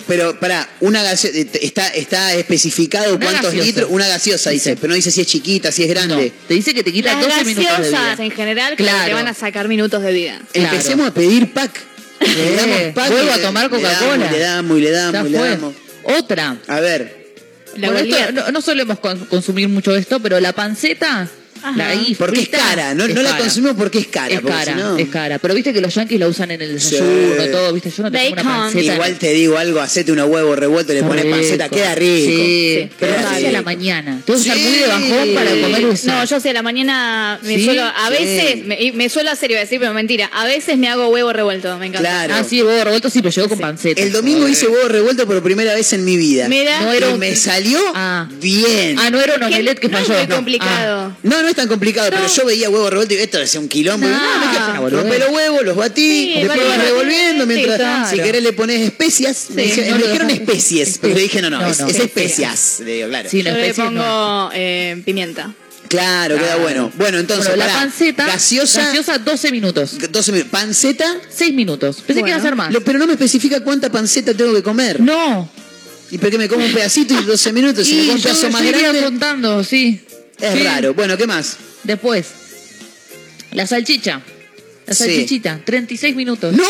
Pero 0.06 0.38
para 0.40 0.68
una 0.80 1.02
gaseosa, 1.02 1.38
está, 1.60 1.88
está 1.88 2.34
especificado 2.34 3.14
Una 3.14 3.24
cuántos 3.26 3.44
gaseosa. 3.52 3.66
litros, 3.66 3.86
una 3.90 4.06
gaseosa 4.08 4.50
dice, 4.50 4.76
pero 4.76 4.88
no 4.90 4.94
dice 4.94 5.10
si 5.10 5.20
es 5.20 5.26
chiquita, 5.26 5.70
si 5.72 5.82
es 5.84 5.88
grande. 5.88 6.32
No, 6.34 6.46
te 6.48 6.54
dice 6.54 6.74
que 6.74 6.82
te 6.82 6.92
quita 6.92 7.14
Las 7.14 7.24
12 7.24 7.44
minutos 7.44 7.64
de 7.78 7.82
gaseosas 7.90 8.16
vida. 8.16 8.24
en 8.24 8.30
general 8.30 8.76
que 8.76 8.84
te 8.84 9.12
van 9.14 9.28
a 9.28 9.34
sacar 9.34 9.68
minutos 9.68 10.02
de 10.02 10.12
vida. 10.12 10.40
Claro. 10.52 10.70
Empecemos 10.70 11.08
a 11.08 11.14
pedir 11.14 11.52
pack. 11.52 11.70
Le 12.20 12.56
damos 12.56 12.76
Eh, 12.78 12.92
pack 12.94 13.10
vuelvo 13.10 13.32
a 13.32 13.38
tomar 13.38 13.64
le 13.64 13.70
Coca-Cola. 13.70 14.30
Le 14.30 14.38
damos 14.38 14.78
y 14.78 14.80
le 14.80 14.90
damos 14.90 15.26
y 15.26 15.30
le 15.30 15.38
damos. 15.38 15.74
Otra. 16.04 16.56
A 16.68 16.80
ver, 16.80 17.24
La 17.76 17.90
Bueno, 17.90 18.16
esto- 18.16 18.32
no, 18.32 18.50
no 18.52 18.60
solemos 18.62 19.00
con- 19.00 19.26
consumir 19.26 19.68
mucho 19.68 19.96
esto, 19.96 20.20
pero 20.20 20.38
la 20.38 20.52
panceta. 20.52 21.28
La 21.76 21.88
ahí 21.88 22.14
porque 22.18 22.40
es 22.42 22.48
cara, 22.48 22.94
no, 22.94 23.04
es 23.04 23.14
no 23.14 23.22
la 23.22 23.36
consumimos 23.38 23.76
porque 23.76 23.98
es 23.98 24.06
cara. 24.08 24.34
Es 24.34 24.40
cara, 24.40 24.74
no- 24.74 24.96
es 24.98 25.08
cara. 25.08 25.38
Pero 25.38 25.54
viste 25.54 25.72
que 25.72 25.80
los 25.80 25.94
yankees 25.94 26.18
la 26.20 26.28
usan 26.28 26.50
en 26.50 26.62
el 26.62 26.80
Sí. 26.80 26.96
desayuno, 26.96 27.46
todo, 27.52 27.72
viste. 27.72 27.90
Yo 27.90 28.02
no 28.02 28.10
te 28.10 28.18
como 28.18 28.32
una 28.32 28.42
panceta. 28.42 28.94
Igual 28.94 29.18
te 29.18 29.32
digo 29.32 29.58
algo, 29.58 29.80
hacete 29.80 30.12
unos 30.12 30.28
huevos 30.28 30.58
revueltos 30.58 30.94
y 30.94 30.98
le 31.00 31.04
pones 31.04 31.24
panceta, 31.26 31.68
queda 31.68 31.94
rico. 31.94 32.30
Sí, 32.30 32.88
pero 32.98 33.20
no 33.20 33.28
hacia 33.28 33.52
la 33.52 33.62
mañana. 33.62 34.20
Tengo 34.24 34.38
que 34.42 34.48
estar 34.48 34.56
Sí. 34.56 34.62
muy 34.64 34.78
de 34.78 34.86
bajón 34.86 35.34
para 35.34 35.50
comer 35.50 35.84
eso. 35.92 36.06
No, 36.08 36.24
yo 36.24 36.40
sí 36.40 36.48
a 36.48 36.52
la 36.52 36.62
mañana 36.62 37.38
me 37.42 37.56
¿Sí? 37.56 37.64
suelo, 37.64 37.82
a 37.84 38.08
Sí. 38.08 38.12
veces, 38.24 38.64
me, 38.64 38.80
y 38.82 38.92
me 38.92 39.08
suelo 39.08 39.30
hacer, 39.30 39.50
iba 39.50 39.60
a 39.60 39.62
decir, 39.64 39.78
pero 39.80 39.92
mentira, 39.94 40.30
a 40.32 40.44
veces 40.44 40.76
me 40.78 40.88
hago 40.88 41.08
huevo 41.08 41.32
revuelto, 41.32 41.76
me 41.78 41.86
encanta. 41.86 42.08
Claro. 42.08 42.34
Ah, 42.36 42.44
sí, 42.48 42.62
huevo 42.62 42.82
revuelto 42.84 43.10
sí, 43.10 43.20
pero 43.22 43.32
llegó 43.34 43.48
con 43.48 43.58
panceta. 43.58 44.00
El 44.02 44.12
domingo 44.12 44.48
hice 44.48 44.66
huevo 44.68 44.88
revuelto 44.88 45.26
por 45.26 45.42
primera 45.42 45.74
vez 45.74 45.92
en 45.92 46.04
mi 46.04 46.16
vida. 46.16 46.48
Mira. 46.48 46.80
No 46.80 46.92
era 46.92 47.08
un- 47.10 47.18
me 47.18 47.34
salió 47.36 47.78
Ah. 47.94 48.28
bien. 48.40 48.98
Ah, 48.98 49.10
no 49.10 49.20
era 49.20 49.36
un 49.36 49.42
omelette 49.44 49.78
que 49.78 49.88
no 49.88 49.98
falló. 49.98 50.14
es 50.14 50.18
muy 50.20 50.28
No. 50.28 50.36
complicado. 50.36 51.12
Ah. 51.14 51.16
No, 51.22 51.42
no 51.42 51.53
es 51.54 51.56
tan 51.56 51.68
complicado, 51.68 52.08
pero 52.10 52.26
yo 52.26 52.44
veía 52.44 52.68
huevos 52.68 52.90
revueltos 52.90 53.16
y 53.16 53.20
esto 53.20 53.38
es 53.40 53.54
un 53.54 53.68
quilombo. 53.68 54.06
No, 54.06 54.74
No, 54.74 54.90
rompé 54.90 55.18
los 55.18 55.30
huevos, 55.30 55.64
los 55.64 55.76
batí, 55.76 56.32
Sí, 56.34 56.40
después 56.42 56.68
vas 56.68 56.78
revolviendo 56.84 57.46
mientras, 57.46 57.76
claro. 57.78 58.10
si 58.10 58.16
querés 58.16 58.42
le 58.42 58.52
pones 58.52 58.80
especias. 58.82 59.46
me, 59.50 59.64
Sí, 59.70 59.80
me 59.80 59.98
dijeron 59.98 60.30
especies, 60.30 60.98
pero 61.00 61.14
le 61.14 61.22
dije, 61.22 61.40
no, 61.42 61.50
no, 61.50 61.60
No, 61.60 61.68
es, 61.68 61.80
no. 61.80 61.88
es 61.88 61.98
especias. 61.98 62.80
Le 62.84 62.92
digo, 62.94 63.08
claro. 63.08 63.28
Sí, 63.30 63.42
Yo 63.42 63.52
le 63.52 63.74
pongo 63.74 63.90
no. 63.92 64.50
eh, 64.52 65.00
pimienta. 65.04 65.54
Claro, 65.88 66.36
queda 66.36 66.46
Claro. 66.46 66.62
bueno. 66.62 66.92
Bueno, 66.96 67.18
entonces, 67.18 67.46
Bueno, 67.48 67.58
la 67.64 67.66
pará. 67.66 67.80
panceta, 67.80 68.26
gaseosa, 68.26 68.86
gaseosa 68.86 69.18
12 69.18 69.52
minutos. 69.52 69.96
12 70.10 70.32
minutos. 70.32 70.50
Panceta, 70.50 71.06
6 71.28 71.52
minutos. 71.54 72.02
Pensé 72.04 72.22
que 72.22 72.30
iba 72.30 72.38
a 72.38 72.42
ser 72.42 72.56
más. 72.56 72.72
lo- 72.72 72.82
pero 72.82 72.98
no 72.98 73.06
me 73.06 73.12
especifica 73.12 73.60
cuánta 73.60 73.90
panceta 73.92 74.34
tengo 74.34 74.52
que 74.54 74.62
comer. 74.62 75.00
No. 75.00 75.48
¿Y 76.10 76.18
por 76.18 76.30
qué 76.30 76.38
me 76.38 76.48
como 76.48 76.64
un 76.64 76.72
pedacito 76.72 77.14
y 77.14 77.24
12 77.24 77.52
minutos? 77.52 77.86
Si 77.86 77.94
me 77.94 78.02
Y 78.02 78.06
como 78.06 78.16
un 78.16 78.22
pedazo 78.22 78.50
más 78.50 78.62
grande, 78.62 79.02
contando, 79.02 79.62
sí. 79.62 80.00
Es 80.40 80.52
Sí. 80.54 80.62
raro. 80.62 80.94
Bueno, 80.94 81.16
¿qué 81.16 81.26
más? 81.26 81.56
Después, 81.82 82.26
la 83.52 83.66
salchicha. 83.66 84.20
La 84.86 84.92
Sí. 84.94 85.04
salchichita, 85.04 85.60
36 85.64 86.14
minutos. 86.14 86.54
¡No! 86.54 86.62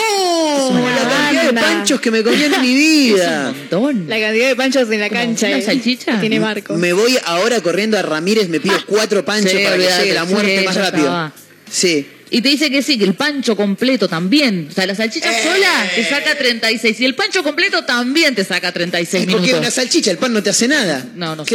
La 0.81 1.09
cantidad 1.09 1.43
de 1.47 1.53
panchos 1.61 2.01
que 2.01 2.11
me 2.13 2.23
comí 2.23 2.43
en 2.45 2.61
mi 2.61 2.69
Es 3.09 3.15
vida. 3.15 3.49
un 3.51 3.59
montón. 3.59 4.09
La 4.09 4.21
cantidad 4.21 4.49
de 4.49 4.57
panchos 4.57 4.91
en 4.91 5.01
la 5.01 5.11
cancha. 5.11 5.47
una 5.49 5.59
eh, 5.59 5.63
salchicha. 5.63 6.21
Tiene 6.21 6.39
Marco. 6.39 6.75
Me 6.75 6.93
voy 6.93 7.19
ahora 7.25 7.61
corriendo 7.61 7.99
a 7.99 8.03
Ramírez, 8.03 8.49
me 8.49 8.61
pido 8.61 8.77
cuatro 8.87 9.25
panchos 9.25 9.51
Sí, 9.51 9.59
para 9.65 9.77
que 9.77 9.83
llegue 9.89 10.15
la 10.15 10.25
muerte 10.27 10.59
sí, 10.61 10.65
más 10.65 10.77
rápido. 10.77 11.05
estaba. 11.07 11.33
Sí. 11.71 12.07
Y 12.31 12.41
te 12.41 12.49
dice 12.51 12.71
que 12.71 12.83
sí, 12.83 12.99
que 12.99 13.05
el 13.05 13.15
pancho 13.15 13.57
completo 13.57 14.09
también. 14.09 14.69
O 14.71 14.73
sea, 14.75 14.87
la 14.87 14.95
salchicha 14.95 15.31
Eh. 15.37 15.43
sola 15.43 15.91
te 15.95 16.05
saca 16.09 16.37
36. 16.37 17.01
Y 17.01 17.05
el 17.05 17.15
pancho 17.17 17.43
completo 17.43 17.85
también 17.85 18.35
te 18.37 18.45
saca 18.45 18.71
36 18.73 19.25
Es 19.25 19.27
porque 19.29 19.41
minutos. 19.47 19.61
una 19.61 19.71
salchicha, 19.73 20.11
el 20.13 20.19
pan 20.19 20.33
no 20.33 20.43
te 20.43 20.51
hace 20.51 20.69
nada. 20.69 21.05
No, 21.17 21.35
no 21.35 21.45
sé. 21.45 21.51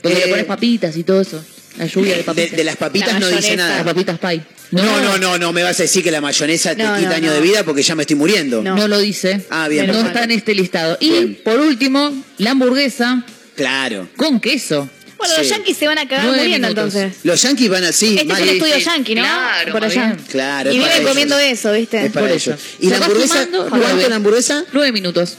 Claro. 0.00 0.02
Porque 0.02 0.18
Eh, 0.18 0.20
le 0.26 0.30
pones 0.30 0.44
papitas 0.46 0.96
y 0.96 1.04
todo 1.04 1.20
eso. 1.20 1.44
La 1.78 1.86
lluvia 1.86 2.16
de 2.16 2.22
papitas. 2.22 2.56
de 2.56 2.64
las 2.64 2.76
papitas 2.76 3.12
La 3.14 3.18
no 3.20 3.28
dice 3.28 3.56
nada. 3.56 3.76
Las 3.76 3.84
papitas 3.84 4.18
pie. 4.18 4.40
No, 4.70 5.00
no, 5.02 5.18
no, 5.18 5.38
no 5.38 5.52
me 5.52 5.62
vas 5.62 5.78
a 5.78 5.82
decir 5.84 6.02
que 6.02 6.10
la 6.10 6.20
mayonesa 6.20 6.74
te 6.74 6.82
No, 6.82 6.96
quita 6.96 7.10
no, 7.10 7.14
años 7.16 7.34
de 7.34 7.40
vida 7.40 7.62
porque 7.64 7.82
ya 7.82 7.94
me 7.94 8.02
estoy 8.02 8.16
muriendo. 8.16 8.62
No. 8.62 8.74
No 8.74 8.88
lo 8.88 8.98
dice. 8.98 9.44
Ah, 9.50 9.68
bien, 9.68 9.86
No 9.86 10.00
está 10.06 10.24
en 10.24 10.30
este 10.32 10.54
listado. 10.54 10.96
Y 11.00 11.10
Bien. 11.10 11.38
por 11.44 11.60
último, 11.60 12.12
la 12.38 12.50
hamburguesa 12.52 13.24
Claro. 13.54 14.08
con 14.16 14.40
queso. 14.40 14.88
Bueno, 15.18 15.34
los 15.38 15.48
yankees 15.48 15.76
se 15.78 15.86
van 15.86 15.98
a 15.98 16.06
cagar 16.08 16.26
Nueve 16.26 16.42
muriendo 16.42 16.68
minutos. 16.68 16.94
entonces. 16.94 17.24
Los 17.24 17.40
yankees 17.42 17.70
van 17.70 17.84
así. 17.84 18.06
Este 18.08 18.20
es 18.22 18.26
mal. 18.26 18.42
el 18.42 18.48
estudio 18.50 18.78
yankee, 18.78 19.14
¿no? 19.14 19.22
Claro, 19.22 19.72
Por 19.72 19.84
allá. 19.84 20.16
Claro, 20.30 20.72
Y 20.72 20.76
es 20.78 20.84
viven 20.84 21.04
comiendo 21.08 21.38
eso, 21.38 21.72
¿viste? 21.72 22.04
Es 22.06 22.12
para 22.12 22.26
Por 22.26 22.36
ellos. 22.36 22.46
eso. 22.48 22.76
¿Y 22.80 22.88
la 22.90 22.96
hamburguesa? 22.98 23.48
¿Cuánto 23.70 24.08
la 24.08 24.16
hamburguesa? 24.16 24.64
Nueve 24.72 24.92
minutos. 24.92 25.36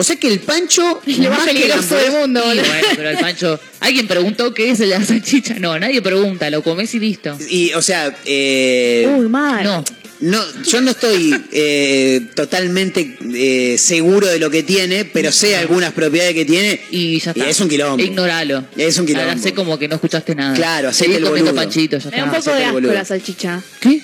O 0.00 0.02
sea 0.02 0.16
que 0.16 0.28
el 0.28 0.38
pancho. 0.40 0.82
Lo 1.06 1.28
más 1.30 1.40
la 1.40 1.44
peligroso 1.52 1.94
del 1.96 2.12
mundo, 2.12 2.40
Y 2.40 2.48
boludo. 2.48 2.64
bueno, 2.68 2.88
pero 2.96 3.10
el 3.10 3.18
pancho. 3.18 3.60
¿Alguien 3.80 4.06
preguntó 4.06 4.54
qué 4.54 4.70
es 4.70 4.78
la 4.80 5.04
salchicha? 5.04 5.58
No, 5.58 5.78
nadie 5.78 6.00
pregunta, 6.00 6.48
lo 6.48 6.62
comes 6.62 6.94
y 6.94 7.00
listo. 7.00 7.36
Y, 7.50 7.72
o 7.74 7.82
sea, 7.82 8.16
eh, 8.24 9.06
Uy, 9.18 9.28
mal. 9.28 9.62
No. 9.62 9.84
no, 10.20 10.42
yo 10.64 10.80
no 10.80 10.92
estoy 10.92 11.34
eh, 11.52 12.22
totalmente 12.34 13.16
eh, 13.34 13.76
seguro 13.78 14.26
de 14.26 14.38
lo 14.38 14.48
que 14.50 14.62
tiene, 14.62 15.04
pero 15.04 15.30
sé 15.32 15.56
algunas 15.56 15.92
propiedades 15.92 16.32
que 16.34 16.44
tiene. 16.46 16.80
Y 16.90 17.18
ya 17.20 17.32
está. 17.32 17.46
es 17.48 17.60
un 17.60 17.68
quilombo. 17.68 18.02
Ignóralo. 18.02 18.64
Es 18.78 18.96
un 18.98 19.04
quilombo. 19.06 19.28
Ahora 19.28 19.40
sé 19.42 19.52
como 19.52 19.78
que 19.78 19.86
no 19.88 19.96
escuchaste 19.96 20.34
nada. 20.34 20.54
Claro, 20.54 20.88
hacete 20.88 21.16
el 21.16 21.24
boludo. 21.26 21.54
panchito, 21.54 21.98
ya 21.98 22.10
Me 22.10 22.16
da 22.16 22.24
un 22.24 22.28
está. 22.30 22.38
poco 22.38 22.50
hacete 22.50 22.56
de 22.58 22.64
asco 22.64 22.72
boludo. 22.74 22.92
la 22.94 23.04
salchicha. 23.04 23.62
¿Qué? 23.80 24.00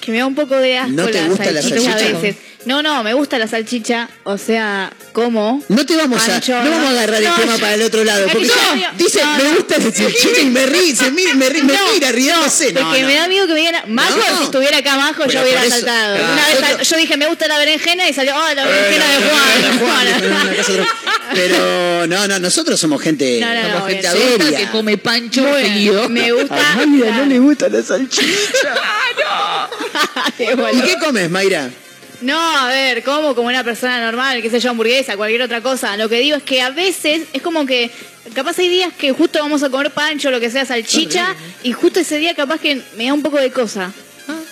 Que 0.00 0.12
me 0.12 0.18
da 0.18 0.26
un 0.26 0.34
poco 0.34 0.56
de 0.56 0.78
asco 0.78 0.92
¿No 0.92 1.06
te 1.06 1.20
la 1.20 1.26
gusta 1.28 1.50
la 1.50 1.62
salchicha 1.62 1.90
a 1.94 1.98
salchicha? 1.98 2.18
veces. 2.20 2.36
No, 2.68 2.82
no, 2.82 3.02
me 3.02 3.14
gusta 3.14 3.38
la 3.38 3.48
salchicha, 3.48 4.10
o 4.24 4.36
sea, 4.36 4.92
como. 5.14 5.64
No 5.68 5.86
te 5.86 5.96
vamos 5.96 6.20
a, 6.28 6.38
no 6.38 6.70
vamos 6.70 6.86
a 6.86 6.90
agarrar 6.90 7.22
el 7.22 7.28
no, 7.30 7.34
tema 7.36 7.54
yo- 7.54 7.60
para 7.60 7.74
el 7.74 7.82
otro 7.82 8.04
lado, 8.04 8.26
porque 8.30 8.46
que 8.46 8.48
ya 8.48 8.74
yo- 8.92 9.04
dice, 9.04 9.20
no, 9.24 9.36
me 9.38 9.44
no. 9.44 9.54
gusta 9.56 9.78
la 9.78 9.84
salchicha 9.90 10.40
y 10.42 10.50
me 10.50 10.66
ríe, 10.66 10.94
se 10.94 11.10
mira, 11.10 11.32
me, 11.32 11.48
ríe, 11.48 11.62
me 11.64 11.72
No, 11.72 11.78
mira 11.94 12.12
riéndose. 12.12 12.74
No, 12.74 12.82
porque 12.82 13.00
no. 13.00 13.06
me 13.08 13.14
da 13.14 13.26
miedo 13.26 13.46
que 13.46 13.54
me 13.54 13.60
digan, 13.60 13.82
Majo, 13.94 14.16
No. 14.18 14.36
si 14.38 14.44
estuviera 14.44 14.76
acá 14.76 14.96
Majo, 14.96 15.24
yo 15.26 15.40
hubiera 15.42 15.66
saltado. 15.66 16.18
Ah, 16.22 16.46
Una 16.58 16.76
vez 16.76 16.86
yo 16.90 16.96
dije, 16.98 17.16
me 17.16 17.26
gusta 17.26 17.48
la 17.48 17.56
berenjena 17.56 18.06
y 18.06 18.12
salió, 18.12 18.36
oh, 18.36 18.54
la 18.54 18.64
berenjena 18.66 19.04
Eh, 19.06 19.18
de 19.18 19.24
no, 19.24 19.30
Juan. 19.30 20.20
no, 20.20 20.28
no, 20.28 20.44
no, 20.84 20.88
Pero 21.34 22.06
no, 22.06 22.28
no, 22.28 22.38
nosotros 22.38 22.78
somos 22.78 23.00
gente, 23.00 23.40
No, 23.40 23.46
no, 23.54 23.62
no, 23.62 23.68
bueno. 23.80 23.86
gente 23.86 24.08
adulta 24.08 24.44
seria. 24.44 24.58
que 24.58 24.66
come 24.68 24.98
pancho 24.98 25.42
seguido. 25.58 26.06
me 26.10 26.32
gusta. 26.32 26.72
A 26.72 26.76
Mayra 26.86 27.16
no 27.16 27.24
le 27.24 27.38
gusta 27.38 27.70
la 27.70 27.82
salchicha. 27.82 28.28
Qué 30.36 30.52
¿Y 30.52 30.54
bueno. 30.54 30.84
qué 30.84 30.98
comes, 30.98 31.30
Mayra? 31.30 31.70
No, 32.20 32.38
a 32.38 32.68
ver, 32.68 33.04
como 33.04 33.34
como 33.34 33.48
una 33.48 33.62
persona 33.62 34.00
normal, 34.04 34.42
qué 34.42 34.50
sé 34.50 34.58
yo, 34.60 34.70
hamburguesa, 34.70 35.16
cualquier 35.16 35.42
otra 35.42 35.60
cosa. 35.60 35.96
Lo 35.96 36.08
que 36.08 36.18
digo 36.18 36.36
es 36.36 36.42
que 36.42 36.60
a 36.60 36.70
veces 36.70 37.28
es 37.32 37.42
como 37.42 37.64
que, 37.64 37.90
capaz 38.34 38.58
hay 38.58 38.68
días 38.68 38.92
que 38.92 39.12
justo 39.12 39.38
vamos 39.38 39.62
a 39.62 39.70
comer 39.70 39.92
pancho, 39.92 40.30
lo 40.30 40.40
que 40.40 40.50
sea, 40.50 40.64
salchicha, 40.64 41.36
y 41.62 41.72
justo 41.72 42.00
ese 42.00 42.18
día 42.18 42.34
capaz 42.34 42.60
que 42.60 42.82
me 42.96 43.06
da 43.06 43.14
un 43.14 43.22
poco 43.22 43.38
de 43.38 43.50
cosa. 43.50 43.92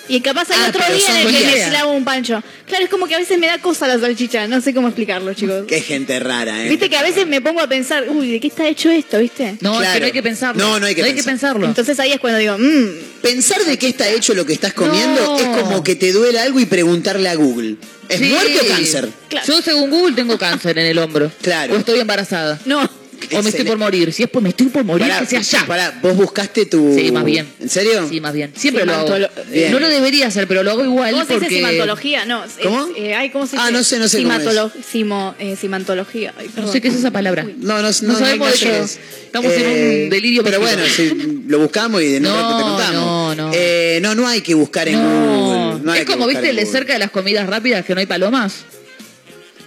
Y 0.09 0.21
capaz 0.21 0.51
hay 0.51 0.59
Ah, 0.61 0.67
otro 0.69 0.83
día 0.95 1.21
en 1.21 1.27
el 1.29 1.35
que 1.35 1.45
me 1.47 1.69
clavo 1.71 1.93
un 1.93 2.05
pancho. 2.05 2.43
Claro, 2.67 2.85
es 2.85 2.91
como 2.91 3.07
que 3.09 3.15
a 3.15 3.19
veces 3.19 3.39
me 3.39 3.47
da 3.47 3.59
cosa 3.59 3.87
la 3.87 3.99
salchicha, 3.99 4.47
no 4.49 4.61
sé 4.61 4.73
cómo 4.75 4.89
explicarlo, 4.89 5.33
chicos. 5.35 5.65
Qué 5.67 5.81
gente 5.81 6.19
rara, 6.21 6.65
¿eh? 6.65 6.69
Viste 6.69 6.89
que 6.91 6.97
a 6.97 7.03
veces 7.03 7.27
me 7.27 7.41
pongo 7.41 7.61
a 7.61 7.69
pensar, 7.69 8.07
uy, 8.09 8.31
¿de 8.33 8.41
qué 8.41 8.47
está 8.49 8.67
hecho 8.69 8.91
esto, 8.91 9.19
viste? 9.19 9.57
No, 9.61 9.75
es 9.75 9.79
que 9.79 9.85
Claro. 9.85 10.01
no 10.01 10.07
hay 10.07 10.13
que 10.13 10.23
pensarlo. 10.23 10.63
No, 10.65 10.81
no 10.81 10.87
hay 10.87 10.95
que 10.95 11.03
pensar. 11.03 11.25
pensarlo. 11.25 11.67
Entonces 11.67 11.99
ahí 12.01 12.13
es 12.13 12.21
cuando 12.21 12.39
digo, 12.39 12.57
mmm, 12.59 12.87
Pensar 13.23 13.65
de 13.65 13.77
qué 13.79 13.89
está 13.89 14.09
hecho 14.09 14.35
lo 14.35 14.47
que 14.47 14.53
estás 14.53 14.73
comiendo 14.73 15.21
No. 15.23 15.37
es 15.39 15.63
como 15.63 15.83
que 15.83 15.97
te 15.97 16.13
duele 16.13 16.39
algo 16.39 16.61
y 16.61 16.67
preguntarle 16.67 17.29
a 17.29 17.35
Google. 17.35 17.77
¿Es 18.09 18.19
Sí. 18.21 18.27
muerte 18.27 18.61
o 18.63 18.67
cáncer? 18.69 19.09
Claro. 19.29 19.47
Yo 19.49 19.63
según 19.63 19.91
Google 19.91 20.15
tengo 20.15 20.39
cáncer 20.39 20.79
en 20.79 20.87
el 20.87 20.99
hombro. 20.99 21.31
Claro. 21.43 21.75
O 21.75 21.79
estoy 21.79 21.99
embarazada. 22.01 22.61
no. 22.65 22.89
O 23.33 23.43
me 23.43 23.51
estoy 23.51 23.65
por 23.65 23.77
morir. 23.79 24.13
Si 24.13 24.23
es 24.23 24.29
pues 24.29 24.43
me 24.43 24.51
estoy 24.51 24.67
por 24.69 24.85
morir, 24.85 25.09
Pará, 25.09 25.21
que 25.21 25.27
sea 25.27 25.41
ya. 25.41 25.67
pará, 25.67 25.99
vos 26.03 26.17
buscaste 26.17 26.67
tu. 26.67 26.95
Sí, 26.97 27.11
más 27.13 27.25
bien. 27.25 27.47
¿En 27.61 27.69
serio? 27.69 28.07
Sí, 28.09 28.21
más 28.21 28.33
bien. 28.35 28.53
Siempre 28.57 28.85
lo 28.85 28.93
hago. 28.95 29.09
Simantolo- 29.09 29.31
Bien. 29.51 29.73
No 29.73 29.81
lo 29.81 29.89
debería 29.89 30.27
hacer, 30.27 30.47
pero 30.47 30.63
lo 30.63 30.71
hago 30.73 30.85
igual 30.85 31.11
¿Cómo 31.13 31.25
se 31.25 31.33
porque... 31.35 31.49
dice 31.49 31.57
simantología? 31.61 32.25
No, 32.27 32.45
es- 32.45 32.53
¿Cómo? 32.63 32.89
eh, 32.97 33.15
ay, 33.15 33.31
¿cómo 33.31 33.47
se 33.47 33.57
dice? 33.57 33.69
Ah, 33.69 33.71
no 33.71 33.83
sé, 33.83 33.99
no 33.99 34.09
sé 34.09 34.23
cómo 34.23 34.33
es. 34.35 34.41
Simatolo- 34.45 34.73
simo- 34.93 35.35
eh, 35.39 35.57
simantología. 35.61 36.35
Ay, 36.39 36.47
No 36.49 36.53
perdón. 36.55 36.73
sé 36.73 36.81
qué 36.81 36.89
es 36.89 36.95
esa 36.95 37.11
palabra. 37.11 37.45
No, 37.45 37.75
no, 37.75 37.83
no, 37.83 37.83
No 37.83 37.93
sabemos 38.19 38.53
de 38.53 38.59
qué 38.59 38.75
eso. 38.77 38.85
es. 38.85 38.99
Estamos 39.27 39.53
en 39.53 39.67
un 40.05 40.11
delirio 40.11 40.43
Pero 40.45 40.61
bueno, 40.61 40.83
si 40.87 41.43
lo 41.47 41.59
buscamos 41.59 42.01
y 42.03 42.07
de 42.13 42.21
No, 42.21 42.31
nuevo 42.33 42.57
te 42.57 42.63
contamos. 42.63 42.95
no, 42.95 43.35
no. 43.35 43.51
Eh, 43.55 43.99
no, 44.03 44.15
no 44.15 44.27
hay 44.27 44.41
que 44.41 44.55
buscar 44.55 44.89
en 44.89 45.03
No. 45.03 45.37
Google. 45.37 45.85
No 45.85 45.93
hay 45.93 46.01
es 46.01 46.07
como, 46.07 46.27
viste, 46.27 46.49
el 46.51 46.57
de 46.57 46.65
cerca 46.67 46.93
de 46.95 46.99
las 47.01 47.11
comidas 47.11 47.47
rápidas 47.47 47.85
que 47.85 47.95
no 47.95 48.01
hay 48.01 48.07
palomas. 48.07 48.65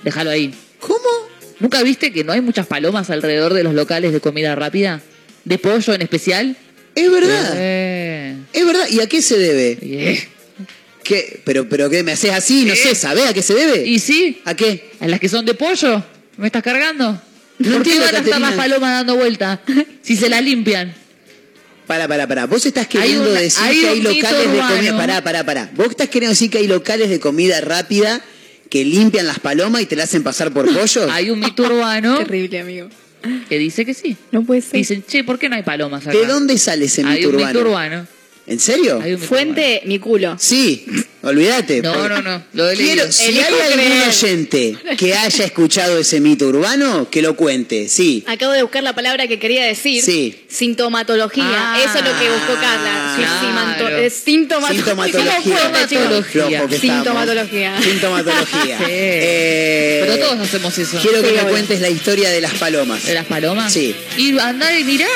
Déjalo 0.04 0.30
ahí. 0.32 0.54
¿Cómo? 0.80 0.98
¿Nunca 1.60 1.82
viste 1.84 2.12
que 2.14 2.24
no 2.24 2.32
hay 2.32 2.42
muchas 2.42 2.68
palomas 2.68 3.10
alrededor 3.10 3.54
de 3.54 3.64
los 3.64 3.74
locales 3.74 4.14
de 4.14 4.20
comida 4.22 4.56
rápida? 4.56 5.02
¿De 5.46 5.58
pollo 5.58 5.94
en 5.94 6.02
especial? 6.02 6.56
Es 6.96 7.12
verdad. 7.12 7.54
Eh, 7.56 8.36
Es 8.54 8.66
verdad. 8.66 8.88
¿Y 8.90 9.00
a 9.02 9.08
qué 9.08 9.22
se 9.22 9.38
debe? 9.38 9.78
eh. 9.82 10.28
¿Qué? 11.04 11.42
¿Pero, 11.44 11.68
pero 11.68 11.90
qué 11.90 12.04
me 12.04 12.12
haces 12.12 12.32
así? 12.32 12.66
No 12.66 12.74
¿Qué? 12.74 12.80
sé, 12.80 12.96
¿sabés 12.96 13.26
a 13.26 13.34
qué 13.34 13.42
se 13.42 13.56
debe? 13.56 13.86
¿Y 13.86 14.00
sí? 14.00 14.42
¿A 14.46 14.54
qué? 14.56 14.92
¿A 15.00 15.08
las 15.08 15.20
que 15.20 15.28
son 15.28 15.44
de 15.46 15.54
pollo? 15.56 16.04
¿Me 16.38 16.48
estás 16.48 16.62
cargando? 16.62 17.20
No 17.58 17.72
¿Por 17.74 17.84
qué 17.84 18.00
van 18.00 18.16
a 18.16 18.20
estar 18.20 18.40
las 18.40 18.54
palomas 18.54 18.92
dando 18.92 19.16
vuelta? 19.16 19.60
Si 20.04 20.16
se 20.16 20.30
las 20.30 20.44
limpian. 20.44 20.94
Pará, 21.88 22.08
pará, 22.08 22.28
pará. 22.28 22.46
Vos 22.46 22.64
estás 22.66 22.88
queriendo 22.88 23.24
una- 23.32 23.40
decir 23.42 23.64
hay 23.64 23.82
que 23.82 23.88
hay 23.88 24.02
locales 24.02 24.40
de 24.52 24.60
comida. 24.60 24.98
Pará, 24.98 25.24
pará, 25.24 25.44
pará. 25.44 25.70
Vos 25.76 25.88
estás 25.90 26.08
queriendo 26.10 26.30
decir 26.34 26.52
que 26.52 26.60
hay 26.60 26.68
locales 26.68 27.10
de 27.10 27.20
comida 27.20 27.60
rápida 27.62 28.22
que 28.70 28.86
limpian 28.86 29.26
las 29.28 29.40
palomas 29.40 29.82
y 29.82 29.86
te 29.86 29.96
la 29.96 30.04
hacen 30.04 30.24
pasar 30.24 30.52
por 30.54 30.72
pollo. 30.72 31.08
Hay 31.12 31.30
un 31.30 31.40
mito 31.40 31.64
urbano 31.64 32.18
Terrible, 32.20 32.60
amigo. 32.60 32.90
que 33.50 33.58
dice 33.58 33.86
que 33.86 33.94
sí. 33.94 34.16
No 34.32 34.44
puede 34.44 34.62
ser. 34.62 34.74
Dicen, 34.74 35.04
che, 35.08 35.24
¿por 35.24 35.40
qué 35.40 35.50
no 35.50 35.56
hay 35.56 35.64
palomas 35.64 36.08
acá? 36.08 36.18
¿De 36.18 36.26
dónde 36.26 36.58
sale 36.58 36.86
ese 36.86 37.04
Hay 37.04 37.26
un 37.26 37.36
urbano? 37.36 37.48
mito 37.48 37.62
urbano. 37.62 38.08
¿En 38.50 38.60
serio? 38.60 39.00
Fuente, 39.20 39.82
mi 39.86 40.00
culo. 40.00 40.36
Sí, 40.40 40.84
olvídate. 41.22 41.82
No, 41.84 42.10
no, 42.10 42.22
no, 42.22 42.44
lo 42.54 42.70
Quiero- 42.74 43.12
si 43.12 43.26
hay 43.26 43.40
algún 43.42 43.62
creer. 43.74 44.08
oyente 44.10 44.76
que 44.98 45.14
haya 45.14 45.46
escuchado 45.46 46.00
ese 46.00 46.20
mito 46.20 46.48
urbano, 46.48 47.08
que 47.12 47.22
lo 47.22 47.36
cuente, 47.36 47.88
sí. 47.88 48.24
Acabo 48.28 48.54
de 48.54 48.64
buscar 48.64 48.82
la 48.82 48.94
palabra 48.96 49.28
que 49.28 49.38
quería 49.38 49.64
decir. 49.66 50.02
Sí. 50.04 50.46
Sintomatología. 50.50 51.44
Ah, 51.48 51.78
Eso 51.80 52.00
es 52.00 52.04
lo 52.06 52.20
que 52.20 52.30
buscó 52.32 52.54
Carla. 52.60 53.14
Claro. 53.18 54.10
sintomatología. 54.10 54.10
Sintomatología. 54.74 55.42
Sintomatología. 55.88 56.24
Flojo. 56.24 56.80
Sintomatología. 56.80 57.82
Sintomatología. 57.82 58.78
Sí. 58.80 58.86
Eh, 58.90 60.04
Pero 60.08 60.26
todos 60.26 60.40
hacemos 60.40 60.78
eso. 60.78 60.98
Quiero 61.02 61.22
que 61.22 61.30
Sí, 61.30 61.36
me 61.36 61.52
cuentes 61.52 61.82
la 61.82 61.90
historia 61.90 62.30
de 62.30 62.42
las 62.42 62.54
palomas. 62.56 63.06
¿De 63.06 63.14
las 63.14 63.26
palomas? 63.26 63.72
Sí. 63.72 63.96
Y 64.18 64.38
andá 64.40 64.78
y 64.78 64.84
mirá. 64.84 65.08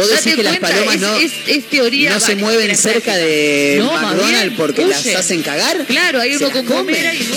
Vos 0.00 0.08
decís 0.08 0.24
Date 0.24 0.36
que 0.36 0.42
las 0.42 0.58
palomas 0.58 0.94
es, 0.94 1.00
no, 1.00 1.16
es, 1.16 1.32
es 1.46 1.68
teoría. 1.68 2.10
no 2.14 2.20
se 2.20 2.36
mueven 2.36 2.76
cerca 2.76 3.12
práctica. 3.12 3.16
de 3.16 3.76
No, 3.78 3.92
McDonald's 3.92 4.42
bien, 4.42 4.56
porque 4.56 4.86
las 4.86 5.06
hacen 5.06 5.42
cagar. 5.42 5.84
Claro, 5.86 6.20
hay 6.20 6.36
uno 6.36 6.50
con 6.50 6.64
comen. 6.64 6.94
comera 6.96 7.14
y. 7.14 7.28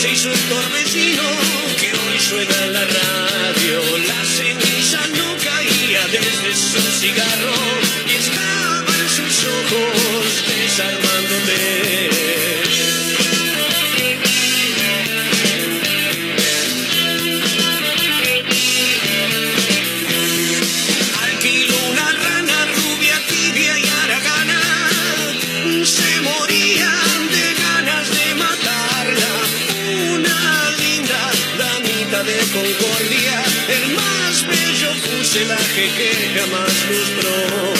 Se 0.00 0.10
hizo 0.12 0.30
el 0.30 0.38
torbellino 0.40 1.22
que 1.80 1.86
hoy 1.86 2.20
suena 2.20 2.66
la 2.66 2.80
radio. 2.84 3.05
Que 35.96 36.10
jamás 36.38 36.74
lustró. 36.90 37.76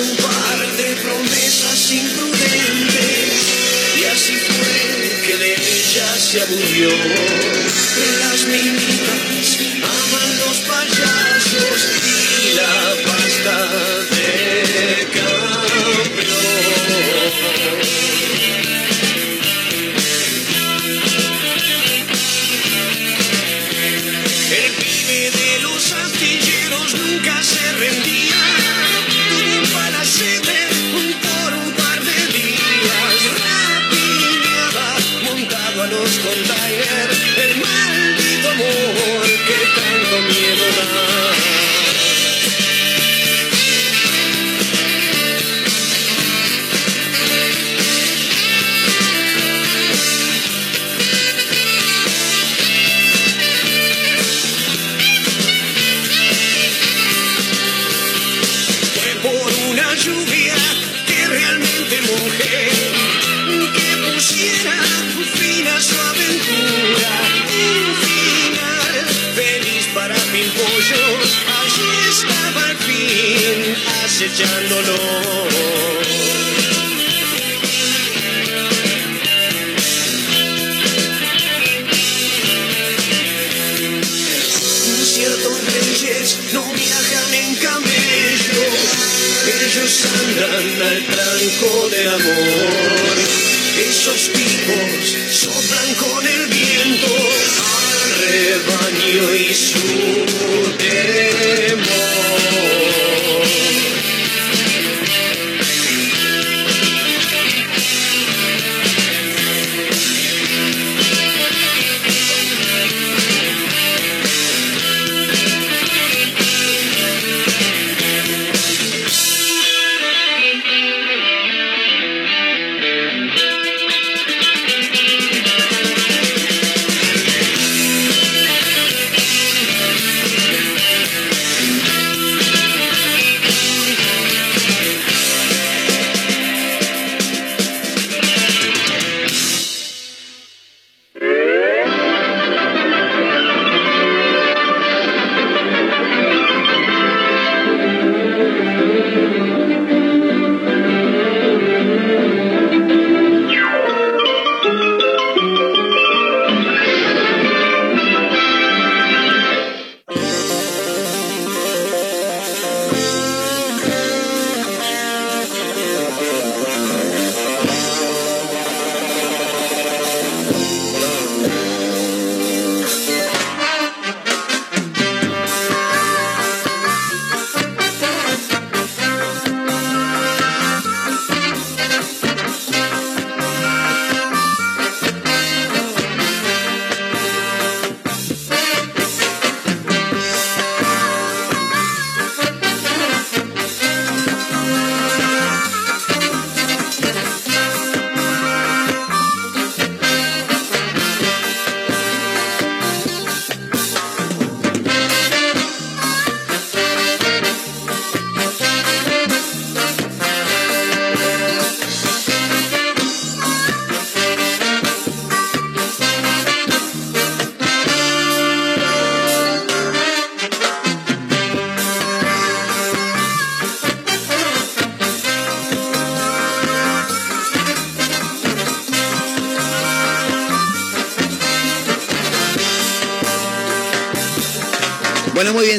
Un 0.00 0.16
par 0.16 0.76
de 0.78 0.96
promesas 1.02 1.90
imprudentes 1.92 3.40
y 4.00 4.04
así 4.04 4.36
fue 4.36 5.26
que 5.26 5.36
de 5.36 5.52
ella 5.52 6.16
se 6.16 6.40
aburrió. 6.40 6.90
Las 8.20 8.46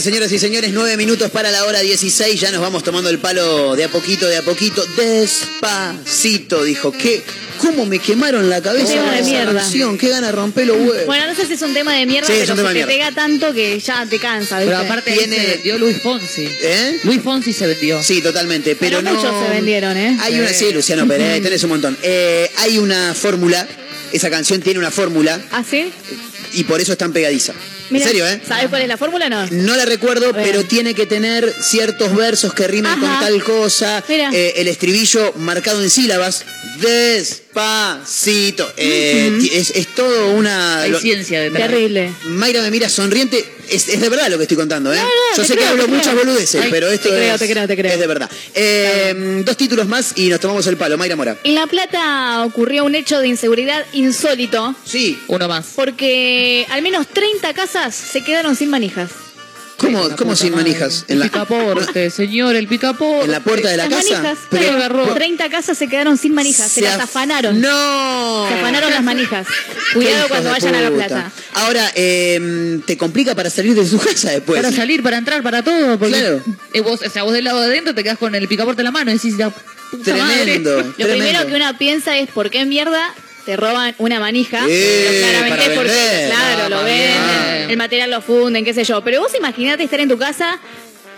bien, 0.02 0.14
señoras 0.14 0.32
y 0.32 0.40
señores, 0.40 0.72
nueve 0.74 0.98
minutos 0.98 1.30
para 1.32 1.52
la 1.52 1.66
hora 1.66 1.80
16. 1.82 2.40
Ya 2.40 2.52
nos 2.52 2.62
vamos 2.62 2.84
tomando 2.84 3.10
el 3.10 3.20
palo 3.20 3.76
de 3.76 3.84
a 3.84 3.90
poquito, 3.90 4.28
de 4.28 4.38
a 4.38 4.42
poquito. 4.42 4.84
Despacito, 4.98 6.64
dijo. 6.64 6.92
¿Qué? 6.92 7.22
¿Cómo 7.60 7.86
me 7.86 8.00
quemaron 8.00 8.50
la 8.50 8.60
cabeza 8.62 8.86
Un 8.88 8.90
tema 8.94 9.04
con 9.06 9.12
de 9.14 9.20
esa 9.20 9.30
mierda. 9.30 9.54
canción? 9.62 9.98
¿Qué 10.00 10.10
gana 10.10 10.32
romper 10.32 10.66
los 10.68 10.78
huevos? 10.78 11.06
Bueno, 11.06 11.28
no 11.28 11.36
sé 11.36 11.46
si 11.46 11.54
es 11.54 11.62
un 11.62 11.74
tema 11.76 11.94
de 11.94 12.06
mierda, 12.08 12.26
Sí, 12.26 12.34
es 12.34 12.40
pero 12.42 12.54
un 12.54 12.58
tema 12.58 12.70
se 12.70 12.76
de 12.76 12.82
te 12.82 12.88
pega 12.88 13.12
tanto 13.12 13.54
que 13.54 13.80
ya 13.80 14.06
te 14.08 14.18
cansa. 14.18 14.58
¿viste? 14.60 14.72
Pero 14.74 14.84
aparte 14.86 15.12
Tiene- 15.12 15.36
se 15.36 15.46
vendió 15.48 15.78
Luis 15.78 16.02
Fonsi. 16.02 16.48
¿Eh? 16.62 17.00
Luis 17.04 17.22
Fonsi 17.22 17.54
se 17.54 17.68
vendió. 17.68 18.02
Sí, 18.02 18.22
totalmente. 18.22 18.76
Pero, 18.76 18.98
Pero 19.00 19.12
no... 19.12 19.16
muchos 19.16 19.46
se 19.46 19.52
vendieron, 19.54 19.96
¿eh? 19.98 20.18
Hay 20.22 20.40
una, 20.40 20.50
sí, 20.54 20.72
Luciano 20.74 21.08
Pérez, 21.08 21.42
tenés 21.44 21.64
un 21.64 21.70
montón. 21.70 21.96
Eh, 22.02 22.50
hay 22.58 22.80
una 22.80 23.14
fórmula, 23.14 23.68
esa 24.12 24.30
canción 24.32 24.62
tiene 24.62 24.80
una 24.80 24.90
fórmula 24.90 25.40
¿Ah, 25.52 25.64
sí? 25.70 25.92
y 26.54 26.64
por 26.64 26.82
eso 26.82 26.94
es 26.94 26.98
tan 26.98 27.14
pegadiza. 27.14 27.54
En 27.92 28.04
serio, 28.04 28.28
¿eh? 28.28 28.42
¿Sabes 28.48 28.68
cuál 28.70 28.82
es 28.82 28.88
la 28.88 28.98
fórmula 28.98 29.26
o 29.28 29.30
no? 29.30 29.46
No 29.52 29.76
la 29.76 29.86
recuerdo, 29.86 30.32
Bien. 30.34 30.46
pero 30.46 30.64
tiene 30.66 30.94
que 30.96 31.06
tener 31.06 31.52
ciertos 31.62 32.16
versos 32.16 32.54
que 32.54 32.68
rimen 32.68 32.92
con 33.00 33.10
tal 33.20 33.44
cosa. 33.44 34.04
Mira. 34.08 34.30
Eh, 34.34 34.54
el 34.58 34.68
estribillo 34.68 35.34
marcado 35.38 35.82
en 35.84 35.90
sílabas. 35.90 36.46
Despacito. 36.80 38.72
Eh, 38.78 39.50
es, 39.54 39.72
es 39.72 39.88
todo 39.88 40.32
una. 40.32 40.82
Hay 40.82 40.92
lo- 40.92 41.00
ciencia 41.00 41.42
detrás. 41.42 41.68
Terrible. 41.70 42.12
Mayra 42.26 42.62
me 42.62 42.72
mira 42.72 42.90
sonriente. 42.90 43.44
Es, 43.72 43.88
es 43.88 44.02
de 44.02 44.10
verdad 44.10 44.28
lo 44.30 44.38
que 44.38 44.44
estoy 44.44 44.58
contando, 44.58 44.94
¿eh? 44.94 44.98
no, 45.00 45.38
Yo 45.38 45.44
sé 45.46 45.56
que 45.56 45.64
hablo 45.66 45.86
creo. 45.86 45.96
muchas 45.98 46.14
boludeces, 46.16 46.62
Ay, 46.62 46.70
pero 46.72 46.88
esto 46.90 47.10
te 47.10 47.16
creo, 47.16 47.34
es, 47.36 47.40
te 47.40 47.50
creo, 47.50 47.68
te 47.68 47.76
creo. 47.78 47.94
es 47.94 48.00
de 48.00 48.08
verdad. 48.08 48.30
Eh, 48.54 49.42
dos 49.46 49.58
títulos 49.58 49.88
más 49.88 50.14
y 50.16 50.30
nos 50.30 50.40
tomamos 50.40 50.68
el 50.68 50.78
palo. 50.78 50.98
Mayra 50.98 51.16
Mora. 51.16 51.38
En 51.44 51.56
La 51.56 51.68
Plata 51.68 52.44
ocurrió 52.46 52.84
un 52.86 52.96
hecho 52.96 53.20
de 53.20 53.28
inseguridad 53.30 53.86
insólito. 53.94 54.76
Sí. 54.86 55.18
Uno 55.28 55.48
más. 55.48 55.68
Porque 55.76 56.66
al 56.70 56.82
menos 56.82 57.08
30 57.08 57.54
casas 57.54 57.96
se 57.96 58.24
quedaron 58.24 58.56
sin 58.56 58.70
manijas. 58.70 59.10
¿Cómo, 59.82 60.16
cómo 60.16 60.36
sin 60.36 60.54
manijas? 60.56 61.06
En 61.08 61.14
El 61.16 61.20
la, 61.20 61.26
picaporte, 61.26 62.10
señor, 62.12 62.56
el 62.56 62.68
picaporte. 62.68 63.26
en 63.26 63.32
la 63.32 63.40
puerta 63.40 63.70
de 63.70 63.78
la 63.78 63.88
Las 63.90 63.98
casa. 64.06 64.14
manijas. 64.22 64.38
Pero- 64.50 64.76
claro, 64.76 65.14
30 65.14 65.50
casas 65.50 65.78
se 65.78 65.88
quedaron 65.88 66.18
sin 66.18 66.34
manijas. 66.34 66.68
Se, 66.72 66.76
Se 66.76 66.82
las 66.82 67.00
af- 67.00 67.04
afanaron. 67.04 67.60
¡No! 67.60 68.48
Se 68.48 68.54
afanaron 68.54 68.92
las 68.92 69.04
manijas. 69.04 69.48
Cuidado 69.94 70.28
cuando 70.30 70.50
vayan 70.52 70.76
a 70.76 70.82
La. 70.82 70.92
Plata. 70.92 71.32
Ahora, 71.56 71.92
eh, 71.96 72.80
te 72.86 72.98
complica 72.98 73.34
para 73.36 73.50
salir 73.50 73.74
de 73.76 73.86
su 73.88 73.98
casa 74.00 74.30
después. 74.32 74.62
Para 74.62 74.72
salir, 74.74 75.02
para 75.02 75.18
entrar, 75.18 75.42
para 75.42 75.64
todo. 75.64 75.98
Porque 75.98 76.14
Claro. 76.20 76.44
eh, 76.74 76.82
vos, 76.82 77.02
o 77.06 77.10
sea, 77.10 77.24
vos 77.24 77.34
del 77.34 77.46
lado 77.46 77.60
de 77.62 77.68
adentro 77.68 77.96
te 77.96 78.04
quedás 78.04 78.18
con 78.18 78.36
el 78.36 78.48
picaporte 78.48 78.82
en 78.82 78.86
la 78.86 78.92
mano 78.92 79.10
y 79.12 79.16
decís. 79.16 79.36
Tremendo. 80.04 80.82
Lo 80.98 81.08
primero 81.08 81.46
que 81.48 81.56
uno 81.56 81.78
piensa 81.78 82.18
es 82.18 82.30
por 82.30 82.50
qué 82.50 82.66
mierda 82.66 83.14
te 83.46 83.56
roban 83.58 83.96
una 84.00 84.20
manija. 84.20 84.66
Eh, 84.68 85.06
Pero 85.08 85.20
claramente 85.20 85.50
para 85.50 85.64
es 85.64 85.78
porque, 85.78 85.92
vender. 85.92 86.30
claro, 86.30 86.64
Ah, 86.66 86.70
lo 86.70 86.84
venden, 86.84 87.22
vender. 87.28 87.72
el 87.72 87.78
material 87.78 88.12
lo 88.12 88.22
funden, 88.22 88.64
qué 88.66 88.74
sé 88.74 88.84
yo. 88.84 89.04
Pero 89.04 89.22
vos 89.22 89.32
imaginate 89.38 89.84
estar 89.84 90.00
en 90.00 90.10
tu 90.10 90.18
casa, 90.18 90.60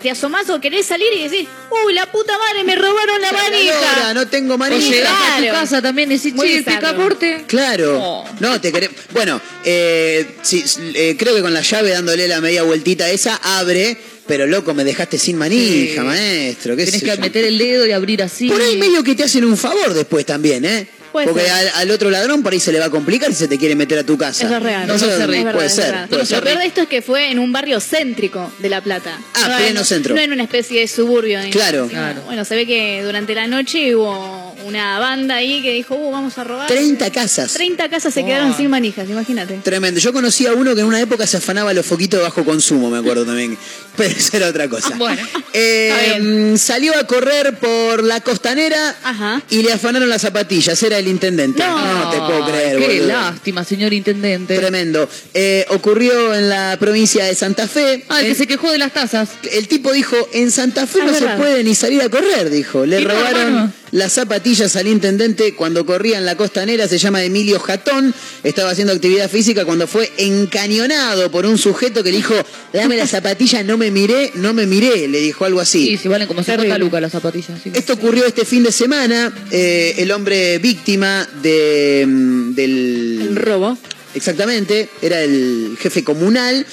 te 0.01 0.09
asomás 0.11 0.49
o 0.49 0.59
querés 0.59 0.85
salir 0.85 1.07
y 1.17 1.23
decís, 1.29 1.47
uy, 1.85 1.93
la 1.93 2.11
puta 2.11 2.33
madre, 2.37 2.63
me 2.65 2.75
robaron 2.75 3.21
la 3.21 3.31
manija. 3.31 4.13
no 4.13 4.27
tengo 4.27 4.55
O 4.55 4.57
manija. 4.57 4.89
llegás 4.91 5.11
a 5.11 5.39
tu 5.39 5.47
casa 5.47 5.81
también 5.81 6.11
y 6.11 6.15
decís, 6.17 6.33
Muy 6.33 6.47
che, 6.47 6.57
el 6.57 6.63
picaporte. 6.65 7.43
Claro. 7.47 7.93
No. 7.99 8.25
No, 8.51 8.61
te 8.61 8.71
querés. 8.71 8.89
Bueno, 9.11 9.39
eh, 9.63 10.35
sí, 10.41 10.63
eh, 10.95 11.15
creo 11.17 11.35
que 11.35 11.41
con 11.41 11.53
la 11.53 11.61
llave 11.61 11.91
dándole 11.91 12.27
la 12.27 12.41
media 12.41 12.63
vueltita 12.63 13.09
esa, 13.09 13.35
abre. 13.35 13.97
Pero 14.25 14.47
loco, 14.47 14.73
me 14.73 14.85
dejaste 14.85 15.17
sin 15.17 15.37
manija, 15.37 15.95
Sí. 16.01 16.07
maestro. 16.07 16.77
¿qué 16.77 16.85
Tenés 16.85 17.01
que 17.01 17.07
yo? 17.09 17.17
meter 17.17 17.43
el 17.43 17.57
dedo 17.57 17.85
y 17.85 17.91
abrir 17.91 18.23
así. 18.23 18.47
Por 18.47 18.61
ahí 18.61 18.77
medio 18.77 19.03
que 19.03 19.15
te 19.15 19.23
hacen 19.23 19.43
un 19.43 19.57
favor 19.57 19.93
después 19.93 20.25
también, 20.25 20.63
¿eh? 20.63 20.87
Puede 21.13 21.27
Porque 21.27 21.43
ser. 21.43 21.51
al, 21.51 21.67
al 21.75 21.91
otro 21.91 22.09
ladrón 22.09 22.43
por 22.43 22.51
ahí 22.51 22.59
se 22.59 22.71
le 22.73 22.79
va 22.79 22.85
a 22.85 22.89
complicar 22.89 23.29
si 23.31 23.35
se 23.35 23.47
te 23.47 23.57
quiere 23.57 23.75
meter 23.75 23.97
a 23.99 24.03
tu 24.03 24.17
casa. 24.17 24.45
Eso 24.45 24.57
es 24.57 24.63
real. 24.63 24.87
No, 24.87 24.95
Eso 24.95 25.05
eso 25.05 25.13
es 25.21 25.25
puede 25.53 25.65
es 25.67 25.73
ser. 25.73 26.07
puede 26.09 26.21
Lo 26.21 26.25
ser. 26.25 26.43
peor 26.43 26.57
de 26.57 26.65
esto 26.65 26.81
es 26.81 26.87
que 26.89 27.01
fue 27.01 27.29
en 27.31 27.39
un 27.39 27.51
barrio 27.53 27.79
céntrico 27.79 28.51
de 28.59 28.69
La 28.69 28.81
Plata. 28.81 29.17
Ah, 29.35 29.47
no 29.47 29.57
pleno 29.57 29.79
en, 29.81 29.85
centro. 29.85 30.15
No 30.15 30.21
en 30.21 30.33
una 30.33 30.43
especie 30.43 30.81
de 30.81 30.87
suburbio. 30.87 31.39
ni 31.41 31.51
Claro. 31.51 31.87
sino- 31.87 32.21
Bueno, 32.25 32.43
se 32.43 32.55
ve 32.55 32.65
que 32.65 33.03
durante 33.03 33.33
la 33.35 33.45
noche 33.47 33.95
hubo 33.95 34.55
una 34.65 34.97
banda 34.99 35.35
ahí 35.35 35.61
que 35.61 35.71
dijo, 35.71 35.95
uh, 35.95 36.11
vamos 36.11 36.35
a 36.37 36.43
robar. 36.43 36.67
30 36.67 37.11
casas. 37.11 37.53
30 37.53 37.89
casas 37.89 38.13
se 38.13 38.25
quedaron 38.25 38.57
sin 38.57 38.69
manijas, 38.69 39.07
imagínate. 39.07 39.59
Tremendo. 39.63 39.99
Yo 39.99 40.13
conocí 40.13 40.47
a 40.47 40.53
uno 40.53 40.73
que 40.73 40.81
en 40.81 40.87
una 40.87 40.99
época 40.99 41.27
se 41.27 41.37
afanaba 41.37 41.73
los 41.73 41.85
foquitos 41.85 42.19
de 42.19 42.23
bajo 42.23 42.43
consumo, 42.43 42.89
me 42.89 42.97
acuerdo 42.97 43.23
también. 43.25 43.55
Pero 43.97 44.15
eso 44.15 44.37
era 44.37 44.47
otra 44.47 44.67
cosa. 44.67 44.95
Bueno. 44.97 45.21
Eh, 45.53 46.19
mm, 46.19 46.57
salió 46.57 46.97
a 46.97 47.05
correr 47.05 47.57
por 47.59 48.03
la 48.03 48.21
costanera 48.21 48.95
Ajá. 49.03 49.41
y 49.49 49.61
le 49.61 49.71
afanaron 49.71 50.09
las 50.09 50.21
zapatillas. 50.21 50.81
Era 50.81 50.97
el 50.97 51.07
intendente. 51.07 51.63
No, 51.63 52.09
te 52.09 52.17
puedo 52.17 52.45
creer. 52.47 52.79
Qué 52.79 52.87
boludo. 52.87 53.07
lástima, 53.07 53.63
señor 53.63 53.93
intendente. 53.93 54.57
Tremendo. 54.57 55.07
Eh, 55.33 55.65
ocurrió 55.69 56.33
en 56.33 56.49
la 56.49 56.77
provincia 56.79 57.25
de 57.25 57.35
Santa 57.35 57.67
Fe. 57.67 58.05
Ah, 58.09 58.21
el 58.21 58.27
que 58.27 58.35
se 58.35 58.47
quejó 58.47 58.71
de 58.71 58.77
las 58.79 58.93
tazas. 58.93 59.29
El 59.51 59.67
tipo 59.67 59.91
dijo, 59.91 60.15
en 60.33 60.51
Santa 60.51 60.87
Fe 60.87 60.99
Ah, 61.01 61.05
no 61.05 61.13
se 61.13 61.27
puede 61.37 61.63
ni 61.63 61.75
salir 61.75 62.01
a 62.01 62.09
correr, 62.09 62.49
dijo. 62.49 62.85
Le 62.85 63.01
no, 63.01 63.09
robaron 63.13 63.73
las 63.93 64.13
zapatillas 64.13 64.75
al 64.75 64.87
intendente 64.87 65.53
cuando 65.53 65.85
corría 65.85 66.17
en 66.17 66.25
la 66.25 66.35
costanera, 66.35 66.87
se 66.87 66.97
llama 66.97 67.23
Emilio 67.23 67.59
Jatón, 67.59 68.11
estaba 68.43 68.71
haciendo 68.71 68.91
actividad 68.91 69.29
física 69.29 69.65
cuando 69.65 69.85
fue 69.85 70.11
encañonado 70.17 71.29
por 71.29 71.45
un 71.45 71.59
sujeto 71.59 72.03
que 72.03 72.09
le 72.09 72.17
dijo, 72.17 72.33
dame 72.73 72.97
las 72.97 73.11
zapatillas, 73.11 73.63
no 73.63 73.77
me 73.77 73.82
miré, 73.91 74.31
no 74.35 74.53
me 74.53 74.65
miré, 74.67 75.07
le 75.07 75.19
dijo 75.19 75.45
algo 75.45 75.59
así. 75.59 75.87
Sí, 75.87 75.97
si 75.97 76.07
valen 76.07 76.27
como 76.27 76.43
50 76.43 76.77
lucas 76.77 77.01
las 77.01 77.11
zapatillas. 77.11 77.59
sí. 77.63 77.71
Esto 77.73 77.93
ocurrió 77.93 78.25
este 78.25 78.45
fin 78.45 78.63
de 78.63 78.71
semana. 78.71 79.33
eh, 79.51 79.95
el 79.97 80.11
hombre 80.11 80.57
víctima 80.59 81.27
de, 81.41 82.05
mm, 82.07 82.53
del 82.55 83.19
El 83.29 83.35
robo. 83.35 83.77
Exactamente, 84.15 84.89
era 85.01 85.21
el 85.21 85.75
jefe 85.79 86.03
comunal. 86.03 86.65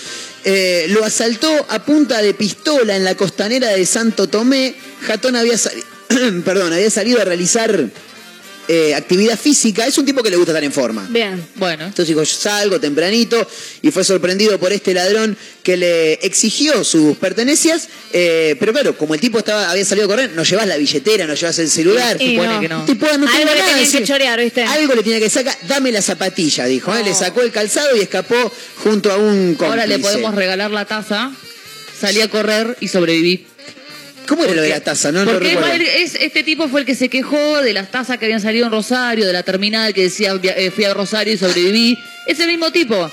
Eh, 0.44 0.86
lo 0.90 1.04
asaltó 1.04 1.48
a 1.68 1.84
punta 1.84 2.20
de 2.22 2.32
pistola 2.34 2.96
en 2.96 3.04
la 3.04 3.14
costanera 3.14 3.68
de 3.70 3.84
Santo 3.86 4.26
Tomé. 4.28 4.74
Jatón 5.02 5.36
había, 5.36 5.56
sali- 5.58 5.82
Perdón, 6.44 6.72
había 6.72 6.90
salido 6.90 7.20
a 7.20 7.24
realizar 7.24 7.88
eh, 8.72 8.94
actividad 8.94 9.36
física. 9.36 9.84
Es 9.84 9.98
un 9.98 10.06
tipo 10.06 10.22
que 10.22 10.30
le 10.30 10.36
gusta 10.36 10.52
estar 10.52 10.62
en 10.62 10.70
forma. 10.72 11.08
Bien. 11.10 11.44
Bueno. 11.56 11.86
Entonces 11.86 12.06
dijo, 12.06 12.22
yo 12.22 12.36
salgo 12.36 12.78
tempranito 12.78 13.44
y 13.82 13.90
fue 13.90 14.04
sorprendido 14.04 14.60
por 14.60 14.72
este 14.72 14.94
ladrón 14.94 15.36
que 15.64 15.76
le 15.76 16.12
exigió 16.24 16.84
sus 16.84 17.16
pertenencias. 17.16 17.88
eh, 18.12 18.54
pero 18.60 18.72
claro, 18.72 18.96
como 18.96 19.14
el 19.14 19.20
tipo 19.20 19.38
estaba, 19.38 19.70
había 19.70 19.84
salido 19.84 20.06
a 20.06 20.08
correr, 20.10 20.30
no 20.34 20.44
llevas 20.44 20.68
la 20.68 20.76
billetera, 20.76 21.26
no 21.26 21.34
llevas 21.34 21.58
el 21.58 21.68
celular. 21.68 22.16
Y 22.20 22.30
supone 22.36 22.54
no. 22.54 22.60
que 22.60 22.68
no. 22.68 22.84
Tipo, 22.84 23.06
"Ah, 23.10 23.16
no 23.18 23.26
Algo 23.26 23.38
le 23.38 23.44
nada", 23.44 23.56
tenían 23.56 23.74
que 23.78 23.84
decía. 23.84 24.04
chorear, 24.04 24.38
¿viste? 24.40 24.62
Algo 24.62 24.94
le 24.94 25.02
tenía 25.02 25.18
que 25.18 25.30
sacar, 25.30 25.56
dame 25.66 25.90
la 25.90 26.00
zapatilla, 26.02 26.64
dijo. 26.66 26.94
¿eh? 26.94 27.02
Le 27.04 27.12
sacó 27.14 27.42
el 27.42 27.50
calzado 27.50 27.96
y 27.96 28.00
escapó 28.00 28.36
junto 28.84 29.10
a 29.10 29.16
un 29.16 29.54
cómplice. 29.56 29.64
Ahora 29.66 29.86
le 29.86 29.98
podemos 29.98 30.34
regalar 30.34 30.70
la 30.70 30.84
taza. 30.84 31.32
Salí 32.00 32.20
a 32.22 32.28
correr 32.28 32.76
y 32.80 32.88
sobreviví. 32.88 33.46
¿Cómo 34.30 34.44
era 34.44 34.54
lo 34.54 34.62
de 34.62 34.68
la 34.68 34.78
taza? 34.78 35.10
No, 35.10 35.24
Porque 35.24 35.58
es, 36.04 36.14
este 36.14 36.44
tipo 36.44 36.68
fue 36.68 36.78
el 36.78 36.86
que 36.86 36.94
se 36.94 37.08
quejó 37.08 37.60
de 37.62 37.72
las 37.72 37.90
tazas 37.90 38.16
que 38.16 38.26
habían 38.26 38.40
salido 38.40 38.66
en 38.66 38.70
Rosario, 38.70 39.26
de 39.26 39.32
la 39.32 39.42
terminal 39.42 39.92
que 39.92 40.02
decía 40.02 40.38
eh, 40.40 40.70
fui 40.70 40.84
a 40.84 40.94
Rosario 40.94 41.34
y 41.34 41.36
sobreviví. 41.36 41.98
Es 42.28 42.38
el 42.38 42.46
mismo 42.46 42.70
tipo. 42.70 43.10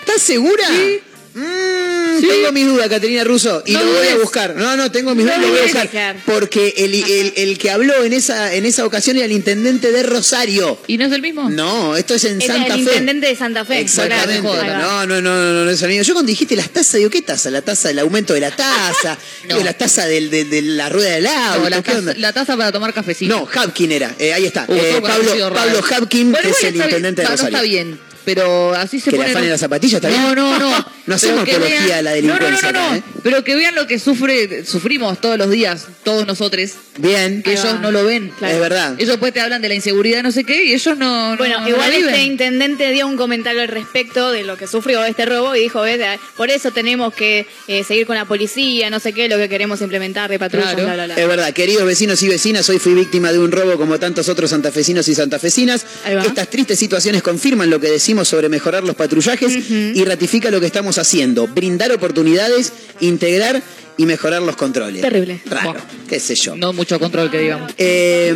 ¿Estás 0.00 0.22
segura? 0.22 0.66
Sí. 0.66 1.00
Mm, 1.34 1.95
Sí. 2.20 2.26
Tengo 2.28 2.52
mis 2.52 2.66
dudas, 2.66 2.88
Caterina 2.88 3.24
Russo, 3.24 3.62
y 3.66 3.72
No 3.72 3.82
lo 3.84 3.92
voy 3.92 4.08
a 4.08 4.16
buscar. 4.16 4.54
No, 4.56 4.76
no, 4.76 4.90
tengo 4.90 5.14
mis 5.14 5.26
No 5.26 5.32
dudas, 5.32 5.42
lo 5.46 5.48
voy 5.52 5.58
a 5.70 5.82
buscar. 5.82 6.16
Porque 6.24 6.74
el, 6.78 6.94
el- 6.94 7.32
el 7.36 7.58
que 7.58 7.70
habló 7.70 8.04
en 8.04 8.12
esa, 8.12 8.54
en 8.54 8.64
esa 8.66 8.84
ocasión 8.86 9.16
era 9.16 9.26
el 9.26 9.32
intendente 9.32 9.92
de 9.92 10.02
Rosario. 10.02 10.78
¿Y 10.86 10.98
no 10.98 11.06
es 11.06 11.12
el 11.12 11.22
mismo? 11.22 11.48
No, 11.50 11.96
esto 11.96 12.14
es 12.14 12.24
en 12.24 12.40
Es 12.40 12.46
Santa 12.46 12.66
el 12.74 12.84
Fe. 12.84 12.90
intendente 12.90 13.26
de 13.28 13.36
Santa 13.36 13.64
Fe. 13.64 13.80
Exactamente. 13.80 14.42
No, 14.42 15.06
no, 15.06 15.20
no, 15.20 15.22
no, 15.22 15.64
no, 15.64 15.70
es 15.70 15.82
el 15.82 15.88
mismo. 15.88 16.02
Yo 16.04 16.14
cuando 16.14 16.30
dijiste 16.30 16.56
las 16.56 16.70
tazas, 16.70 16.94
digo, 16.94 17.10
¿qué 17.10 17.22
taza? 17.22 17.50
La 17.50 17.62
taza 17.62 17.88
del 17.88 17.98
aumento 18.00 18.34
de 18.34 18.40
la 18.40 18.50
taza, 18.54 19.18
No. 19.48 19.58
la 19.62 19.72
taza 19.74 20.06
del- 20.06 20.30
de, 20.30 20.44
de 20.44 20.62
la 20.62 20.88
rueda 20.88 21.10
del 21.14 21.24
No, 21.24 21.68
la, 21.68 21.76
¿qué 21.76 21.82
taza, 21.82 21.98
onda? 21.98 22.14
la 22.16 22.32
taza 22.32 22.56
para 22.56 22.72
tomar 22.72 22.92
cafecito. 22.94 23.36
No, 23.36 23.48
Hapkin 23.52 23.92
era, 23.92 24.14
eh, 24.18 24.32
ahí 24.32 24.44
está. 24.46 24.64
Uh, 24.68 24.74
Eh, 24.74 24.98
Pablo. 25.02 25.52
Pablo 25.54 25.80
Hapkin, 25.90 26.32
Bueno, 26.32 26.44
que 26.48 26.50
es 26.50 26.64
el 26.64 26.76
intendente 26.76 27.22
de 27.22 27.28
Rosario. 27.28 27.56
está 27.56 27.62
bien, 27.62 27.98
pero 28.26 28.74
así 28.74 29.00
se 29.00 29.10
Que 29.10 29.22
afanen 29.22 29.48
la 29.48 29.56
zapatilla, 29.56 29.96
¿está 29.96 30.08
bien? 30.08 30.20
No, 30.20 30.34
no, 30.34 30.58
no. 30.58 30.86
No 31.06 31.14
hacemos 31.14 31.44
que 31.44 31.52
apología 31.52 31.80
vean- 31.86 31.98
a 31.98 32.02
la 32.02 32.10
No, 32.10 32.16
delincuencia 32.16 32.72
no, 32.72 32.80
no, 32.80 32.80
no. 32.80 32.86
acá, 32.88 32.96
¿eh? 32.98 33.02
Pero 33.22 33.44
que 33.44 33.54
vean 33.54 33.74
lo 33.76 33.86
que 33.86 33.98
sufre, 34.00 34.64
sufrimos 34.64 35.20
todos 35.20 35.38
los 35.38 35.48
días, 35.50 35.86
todos 36.02 36.26
nosotros, 36.26 36.72
Bien. 36.98 37.42
que 37.44 37.52
ellos 37.52 37.64
va. 37.64 37.72
no 37.74 37.92
lo 37.92 38.04
ven. 38.04 38.32
Claro. 38.36 38.54
Es 38.54 38.60
verdad. 38.60 38.94
Ellos 38.98 39.10
después 39.10 39.32
te 39.32 39.40
hablan 39.40 39.62
de 39.62 39.68
la 39.68 39.74
inseguridad, 39.74 40.24
no 40.24 40.32
sé 40.32 40.42
qué, 40.42 40.64
y 40.64 40.74
ellos 40.74 40.98
no, 40.98 41.30
no- 41.30 41.36
Bueno, 41.36 41.60
no 41.60 41.68
igual 41.68 41.90
viven. 41.92 42.08
este 42.12 42.24
intendente 42.24 42.90
dio 42.90 43.06
un 43.06 43.16
comentario 43.16 43.62
al 43.62 43.68
respecto 43.68 44.32
de 44.32 44.42
lo 44.42 44.56
que 44.56 44.66
sufrió 44.66 45.04
este 45.04 45.24
robo 45.26 45.54
y 45.54 45.60
dijo, 45.60 45.80
"Ves, 45.82 46.00
por 46.36 46.50
eso 46.50 46.72
tenemos 46.72 47.14
que 47.14 47.46
eh, 47.68 47.84
seguir 47.84 48.06
con 48.06 48.16
la 48.16 48.24
policía, 48.24 48.90
no 48.90 48.98
sé 48.98 49.12
qué, 49.12 49.28
lo 49.28 49.36
que 49.36 49.48
queremos 49.48 49.80
implementar 49.80 50.28
de 50.28 50.38
patrullas, 50.40 50.74
Claro. 50.74 50.86
bla, 50.86 50.94
bla, 50.94 51.04
bla. 51.14 51.22
Es 51.22 51.28
verdad, 51.28 51.52
queridos 51.52 51.84
vecinos 51.86 52.20
y 52.22 52.28
vecinas, 52.28 52.68
hoy 52.68 52.78
fui 52.80 52.94
víctima 52.94 53.30
de 53.32 53.38
un 53.38 53.52
robo 53.52 53.76
como 53.76 53.98
tantos 54.00 54.28
otros 54.28 54.50
santafesinos 54.50 55.06
y 55.06 55.14
santafesinas. 55.14 55.86
Estas 56.26 56.48
tristes 56.50 56.78
situaciones 56.80 57.22
confirman 57.22 57.70
lo 57.70 57.78
que 57.80 57.88
decimos 57.90 58.15
sobre 58.24 58.48
mejorar 58.48 58.84
los 58.84 58.94
patrullajes 58.96 59.70
y 59.70 60.04
ratifica 60.04 60.50
lo 60.50 60.60
que 60.60 60.66
estamos 60.66 60.98
haciendo, 60.98 61.46
brindar 61.46 61.92
oportunidades, 61.92 62.72
integrar 63.00 63.62
y 63.98 64.04
mejorar 64.04 64.42
los 64.42 64.56
controles. 64.56 65.00
Terrible. 65.00 65.40
Raro, 65.46 65.74
qué 66.08 66.20
sé 66.20 66.34
yo. 66.34 66.54
No 66.54 66.72
mucho 66.72 66.98
control, 66.98 67.30
que 67.30 67.38
digamos. 67.38 67.72
Eh, 67.78 68.34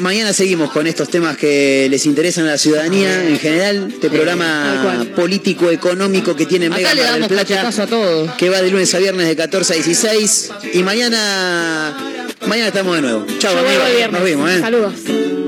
mañana 0.00 0.32
seguimos 0.32 0.70
con 0.70 0.86
estos 0.86 1.08
temas 1.08 1.36
que 1.36 1.88
les 1.90 2.04
interesan 2.04 2.46
a 2.46 2.52
la 2.52 2.58
ciudadanía 2.58 3.26
en 3.26 3.38
general. 3.38 3.88
Este 3.88 4.08
Tal 4.08 4.16
programa 4.16 5.06
político 5.16 5.70
económico 5.70 6.36
que 6.36 6.44
tiene 6.46 6.68
Mega 6.68 6.92
le 6.94 7.02
Mar 7.02 7.12
del 7.12 7.28
damos 7.28 7.28
Plata, 7.46 7.82
a 7.82 7.86
todos. 7.86 8.32
que 8.32 8.50
va 8.50 8.60
de 8.60 8.70
lunes 8.70 8.94
a 8.94 8.98
viernes 8.98 9.26
de 9.28 9.36
14 9.36 9.72
a 9.72 9.76
16 9.76 10.50
y 10.74 10.82
mañana 10.82 11.96
mañana 12.46 12.68
estamos 12.68 12.94
de 12.96 13.02
nuevo. 13.02 13.26
Chao, 13.38 13.56
amigos. 13.56 14.12
Nos 14.12 14.22
vemos, 14.22 14.50
¿eh? 14.50 14.60
Saludos. 14.60 15.47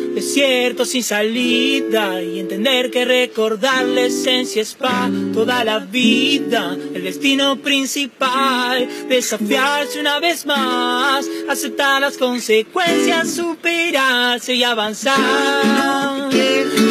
desierto 0.21 0.85
sin 0.85 1.03
salida 1.03 2.21
y 2.21 2.39
entender 2.39 2.91
que 2.91 3.05
recordar 3.05 3.83
la 3.85 4.01
esencia 4.01 4.61
es 4.61 4.75
para 4.75 5.09
toda 5.33 5.63
la 5.63 5.79
vida. 5.79 6.77
El 6.93 7.03
destino 7.03 7.55
principal, 7.55 8.87
desafiarse 9.09 9.99
una 9.99 10.19
vez 10.19 10.45
más, 10.45 11.25
aceptar 11.49 12.01
las 12.01 12.19
consecuencias, 12.19 13.31
superarse 13.31 14.53
y 14.53 14.63
avanzar. 14.63 15.17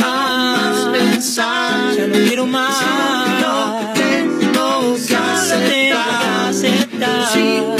más 0.00 0.88
pensar, 0.90 1.94
ya 1.96 2.06
no 2.08 2.14
quiero 2.26 2.46
más. 2.46 2.82
No 3.40 3.92
tengo 3.94 4.96
que 5.06 5.14
aceptar, 5.14 6.48
aceptar. 6.48 7.79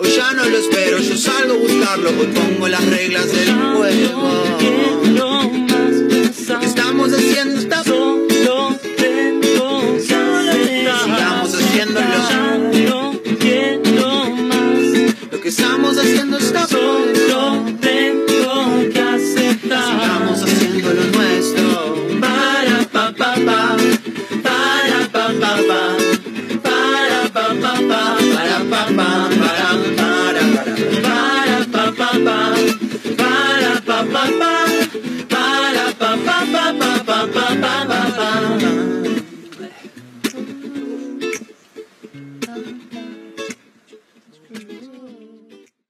Hoy 0.00 0.10
ya 0.14 0.32
no 0.32 0.44
lo 0.44 0.58
espero, 0.58 0.98
yo 0.98 1.16
salgo 1.16 1.54
a 1.54 1.56
buscarlo. 1.56 2.10
Hoy 2.10 2.26
pongo 2.28 2.68
las 2.68 2.84
reglas 2.86 3.32
del 3.32 3.52
juego. 3.52 4.44
Estamos 6.62 7.12
haciendo 7.12 7.58
esta 7.58 7.82
solo 7.82 8.78
tengo 8.96 9.96
Estamos 9.96 11.54
haciéndolo. 11.54 12.06
Lo 15.32 15.40
que 15.40 15.48
estamos 15.48 15.98
haciendo 15.98 16.38
está 16.38 16.68
solo 16.68 17.64
tengo 17.80 18.88
que 18.92 19.00
aceptar. 19.00 20.00
Estamos 20.00 20.42
haciendo 20.44 20.94
lo 20.94 21.04
nuestro. 21.06 22.20
Para 22.20 22.84
pa 22.92 23.12
pa 23.16 23.34
pa, 23.34 23.76
para 24.42 25.08
pa 25.10 25.32
pa 25.40 25.56
pa. 25.66 26.07
ba 32.24 32.38
ba 33.18 33.32
ba 33.86 33.98
ba 34.12 34.24
ba. 34.40 34.67